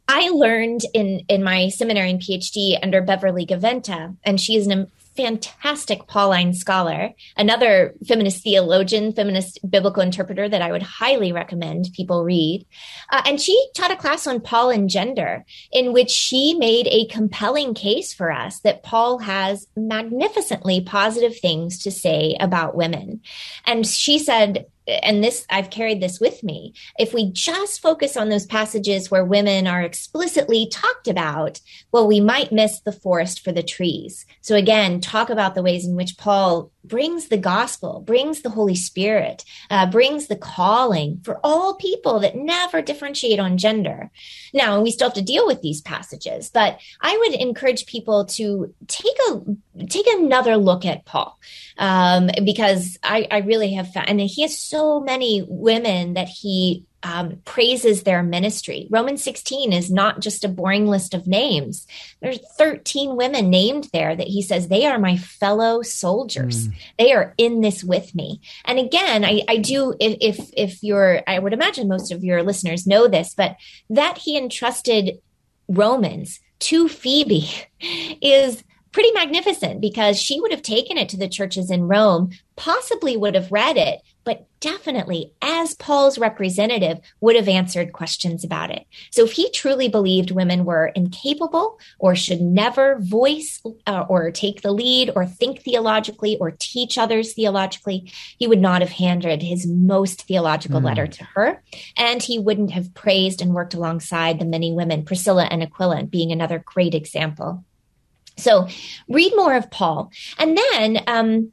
I 0.08 0.28
learned 0.30 0.82
in 0.92 1.24
in 1.28 1.42
my 1.42 1.68
seminary 1.68 2.10
and 2.10 2.20
PhD 2.20 2.78
under 2.82 3.00
Beverly 3.00 3.46
Gaventa, 3.46 4.16
and 4.24 4.40
she 4.40 4.56
is 4.56 4.66
an 4.66 4.90
fantastic 5.20 6.06
Pauline 6.06 6.54
scholar, 6.54 7.12
another 7.36 7.94
feminist 8.08 8.42
theologian, 8.42 9.12
feminist 9.12 9.58
biblical 9.68 10.02
interpreter 10.02 10.48
that 10.48 10.62
I 10.62 10.72
would 10.72 10.82
highly 10.82 11.30
recommend 11.30 11.90
people 11.92 12.24
read. 12.24 12.64
Uh, 13.10 13.20
and 13.26 13.38
she 13.38 13.68
taught 13.74 13.90
a 13.90 13.96
class 13.96 14.26
on 14.26 14.40
Paul 14.40 14.70
and 14.70 14.88
gender, 14.88 15.44
in 15.72 15.92
which 15.92 16.08
she 16.08 16.54
made 16.54 16.86
a 16.86 17.04
compelling 17.06 17.74
case 17.74 18.14
for 18.14 18.32
us 18.32 18.60
that 18.60 18.82
Paul 18.82 19.18
has 19.18 19.66
magnificently 19.76 20.80
positive 20.80 21.38
things 21.38 21.82
to 21.82 21.90
say 21.90 22.34
about 22.40 22.74
women. 22.74 23.20
And 23.66 23.86
she 23.86 24.18
said, 24.18 24.64
and 24.86 25.22
this 25.22 25.46
I've 25.50 25.70
carried 25.70 26.00
this 26.00 26.20
with 26.20 26.42
me. 26.42 26.74
If 26.98 27.14
we 27.14 27.30
just 27.30 27.80
focus 27.80 28.16
on 28.16 28.28
those 28.28 28.46
passages 28.46 29.10
where 29.10 29.24
women 29.24 29.66
are 29.66 29.82
explicitly 29.82 30.68
talked 30.70 31.08
about, 31.08 31.60
well, 31.92 32.06
we 32.06 32.20
might 32.20 32.52
miss 32.52 32.80
the 32.80 32.92
forest 32.92 33.44
for 33.44 33.52
the 33.52 33.62
trees. 33.62 34.26
So 34.40 34.54
again, 34.56 35.00
talk 35.00 35.30
about 35.30 35.54
the 35.54 35.62
ways 35.62 35.86
in 35.86 35.96
which 35.96 36.16
Paul 36.18 36.70
brings 36.82 37.28
the 37.28 37.36
gospel, 37.36 38.00
brings 38.00 38.40
the 38.40 38.50
Holy 38.50 38.74
Spirit, 38.74 39.44
uh, 39.70 39.86
brings 39.90 40.26
the 40.26 40.36
calling 40.36 41.20
for 41.24 41.38
all 41.44 41.74
people 41.74 42.20
that 42.20 42.36
never 42.36 42.80
differentiate 42.80 43.38
on 43.38 43.58
gender. 43.58 44.10
Now, 44.54 44.80
we 44.80 44.90
still 44.90 45.08
have 45.08 45.14
to 45.14 45.22
deal 45.22 45.46
with 45.46 45.60
these 45.60 45.82
passages, 45.82 46.50
but 46.52 46.80
I 47.00 47.16
would 47.18 47.34
encourage 47.34 47.86
people 47.86 48.24
to 48.26 48.74
take 48.88 49.16
a 49.28 49.42
take 49.88 50.06
another 50.08 50.56
look 50.56 50.84
at 50.84 51.04
Paul 51.04 51.38
um, 51.78 52.30
because 52.44 52.98
I, 53.02 53.26
I 53.30 53.38
really 53.38 53.72
have 53.74 53.92
found, 53.92 54.08
and 54.08 54.20
he 54.20 54.42
has 54.42 54.58
so 54.70 55.00
many 55.00 55.44
women 55.48 56.14
that 56.14 56.28
he 56.28 56.86
um, 57.02 57.40
praises 57.44 58.02
their 58.02 58.22
ministry. 58.22 58.86
Romans 58.88 59.22
16 59.24 59.72
is 59.72 59.90
not 59.90 60.20
just 60.20 60.44
a 60.44 60.48
boring 60.48 60.86
list 60.86 61.12
of 61.12 61.26
names. 61.26 61.86
There's 62.20 62.38
13 62.56 63.16
women 63.16 63.50
named 63.50 63.88
there 63.92 64.14
that 64.14 64.28
he 64.28 64.42
says 64.42 64.68
they 64.68 64.86
are 64.86 64.98
my 64.98 65.16
fellow 65.16 65.82
soldiers. 65.82 66.68
Mm. 66.68 66.74
They 66.98 67.12
are 67.12 67.34
in 67.36 67.62
this 67.62 67.82
with 67.82 68.14
me. 68.14 68.40
And 68.64 68.78
again, 68.78 69.24
I, 69.24 69.42
I 69.48 69.56
do, 69.56 69.94
if, 69.98 70.18
if, 70.20 70.50
if 70.56 70.82
you're, 70.84 71.22
I 71.26 71.38
would 71.38 71.52
imagine 71.52 71.88
most 71.88 72.12
of 72.12 72.22
your 72.22 72.42
listeners 72.42 72.86
know 72.86 73.08
this, 73.08 73.34
but 73.34 73.56
that 73.88 74.18
he 74.18 74.36
entrusted 74.38 75.18
Romans 75.68 76.38
to 76.60 76.86
Phoebe 76.86 77.48
is 78.22 78.62
pretty 78.92 79.10
magnificent 79.12 79.80
because 79.80 80.20
she 80.20 80.40
would 80.40 80.50
have 80.50 80.62
taken 80.62 80.98
it 80.98 81.08
to 81.08 81.16
the 81.16 81.28
churches 81.28 81.70
in 81.70 81.88
Rome, 81.88 82.30
possibly 82.56 83.16
would 83.16 83.34
have 83.34 83.52
read 83.52 83.76
it, 83.76 84.00
but 84.24 84.46
definitely, 84.60 85.32
as 85.40 85.74
Paul's 85.74 86.18
representative, 86.18 86.98
would 87.20 87.36
have 87.36 87.48
answered 87.48 87.92
questions 87.92 88.44
about 88.44 88.70
it. 88.70 88.86
So 89.10 89.24
if 89.24 89.32
he 89.32 89.50
truly 89.50 89.88
believed 89.88 90.30
women 90.30 90.64
were 90.64 90.88
incapable 90.88 91.78
or 91.98 92.14
should 92.14 92.40
never 92.40 92.98
voice 93.00 93.62
uh, 93.86 94.04
or 94.08 94.30
take 94.30 94.62
the 94.62 94.72
lead 94.72 95.10
or 95.16 95.26
think 95.26 95.62
theologically 95.62 96.36
or 96.38 96.50
teach 96.58 96.98
others 96.98 97.32
theologically, 97.32 98.12
he 98.38 98.46
would 98.46 98.60
not 98.60 98.82
have 98.82 98.90
handed 98.90 99.42
his 99.42 99.66
most 99.66 100.22
theological 100.22 100.80
mm. 100.80 100.84
letter 100.84 101.06
to 101.06 101.24
her. 101.24 101.62
And 101.96 102.22
he 102.22 102.38
wouldn't 102.38 102.72
have 102.72 102.94
praised 102.94 103.40
and 103.40 103.54
worked 103.54 103.74
alongside 103.74 104.38
the 104.38 104.44
many 104.44 104.72
women, 104.72 105.04
Priscilla 105.04 105.44
and 105.44 105.62
Aquila 105.62 106.04
being 106.04 106.30
another 106.30 106.62
great 106.64 106.94
example. 106.94 107.64
So 108.36 108.68
read 109.08 109.32
more 109.36 109.54
of 109.54 109.70
Paul. 109.70 110.10
And 110.38 110.56
then, 110.56 111.02
um, 111.06 111.52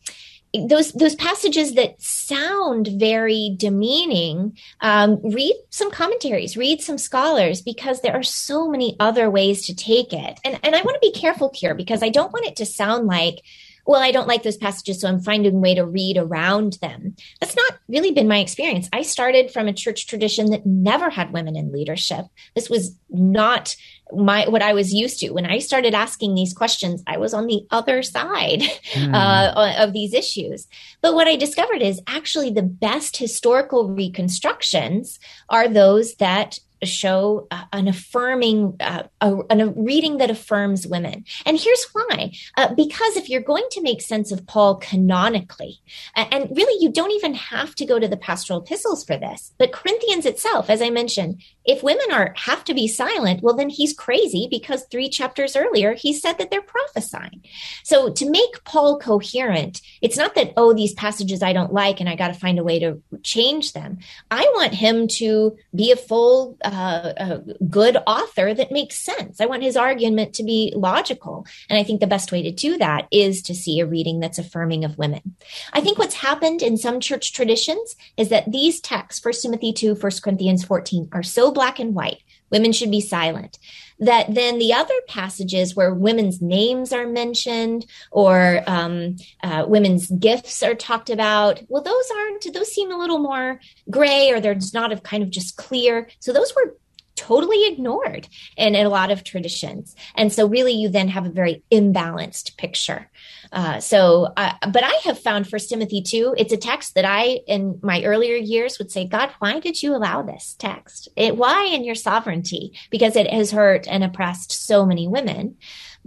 those 0.67 0.91
those 0.93 1.15
passages 1.15 1.73
that 1.73 2.01
sound 2.01 2.87
very 2.87 3.53
demeaning 3.57 4.57
um, 4.81 5.19
read 5.21 5.55
some 5.69 5.91
commentaries 5.91 6.57
read 6.57 6.81
some 6.81 6.97
scholars 6.97 7.61
because 7.61 8.01
there 8.01 8.13
are 8.13 8.23
so 8.23 8.67
many 8.67 8.95
other 8.99 9.29
ways 9.29 9.65
to 9.65 9.75
take 9.75 10.13
it 10.13 10.39
and 10.43 10.59
and 10.63 10.75
i 10.75 10.81
want 10.81 10.95
to 10.95 10.99
be 11.01 11.11
careful 11.11 11.51
here 11.53 11.75
because 11.75 12.01
i 12.01 12.09
don't 12.09 12.33
want 12.33 12.45
it 12.45 12.55
to 12.55 12.65
sound 12.65 13.07
like 13.07 13.41
well, 13.87 14.01
I 14.01 14.11
don't 14.11 14.27
like 14.27 14.43
those 14.43 14.57
passages, 14.57 14.99
so 14.99 15.07
I'm 15.07 15.21
finding 15.21 15.55
a 15.55 15.59
way 15.59 15.73
to 15.73 15.85
read 15.85 16.17
around 16.17 16.73
them. 16.81 17.15
That's 17.39 17.55
not 17.55 17.77
really 17.87 18.11
been 18.11 18.27
my 18.27 18.39
experience. 18.39 18.89
I 18.91 19.01
started 19.01 19.49
from 19.49 19.69
a 19.69 19.73
church 19.73 20.07
tradition 20.07 20.51
that 20.51 20.65
never 20.65 21.09
had 21.09 21.31
women 21.31 21.55
in 21.55 21.71
leadership. 21.71 22.25
This 22.53 22.69
was 22.69 22.97
not 23.09 23.77
my 24.13 24.47
what 24.47 24.61
I 24.61 24.73
was 24.73 24.93
used 24.93 25.19
to. 25.19 25.31
When 25.31 25.45
I 25.45 25.59
started 25.59 25.93
asking 25.93 26.35
these 26.35 26.53
questions, 26.53 27.03
I 27.07 27.17
was 27.17 27.33
on 27.33 27.47
the 27.47 27.65
other 27.71 28.01
side 28.03 28.61
mm. 28.93 29.13
uh, 29.13 29.83
of 29.83 29.93
these 29.93 30.13
issues. 30.13 30.67
But 31.01 31.13
what 31.13 31.27
I 31.27 31.35
discovered 31.35 31.81
is 31.81 32.01
actually 32.07 32.51
the 32.51 32.63
best 32.63 33.17
historical 33.17 33.89
reconstructions 33.89 35.19
are 35.49 35.67
those 35.67 36.15
that 36.15 36.59
show 36.83 37.47
uh, 37.49 37.63
an 37.73 37.87
affirming 37.87 38.75
uh, 38.79 39.03
a, 39.21 39.35
a, 39.49 39.67
reading 39.69 40.17
that 40.17 40.29
affirms 40.29 40.85
women 40.85 41.25
and 41.45 41.59
here's 41.59 41.85
why 41.91 42.31
uh, 42.55 42.73
because 42.75 43.17
if 43.17 43.29
you're 43.29 43.41
going 43.41 43.65
to 43.71 43.81
make 43.81 44.01
sense 44.01 44.31
of 44.31 44.45
paul 44.45 44.75
canonically 44.75 45.79
and 46.15 46.55
really 46.55 46.83
you 46.83 46.91
don't 46.91 47.11
even 47.11 47.33
have 47.33 47.73
to 47.73 47.85
go 47.85 47.97
to 47.97 48.07
the 48.07 48.17
pastoral 48.17 48.61
epistles 48.61 49.03
for 49.03 49.17
this 49.17 49.53
but 49.57 49.71
corinthians 49.71 50.25
itself 50.25 50.69
as 50.69 50.81
i 50.81 50.89
mentioned 50.89 51.41
if 51.67 51.83
women 51.83 52.11
are 52.11 52.33
have 52.35 52.63
to 52.63 52.73
be 52.73 52.87
silent 52.87 53.43
well 53.43 53.55
then 53.55 53.69
he's 53.69 53.93
crazy 53.93 54.47
because 54.49 54.83
three 54.85 55.09
chapters 55.09 55.55
earlier 55.55 55.93
he 55.93 56.13
said 56.13 56.37
that 56.37 56.49
they're 56.49 56.61
prophesying 56.61 57.41
so 57.83 58.11
to 58.11 58.29
make 58.29 58.63
paul 58.63 58.97
coherent 58.97 59.81
it's 60.01 60.17
not 60.17 60.35
that 60.35 60.53
oh 60.57 60.73
these 60.73 60.93
passages 60.93 61.43
i 61.43 61.53
don't 61.53 61.73
like 61.73 61.99
and 61.99 62.09
i 62.09 62.15
got 62.15 62.29
to 62.29 62.33
find 62.33 62.57
a 62.57 62.63
way 62.63 62.79
to 62.79 63.01
change 63.23 63.73
them 63.73 63.97
i 64.31 64.41
want 64.55 64.73
him 64.73 65.07
to 65.07 65.55
be 65.75 65.91
a 65.91 65.95
full 65.95 66.57
uh, 66.63 67.13
a 67.17 67.37
good 67.69 67.97
author 68.07 68.53
that 68.53 68.71
makes 68.71 68.97
sense. 68.97 69.39
I 69.39 69.45
want 69.45 69.63
his 69.63 69.77
argument 69.77 70.33
to 70.35 70.43
be 70.43 70.73
logical. 70.75 71.45
And 71.69 71.77
I 71.77 71.83
think 71.83 71.99
the 71.99 72.07
best 72.07 72.31
way 72.31 72.41
to 72.43 72.51
do 72.51 72.77
that 72.77 73.07
is 73.11 73.41
to 73.43 73.55
see 73.55 73.79
a 73.79 73.85
reading 73.85 74.19
that's 74.19 74.37
affirming 74.37 74.83
of 74.83 74.97
women. 74.97 75.35
I 75.73 75.81
think 75.81 75.97
what's 75.97 76.15
happened 76.15 76.61
in 76.61 76.77
some 76.77 76.99
church 76.99 77.33
traditions 77.33 77.95
is 78.17 78.29
that 78.29 78.51
these 78.51 78.79
texts, 78.79 79.23
1 79.23 79.33
Timothy 79.41 79.73
2, 79.73 79.95
1 79.95 80.11
Corinthians 80.23 80.63
14, 80.63 81.09
are 81.11 81.23
so 81.23 81.51
black 81.57 81.79
and 81.79 81.95
white. 81.95 82.21
Women 82.51 82.71
should 82.71 82.91
be 82.91 83.01
silent. 83.01 83.57
That 83.99 84.35
then 84.35 84.59
the 84.59 84.73
other 84.73 84.93
passages 85.07 85.75
where 85.75 85.91
women's 85.91 86.39
names 86.39 86.93
are 86.93 87.07
mentioned 87.07 87.87
or 88.11 88.61
um, 88.67 89.15
uh, 89.41 89.65
women's 89.67 90.07
gifts 90.11 90.61
are 90.61 90.75
talked 90.75 91.09
about, 91.09 91.63
well, 91.67 91.81
those 91.81 92.05
aren't, 92.15 92.53
those 92.53 92.71
seem 92.71 92.91
a 92.91 92.97
little 92.97 93.17
more 93.17 93.59
gray 93.89 94.29
or 94.31 94.39
they're 94.39 94.59
not 94.71 94.91
of 94.91 95.01
kind 95.01 95.23
of 95.23 95.31
just 95.31 95.57
clear. 95.57 96.07
So 96.19 96.31
those 96.31 96.53
were 96.55 96.77
totally 97.17 97.67
ignored 97.67 98.29
in, 98.55 98.75
in, 98.75 98.85
a 98.85 98.89
lot 98.89 99.11
of 99.11 99.23
traditions. 99.23 99.95
And 100.15 100.31
so, 100.31 100.47
really, 100.47 100.73
you 100.73 100.87
then 100.87 101.09
have 101.09 101.25
a 101.25 101.29
very 101.29 101.63
imbalanced 101.71 102.55
picture. 102.55 103.09
Uh, 103.51 103.79
so, 103.79 104.33
uh, 104.37 104.53
but 104.71 104.83
I 104.83 104.93
have 105.03 105.19
found 105.19 105.49
First 105.49 105.69
Timothy 105.69 106.01
2, 106.01 106.35
it's 106.37 106.53
a 106.53 106.57
text 106.57 106.95
that 106.95 107.05
I, 107.05 107.39
in 107.47 107.79
my 107.81 108.03
earlier 108.03 108.35
years, 108.35 108.77
would 108.77 108.91
say, 108.91 109.05
God, 109.05 109.31
why 109.39 109.59
did 109.59 109.81
you 109.81 109.95
allow 109.95 110.21
this 110.21 110.55
text? 110.59 111.09
It, 111.15 111.37
why 111.37 111.65
in 111.65 111.83
your 111.83 111.95
sovereignty? 111.95 112.73
Because 112.89 113.15
it 113.15 113.27
has 113.27 113.51
hurt 113.51 113.87
and 113.87 114.03
oppressed 114.03 114.51
so 114.51 114.85
many 114.85 115.07
women. 115.07 115.57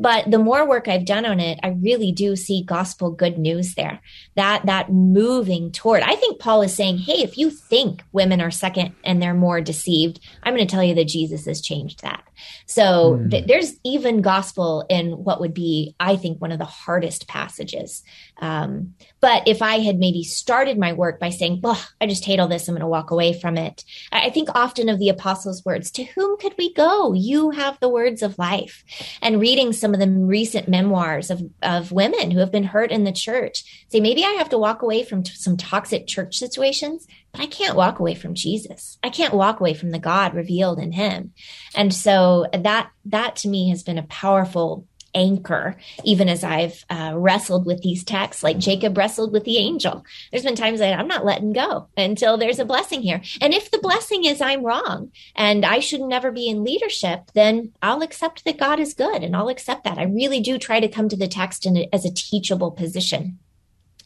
But 0.01 0.31
the 0.31 0.39
more 0.39 0.67
work 0.67 0.89
I've 0.89 1.05
done 1.05 1.27
on 1.27 1.41
it, 1.41 1.61
I 1.63 1.69
really 1.69 2.11
do 2.11 2.35
see 2.35 2.63
gospel 2.63 3.11
good 3.11 3.37
news 3.37 3.75
there. 3.75 4.01
That 4.35 4.65
that 4.65 4.91
moving 4.91 5.71
toward. 5.73 6.03
I 6.03 6.15
think 6.17 6.41
Paul 6.41 6.63
is 6.63 6.75
saying, 6.75 6.99
"Hey, 6.99 7.23
if 7.23 7.37
you 7.37 7.51
think 7.51 8.03
women 8.11 8.41
are 8.41 8.51
second 8.51 8.95
and 9.05 9.21
they're 9.21 9.35
more 9.35 9.61
deceived, 9.61 10.19
I'm 10.43 10.55
going 10.55 10.67
to 10.67 10.73
tell 10.73 10.83
you 10.83 10.95
that 10.95 11.09
Jesus 11.09 11.45
has 11.45 11.61
changed 11.61 12.01
that." 12.01 12.25
So 12.67 13.19
mm. 13.19 13.31
th- 13.31 13.47
there's 13.47 13.75
even 13.85 14.23
gospel 14.23 14.85
in 14.89 15.13
what 15.13 15.41
would 15.41 15.55
be, 15.55 15.95
I 15.99 16.17
think, 16.17 16.41
one 16.41 16.53
of 16.53 16.59
the 16.59 16.65
hardest 16.65 17.29
passages. 17.29 18.03
Um, 18.41 18.95
but 19.21 19.47
if 19.47 19.63
I 19.63 19.81
had 19.81 19.99
maybe 19.99 20.23
started 20.23 20.79
my 20.79 20.93
work 20.93 21.21
by 21.21 21.31
saying, 21.31 21.61
well, 21.63 21.81
I 22.01 22.07
just 22.07 22.25
hate 22.25 22.41
all 22.41 22.49
this, 22.49 22.69
I'm 22.69 22.75
going 22.75 22.81
to 22.81 22.87
walk 22.87 23.11
away 23.11 23.39
from 23.39 23.57
it. 23.57 23.85
I, 24.13 24.27
I 24.27 24.31
think 24.31 24.49
often 24.55 24.89
of 24.89 24.99
the 24.99 25.09
apostles' 25.09 25.65
words, 25.65 25.91
to 25.93 26.05
whom 26.05 26.39
could 26.39 26.55
we 26.57 26.73
go? 26.75 27.13
You 27.13 27.51
have 27.51 27.79
the 27.81 27.89
words 27.89 28.23
of 28.23 28.39
life. 28.39 28.85
And 29.21 29.41
reading 29.41 29.73
some 29.73 29.95
of 29.95 30.01
the 30.01 30.09
recent 30.09 30.69
memoirs 30.69 31.31
of, 31.31 31.43
of 31.63 31.93
women 31.93 32.31
who 32.31 32.39
have 32.39 32.53
been 32.53 32.65
hurt 32.65 32.91
in 32.91 33.05
the 33.05 33.13
church, 33.13 33.87
say, 33.89 34.01
maybe 34.01 34.25
I 34.25 34.31
have 34.39 34.49
to 34.51 34.59
walk 34.59 34.83
away 34.83 35.05
from 35.05 35.23
t- 35.23 35.33
some 35.35 35.57
toxic 35.57 36.07
church 36.07 36.39
situations 36.39 37.07
but 37.33 37.41
I 37.41 37.47
can't 37.47 37.77
walk 37.77 37.99
away 37.99 38.15
from 38.15 38.35
Jesus. 38.35 38.99
I 39.03 39.11
can't 39.11 39.35
walk 39.35 39.61
away 39.61 39.75
from 39.75 39.91
the 39.91 39.99
God 39.99 40.35
revealed 40.35 40.79
in 40.79 40.93
him. 40.93 41.33
And 41.75 41.95
so 41.95 42.47
that, 42.53 42.91
that 43.07 43.37
to 43.37 43.49
me 43.49 43.71
has 43.71 43.83
been 43.83 43.99
a 43.99 44.05
powerful 44.05 44.87
anchor, 45.15 45.77
even 46.05 46.29
as 46.29 46.45
I've 46.45 46.85
uh, 46.89 47.13
wrestled 47.15 47.67
with 47.67 47.83
these 47.83 48.05
texts, 48.05 48.43
like 48.43 48.59
Jacob 48.59 48.97
wrestled 48.97 49.33
with 49.33 49.45
the 49.45 49.59
angel. 49.59 50.05
There's 50.31 50.45
been 50.45 50.57
times 50.57 50.79
that 50.81 50.99
I'm 50.99 51.09
not 51.09 51.25
letting 51.25 51.53
go 51.53 51.89
until 51.97 52.37
there's 52.37 52.59
a 52.59 52.65
blessing 52.65 53.03
here. 53.03 53.21
And 53.41 53.55
if 53.55 53.71
the 53.71 53.79
blessing 53.79 54.25
is 54.25 54.41
I'm 54.41 54.65
wrong 54.65 55.11
and 55.35 55.65
I 55.65 55.81
should 55.81 56.01
never 56.01 56.31
be 56.31 56.49
in 56.49 56.65
leadership, 56.65 57.31
then 57.35 57.73
I'll 57.83 58.03
accept 58.03 58.45
that 58.45 58.59
God 58.59 58.79
is 58.81 58.95
good 58.95 59.23
and 59.23 59.35
I'll 59.37 59.49
accept 59.49 59.85
that. 59.85 59.99
I 59.99 60.05
really 60.05 60.41
do 60.41 60.59
try 60.59 60.81
to 60.81 60.89
come 60.89 61.09
to 61.09 61.17
the 61.17 61.29
text 61.29 61.67
in 61.67 61.77
a, 61.77 61.89
as 61.93 62.05
a 62.05 62.15
teachable 62.15 62.71
position. 62.71 63.39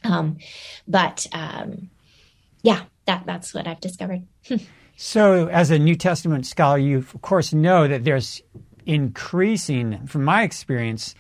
Um, 0.03 0.39
but 0.87 1.27
um, 1.33 1.91
yeah, 2.63 2.83
that 3.07 3.25
that's 3.27 3.55
what 3.55 3.67
I've 3.67 3.81
discovered. 3.81 4.23
so, 4.97 5.49
as 5.49 5.71
a 5.71 5.79
New 5.79 5.95
Testament 5.95 6.47
scholar, 6.47 6.79
you 6.79 6.99
of 6.99 7.21
course 7.23 7.53
know 7.53 7.87
that 7.89 8.05
there's 8.05 8.43
increasing, 8.87 10.07
from 10.07 10.25
my 10.25 10.43
experience, 10.43 11.15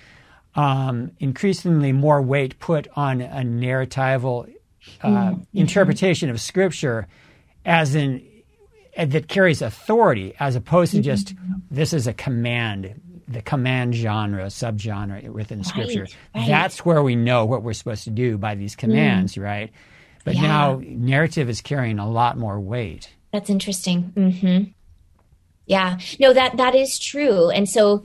um, 0.54 1.10
increasingly 1.18 1.92
more 1.92 2.22
weight 2.22 2.58
put 2.58 2.86
on 2.94 3.20
a 3.20 3.42
narratival 3.42 4.52
uh, 5.02 5.08
mm-hmm. 5.08 5.58
interpretation 5.58 6.30
of 6.30 6.40
Scripture, 6.40 7.08
as 7.64 7.94
in 7.94 8.24
uh, 8.96 9.06
that 9.06 9.28
carries 9.28 9.62
authority, 9.62 10.34
as 10.38 10.54
opposed 10.56 10.92
to 10.92 11.00
just 11.00 11.34
mm-hmm. 11.34 11.54
this 11.70 11.92
is 11.92 12.06
a 12.06 12.12
command 12.12 13.00
the 13.26 13.42
command 13.42 13.94
genre, 13.94 14.46
subgenre 14.46 15.28
within 15.30 15.58
right, 15.58 15.66
Scripture. 15.66 16.06
Right. 16.34 16.46
That's 16.46 16.84
where 16.84 17.02
we 17.02 17.16
know 17.16 17.46
what 17.46 17.62
we're 17.62 17.72
supposed 17.72 18.04
to 18.04 18.10
do 18.10 18.38
by 18.38 18.54
these 18.54 18.76
commands, 18.76 19.34
mm. 19.34 19.42
right? 19.42 19.72
But 20.24 20.36
yeah. 20.36 20.42
now 20.42 20.80
narrative 20.82 21.48
is 21.48 21.60
carrying 21.60 21.98
a 21.98 22.10
lot 22.10 22.38
more 22.38 22.58
weight. 22.58 23.10
That's 23.32 23.50
interesting. 23.50 24.12
Mm-hmm. 24.16 24.70
Yeah, 25.66 25.98
no, 26.18 26.32
that 26.32 26.56
that 26.56 26.74
is 26.74 26.98
true. 26.98 27.50
And 27.50 27.68
so, 27.68 28.04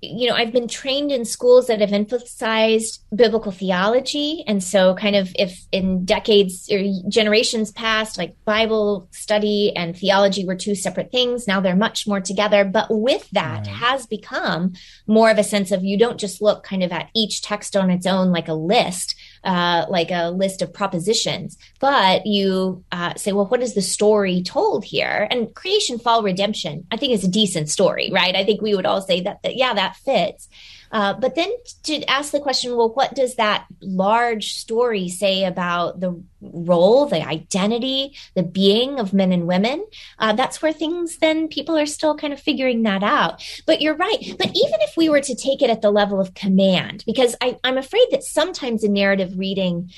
you 0.00 0.28
know, 0.28 0.34
I've 0.34 0.52
been 0.52 0.68
trained 0.68 1.12
in 1.12 1.24
schools 1.24 1.66
that 1.66 1.80
have 1.80 1.92
emphasized 1.92 3.04
biblical 3.14 3.52
theology, 3.52 4.42
and 4.46 4.64
so 4.64 4.94
kind 4.94 5.14
of 5.14 5.34
if 5.38 5.66
in 5.70 6.04
decades 6.04 6.70
or 6.72 6.82
generations 7.08 7.72
past, 7.72 8.18
like 8.18 8.34
Bible 8.44 9.08
study 9.12 9.72
and 9.76 9.96
theology 9.96 10.46
were 10.46 10.56
two 10.56 10.74
separate 10.74 11.12
things, 11.12 11.46
now 11.46 11.60
they're 11.60 11.76
much 11.76 12.06
more 12.06 12.20
together. 12.20 12.64
But 12.64 12.88
with 12.90 13.28
that 13.30 13.66
right. 13.66 13.76
has 13.76 14.06
become 14.06 14.72
more 15.06 15.30
of 15.30 15.38
a 15.38 15.44
sense 15.44 15.70
of 15.70 15.84
you 15.84 15.98
don't 15.98 16.18
just 16.18 16.42
look 16.42 16.64
kind 16.64 16.82
of 16.82 16.90
at 16.90 17.10
each 17.14 17.42
text 17.42 17.76
on 17.76 17.90
its 17.90 18.06
own 18.06 18.32
like 18.32 18.48
a 18.48 18.54
list 18.54 19.14
uh, 19.44 19.86
like 19.88 20.10
a 20.10 20.30
list 20.30 20.62
of 20.62 20.72
propositions, 20.72 21.58
but 21.80 22.26
you 22.26 22.84
uh, 22.92 23.14
say, 23.14 23.32
well, 23.32 23.46
what 23.46 23.62
is 23.62 23.74
the 23.74 23.82
story 23.82 24.42
told 24.42 24.84
here? 24.84 25.26
And 25.30 25.54
creation, 25.54 25.98
fall, 25.98 26.22
redemption, 26.22 26.86
I 26.90 26.96
think 26.96 27.12
is 27.12 27.24
a 27.24 27.28
decent 27.28 27.68
story, 27.68 28.10
right? 28.12 28.36
I 28.36 28.44
think 28.44 28.62
we 28.62 28.74
would 28.74 28.86
all 28.86 29.02
say 29.02 29.22
that, 29.22 29.42
that 29.42 29.56
yeah, 29.56 29.74
that 29.74 29.96
fits. 29.96 30.48
Uh, 30.92 31.14
but 31.14 31.34
then 31.34 31.50
to 31.82 32.04
ask 32.04 32.32
the 32.32 32.40
question, 32.40 32.76
well, 32.76 32.90
what 32.90 33.14
does 33.14 33.36
that 33.36 33.66
large 33.80 34.54
story 34.54 35.08
say 35.08 35.44
about 35.44 36.00
the 36.00 36.22
role, 36.42 37.06
the 37.06 37.26
identity, 37.26 38.14
the 38.34 38.42
being 38.42 39.00
of 39.00 39.14
men 39.14 39.32
and 39.32 39.46
women? 39.46 39.84
Uh, 40.18 40.34
that's 40.34 40.60
where 40.60 40.72
things 40.72 41.16
then 41.16 41.48
people 41.48 41.76
are 41.76 41.86
still 41.86 42.14
kind 42.14 42.32
of 42.32 42.40
figuring 42.40 42.82
that 42.82 43.02
out. 43.02 43.42
But 43.66 43.80
you're 43.80 43.96
right. 43.96 44.34
But 44.38 44.48
even 44.48 44.80
if 44.82 44.96
we 44.96 45.08
were 45.08 45.22
to 45.22 45.34
take 45.34 45.62
it 45.62 45.70
at 45.70 45.80
the 45.80 45.90
level 45.90 46.20
of 46.20 46.34
command, 46.34 47.04
because 47.06 47.34
I, 47.40 47.58
I'm 47.64 47.78
afraid 47.78 48.06
that 48.10 48.22
sometimes 48.22 48.84
in 48.84 48.92
narrative 48.92 49.38
reading, 49.38 49.90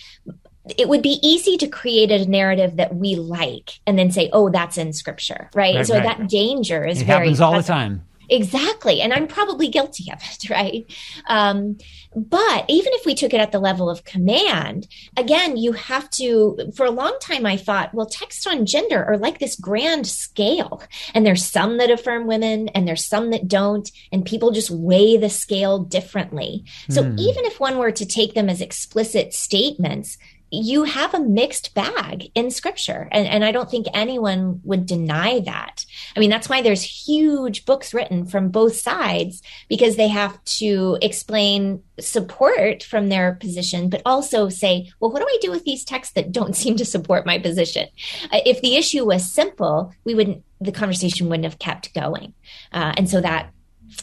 it 0.78 0.88
would 0.88 1.02
be 1.02 1.18
easy 1.22 1.56
to 1.58 1.66
create 1.66 2.10
a 2.10 2.24
narrative 2.26 2.76
that 2.76 2.94
we 2.94 3.16
like 3.16 3.80
and 3.86 3.98
then 3.98 4.10
say, 4.10 4.30
oh, 4.32 4.48
that's 4.48 4.78
in 4.78 4.92
scripture, 4.92 5.50
right? 5.54 5.76
right 5.76 5.86
so 5.86 5.94
right. 5.94 6.04
that 6.04 6.28
danger 6.28 6.84
is 6.84 7.02
it 7.02 7.06
very 7.06 7.26
happens 7.26 7.40
all 7.40 7.52
present. 7.52 7.66
the 7.66 7.72
time. 7.72 8.04
Exactly. 8.28 9.00
And 9.00 9.12
I'm 9.12 9.26
probably 9.26 9.68
guilty 9.68 10.10
of 10.12 10.20
it, 10.22 10.50
right? 10.50 10.84
Um, 11.26 11.78
but 12.16 12.64
even 12.68 12.92
if 12.94 13.04
we 13.04 13.14
took 13.14 13.34
it 13.34 13.40
at 13.40 13.50
the 13.50 13.58
level 13.58 13.90
of 13.90 14.04
command, 14.04 14.86
again, 15.16 15.56
you 15.56 15.72
have 15.72 16.08
to, 16.10 16.72
for 16.76 16.86
a 16.86 16.90
long 16.90 17.16
time, 17.20 17.44
I 17.44 17.56
thought, 17.56 17.92
well, 17.92 18.06
texts 18.06 18.46
on 18.46 18.66
gender 18.66 19.04
are 19.04 19.18
like 19.18 19.38
this 19.38 19.56
grand 19.56 20.06
scale. 20.06 20.82
And 21.12 21.26
there's 21.26 21.44
some 21.44 21.78
that 21.78 21.90
affirm 21.90 22.26
women 22.26 22.68
and 22.68 22.86
there's 22.86 23.04
some 23.04 23.30
that 23.30 23.48
don't. 23.48 23.90
And 24.12 24.24
people 24.24 24.52
just 24.52 24.70
weigh 24.70 25.16
the 25.16 25.30
scale 25.30 25.80
differently. 25.80 26.64
So 26.88 27.02
mm. 27.02 27.18
even 27.18 27.44
if 27.46 27.58
one 27.58 27.78
were 27.78 27.92
to 27.92 28.06
take 28.06 28.34
them 28.34 28.48
as 28.48 28.60
explicit 28.60 29.34
statements, 29.34 30.16
you 30.62 30.84
have 30.84 31.14
a 31.14 31.20
mixed 31.20 31.74
bag 31.74 32.30
in 32.34 32.50
scripture. 32.50 33.08
And, 33.10 33.26
and 33.26 33.44
I 33.44 33.52
don't 33.52 33.70
think 33.70 33.86
anyone 33.92 34.60
would 34.64 34.86
deny 34.86 35.40
that. 35.40 35.84
I 36.16 36.20
mean, 36.20 36.30
that's 36.30 36.48
why 36.48 36.62
there's 36.62 36.82
huge 36.82 37.64
books 37.64 37.94
written 37.94 38.26
from 38.26 38.50
both 38.50 38.76
sides 38.76 39.42
because 39.68 39.96
they 39.96 40.08
have 40.08 40.42
to 40.44 40.98
explain 41.02 41.82
support 42.00 42.82
from 42.82 43.08
their 43.08 43.34
position, 43.34 43.88
but 43.88 44.02
also 44.06 44.48
say, 44.48 44.90
well, 45.00 45.10
what 45.10 45.20
do 45.20 45.26
I 45.28 45.38
do 45.40 45.50
with 45.50 45.64
these 45.64 45.84
texts 45.84 46.14
that 46.14 46.32
don't 46.32 46.56
seem 46.56 46.76
to 46.76 46.84
support 46.84 47.26
my 47.26 47.38
position? 47.38 47.88
Uh, 48.32 48.40
if 48.46 48.60
the 48.60 48.76
issue 48.76 49.04
was 49.04 49.30
simple, 49.30 49.92
we 50.04 50.14
wouldn't, 50.14 50.44
the 50.60 50.72
conversation 50.72 51.28
wouldn't 51.28 51.44
have 51.44 51.58
kept 51.58 51.94
going. 51.94 52.34
Uh, 52.72 52.94
and 52.96 53.08
so 53.08 53.20
that 53.20 53.50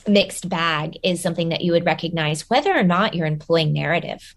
mixed 0.07 0.49
bag 0.49 0.97
is 1.03 1.21
something 1.21 1.49
that 1.49 1.61
you 1.61 1.71
would 1.71 1.85
recognize 1.85 2.49
whether 2.49 2.71
or 2.71 2.83
not 2.83 3.13
you're 3.13 3.27
employing 3.27 3.73
narrative. 3.73 4.35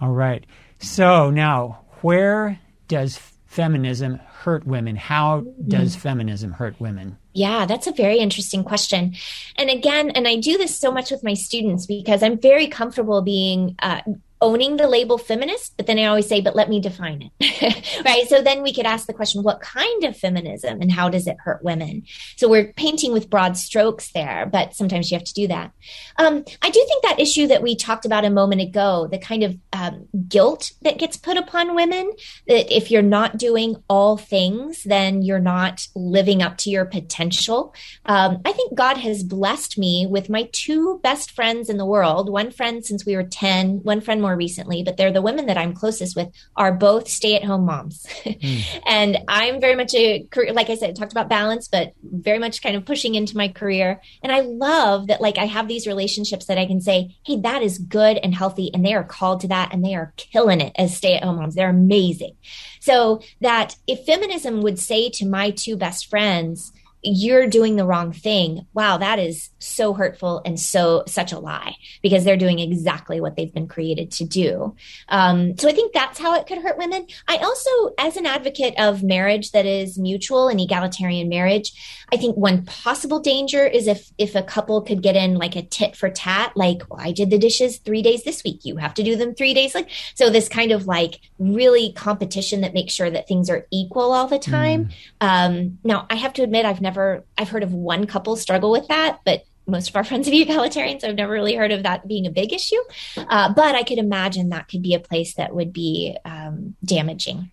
All 0.00 0.10
right. 0.10 0.44
So 0.78 1.30
now, 1.30 1.84
where 2.02 2.58
does 2.88 3.18
feminism 3.46 4.20
hurt 4.44 4.66
women? 4.66 4.96
How 4.96 5.44
does 5.68 5.96
mm. 5.96 6.00
feminism 6.00 6.52
hurt 6.52 6.78
women? 6.78 7.16
Yeah, 7.32 7.66
that's 7.66 7.86
a 7.86 7.92
very 7.92 8.18
interesting 8.18 8.62
question. 8.62 9.14
And 9.56 9.70
again, 9.70 10.10
and 10.10 10.28
I 10.28 10.36
do 10.36 10.58
this 10.58 10.78
so 10.78 10.92
much 10.92 11.10
with 11.10 11.24
my 11.24 11.34
students 11.34 11.86
because 11.86 12.22
I'm 12.22 12.38
very 12.38 12.66
comfortable 12.68 13.22
being 13.22 13.74
uh, 13.80 14.02
owning 14.40 14.76
the 14.76 14.88
label 14.88 15.18
feminist, 15.18 15.74
but 15.76 15.86
then 15.86 15.98
I 15.98 16.04
always 16.04 16.28
say, 16.28 16.40
but 16.40 16.56
let 16.56 16.68
me 16.68 16.80
define 16.80 17.30
it. 17.38 18.02
right. 18.04 18.26
So 18.28 18.42
then 18.42 18.62
we 18.62 18.74
could 18.74 18.86
ask 18.86 19.06
the 19.06 19.14
question, 19.14 19.42
what 19.42 19.60
kind 19.60 20.04
of 20.04 20.16
feminism 20.16 20.80
and 20.80 20.92
how 20.92 21.08
does 21.08 21.26
it 21.26 21.36
hurt 21.38 21.64
women? 21.64 22.02
So 22.36 22.48
we're 22.48 22.72
painting 22.72 23.12
with 23.12 23.30
broad 23.30 23.56
strokes 23.56 24.12
there, 24.12 24.46
but 24.50 24.74
sometimes 24.74 25.10
you 25.10 25.16
have 25.16 25.26
to 25.26 25.34
do 25.34 25.48
that. 25.48 25.72
Um, 26.18 26.44
I 26.62 26.70
do 26.70 26.84
think 26.88 27.02
that 27.04 27.20
issue 27.20 27.46
that 27.48 27.62
we 27.62 27.76
talked 27.76 28.04
about 28.04 28.24
a 28.24 28.30
moment 28.30 28.60
ago, 28.60 29.08
the 29.10 29.18
kind 29.18 29.42
of 29.42 29.56
um, 29.72 30.08
guilt 30.28 30.72
that 30.82 30.98
gets 30.98 31.16
put 31.16 31.36
upon 31.36 31.74
women, 31.74 32.12
that 32.46 32.74
if 32.74 32.90
you're 32.90 33.02
not 33.02 33.38
doing 33.38 33.76
all 33.88 34.16
things, 34.16 34.82
then 34.84 35.22
you're 35.22 35.40
not 35.40 35.86
living 35.94 36.42
up 36.42 36.58
to 36.58 36.70
your 36.70 36.84
potential. 36.84 37.74
Um, 38.04 38.40
I 38.44 38.52
think 38.52 38.74
God 38.74 38.98
has 38.98 39.22
blessed 39.22 39.78
me 39.78 40.06
with 40.08 40.28
my 40.28 40.48
two 40.52 41.00
best 41.02 41.30
friends 41.30 41.68
in 41.70 41.78
the 41.78 41.86
world, 41.86 42.30
one 42.30 42.50
friend 42.50 42.84
since 42.84 43.06
we 43.06 43.16
were 43.16 43.22
10, 43.22 43.80
one 43.82 44.00
friend 44.00 44.20
more 44.20 44.33
more 44.34 44.38
recently, 44.38 44.82
but 44.82 44.96
they're 44.96 45.12
the 45.12 45.22
women 45.22 45.46
that 45.46 45.56
I'm 45.56 45.74
closest 45.74 46.16
with 46.16 46.28
are 46.56 46.72
both 46.72 47.08
stay 47.08 47.36
at 47.36 47.44
home 47.44 47.64
moms. 47.64 48.06
mm. 48.24 48.80
And 48.86 49.18
I'm 49.28 49.60
very 49.60 49.76
much 49.76 49.94
a, 49.94 50.24
career, 50.30 50.52
like 50.52 50.70
I 50.70 50.74
said, 50.74 50.96
talked 50.96 51.12
about 51.12 51.28
balance, 51.28 51.68
but 51.68 51.92
very 52.02 52.38
much 52.38 52.62
kind 52.62 52.76
of 52.76 52.84
pushing 52.84 53.14
into 53.14 53.36
my 53.36 53.48
career. 53.48 54.00
And 54.22 54.32
I 54.32 54.40
love 54.40 55.06
that, 55.06 55.20
like, 55.20 55.38
I 55.38 55.46
have 55.46 55.68
these 55.68 55.86
relationships 55.86 56.46
that 56.46 56.58
I 56.58 56.66
can 56.66 56.80
say, 56.80 57.16
hey, 57.24 57.40
that 57.40 57.62
is 57.62 57.78
good 57.78 58.18
and 58.18 58.34
healthy. 58.34 58.72
And 58.74 58.84
they 58.84 58.94
are 58.94 59.04
called 59.04 59.40
to 59.40 59.48
that 59.48 59.72
and 59.72 59.84
they 59.84 59.94
are 59.94 60.12
killing 60.16 60.60
it 60.60 60.72
as 60.76 60.96
stay 60.96 61.14
at 61.14 61.24
home 61.24 61.36
moms. 61.36 61.54
They're 61.54 61.70
amazing. 61.70 62.36
So 62.80 63.20
that 63.40 63.76
if 63.86 64.04
feminism 64.04 64.62
would 64.62 64.78
say 64.78 65.10
to 65.10 65.26
my 65.26 65.50
two 65.50 65.76
best 65.76 66.10
friends, 66.10 66.72
you're 67.04 67.46
doing 67.46 67.76
the 67.76 67.84
wrong 67.84 68.12
thing. 68.12 68.66
Wow, 68.72 68.96
that 68.96 69.18
is 69.18 69.50
so 69.58 69.92
hurtful 69.92 70.40
and 70.44 70.58
so 70.58 71.04
such 71.06 71.32
a 71.32 71.38
lie 71.38 71.76
because 72.02 72.24
they're 72.24 72.36
doing 72.36 72.58
exactly 72.58 73.20
what 73.20 73.36
they've 73.36 73.52
been 73.52 73.68
created 73.68 74.10
to 74.12 74.24
do. 74.24 74.74
Um, 75.08 75.56
so 75.58 75.68
I 75.68 75.72
think 75.72 75.92
that's 75.92 76.18
how 76.18 76.34
it 76.34 76.46
could 76.46 76.58
hurt 76.58 76.78
women. 76.78 77.06
I 77.28 77.36
also, 77.36 77.70
as 77.98 78.16
an 78.16 78.26
advocate 78.26 78.74
of 78.78 79.02
marriage 79.02 79.52
that 79.52 79.66
is 79.66 79.98
mutual 79.98 80.48
and 80.48 80.58
egalitarian 80.58 81.28
marriage, 81.28 81.72
I 82.12 82.16
think 82.16 82.36
one 82.36 82.64
possible 82.64 83.20
danger 83.20 83.66
is 83.66 83.86
if 83.86 84.10
if 84.16 84.34
a 84.34 84.42
couple 84.42 84.80
could 84.82 85.02
get 85.02 85.16
in 85.16 85.34
like 85.36 85.56
a 85.56 85.62
tit 85.62 85.96
for 85.96 86.08
tat, 86.08 86.56
like 86.56 86.82
well, 86.88 87.00
I 87.00 87.12
did 87.12 87.30
the 87.30 87.38
dishes 87.38 87.78
three 87.78 88.02
days 88.02 88.24
this 88.24 88.42
week, 88.44 88.64
you 88.64 88.76
have 88.76 88.94
to 88.94 89.02
do 89.02 89.16
them 89.16 89.34
three 89.34 89.52
days. 89.52 89.74
Like 89.74 89.90
so, 90.14 90.30
this 90.30 90.48
kind 90.48 90.72
of 90.72 90.86
like 90.86 91.20
really 91.38 91.92
competition 91.92 92.62
that 92.62 92.74
makes 92.74 92.92
sure 92.92 93.10
that 93.10 93.28
things 93.28 93.50
are 93.50 93.66
equal 93.70 94.12
all 94.12 94.26
the 94.26 94.38
time. 94.38 94.86
Mm. 94.86 94.90
Um, 95.20 95.78
now, 95.84 96.06
I 96.08 96.16
have 96.16 96.32
to 96.34 96.42
admit, 96.42 96.64
I've 96.64 96.80
never 96.80 96.93
I've 96.96 97.48
heard 97.48 97.62
of 97.62 97.72
one 97.72 98.06
couple 98.06 98.36
struggle 98.36 98.70
with 98.70 98.88
that, 98.88 99.20
but 99.24 99.44
most 99.66 99.88
of 99.88 99.96
our 99.96 100.04
friends 100.04 100.28
are 100.28 100.32
egalitarians. 100.32 101.04
I've 101.04 101.16
never 101.16 101.32
really 101.32 101.54
heard 101.54 101.72
of 101.72 101.82
that 101.82 102.06
being 102.06 102.26
a 102.26 102.30
big 102.30 102.52
issue, 102.52 102.80
uh, 103.16 103.52
but 103.52 103.74
I 103.74 103.82
could 103.82 103.98
imagine 103.98 104.50
that 104.50 104.68
could 104.68 104.82
be 104.82 104.94
a 104.94 105.00
place 105.00 105.34
that 105.34 105.54
would 105.54 105.72
be 105.72 106.16
um, 106.24 106.76
damaging. 106.84 107.50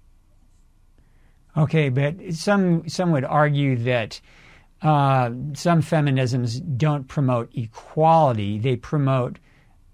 Okay, 1.57 1.89
but 1.89 2.15
some 2.33 2.87
some 2.87 3.11
would 3.11 3.25
argue 3.25 3.75
that 3.77 4.21
uh, 4.81 5.29
some 5.53 5.81
feminisms 5.81 6.59
don't 6.77 7.07
promote 7.07 7.51
equality, 7.53 8.57
they 8.57 8.75
promote 8.75 9.37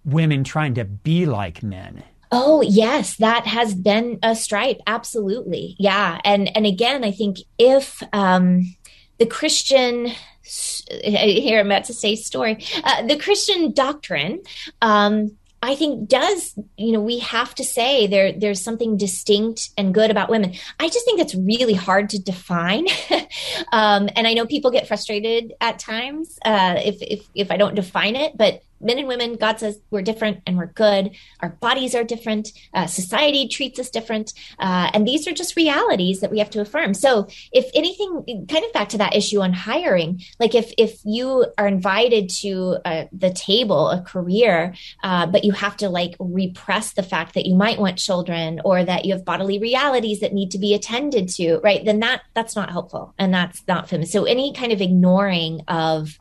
women 0.05 0.43
trying 0.43 0.73
to 0.75 0.85
be 0.85 1.25
like 1.25 1.61
men. 1.61 2.03
Oh, 2.31 2.61
yes, 2.61 3.15
that 3.17 3.45
has 3.47 3.73
been 3.73 4.19
a 4.21 4.35
stripe. 4.35 4.79
Absolutely. 4.85 5.75
Yeah. 5.79 6.19
And, 6.25 6.55
and 6.57 6.65
again, 6.65 7.03
I 7.03 7.11
think 7.11 7.37
if, 7.57 8.03
um, 8.11 8.75
the 9.17 9.25
Christian, 9.25 10.11
here 10.43 11.59
I'm 11.59 11.67
about 11.67 11.85
to 11.85 11.93
say 11.93 12.15
story, 12.15 12.63
uh, 12.83 13.05
the 13.05 13.17
Christian 13.17 13.73
doctrine, 13.73 14.41
um, 14.81 15.37
I 15.61 15.75
think 15.75 16.07
does, 16.07 16.57
you 16.77 16.91
know, 16.91 17.01
we 17.01 17.17
have 17.19 17.55
to 17.55 17.63
say 17.63 18.05
there 18.05 18.31
there's 18.31 18.61
something 18.61 18.95
distinct 18.95 19.71
and 19.75 19.93
good 19.93 20.11
about 20.11 20.29
women. 20.29 20.53
I 20.79 20.87
just 20.87 21.03
think 21.03 21.17
that's 21.17 21.33
really 21.33 21.73
hard 21.73 22.09
to 22.11 22.19
define. 22.21 22.85
um, 23.71 24.07
and 24.15 24.27
I 24.27 24.33
know 24.33 24.45
people 24.45 24.69
get 24.69 24.87
frustrated 24.87 25.53
at 25.59 25.79
times 25.79 26.37
uh, 26.45 26.75
if, 26.85 27.01
if 27.01 27.27
if 27.33 27.51
I 27.51 27.57
don't 27.57 27.73
define 27.73 28.15
it, 28.15 28.37
but 28.37 28.61
men 28.79 28.99
and 28.99 29.07
women, 29.07 29.35
God 29.35 29.59
says 29.59 29.79
we're 29.91 30.01
different 30.01 30.41
and 30.45 30.57
we're 30.57 30.67
good. 30.67 31.11
Our 31.41 31.49
bodies 31.49 31.95
are 31.95 32.03
different. 32.03 32.51
Uh, 32.73 32.87
society 32.87 33.47
treats 33.47 33.79
us 33.79 33.89
different. 33.89 34.33
Uh, 34.59 34.89
and 34.93 35.07
these 35.07 35.27
are 35.27 35.31
just 35.31 35.55
realities 35.55 36.19
that 36.21 36.31
we 36.31 36.39
have 36.39 36.49
to 36.51 36.61
affirm. 36.61 36.93
So 36.93 37.27
if 37.51 37.69
anything, 37.73 38.47
kind 38.49 38.65
of 38.65 38.73
back 38.73 38.89
to 38.89 38.97
that 38.99 39.15
issue 39.15 39.41
on 39.41 39.53
hiring, 39.53 40.21
like 40.39 40.55
if, 40.55 40.73
if 40.77 40.99
you 41.03 41.45
are 41.57 41.67
invited 41.67 42.29
to 42.41 42.77
uh, 42.85 43.05
the 43.11 43.31
table, 43.31 43.89
a 43.89 44.01
career, 44.01 44.73
uh, 45.03 45.25
but 45.25 45.43
you 45.43 45.51
have 45.51 45.77
to 45.77 45.89
like 45.89 46.15
repress 46.19 46.93
the 46.93 47.03
fact 47.03 47.33
that 47.33 47.45
you 47.45 47.55
might 47.55 47.79
want 47.79 47.97
children 47.97 48.61
or 48.63 48.83
that 48.83 49.05
you 49.05 49.13
have 49.13 49.25
bodily 49.25 49.59
realities 49.59 50.19
that 50.19 50.33
need 50.33 50.51
to 50.51 50.59
be 50.59 50.73
attended 50.73 51.29
to, 51.29 51.57
right? 51.63 51.83
Then 51.83 51.99
that, 52.01 52.21
that's 52.33 52.55
not 52.55 52.71
helpful 52.71 53.13
and 53.17 53.33
that's 53.33 53.63
not 53.67 53.89
feminist. 53.89 54.13
So 54.13 54.25
any 54.25 54.53
kind 54.53 54.71
of 54.71 54.81
ignoring 54.81 55.61
of, 55.67 56.17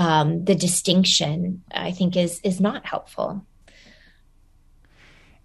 um, 0.00 0.46
the 0.46 0.54
distinction, 0.54 1.62
I 1.70 1.92
think, 1.92 2.16
is 2.16 2.40
is 2.42 2.58
not 2.58 2.86
helpful. 2.86 3.44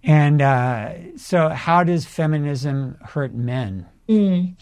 And 0.02 0.42
uh, 0.42 1.18
so, 1.18 1.50
how 1.50 1.84
does 1.84 2.06
feminism 2.06 2.98
hurt 3.02 3.36
men? 3.36 3.86
Mm. 4.08 4.56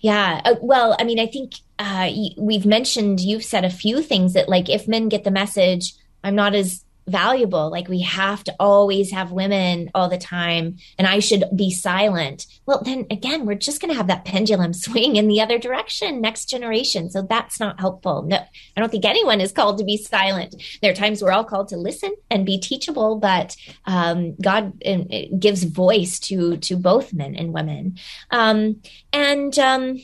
Yeah. 0.00 0.40
Uh, 0.44 0.56
well, 0.60 0.96
I 0.98 1.04
mean, 1.04 1.20
I 1.20 1.26
think 1.26 1.52
uh, 1.78 2.10
we've 2.36 2.66
mentioned, 2.66 3.20
you've 3.20 3.44
said 3.44 3.64
a 3.64 3.70
few 3.70 4.02
things 4.02 4.32
that, 4.32 4.48
like, 4.48 4.68
if 4.68 4.88
men 4.88 5.08
get 5.08 5.22
the 5.22 5.30
message, 5.30 5.94
I'm 6.24 6.34
not 6.34 6.54
as 6.54 6.84
valuable. 7.06 7.70
Like 7.70 7.88
we 7.88 8.02
have 8.02 8.42
to 8.44 8.54
always 8.58 9.12
have 9.12 9.30
women 9.30 9.90
all 9.94 10.08
the 10.08 10.18
time 10.18 10.76
and 10.98 11.06
I 11.06 11.20
should 11.20 11.44
be 11.54 11.70
silent. 11.70 12.46
Well, 12.66 12.82
then 12.84 13.06
again, 13.10 13.46
we're 13.46 13.54
just 13.54 13.80
going 13.80 13.92
to 13.92 13.96
have 13.96 14.08
that 14.08 14.24
pendulum 14.24 14.72
swing 14.74 15.16
in 15.16 15.28
the 15.28 15.40
other 15.40 15.58
direction 15.58 16.20
next 16.20 16.46
generation. 16.46 17.10
So 17.10 17.22
that's 17.22 17.60
not 17.60 17.80
helpful. 17.80 18.22
No, 18.22 18.36
I 18.36 18.80
don't 18.80 18.90
think 18.90 19.04
anyone 19.04 19.40
is 19.40 19.52
called 19.52 19.78
to 19.78 19.84
be 19.84 19.96
silent. 19.96 20.56
There 20.82 20.90
are 20.90 20.96
times 20.96 21.22
we're 21.22 21.32
all 21.32 21.44
called 21.44 21.68
to 21.68 21.76
listen 21.76 22.14
and 22.30 22.44
be 22.44 22.58
teachable, 22.58 23.16
but 23.16 23.56
um, 23.84 24.34
God 24.36 24.82
uh, 24.84 25.04
gives 25.38 25.64
voice 25.64 26.18
to, 26.20 26.56
to 26.58 26.76
both 26.76 27.12
men 27.12 27.36
and 27.36 27.52
women. 27.52 27.98
Um, 28.30 28.82
and 29.12 29.56
um, 29.58 29.82
I'm 29.82 29.98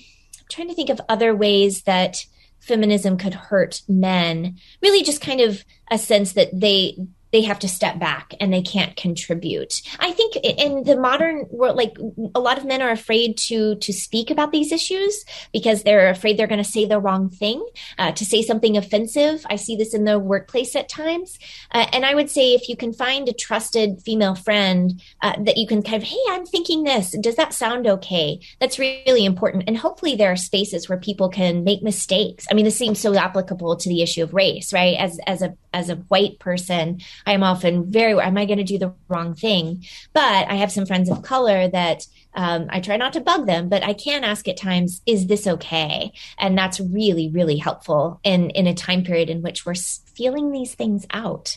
trying 0.48 0.68
to 0.68 0.74
think 0.74 0.90
of 0.90 1.00
other 1.08 1.34
ways 1.34 1.82
that 1.82 2.24
feminism 2.62 3.18
could 3.18 3.34
hurt 3.34 3.82
men, 3.89 4.59
really 4.80 5.02
just 5.02 5.20
kind 5.20 5.40
of 5.40 5.64
a 5.90 5.98
sense 5.98 6.32
that 6.32 6.48
they 6.59 6.97
they 7.32 7.42
have 7.42 7.59
to 7.60 7.68
step 7.68 7.98
back 7.98 8.34
and 8.40 8.52
they 8.52 8.62
can't 8.62 8.94
contribute. 8.94 9.80
I 9.98 10.12
think 10.12 10.36
in 10.36 10.84
the 10.84 10.96
modern 10.96 11.46
world, 11.50 11.76
like 11.76 11.96
a 12.34 12.40
lot 12.40 12.59
of 12.59 12.64
men 12.64 12.82
are 12.82 12.90
afraid 12.90 13.38
to 13.48 13.76
to 13.76 13.92
speak 13.92 14.30
about 14.30 14.52
these 14.52 14.70
issues 14.70 15.24
because 15.52 15.82
they're 15.82 16.10
afraid 16.10 16.36
they're 16.36 16.46
going 16.46 16.62
to 16.62 16.64
say 16.64 16.84
the 16.84 17.00
wrong 17.00 17.30
thing, 17.30 17.64
uh, 17.98 18.12
to 18.12 18.24
say 18.24 18.42
something 18.42 18.76
offensive. 18.76 19.44
I 19.48 19.56
see 19.56 19.76
this 19.76 19.94
in 19.94 20.04
the 20.04 20.18
workplace 20.18 20.76
at 20.76 20.88
times, 20.88 21.38
uh, 21.70 21.86
and 21.92 22.04
I 22.04 22.14
would 22.14 22.30
say 22.30 22.54
if 22.54 22.68
you 22.68 22.76
can 22.76 22.92
find 22.92 23.28
a 23.28 23.32
trusted 23.32 24.02
female 24.04 24.34
friend 24.34 25.02
uh, 25.22 25.34
that 25.44 25.56
you 25.56 25.66
can 25.66 25.82
kind 25.82 26.02
of, 26.02 26.09
hey, 26.09 26.24
I'm 26.28 26.46
thinking 26.46 26.84
this. 26.84 27.16
Does 27.18 27.36
that 27.36 27.54
sound 27.54 27.86
okay? 27.86 28.40
That's 28.60 28.78
really 28.78 29.24
important, 29.24 29.64
and 29.66 29.76
hopefully 29.76 30.16
there 30.16 30.32
are 30.32 30.36
spaces 30.36 30.88
where 30.88 30.98
people 30.98 31.30
can 31.30 31.64
make 31.64 31.82
mistakes. 31.82 32.46
I 32.50 32.54
mean, 32.54 32.64
this 32.66 32.76
seems 32.76 33.00
so 33.00 33.14
applicable 33.14 33.76
to 33.76 33.88
the 33.88 34.02
issue 34.02 34.22
of 34.22 34.34
race, 34.34 34.72
right? 34.72 34.96
As 34.98 35.18
as 35.26 35.40
a 35.40 35.56
as 35.73 35.89
a 35.89 35.97
white 35.97 36.39
person, 36.39 37.01
I 37.27 37.32
am 37.32 37.43
often 37.43 37.90
very, 37.90 38.19
am 38.19 38.39
I 38.39 38.47
going 38.47 38.59
to 38.59 38.65
do 38.65 38.78
the 38.78 38.94
wrong 39.09 39.35
thing? 39.35 39.85
But 40.12 40.49
I 40.49 40.55
have 40.55 40.73
some 40.73 40.86
friends 40.86 41.11
of 41.11 41.23
color 41.23 41.69
that 41.69 42.07
um, 42.35 42.66
I 42.70 42.81
try 42.81 42.97
not 42.97 43.12
to 43.15 43.20
bug 43.20 43.47
them, 43.47 43.69
but 43.69 43.82
I 43.82 43.93
can 43.93 44.24
ask 44.24 44.49
at 44.49 44.57
times, 44.57 45.03
is 45.07 45.27
this 45.27 45.47
okay? 45.47 46.12
And 46.39 46.57
that's 46.57 46.81
really, 46.81 47.28
really 47.28 47.57
helpful 47.57 48.20
in, 48.24 48.51
in 48.51 48.66
a 48.66 48.74
time 48.74 49.05
period 49.05 49.31
in 49.31 49.43
which 49.43 49.66
we're 49.66 49.74
feeling 49.74 50.51
these 50.51 50.74
things 50.74 51.07
out. 51.11 51.57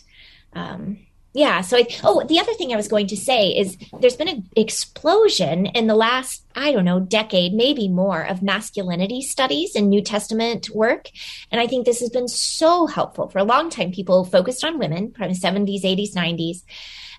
Um, 0.54 1.05
yeah. 1.36 1.60
So, 1.60 1.76
I, 1.76 1.86
oh, 2.02 2.24
the 2.26 2.40
other 2.40 2.54
thing 2.54 2.72
I 2.72 2.78
was 2.78 2.88
going 2.88 3.08
to 3.08 3.18
say 3.18 3.50
is 3.50 3.78
there's 4.00 4.16
been 4.16 4.30
an 4.30 4.50
explosion 4.56 5.66
in 5.66 5.88
the 5.88 5.94
last, 5.94 6.46
I 6.56 6.72
don't 6.72 6.86
know, 6.86 7.02
decade, 7.02 7.54
maybe 7.54 7.90
more, 7.90 8.26
of 8.26 8.42
masculinity 8.42 9.22
studies 9.22 9.76
and 9.76 9.90
New 9.90 10.02
Testament 10.02 10.70
work. 10.70 11.10
And 11.52 11.60
I 11.60 11.68
think 11.68 11.86
this 11.86 12.00
has 12.00 12.10
been 12.10 12.30
so 12.30 12.88
helpful. 12.88 13.28
For 13.28 13.40
a 13.40 13.44
long 13.44 13.70
time, 13.70 13.92
people 13.92 14.24
focused 14.24 14.64
on 14.64 14.80
women 14.80 15.12
from 15.12 15.28
the 15.28 15.38
70s, 15.38 15.84
80s, 15.84 16.14
90s. 16.14 16.64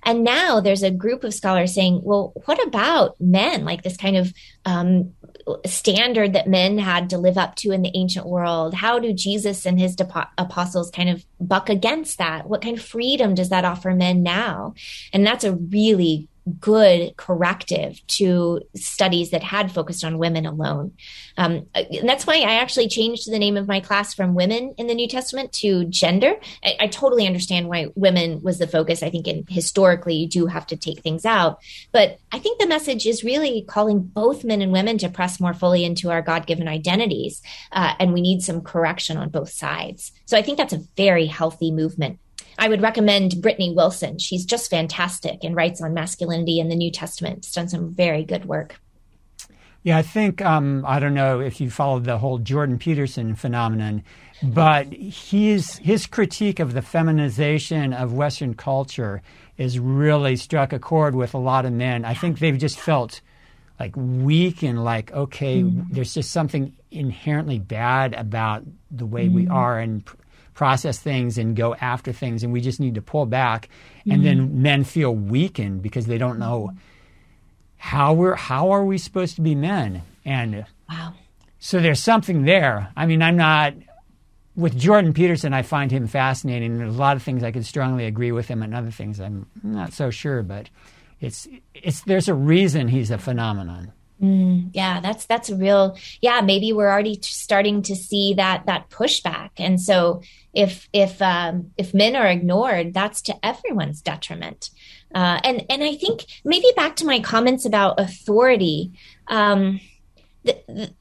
And 0.06 0.22
now 0.22 0.60
there's 0.60 0.84
a 0.84 0.90
group 0.90 1.24
of 1.24 1.34
scholars 1.34 1.74
saying, 1.74 2.00
well, 2.04 2.32
what 2.44 2.64
about 2.64 3.20
men? 3.20 3.64
Like 3.64 3.82
this 3.82 3.96
kind 3.96 4.16
of 4.16 4.32
um, 4.64 5.12
standard 5.64 6.32
that 6.32 6.48
men 6.48 6.78
had 6.78 7.10
to 7.10 7.18
live 7.18 7.36
up 7.36 7.56
to 7.56 7.72
in 7.72 7.82
the 7.82 7.90
ancient 7.94 8.26
world? 8.26 8.72
How 8.72 9.00
do 9.00 9.12
Jesus 9.12 9.66
and 9.66 9.78
his 9.78 9.96
apostles 10.38 10.90
kind 10.90 11.08
of 11.08 11.24
buck 11.40 11.68
against 11.68 12.18
that? 12.18 12.48
What 12.48 12.62
kind 12.62 12.78
of 12.78 12.84
freedom 12.84 13.34
does 13.34 13.48
that 13.48 13.64
offer 13.64 13.94
men 13.94 14.22
now? 14.22 14.74
And 15.12 15.26
that's 15.26 15.44
a 15.44 15.54
really 15.54 16.28
good 16.60 17.16
corrective 17.16 18.00
to 18.06 18.62
studies 18.74 19.30
that 19.30 19.42
had 19.42 19.72
focused 19.72 20.04
on 20.04 20.18
women 20.18 20.46
alone. 20.46 20.92
Um, 21.36 21.66
that's 22.04 22.26
why 22.26 22.36
I 22.36 22.56
actually 22.56 22.88
changed 22.88 23.30
the 23.30 23.38
name 23.38 23.56
of 23.56 23.66
my 23.66 23.80
class 23.80 24.14
from 24.14 24.34
women 24.34 24.74
in 24.78 24.86
the 24.86 24.94
New 24.94 25.08
Testament 25.08 25.52
to 25.54 25.84
gender. 25.86 26.36
I, 26.64 26.76
I 26.80 26.86
totally 26.86 27.26
understand 27.26 27.68
why 27.68 27.88
women 27.94 28.42
was 28.42 28.58
the 28.58 28.66
focus. 28.66 29.02
I 29.02 29.10
think 29.10 29.26
in, 29.26 29.44
historically 29.48 30.14
you 30.14 30.28
do 30.28 30.46
have 30.46 30.66
to 30.68 30.76
take 30.76 31.00
things 31.00 31.24
out, 31.24 31.60
but 31.92 32.18
I 32.32 32.38
think 32.38 32.60
the 32.60 32.68
message 32.68 33.06
is 33.06 33.24
really 33.24 33.62
calling 33.62 34.00
both 34.00 34.44
men 34.44 34.62
and 34.62 34.72
women 34.72 34.98
to 34.98 35.08
press 35.08 35.40
more 35.40 35.54
fully 35.54 35.84
into 35.84 36.10
our 36.10 36.22
God 36.22 36.46
given 36.46 36.68
identities. 36.68 37.42
Uh, 37.72 37.94
and 37.98 38.12
we 38.12 38.20
need 38.20 38.42
some 38.42 38.60
correction 38.60 39.16
on 39.16 39.30
both 39.30 39.50
sides. 39.50 40.12
So 40.26 40.36
I 40.36 40.42
think 40.42 40.58
that's 40.58 40.72
a 40.72 40.82
very 40.96 41.26
healthy 41.26 41.70
movement. 41.70 42.18
I 42.58 42.68
would 42.68 42.82
recommend 42.82 43.40
Brittany 43.42 43.72
Wilson. 43.74 44.18
She's 44.18 44.44
just 44.44 44.70
fantastic 44.70 45.44
and 45.44 45.54
writes 45.54 45.82
on 45.82 45.94
masculinity 45.94 46.58
in 46.58 46.68
the 46.68 46.76
New 46.76 46.90
Testament. 46.90 47.44
She's 47.44 47.54
done 47.54 47.68
some 47.68 47.94
very 47.94 48.24
good 48.24 48.44
work. 48.44 48.76
Yeah, 49.82 49.98
I 49.98 50.02
think 50.02 50.42
um, 50.42 50.84
I 50.84 50.98
don't 50.98 51.14
know 51.14 51.38
if 51.38 51.60
you 51.60 51.70
followed 51.70 52.06
the 52.06 52.18
whole 52.18 52.38
Jordan 52.38 52.76
Peterson 52.76 53.36
phenomenon, 53.36 54.02
but 54.42 54.92
his 54.92 55.76
his 55.76 56.06
critique 56.06 56.58
of 56.58 56.72
the 56.72 56.82
feminization 56.82 57.92
of 57.92 58.12
Western 58.12 58.54
culture 58.54 59.22
is 59.58 59.78
really 59.78 60.34
struck 60.34 60.72
a 60.72 60.80
chord 60.80 61.14
with 61.14 61.34
a 61.34 61.38
lot 61.38 61.66
of 61.66 61.72
men. 61.72 62.04
I 62.04 62.14
think 62.14 62.40
they've 62.40 62.58
just 62.58 62.80
felt 62.80 63.20
like 63.78 63.94
weak 63.96 64.64
and 64.64 64.82
like 64.82 65.12
okay, 65.12 65.62
mm-hmm. 65.62 65.82
there's 65.92 66.14
just 66.14 66.32
something 66.32 66.74
inherently 66.90 67.60
bad 67.60 68.12
about 68.14 68.64
the 68.90 69.06
way 69.06 69.26
mm-hmm. 69.26 69.36
we 69.36 69.46
are 69.46 69.78
and 69.78 70.02
process 70.56 70.98
things 70.98 71.36
and 71.36 71.54
go 71.54 71.74
after 71.76 72.12
things, 72.12 72.42
and 72.42 72.52
we 72.52 72.60
just 72.60 72.80
need 72.80 72.96
to 72.96 73.02
pull 73.02 73.26
back. 73.26 73.68
Mm-hmm. 74.00 74.10
And 74.10 74.26
then 74.26 74.62
men 74.62 74.82
feel 74.82 75.14
weakened 75.14 75.82
because 75.82 76.06
they 76.06 76.18
don't 76.18 76.38
know 76.40 76.72
how 77.76 78.14
we're 78.14 78.34
how 78.34 78.70
are 78.70 78.84
we 78.84 78.98
supposed 78.98 79.36
to 79.36 79.42
be 79.42 79.54
men. 79.54 80.02
And 80.24 80.64
wow. 80.88 81.12
so 81.60 81.78
there's 81.78 82.02
something 82.02 82.42
there. 82.42 82.90
I 82.96 83.06
mean, 83.06 83.22
I'm 83.22 83.36
not 83.36 83.74
with 84.56 84.76
Jordan 84.76 85.12
Peterson. 85.12 85.52
I 85.52 85.62
find 85.62 85.92
him 85.92 86.08
fascinating. 86.08 86.78
There's 86.78 86.96
a 86.96 86.98
lot 86.98 87.16
of 87.16 87.22
things 87.22 87.44
I 87.44 87.52
could 87.52 87.66
strongly 87.66 88.06
agree 88.06 88.32
with 88.32 88.48
him, 88.48 88.62
and 88.62 88.74
other 88.74 88.90
things 88.90 89.20
I'm 89.20 89.46
not 89.62 89.92
so 89.92 90.10
sure. 90.10 90.42
But 90.42 90.70
it's 91.20 91.46
it's 91.74 92.00
there's 92.00 92.28
a 92.28 92.34
reason 92.34 92.88
he's 92.88 93.10
a 93.10 93.18
phenomenon. 93.18 93.92
Mm, 94.22 94.70
yeah, 94.72 95.00
that's 95.00 95.26
that's 95.26 95.50
real. 95.50 95.98
Yeah, 96.22 96.40
maybe 96.40 96.72
we're 96.72 96.90
already 96.90 97.18
starting 97.20 97.82
to 97.82 97.94
see 97.94 98.34
that 98.34 98.64
that 98.66 98.88
pushback, 98.88 99.50
and 99.58 99.78
so 99.78 100.22
if 100.56 100.88
if 100.92 101.20
um, 101.20 101.70
if 101.76 101.92
men 101.92 102.16
are 102.16 102.26
ignored, 102.26 102.94
that's 102.94 103.20
to 103.22 103.46
everyone's 103.46 104.00
detriment. 104.00 104.70
Uh, 105.14 105.38
and 105.44 105.64
and 105.68 105.84
I 105.84 105.94
think 105.94 106.24
maybe 106.44 106.66
back 106.74 106.96
to 106.96 107.06
my 107.06 107.20
comments 107.20 107.66
about 107.66 108.00
authority. 108.00 108.98
Um, 109.28 109.80
the, 110.44 110.58
the, 110.66 110.92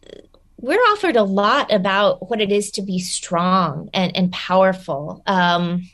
we're 0.58 0.80
offered 0.92 1.16
a 1.16 1.24
lot 1.24 1.72
about 1.72 2.30
what 2.30 2.42
it 2.42 2.52
is 2.52 2.72
to 2.72 2.82
be 2.82 3.00
strong 3.00 3.90
and, 3.94 4.16
and 4.16 4.32
powerful. 4.32 5.24
Um, 5.26 5.90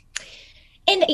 and 0.88 1.04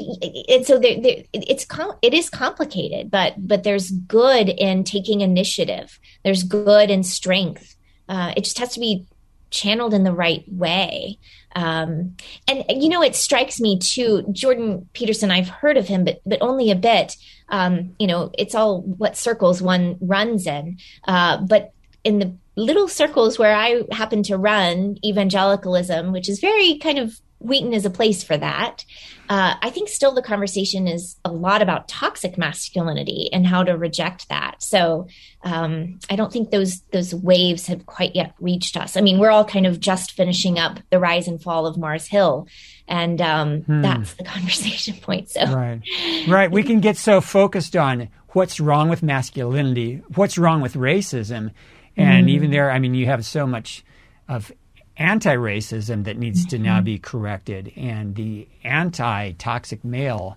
and 0.49 0.67
so 0.67 0.79
there, 0.79 1.01
there, 1.01 1.25
it's 1.33 1.67
it 2.01 2.15
is 2.15 2.31
complicated, 2.31 3.11
but 3.11 3.35
but 3.37 3.63
there's 3.63 3.91
good 3.91 4.49
in 4.49 4.85
taking 4.85 5.21
initiative. 5.21 6.01
There's 6.25 6.43
good 6.43 6.91
in 6.91 7.05
strength. 7.05 7.77
Uh, 8.09 8.33
it 8.37 8.45
just 8.45 8.59
has 8.59 8.73
to 8.73 8.81
be 8.81 9.07
channeled 9.51 9.95
in 9.95 10.05
the 10.05 10.13
right 10.13 10.45
way. 10.49 11.19
Um, 11.55 12.17
and 12.47 12.65
you 12.69 12.89
know, 12.89 13.03
it 13.03 13.17
strikes 13.17 13.61
me 13.61 13.79
too. 13.79 14.25
Jordan 14.33 14.89
Peterson, 14.93 15.31
I've 15.31 15.49
heard 15.49 15.77
of 15.77 15.89
him, 15.89 16.05
but 16.05 16.21
but 16.27 16.43
only 16.43 16.71
a 16.71 16.77
bit. 16.77 17.17
Um, 17.49 17.95
you 17.99 18.07
know, 18.07 18.31
it's 18.39 18.55
all 18.55 18.83
what 18.83 19.17
circles 19.17 19.63
one 19.63 19.97
runs 20.01 20.47
in. 20.47 20.79
Uh, 21.05 21.39
but 21.39 21.73
in 22.05 22.19
the 22.19 22.33
little 22.57 22.89
circles 22.89 23.39
where 23.39 23.55
I 23.55 23.83
happen 23.93 24.23
to 24.25 24.37
run, 24.37 24.99
evangelicalism, 25.05 26.13
which 26.13 26.29
is 26.29 26.41
very 26.41 26.77
kind 26.79 26.99
of 26.99 27.21
Wheaton 27.41 27.73
is 27.73 27.85
a 27.85 27.91
place 27.91 28.25
for 28.25 28.37
that. 28.37 28.85
Uh, 29.29 29.55
I 29.61 29.71
think 29.71 29.89
still 29.89 30.13
the 30.15 30.23
conversation 30.23 30.89
is 30.89 31.17
a 31.25 31.31
lot 31.31 31.61
about 31.61 31.87
toxic 31.87 32.39
masculinity 32.39 33.29
and 33.33 33.47
how 33.47 33.63
to 33.63 33.77
reject 33.77 34.29
that. 34.31 34.63
So 34.63 35.07
um, 35.43 36.01
I 36.09 36.17
don't 36.17 36.33
think 36.33 36.51
those 36.51 36.81
those 36.93 37.15
waves 37.15 37.67
have 37.67 37.85
quite 37.87 38.17
yet 38.17 38.35
reached 38.41 38.77
us. 38.77 38.97
I 38.97 39.03
mean, 39.03 39.19
we're 39.19 39.31
all 39.31 39.45
kind 39.45 39.67
of 39.67 39.81
just 39.81 40.13
finishing 40.13 40.59
up 40.59 40.79
the 40.91 40.99
rise 40.99 41.29
and 41.29 41.41
fall 41.41 41.67
of 41.67 41.77
Mars 41.77 42.07
Hill, 42.07 42.49
and 42.89 43.21
um, 43.21 43.61
hmm. 43.63 43.83
that's 43.83 44.15
the 44.15 44.25
conversation 44.35 44.95
point. 44.97 45.31
So 45.31 45.45
right, 45.45 45.81
right, 46.27 46.51
we 46.51 46.63
can 46.63 46.81
get 46.81 46.97
so 46.97 47.21
focused 47.21 47.77
on 47.77 48.09
what's 48.31 48.59
wrong 48.61 48.89
with 48.89 49.03
masculinity, 49.03 50.03
what's 50.15 50.39
wrong 50.39 50.61
with 50.61 50.75
racism, 50.75 51.53
and 51.97 52.29
mm. 52.29 52.31
even 52.31 52.51
there, 52.51 52.71
I 52.71 52.79
mean, 52.79 52.95
you 52.95 53.07
have 53.07 53.25
so 53.27 53.47
much 53.47 53.85
of 54.29 54.53
anti 54.99 55.35
racism 55.35 56.05
that 56.05 56.19
needs 56.19 56.41
mm-hmm. 56.41 56.57
to 56.57 56.59
now 56.59 56.77
mm-hmm. 56.77 56.85
be 56.85 56.99
corrected 56.99 57.73
and 57.77 58.15
the 58.15 58.49
anti 58.65 59.33
toxic 59.33 59.85
male 59.85 60.37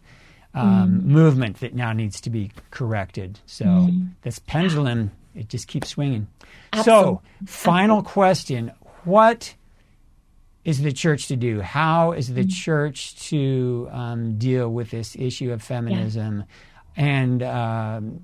um, 0.53 1.01
mm. 1.01 1.03
movement 1.05 1.59
that 1.61 1.73
now 1.73 1.93
needs 1.93 2.21
to 2.21 2.29
be 2.29 2.51
corrected. 2.71 3.39
So 3.45 3.65
mm. 3.65 4.09
this 4.21 4.39
pendulum, 4.39 5.11
it 5.33 5.47
just 5.47 5.67
keeps 5.67 5.89
swinging. 5.89 6.27
Absolutely. 6.73 7.03
So, 7.03 7.21
final 7.45 7.99
Absolutely. 7.99 8.11
question 8.11 8.71
What 9.03 9.55
is 10.63 10.81
the 10.81 10.91
church 10.91 11.27
to 11.27 11.35
do? 11.35 11.61
How 11.61 12.11
is 12.11 12.33
the 12.33 12.43
mm. 12.43 12.51
church 12.51 13.29
to 13.29 13.87
um, 13.91 14.37
deal 14.37 14.69
with 14.69 14.91
this 14.91 15.15
issue 15.15 15.51
of 15.51 15.63
feminism? 15.63 16.39
Yeah. 16.97 17.03
And 17.03 17.43
um, 17.43 18.23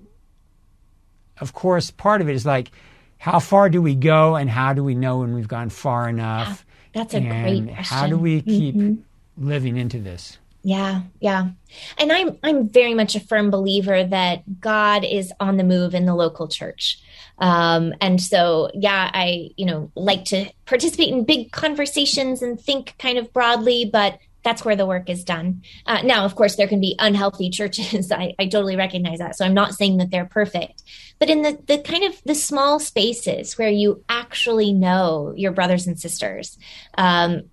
of 1.40 1.54
course, 1.54 1.92
part 1.92 2.22
of 2.22 2.30
it 2.30 2.36
is 2.36 2.46
like, 2.46 2.72
how 3.18 3.40
far 3.40 3.70
do 3.70 3.82
we 3.82 3.96
go 3.96 4.36
and 4.36 4.50
how 4.50 4.74
do 4.74 4.84
we 4.84 4.96
know 4.96 5.20
when 5.20 5.34
we've 5.34 5.48
gone 5.48 5.70
far 5.70 6.08
enough? 6.08 6.66
Yeah, 6.94 7.02
that's 7.02 7.14
a 7.14 7.22
great 7.22 7.66
question. 7.66 7.84
How 7.84 8.08
do 8.08 8.18
we 8.18 8.42
keep 8.42 8.76
mm-hmm. 8.76 9.46
living 9.46 9.78
into 9.78 10.00
this? 10.00 10.38
Yeah, 10.64 11.04
yeah. 11.20 11.50
And 11.98 12.12
I'm 12.12 12.38
I'm 12.44 12.68
very 12.68 12.94
much 12.94 13.16
a 13.16 13.20
firm 13.20 13.50
believer 13.50 14.04
that 14.04 14.60
God 14.60 15.06
is 15.06 15.32
on 15.40 15.58
the 15.58 15.64
move 15.64 15.96
in 15.96 16.06
the 16.06 16.16
local 16.16 16.48
church. 16.48 17.00
Um, 17.40 17.94
and 18.02 18.22
so 18.22 18.70
yeah, 18.74 19.10
I, 19.14 19.52
you 19.56 19.66
know, 19.66 19.92
like 19.96 20.26
to 20.26 20.52
participate 20.66 21.10
in 21.10 21.24
big 21.24 21.52
conversations 21.52 22.42
and 22.42 22.60
think 22.60 22.96
kind 22.98 23.18
of 23.18 23.32
broadly, 23.32 23.86
but 23.86 24.20
that's 24.48 24.64
where 24.64 24.78
the 24.78 24.86
work 24.86 25.10
is 25.10 25.26
done. 25.26 25.62
Uh, 25.86 26.02
now, 26.04 26.24
of 26.24 26.36
course, 26.36 26.56
there 26.56 26.70
can 26.70 26.80
be 26.80 26.96
unhealthy 27.00 27.50
churches. 27.60 28.14
I, 28.14 28.34
I 28.40 28.46
totally 28.46 28.78
recognize 28.78 29.20
that. 29.20 29.36
So 29.36 29.44
I'm 29.44 29.54
not 29.54 29.74
saying 29.74 29.98
that 29.98 30.10
they're 30.10 30.26
perfect, 30.26 30.84
but 31.20 31.30
in 31.30 31.42
the, 31.42 31.60
the 31.68 31.80
kind 31.80 32.06
of 32.06 32.22
the 32.24 32.34
small 32.34 32.80
spaces 32.80 33.58
where 33.58 33.70
you 33.70 34.06
actually 34.08 34.72
know 34.72 35.34
your 35.36 35.52
brothers 35.52 35.86
and 35.86 36.00
sisters. 36.00 36.58
Um, 36.98 37.50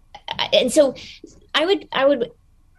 and 0.53 0.73
so 0.73 0.95
I 1.53 1.67
would, 1.67 1.89
I 1.91 2.05
would, 2.05 2.31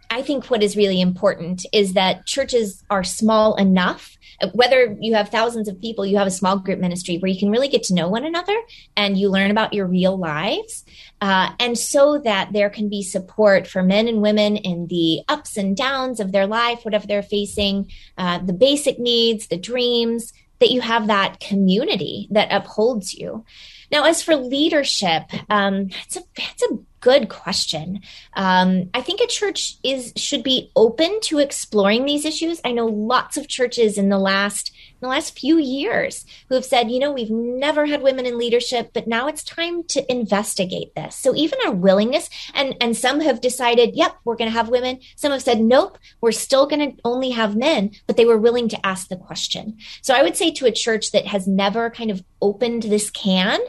I 0.08 0.22
think 0.22 0.46
what 0.46 0.62
is 0.62 0.78
really 0.78 1.00
important 1.00 1.66
is 1.74 1.92
that 1.92 2.24
churches 2.24 2.84
are 2.88 3.04
small 3.04 3.56
enough 3.56 4.15
whether 4.52 4.96
you 5.00 5.14
have 5.14 5.28
thousands 5.28 5.68
of 5.68 5.80
people, 5.80 6.04
you 6.04 6.18
have 6.18 6.26
a 6.26 6.30
small 6.30 6.58
group 6.58 6.78
ministry 6.78 7.18
where 7.18 7.30
you 7.30 7.38
can 7.38 7.50
really 7.50 7.68
get 7.68 7.82
to 7.84 7.94
know 7.94 8.08
one 8.08 8.24
another 8.24 8.56
and 8.96 9.18
you 9.18 9.30
learn 9.30 9.50
about 9.50 9.72
your 9.72 9.86
real 9.86 10.16
lives. 10.16 10.84
Uh, 11.20 11.50
and 11.58 11.78
so 11.78 12.18
that 12.18 12.52
there 12.52 12.70
can 12.70 12.88
be 12.88 13.02
support 13.02 13.66
for 13.66 13.82
men 13.82 14.08
and 14.08 14.20
women 14.20 14.56
in 14.56 14.86
the 14.88 15.20
ups 15.28 15.56
and 15.56 15.76
downs 15.76 16.20
of 16.20 16.32
their 16.32 16.46
life, 16.46 16.84
whatever 16.84 17.06
they're 17.06 17.22
facing, 17.22 17.90
uh, 18.18 18.38
the 18.38 18.52
basic 18.52 18.98
needs, 18.98 19.46
the 19.46 19.56
dreams, 19.56 20.32
that 20.58 20.70
you 20.70 20.80
have 20.80 21.06
that 21.06 21.40
community 21.40 22.28
that 22.30 22.48
upholds 22.50 23.14
you. 23.14 23.44
Now, 23.90 24.04
as 24.04 24.22
for 24.22 24.36
leadership, 24.36 25.24
um, 25.50 25.90
it's 26.06 26.16
a 26.16 26.22
it's 26.36 26.62
a 26.62 26.78
good 27.06 27.28
question. 27.28 28.00
Um, 28.32 28.90
I 28.92 29.00
think 29.00 29.20
a 29.20 29.28
church 29.28 29.76
is 29.84 30.12
should 30.16 30.42
be 30.42 30.72
open 30.74 31.20
to 31.20 31.38
exploring 31.38 32.04
these 32.04 32.24
issues. 32.24 32.60
I 32.64 32.72
know 32.72 32.86
lots 32.86 33.36
of 33.36 33.46
churches 33.46 33.96
in 33.96 34.08
the 34.08 34.18
last 34.18 34.72
in 35.00 35.06
the 35.06 35.10
last 35.10 35.38
few 35.38 35.58
years 35.58 36.24
who 36.48 36.54
have 36.54 36.64
said, 36.64 36.90
you 36.90 36.98
know, 36.98 37.12
we've 37.12 37.30
never 37.30 37.86
had 37.86 38.02
women 38.02 38.24
in 38.24 38.38
leadership, 38.38 38.90
but 38.94 39.06
now 39.06 39.28
it's 39.28 39.44
time 39.44 39.84
to 39.84 40.10
investigate 40.10 40.94
this. 40.94 41.14
So 41.14 41.34
even 41.34 41.58
a 41.66 41.70
willingness, 41.70 42.30
and 42.54 42.74
and 42.80 42.96
some 42.96 43.20
have 43.20 43.40
decided, 43.40 43.94
yep, 43.94 44.16
we're 44.24 44.36
going 44.36 44.50
to 44.50 44.56
have 44.56 44.68
women. 44.68 45.00
Some 45.16 45.32
have 45.32 45.42
said, 45.42 45.60
nope, 45.60 45.98
we're 46.20 46.32
still 46.32 46.66
going 46.66 46.92
to 46.92 47.00
only 47.04 47.30
have 47.30 47.56
men, 47.56 47.90
but 48.06 48.16
they 48.16 48.24
were 48.24 48.38
willing 48.38 48.68
to 48.70 48.86
ask 48.86 49.08
the 49.08 49.16
question. 49.16 49.76
So 50.00 50.14
I 50.14 50.22
would 50.22 50.36
say 50.36 50.50
to 50.52 50.66
a 50.66 50.72
church 50.72 51.12
that 51.12 51.26
has 51.26 51.46
never 51.46 51.90
kind 51.90 52.10
of 52.10 52.24
opened 52.40 52.84
this 52.84 53.10
can, 53.10 53.60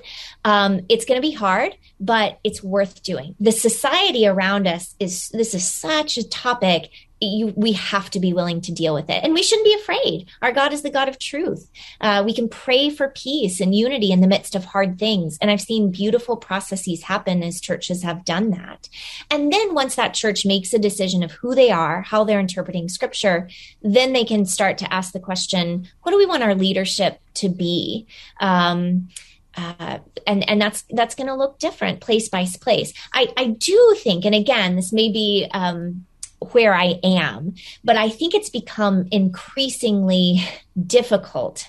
um, 0.46 0.82
it's 0.90 1.06
going 1.06 1.22
to 1.22 1.28
be 1.28 1.34
hard, 1.34 1.76
but 2.00 2.40
it's 2.44 2.64
worth 2.64 3.04
doing. 3.04 3.36
The 3.40 3.52
society 3.52 4.28
around 4.28 4.68
us 4.68 4.96
is 5.00 5.30
this 5.30 5.54
is 5.54 5.68
such 5.68 6.18
a 6.18 6.28
topic 6.28 6.90
you, 7.20 7.54
we 7.56 7.72
have 7.74 8.10
to 8.12 8.20
be 8.20 8.34
willing 8.34 8.62
to 8.62 8.72
deal 8.72 8.94
with 8.94 9.10
it. 9.10 9.24
And 9.24 9.34
we 9.34 9.44
shouldn't 9.44 9.66
be 9.66 9.74
afraid. 9.74 10.28
Our 10.42 10.52
God 10.52 10.74
is 10.74 10.84
the 10.84 10.90
God 10.90 11.10
of 11.10 11.20
truth. 11.20 11.70
Uh, 12.00 12.24
we 12.26 12.34
can 12.34 12.48
pray 12.48 12.90
for 12.90 13.10
peace 13.10 13.60
and 13.60 13.74
unity 13.74 14.12
in 14.12 14.22
the 14.22 14.28
midst 14.28 14.56
of 14.56 14.66
hard 14.66 15.00
things. 15.00 15.38
And 15.42 15.50
I've 15.50 15.62
seen 15.62 15.92
beautiful 15.92 16.38
processes 16.38 17.04
happen 17.04 17.44
as 17.44 17.60
churches 17.60 18.04
have 18.04 18.26
done 18.26 18.52
that. 18.52 18.90
And 19.32 19.52
then 19.52 19.74
once 19.74 19.96
that 19.96 20.14
church 20.14 20.46
makes 20.46 20.74
a 20.74 20.80
decision 20.80 21.24
of 21.24 21.32
who 21.32 21.56
they 21.56 21.72
are, 21.72 22.02
how 22.02 22.24
they're 22.24 22.40
interpreting 22.40 22.90
scripture, 22.90 23.50
then 23.82 24.14
they 24.14 24.24
can 24.24 24.46
start 24.46 24.78
to 24.80 24.94
ask 24.94 25.14
the 25.14 25.20
question, 25.20 25.88
what 26.04 26.12
do 26.12 26.18
we 26.18 26.26
want 26.26 26.44
our 26.44 26.56
leadership 26.56 27.20
to 27.36 27.50
be? 27.50 28.08
Um, 28.40 29.10
uh, 29.56 29.98
and 30.28 30.48
and 30.48 30.62
that's 30.62 30.84
that's 30.92 31.16
going 31.16 31.28
to 31.28 31.34
look 31.34 31.58
different 31.58 32.00
place 32.00 32.30
by 32.30 32.46
place. 32.62 32.94
I 33.12 33.34
I 33.36 33.48
do 33.48 33.96
think, 33.98 34.24
and 34.24 34.36
again, 34.36 34.76
this 34.76 34.94
may 34.94 35.12
be 35.12 35.48
um, 35.52 36.06
where 36.40 36.74
I 36.74 37.00
am. 37.04 37.56
But 37.84 37.98
I 37.98 38.10
think 38.10 38.34
it's 38.34 38.50
become 38.50 39.08
increasingly 39.12 40.40
difficult 40.86 41.68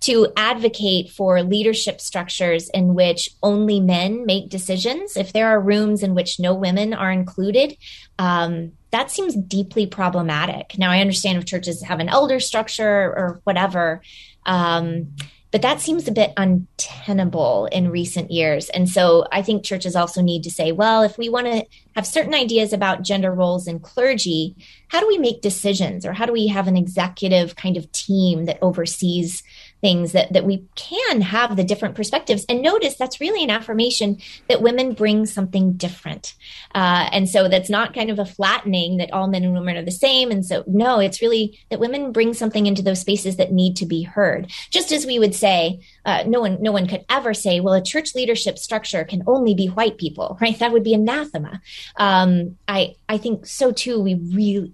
to 0.00 0.32
advocate 0.36 1.10
for 1.10 1.42
leadership 1.42 2.00
structures 2.00 2.70
in 2.70 2.94
which 2.94 3.30
only 3.42 3.80
men 3.80 4.24
make 4.24 4.48
decisions. 4.48 5.16
If 5.16 5.32
there 5.32 5.48
are 5.48 5.60
rooms 5.60 6.02
in 6.02 6.14
which 6.14 6.40
no 6.40 6.54
women 6.54 6.94
are 6.94 7.12
included, 7.12 7.76
um, 8.18 8.72
that 8.90 9.10
seems 9.10 9.36
deeply 9.36 9.86
problematic. 9.86 10.78
Now, 10.78 10.90
I 10.90 11.00
understand 11.00 11.36
if 11.38 11.44
churches 11.44 11.82
have 11.82 12.00
an 12.00 12.08
elder 12.08 12.40
structure 12.40 12.86
or 12.86 13.40
whatever. 13.44 14.00
Um, 14.46 15.16
but 15.56 15.62
that 15.62 15.80
seems 15.80 16.06
a 16.06 16.12
bit 16.12 16.34
untenable 16.36 17.64
in 17.72 17.90
recent 17.90 18.30
years. 18.30 18.68
And 18.68 18.86
so 18.86 19.26
I 19.32 19.40
think 19.40 19.64
churches 19.64 19.96
also 19.96 20.20
need 20.20 20.42
to 20.42 20.50
say, 20.50 20.70
well, 20.70 21.02
if 21.02 21.16
we 21.16 21.30
want 21.30 21.46
to 21.46 21.64
have 21.94 22.06
certain 22.06 22.34
ideas 22.34 22.74
about 22.74 23.00
gender 23.00 23.32
roles 23.32 23.66
in 23.66 23.80
clergy, 23.80 24.54
how 24.88 25.00
do 25.00 25.08
we 25.08 25.16
make 25.16 25.40
decisions 25.40 26.04
or 26.04 26.12
how 26.12 26.26
do 26.26 26.32
we 26.34 26.48
have 26.48 26.68
an 26.68 26.76
executive 26.76 27.56
kind 27.56 27.78
of 27.78 27.90
team 27.92 28.44
that 28.44 28.58
oversees 28.60 29.42
things 29.86 30.10
that, 30.10 30.32
that 30.32 30.44
we 30.44 30.64
can 30.74 31.20
have 31.20 31.54
the 31.54 31.62
different 31.62 31.94
perspectives. 31.94 32.44
And 32.48 32.60
notice 32.60 32.96
that's 32.96 33.20
really 33.20 33.44
an 33.44 33.50
affirmation 33.50 34.18
that 34.48 34.60
women 34.60 34.94
bring 34.94 35.26
something 35.26 35.74
different. 35.74 36.34
Uh, 36.74 37.08
and 37.12 37.28
so 37.28 37.48
that's 37.48 37.70
not 37.70 37.94
kind 37.94 38.10
of 38.10 38.18
a 38.18 38.26
flattening 38.26 38.96
that 38.96 39.12
all 39.12 39.28
men 39.28 39.44
and 39.44 39.54
women 39.54 39.76
are 39.76 39.84
the 39.84 39.92
same. 39.92 40.32
And 40.32 40.44
so 40.44 40.64
no 40.66 40.98
it's 40.98 41.22
really 41.22 41.60
that 41.70 41.78
women 41.78 42.10
bring 42.10 42.34
something 42.34 42.66
into 42.66 42.82
those 42.82 43.00
spaces 43.00 43.36
that 43.36 43.52
need 43.52 43.76
to 43.76 43.86
be 43.86 44.02
heard. 44.02 44.50
Just 44.70 44.90
as 44.90 45.06
we 45.06 45.20
would 45.20 45.36
say 45.36 45.78
uh, 46.04 46.24
no 46.26 46.40
one 46.40 46.60
no 46.60 46.72
one 46.72 46.88
could 46.88 47.04
ever 47.08 47.32
say 47.32 47.60
well 47.60 47.74
a 47.74 47.80
church 47.82 48.12
leadership 48.16 48.58
structure 48.58 49.04
can 49.04 49.22
only 49.28 49.54
be 49.54 49.68
white 49.68 49.98
people 49.98 50.36
right? 50.40 50.58
That 50.58 50.72
would 50.72 50.82
be 50.82 50.94
anathema. 50.94 51.60
Um, 51.96 52.56
i 52.66 52.96
i 53.08 53.18
think 53.18 53.46
so 53.46 53.70
too 53.70 54.00
we 54.00 54.14
really 54.14 54.72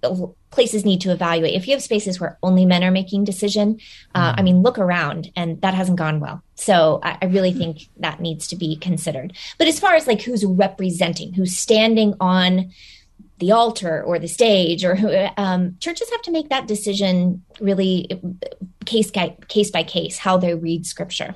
places 0.52 0.84
need 0.84 1.00
to 1.00 1.10
evaluate. 1.10 1.54
If 1.54 1.66
you 1.66 1.74
have 1.74 1.82
spaces 1.82 2.20
where 2.20 2.38
only 2.42 2.64
men 2.64 2.84
are 2.84 2.90
making 2.92 3.24
decision, 3.24 3.80
uh, 4.14 4.34
I 4.36 4.42
mm. 4.42 4.44
mean, 4.44 4.62
look 4.62 4.78
around, 4.78 5.32
and 5.34 5.60
that 5.62 5.74
hasn't 5.74 5.98
gone 5.98 6.20
well. 6.20 6.42
So 6.54 7.00
I, 7.02 7.18
I, 7.22 7.24
really 7.24 7.52
think 7.52 7.88
that 7.96 8.20
needs 8.20 8.46
to 8.48 8.56
be 8.56 8.76
considered. 8.76 9.32
But 9.58 9.66
as 9.66 9.80
far 9.80 9.94
as 9.94 10.06
like 10.06 10.22
who's 10.22 10.44
representing, 10.44 11.32
who's 11.32 11.56
standing 11.56 12.14
on 12.20 12.70
the 13.38 13.50
altar 13.50 14.02
or 14.04 14.20
the 14.20 14.28
stage, 14.28 14.84
or 14.84 14.94
who, 14.94 15.10
um, 15.36 15.76
churches 15.80 16.08
have 16.10 16.22
to 16.22 16.30
make 16.30 16.50
that 16.50 16.68
decision 16.68 17.42
really 17.58 18.08
case 18.84 19.10
by 19.10 19.36
case 19.48 19.70
by 19.70 19.82
case 19.82 20.18
how 20.18 20.36
they 20.36 20.54
read 20.54 20.86
scripture. 20.86 21.34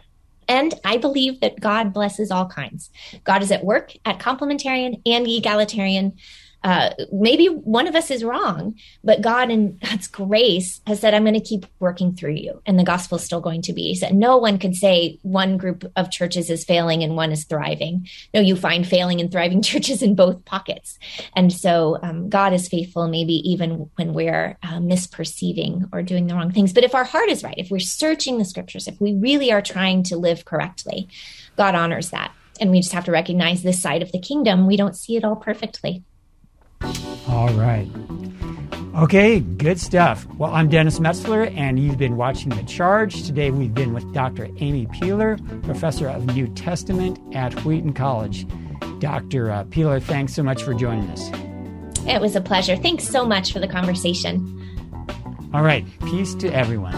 And 0.48 0.74
I 0.84 0.98
believe 0.98 1.40
that 1.40 1.58
God 1.58 1.92
blesses 1.92 2.30
all 2.30 2.46
kinds. 2.46 2.90
God 3.24 3.42
is 3.42 3.50
at 3.50 3.64
work 3.64 3.94
at 4.04 4.20
complementarian 4.20 5.00
and 5.04 5.26
egalitarian 5.26 6.16
uh, 6.64 6.90
maybe 7.12 7.46
one 7.46 7.86
of 7.86 7.94
us 7.94 8.10
is 8.10 8.24
wrong, 8.24 8.74
but 9.04 9.20
God 9.20 9.50
in 9.50 9.78
God's 9.78 10.08
grace 10.08 10.80
has 10.86 11.00
said, 11.00 11.14
I'm 11.14 11.22
going 11.22 11.34
to 11.34 11.40
keep 11.40 11.64
working 11.78 12.14
through 12.14 12.32
you. 12.32 12.60
And 12.66 12.78
the 12.78 12.84
gospel 12.84 13.18
is 13.18 13.24
still 13.24 13.40
going 13.40 13.62
to 13.62 13.72
be. 13.72 13.82
He 13.82 13.94
said, 13.94 14.14
no 14.14 14.36
one 14.36 14.58
could 14.58 14.74
say 14.74 15.18
one 15.22 15.58
group 15.58 15.90
of 15.94 16.10
churches 16.10 16.50
is 16.50 16.64
failing 16.64 17.04
and 17.04 17.14
one 17.14 17.30
is 17.30 17.44
thriving. 17.44 18.08
No, 18.34 18.40
you 18.40 18.56
find 18.56 18.86
failing 18.86 19.20
and 19.20 19.30
thriving 19.30 19.62
churches 19.70 20.02
in 20.02 20.16
both 20.16 20.44
pockets. 20.44 20.98
And 21.34 21.52
so 21.52 21.98
um, 22.02 22.28
God 22.28 22.52
is 22.52 22.68
faithful, 22.68 23.06
maybe 23.06 23.34
even 23.48 23.90
when 23.94 24.12
we're 24.12 24.58
uh, 24.62 24.78
misperceiving 24.78 25.88
or 25.92 26.02
doing 26.02 26.26
the 26.26 26.34
wrong 26.34 26.50
things. 26.50 26.72
But 26.72 26.84
if 26.84 26.94
our 26.94 27.04
heart 27.04 27.28
is 27.28 27.44
right, 27.44 27.58
if 27.58 27.70
we're 27.70 27.78
searching 27.78 28.38
the 28.38 28.44
scriptures, 28.44 28.88
if 28.88 29.00
we 29.00 29.14
really 29.14 29.52
are 29.52 29.62
trying 29.62 30.02
to 30.04 30.16
live 30.16 30.44
correctly, 30.44 31.08
God 31.56 31.74
honors 31.74 32.10
that. 32.10 32.32
And 32.60 32.70
we 32.70 32.80
just 32.80 32.92
have 32.92 33.04
to 33.04 33.12
recognize 33.12 33.62
this 33.62 33.80
side 33.80 34.02
of 34.02 34.12
the 34.12 34.18
kingdom. 34.18 34.66
We 34.66 34.76
don't 34.76 34.96
see 34.96 35.16
it 35.16 35.24
all 35.24 35.36
perfectly. 35.36 36.02
All 37.28 37.48
right. 37.54 37.88
Okay, 38.96 39.40
good 39.40 39.78
stuff. 39.78 40.26
Well, 40.38 40.54
I'm 40.54 40.68
Dennis 40.70 40.98
Metzler, 40.98 41.54
and 41.54 41.78
you've 41.78 41.98
been 41.98 42.16
watching 42.16 42.48
The 42.48 42.62
Charge. 42.62 43.24
Today 43.24 43.50
we've 43.50 43.74
been 43.74 43.92
with 43.92 44.10
Dr. 44.14 44.48
Amy 44.58 44.86
Peeler, 44.86 45.36
professor 45.64 46.08
of 46.08 46.24
New 46.34 46.48
Testament 46.54 47.18
at 47.34 47.52
Wheaton 47.64 47.92
College. 47.92 48.46
Dr. 48.98 49.50
Uh, 49.50 49.64
Peeler, 49.64 50.00
thanks 50.00 50.32
so 50.32 50.42
much 50.42 50.62
for 50.62 50.72
joining 50.72 51.10
us. 51.10 51.30
It 52.06 52.20
was 52.20 52.36
a 52.36 52.40
pleasure. 52.40 52.76
Thanks 52.76 53.04
so 53.04 53.26
much 53.26 53.52
for 53.52 53.58
the 53.58 53.68
conversation. 53.68 54.40
All 55.52 55.62
right, 55.62 55.84
peace 56.06 56.34
to 56.36 56.48
everyone. 56.54 56.94